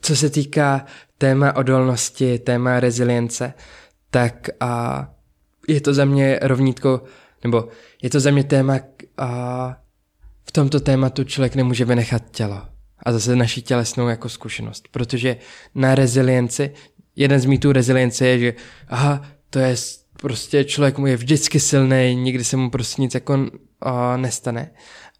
Co 0.00 0.16
se 0.16 0.30
týká 0.30 0.86
téma 1.18 1.52
odolnosti, 1.58 2.38
téma 2.38 2.80
rezilience, 2.80 3.52
tak 4.10 4.56
a 4.60 5.04
je 5.68 5.80
to 5.80 5.94
za 5.94 6.04
mě 6.04 6.38
rovnítko, 6.42 7.02
nebo 7.44 7.68
je 8.02 8.10
to 8.10 8.20
za 8.20 8.30
mě 8.30 8.44
téma, 8.44 8.78
a 9.18 9.76
v 10.48 10.52
tomto 10.52 10.80
tématu 10.80 11.24
člověk 11.24 11.54
nemůže 11.54 11.84
vynechat 11.84 12.22
tělo 12.30 12.62
a 12.98 13.12
zase 13.12 13.36
naší 13.36 13.62
tělesnou 13.62 14.08
jako 14.08 14.28
zkušenost. 14.28 14.88
Protože 14.90 15.36
na 15.74 15.94
rezilienci, 15.94 16.70
jeden 17.16 17.40
z 17.40 17.44
mýtů 17.44 17.72
rezilience 17.72 18.26
je, 18.26 18.38
že 18.38 18.54
aha, 18.88 19.22
to 19.50 19.58
je 19.58 19.76
prostě 20.20 20.64
člověk 20.64 20.98
mu 20.98 21.06
je 21.06 21.16
vždycky 21.16 21.60
silný, 21.60 22.14
nikdy 22.14 22.44
se 22.44 22.56
mu 22.56 22.70
prostě 22.70 23.02
nic 23.02 23.14
jako 23.14 23.34
uh, 23.34 23.48
nestane. 24.16 24.70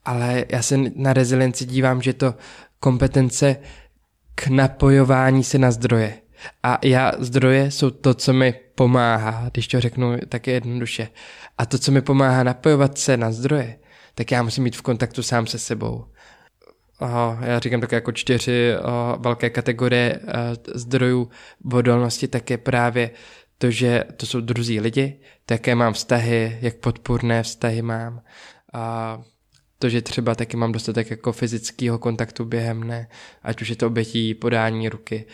Ale 0.04 0.44
já 0.48 0.62
se 0.62 0.78
na 0.94 1.12
rezilienci 1.12 1.66
dívám, 1.66 2.02
že 2.02 2.12
to 2.12 2.34
kompetence 2.80 3.56
k 4.34 4.48
napojování 4.48 5.44
se 5.44 5.58
na 5.58 5.70
zdroje. 5.70 6.14
A 6.62 6.78
já 6.82 7.12
zdroje 7.18 7.70
jsou 7.70 7.90
to, 7.90 8.14
co 8.14 8.32
mi 8.32 8.54
pomáhá, 8.74 9.48
když 9.52 9.68
to 9.68 9.80
řeknu 9.80 10.16
tak 10.28 10.46
jednoduše. 10.46 11.08
A 11.58 11.66
to, 11.66 11.78
co 11.78 11.92
mi 11.92 12.02
pomáhá 12.02 12.42
napojovat 12.42 12.98
se 12.98 13.16
na 13.16 13.32
zdroje, 13.32 13.78
tak 14.18 14.30
já 14.30 14.42
musím 14.42 14.64
být 14.64 14.76
v 14.76 14.82
kontaktu 14.82 15.22
sám 15.22 15.46
se 15.46 15.58
sebou 15.58 16.04
uh, 17.00 17.44
já 17.44 17.58
říkám 17.58 17.80
také 17.80 17.96
jako 17.96 18.12
čtyři 18.12 18.74
uh, 18.78 19.22
velké 19.22 19.50
kategorie 19.50 20.20
uh, 20.22 20.30
zdrojů 20.74 21.30
vodolnosti, 21.64 22.28
tak 22.28 22.50
je 22.50 22.58
právě 22.58 23.10
to, 23.58 23.70
že 23.70 24.04
to 24.16 24.26
jsou 24.26 24.40
druzí 24.40 24.80
lidi, 24.80 25.20
také 25.46 25.74
mám 25.74 25.92
vztahy, 25.92 26.58
jak 26.60 26.76
podpůrné 26.76 27.42
vztahy 27.42 27.82
mám. 27.82 28.22
A 28.72 29.18
to, 29.78 29.88
že 29.88 30.02
třeba 30.02 30.34
taky 30.34 30.56
mám 30.56 30.72
dostatek 30.72 31.10
jako 31.10 31.32
fyzického 31.32 31.98
kontaktu 31.98 32.44
během 32.44 32.84
ne, 32.84 33.08
ať 33.42 33.62
už 33.62 33.68
je 33.68 33.76
to 33.76 33.86
obětí 33.86 34.34
podání 34.34 34.88
ruky, 34.88 35.26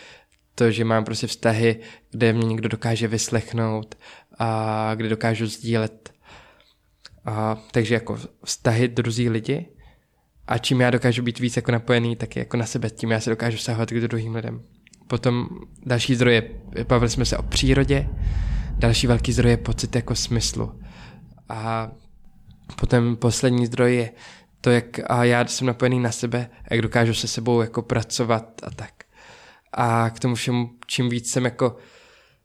to, 0.55 0.71
že 0.71 0.85
mám 0.85 1.05
prostě 1.05 1.27
vztahy, 1.27 1.79
kde 2.11 2.33
mě 2.33 2.47
někdo 2.47 2.69
dokáže 2.69 3.07
vyslechnout 3.07 3.95
a 4.39 4.91
kde 4.95 5.09
dokážu 5.09 5.47
sdílet. 5.47 6.12
A, 7.25 7.57
takže 7.71 7.93
jako 7.93 8.17
vztahy 8.45 8.87
druzí 8.87 9.29
lidi 9.29 9.65
a 10.47 10.57
čím 10.57 10.81
já 10.81 10.89
dokážu 10.89 11.23
být 11.23 11.39
víc 11.39 11.55
jako 11.55 11.71
napojený, 11.71 12.15
tak 12.15 12.35
jako 12.35 12.57
na 12.57 12.65
sebe, 12.65 12.89
tím 12.89 13.11
já 13.11 13.19
se 13.19 13.29
dokážu 13.29 13.57
sahovat 13.57 13.89
k 13.91 14.01
druhým 14.01 14.35
lidem. 14.35 14.61
Potom 15.07 15.47
další 15.85 16.15
zdroje, 16.15 16.49
bavili 16.87 17.09
jsme 17.09 17.25
se 17.25 17.37
o 17.37 17.43
přírodě, 17.43 18.09
další 18.77 19.07
velký 19.07 19.33
zdroj 19.33 19.51
je 19.51 19.57
pocit 19.57 19.95
jako 19.95 20.15
smyslu. 20.15 20.79
A 21.49 21.91
potom 22.79 23.15
poslední 23.15 23.65
zdroj 23.65 23.95
je 23.95 24.11
to, 24.61 24.69
jak 24.71 24.85
a 25.11 25.23
já 25.23 25.45
jsem 25.45 25.67
napojený 25.67 25.99
na 25.99 26.11
sebe, 26.11 26.49
jak 26.71 26.81
dokážu 26.81 27.13
se 27.13 27.27
sebou 27.27 27.61
jako 27.61 27.81
pracovat 27.81 28.61
a 28.63 28.69
tak. 28.69 28.93
A 29.73 30.09
k 30.09 30.19
tomu 30.19 30.35
všemu, 30.35 30.69
čím 30.87 31.09
víc 31.09 31.31
jsem 31.31 31.45
jako 31.45 31.77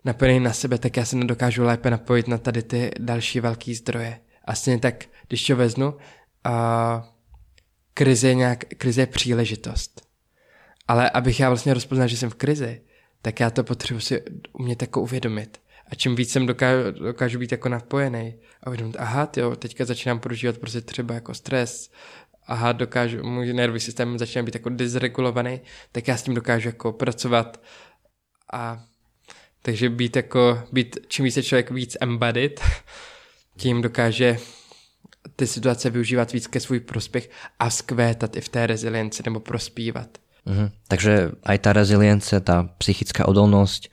napojený 0.04 0.40
na 0.40 0.52
sebe, 0.52 0.78
tak 0.78 0.96
já 0.96 1.04
se 1.04 1.16
nedokážu 1.16 1.62
lépe 1.64 1.90
napojit 1.90 2.28
na 2.28 2.38
tady 2.38 2.62
ty 2.62 2.90
další 2.98 3.40
velký 3.40 3.74
zdroje. 3.74 4.20
A 4.48 4.54
stejně 4.54 4.80
tak, 4.80 5.04
když 5.28 5.46
to 5.46 5.56
veznu, 5.56 5.94
a 6.44 7.08
krize 7.94 8.28
je, 8.28 8.34
nějak, 8.34 8.64
krize 8.64 9.02
je 9.02 9.06
příležitost. 9.06 10.06
Ale 10.88 11.10
abych 11.10 11.40
já 11.40 11.48
vlastně 11.48 11.74
rozpoznal, 11.74 12.08
že 12.08 12.16
jsem 12.16 12.30
v 12.30 12.34
krizi, 12.34 12.80
tak 13.22 13.40
já 13.40 13.50
to 13.50 13.64
potřebuji 13.64 14.00
si 14.00 14.22
umět 14.52 14.82
jako 14.82 15.00
uvědomit. 15.00 15.60
A 15.86 15.94
čím 15.94 16.16
víc 16.16 16.32
jsem 16.32 16.46
dokážu, 16.46 16.90
dokážu 16.90 17.38
být 17.38 17.52
jako 17.52 17.68
napojený 17.68 18.34
a 18.62 18.66
uvědomit, 18.66 18.96
aha, 18.98 19.26
tyjo, 19.26 19.56
teďka 19.56 19.84
začínám 19.84 20.20
prožívat 20.20 20.58
prostě 20.58 20.80
třeba 20.80 21.14
jako 21.14 21.34
stres, 21.34 21.90
aha, 22.46 22.72
dokážu, 22.72 23.22
můj 23.22 23.52
nervový 23.52 23.80
systém 23.80 24.18
začíná 24.18 24.42
být 24.42 24.54
jako 24.54 24.68
dysregulovaný, 24.68 25.60
tak 25.92 26.08
já 26.08 26.16
s 26.16 26.22
tím 26.22 26.34
dokážu 26.34 26.68
jako 26.68 26.92
pracovat 26.92 27.62
a 28.52 28.84
takže 29.62 29.90
být 29.90 30.16
jako, 30.16 30.62
být, 30.72 30.98
čím 31.08 31.24
více 31.24 31.42
člověk 31.42 31.70
víc 31.70 31.96
embodied, 32.00 32.60
tím 33.58 33.82
dokáže 33.82 34.38
ty 35.36 35.46
situace 35.46 35.90
využívat 35.90 36.32
víc 36.32 36.46
ke 36.46 36.60
svůj 36.60 36.80
prospěch 36.80 37.30
a 37.58 37.70
skvétat 37.70 38.36
i 38.36 38.40
v 38.40 38.48
té 38.48 38.66
rezilienci 38.66 39.22
nebo 39.26 39.40
prospívat. 39.40 40.18
Mhm. 40.48 40.72
Takže 40.88 41.36
aj 41.44 41.58
tá 41.60 41.70
rezilience, 41.76 42.32
tá 42.40 42.72
psychická 42.80 43.28
odolnosť, 43.28 43.92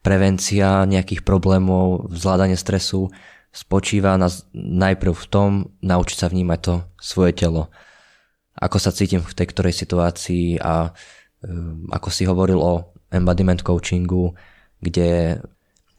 prevencia 0.00 0.88
nejakých 0.88 1.20
problémov, 1.20 2.08
zvládanie 2.08 2.56
stresu 2.56 3.12
spočíva 3.52 4.16
na, 4.16 4.32
najprv 4.56 5.12
v 5.12 5.26
tom 5.28 5.50
naučiť 5.84 6.16
sa 6.16 6.26
vnímať 6.32 6.60
to 6.64 6.74
svoje 6.96 7.36
telo. 7.36 7.68
Ako 8.56 8.80
sa 8.80 8.96
cítim 8.96 9.20
v 9.20 9.36
tej 9.36 9.46
ktorej 9.52 9.76
situácii 9.76 10.56
a 10.64 10.88
um, 11.44 11.84
ako 11.92 12.08
si 12.08 12.24
hovoril 12.24 12.56
o 12.56 12.96
embodiment 13.12 13.60
coachingu, 13.60 14.32
kde 14.80 15.40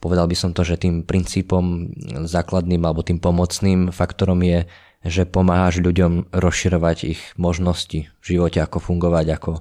Povedal 0.02 0.26
by 0.26 0.34
som 0.34 0.50
to, 0.50 0.66
že 0.66 0.82
tým 0.82 1.06
princípom 1.06 1.94
základným 2.26 2.82
alebo 2.82 3.06
tým 3.06 3.22
pomocným 3.22 3.94
faktorom 3.94 4.42
je, 4.42 4.66
že 5.06 5.30
pomáhaš 5.30 5.78
ľuďom 5.78 6.34
rozširovať 6.34 6.98
ich 7.06 7.22
možnosti 7.38 8.10
v 8.10 8.24
živote, 8.26 8.58
ako 8.58 8.82
fungovať, 8.82 9.26
ako 9.30 9.52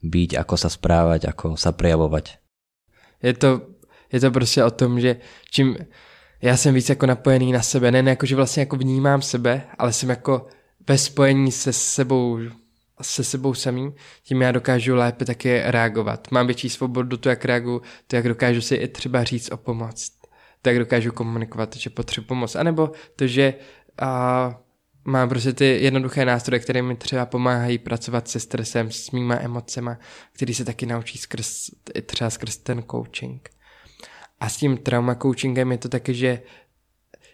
byť, 0.00 0.30
ako 0.40 0.54
sa 0.56 0.72
správať, 0.72 1.28
ako 1.28 1.60
sa 1.60 1.76
prejavovať. 1.76 2.40
Je 3.20 3.36
to, 3.36 3.60
je 4.12 4.20
to 4.20 4.30
prostě 4.30 4.64
o 4.64 4.70
tom, 4.70 5.00
že 5.00 5.20
čím 5.50 5.76
já 6.42 6.56
jsem 6.56 6.74
víc 6.74 6.88
jako 6.88 7.06
napojený 7.06 7.52
na 7.52 7.62
sebe, 7.62 7.90
ne, 7.90 8.02
ne 8.02 8.10
jako, 8.10 8.26
že 8.26 8.36
vlastně 8.36 8.60
jako 8.60 8.76
vnímám 8.76 9.22
sebe, 9.22 9.62
ale 9.78 9.92
jsem 9.92 10.08
jako 10.10 10.46
ve 10.88 10.98
spojení 10.98 11.52
se 11.52 11.72
sebou 11.72 12.38
se 13.02 13.24
sebou 13.24 13.54
samým, 13.54 13.94
tím 14.22 14.42
já 14.42 14.52
dokážu 14.52 14.94
lépe 14.94 15.24
také 15.24 15.70
reagovat. 15.70 16.30
Mám 16.30 16.46
větší 16.46 16.68
svobodu 16.68 17.16
to, 17.16 17.28
jak 17.28 17.44
reaguju, 17.44 17.82
to, 18.06 18.16
jak 18.16 18.28
dokážu 18.28 18.60
si 18.60 18.74
i 18.74 18.88
třeba 18.88 19.24
říct 19.24 19.52
o 19.52 19.56
pomoc. 19.56 20.10
To, 20.62 20.68
jak 20.68 20.78
dokážu 20.78 21.12
komunikovat, 21.12 21.76
že 21.76 21.90
potřebuji 21.90 22.26
pomoc. 22.26 22.56
A 22.56 22.62
nebo 22.62 22.92
to, 23.16 23.26
že 23.26 23.54
a, 24.00 24.60
mám 25.04 25.28
prostě 25.28 25.52
ty 25.52 25.64
jednoduché 25.64 26.24
nástroje, 26.24 26.60
které 26.60 26.82
mi 26.82 26.96
třeba 26.96 27.26
pomáhají 27.26 27.78
pracovat 27.78 28.28
se 28.28 28.40
stresem, 28.40 28.90
s 28.90 29.10
mýma 29.10 29.36
emocema, 29.40 29.98
který 30.32 30.54
se 30.54 30.64
taky 30.64 30.86
naučí 30.86 31.18
skrz, 31.18 31.70
třeba 32.06 32.30
skrz 32.30 32.56
ten 32.56 32.84
coaching. 32.90 33.50
A 34.40 34.48
s 34.48 34.56
tím 34.56 34.76
trauma 34.76 35.14
coachingem 35.14 35.72
je 35.72 35.78
to 35.78 35.88
taky, 35.88 36.14
že 36.14 36.42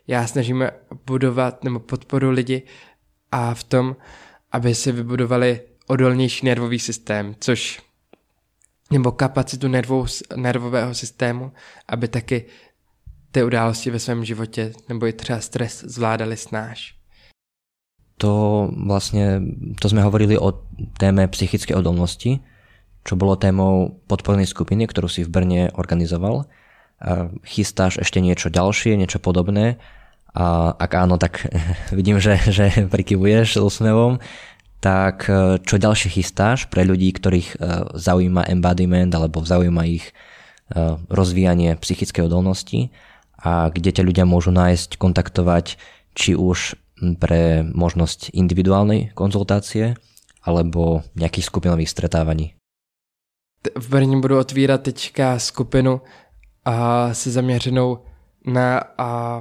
já 0.06 0.26
snažím 0.26 0.68
budovat 1.06 1.64
nebo 1.64 1.80
podporu 1.80 2.30
lidi 2.30 2.62
a 3.32 3.54
v 3.54 3.64
tom, 3.64 3.96
aby 4.56 4.74
si 4.74 4.92
vybudovali 4.92 5.60
odolnější 5.86 6.46
nervový 6.46 6.78
systém, 6.78 7.36
což 7.40 7.80
nebo 8.90 9.12
kapacitu 9.12 9.68
nervou, 9.68 10.06
nervového 10.36 10.94
systému, 10.94 11.52
aby 11.88 12.08
taky 12.08 12.44
ty 13.30 13.44
události 13.44 13.90
ve 13.90 13.98
svém 13.98 14.24
životě 14.24 14.72
nebo 14.88 15.06
i 15.06 15.12
třeba 15.12 15.40
stres 15.40 15.84
zvládali 15.84 16.36
snáš. 16.36 16.96
To 18.18 18.70
vlastně, 18.86 19.40
to 19.80 19.88
jsme 19.88 20.02
hovorili 20.02 20.38
o 20.38 20.52
téme 20.98 21.28
psychické 21.28 21.74
odolnosti, 21.74 22.40
čo 23.04 23.16
bolo 23.16 23.36
témou 23.36 24.00
podpornej 24.08 24.48
skupiny, 24.48 24.88
ktorú 24.88 25.06
si 25.06 25.22
v 25.22 25.30
Brne 25.30 25.70
organizoval. 25.76 26.48
Chystáš 27.44 28.00
ešte 28.00 28.24
niečo 28.24 28.48
ďalšie, 28.48 28.96
niečo 28.96 29.20
podobné 29.20 29.76
a 30.36 30.76
ak 30.76 30.92
áno, 30.92 31.16
tak 31.16 31.48
vidím, 31.96 32.20
že, 32.20 32.36
že 32.52 32.68
prikyvuješ 32.92 33.56
s 33.56 33.62
úsmevom. 33.62 34.20
Tak 34.84 35.16
e, 35.26 35.32
čo 35.64 35.80
ďalšie 35.80 36.20
chystáš 36.20 36.68
pre 36.68 36.84
ľudí, 36.84 37.08
ktorých 37.16 37.48
e, 37.48 37.58
zaujíma 37.96 38.44
embodiment 38.52 39.08
alebo 39.16 39.40
zaujíma 39.40 39.88
ich 39.88 40.12
e, 40.12 41.00
rozvíjanie 41.08 41.80
psychickej 41.80 42.28
odolnosti 42.28 42.92
a 43.40 43.72
kde 43.72 43.96
ťa 43.96 44.04
ľudia 44.04 44.24
môžu 44.28 44.52
nájsť, 44.52 45.00
kontaktovať 45.00 45.80
či 46.12 46.36
už 46.36 46.76
pre 47.16 47.64
možnosť 47.64 48.36
individuálnej 48.36 49.16
konzultácie 49.16 49.96
alebo 50.44 51.04
nejakých 51.16 51.48
skupinových 51.48 51.90
stretávaní. 51.90 52.52
V 53.78 53.88
Brně 53.88 54.16
budu 54.20 54.38
otvírat 54.38 54.82
teďka 54.82 55.38
skupinu 55.38 56.00
a 56.64 57.08
se 57.14 57.30
zaměřenou 57.30 57.98
na 58.46 58.78
a 58.98 59.40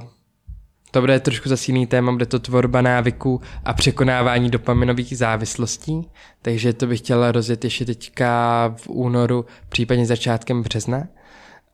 to 0.96 1.00
bude 1.00 1.20
trošku 1.20 1.48
zase 1.48 1.70
jiný 1.70 1.86
téma, 1.86 2.12
bude 2.12 2.26
to 2.26 2.38
tvorba 2.38 2.82
návyků 2.82 3.40
a 3.64 3.72
překonávání 3.72 4.50
dopaminových 4.50 5.18
závislostí, 5.18 6.08
takže 6.42 6.72
to 6.72 6.86
bych 6.86 6.98
chtěla 6.98 7.32
rozjet 7.32 7.64
ještě 7.64 7.84
teďka 7.84 8.74
v 8.76 8.88
únoru, 8.88 9.44
případně 9.68 10.06
začátkem 10.06 10.62
března. 10.62 11.06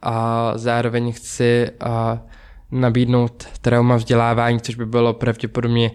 A 0.03 0.53
zároveň 0.57 1.13
chci 1.13 1.71
a, 1.81 2.23
nabídnout 2.71 3.49
trauma 3.61 3.97
vzdělávání, 3.97 4.61
což 4.61 4.75
by 4.75 4.87
bylo 4.87 5.15
pravděpodobně 5.15 5.91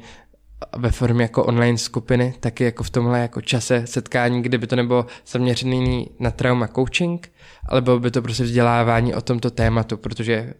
ve 0.77 0.91
formě 0.91 1.23
jako 1.23 1.43
online 1.43 1.77
skupiny, 1.77 2.33
taky 2.39 2.63
jako 2.63 2.83
v 2.83 2.89
tomhle 2.89 3.19
jako 3.19 3.41
čase 3.41 3.87
setkání, 3.87 4.41
kdyby 4.41 4.67
to 4.67 4.75
nebylo 4.75 5.05
zaměřený 5.27 6.09
na 6.19 6.31
trauma 6.31 6.67
coaching, 6.67 7.31
ale 7.65 7.81
bylo 7.81 7.99
by 7.99 8.11
to 8.11 8.21
prostě 8.21 8.43
vzdělávání 8.43 9.15
o 9.15 9.21
tomto 9.21 9.51
tématu, 9.51 9.97
protože 9.97 10.53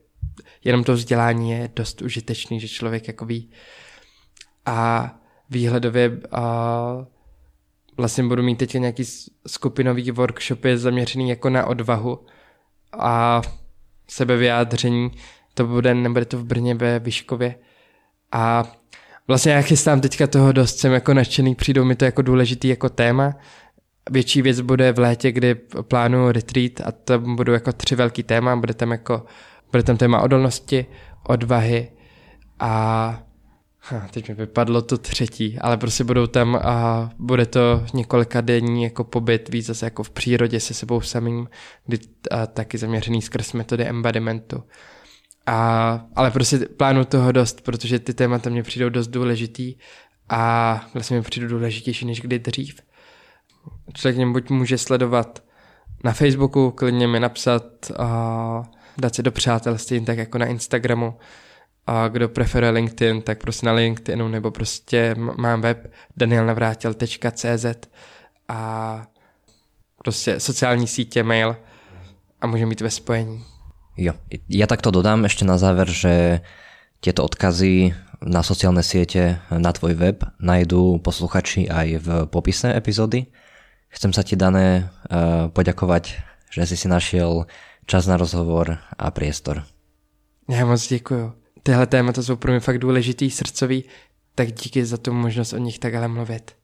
jenom 0.64 0.84
to 0.84 0.94
vzdělání 0.94 1.52
je 1.52 1.70
dost 1.76 2.02
užitečný, 2.02 2.60
že 2.60 2.68
člověk 2.68 3.08
jako 3.08 3.26
ví. 3.26 3.50
A 4.66 5.12
výhledově 5.50 6.20
a 6.32 7.06
vlastně 7.98 8.24
budu 8.24 8.44
mít 8.44 8.56
teď 8.56 8.74
nějaký 8.74 9.04
skupinový 9.48 10.12
workshopy 10.12 10.78
zaměřený 10.78 11.30
jako 11.30 11.50
na 11.50 11.66
odvahu 11.66 12.26
a 12.94 13.42
sebevyjádření. 14.08 15.12
To 15.54 15.66
bude, 15.68 15.94
nebude 15.94 16.26
to 16.26 16.38
v 16.38 16.46
Brně 16.46 16.76
ve 16.76 17.00
Vyškově. 17.00 17.56
A 18.32 18.64
vlastně 19.28 19.52
já 19.52 19.62
chystám 19.62 20.02
teďka 20.02 20.28
toho 20.28 20.52
dost, 20.52 20.78
jsem 20.78 20.94
jako 20.94 21.14
nadšený, 21.14 21.56
přijdou 21.56 21.86
mi 21.86 21.96
to 21.96 22.06
jako 22.06 22.22
důležitý 22.22 22.68
jako 22.68 22.90
téma. 22.90 23.36
Větší 24.12 24.42
věc 24.42 24.62
bude 24.62 24.92
v 24.92 25.00
létě, 25.00 25.32
kdy 25.32 25.56
plánuju 25.82 26.32
retreat 26.32 26.72
a 26.86 26.92
tam 26.92 27.36
budou 27.36 27.54
jako 27.54 27.74
tři 27.74 27.96
velký 27.96 28.24
téma. 28.24 28.56
Bude 28.56 28.74
tam 28.74 28.92
jako, 28.92 29.26
bude 29.72 29.84
tam 29.84 29.98
téma 29.98 30.22
odolnosti, 30.22 30.86
odvahy 31.28 31.92
a 32.60 33.24
Ha, 33.90 34.08
teď 34.12 34.30
mi 34.30 34.36
vypadlo 34.36 34.82
to 34.82 34.98
třetí, 34.98 35.60
ale 35.60 35.78
prostě 35.78 36.04
budou 36.04 36.28
tam 36.28 36.56
a 36.56 37.10
bude 37.20 37.46
to 37.46 37.86
několika 37.94 38.42
denní 38.42 38.84
jako 38.84 39.04
pobyt, 39.04 39.50
víc 39.50 39.66
zase 39.66 39.86
jako 39.86 40.04
v 40.04 40.10
přírodě 40.10 40.60
se 40.60 40.74
sebou 40.74 41.02
samým, 41.02 41.48
kdy 41.86 42.00
a, 42.32 42.48
taky 42.48 42.78
zaměřený 42.78 43.22
skrz 43.22 43.54
metody 43.54 43.84
embodimentu. 43.86 44.64
A, 45.46 46.06
ale 46.16 46.32
prostě 46.32 46.60
plánu 46.60 47.06
toho 47.06 47.32
dost, 47.32 47.62
protože 47.62 48.00
ty 48.00 48.14
témata 48.14 48.50
mě 48.50 48.64
přijdou 48.64 48.90
dost 48.90 49.08
důležitý 49.08 49.76
a 50.30 50.82
vlastně 50.94 51.18
mi 51.18 51.24
přijdou 51.24 51.48
důležitější 51.48 52.06
než 52.06 52.22
kdy 52.22 52.40
dřív. 52.40 52.82
Člověk 53.94 54.16
mě 54.16 54.28
buď 54.28 54.50
může 54.50 54.78
sledovat 54.78 55.44
na 56.04 56.14
Facebooku, 56.14 56.72
klidně 56.72 57.08
mi 57.08 57.20
napsat, 57.20 57.64
a 58.00 58.64
dát 58.98 59.16
se 59.16 59.24
do 59.24 59.32
přátelství, 59.32 60.06
tak 60.06 60.18
jako 60.18 60.38
na 60.38 60.46
Instagramu, 60.46 61.18
a 61.88 62.08
kdo 62.08 62.30
preferuje 62.30 62.72
LinkedIn, 62.72 63.22
tak 63.22 63.40
prostě 63.40 63.66
na 63.66 63.74
LinkedInu, 63.74 64.28
nebo 64.28 64.52
prostě 64.52 65.16
mám 65.16 65.62
web 65.62 65.92
danielnavrátil.cz 66.18 67.66
a 68.48 68.62
prostě 70.04 70.40
sociální 70.40 70.88
sítě, 70.88 71.24
mail 71.24 71.56
a 72.42 72.48
můžeme 72.48 72.70
být 72.70 72.82
ve 72.82 72.90
spojení. 72.90 73.44
Jo, 73.98 74.14
ja 74.46 74.70
takto 74.70 74.94
dodám 74.94 75.26
ešte 75.26 75.42
na 75.42 75.58
záver, 75.58 75.90
že 75.90 76.46
tieto 77.02 77.26
odkazy 77.26 77.98
na 78.22 78.46
sociálne 78.46 78.86
siete, 78.86 79.42
na 79.50 79.74
tvoj 79.74 79.98
web 79.98 80.22
najdú 80.38 81.02
posluchači 81.02 81.66
aj 81.66 81.88
v 82.06 82.08
popise 82.30 82.70
epizódy. 82.78 83.34
Chcem 83.90 84.14
sa 84.14 84.22
ti, 84.22 84.38
Dané, 84.38 84.86
eh, 85.10 85.50
poďakovať, 85.50 86.14
že 86.54 86.70
si 86.70 86.78
si 86.78 86.86
našiel 86.86 87.50
čas 87.88 88.08
na 88.08 88.18
rozhovor 88.18 88.78
a 88.98 89.12
priestor. 89.12 89.64
Já 90.50 90.66
moc 90.66 90.88
děkuju 90.88 91.34
tyhle 91.68 91.88
témata 91.88 92.24
jsou 92.24 92.36
pro 92.36 92.52
mě 92.52 92.60
fakt 92.60 92.78
důležitý, 92.78 93.32
srdcový, 93.32 93.84
tak 94.36 94.52
díky 94.52 94.86
za 94.86 94.98
tu 94.98 95.14
možnost 95.14 95.54
o 95.54 95.58
nich 95.58 95.80
takhle 95.80 96.08
mluvit. 96.08 96.56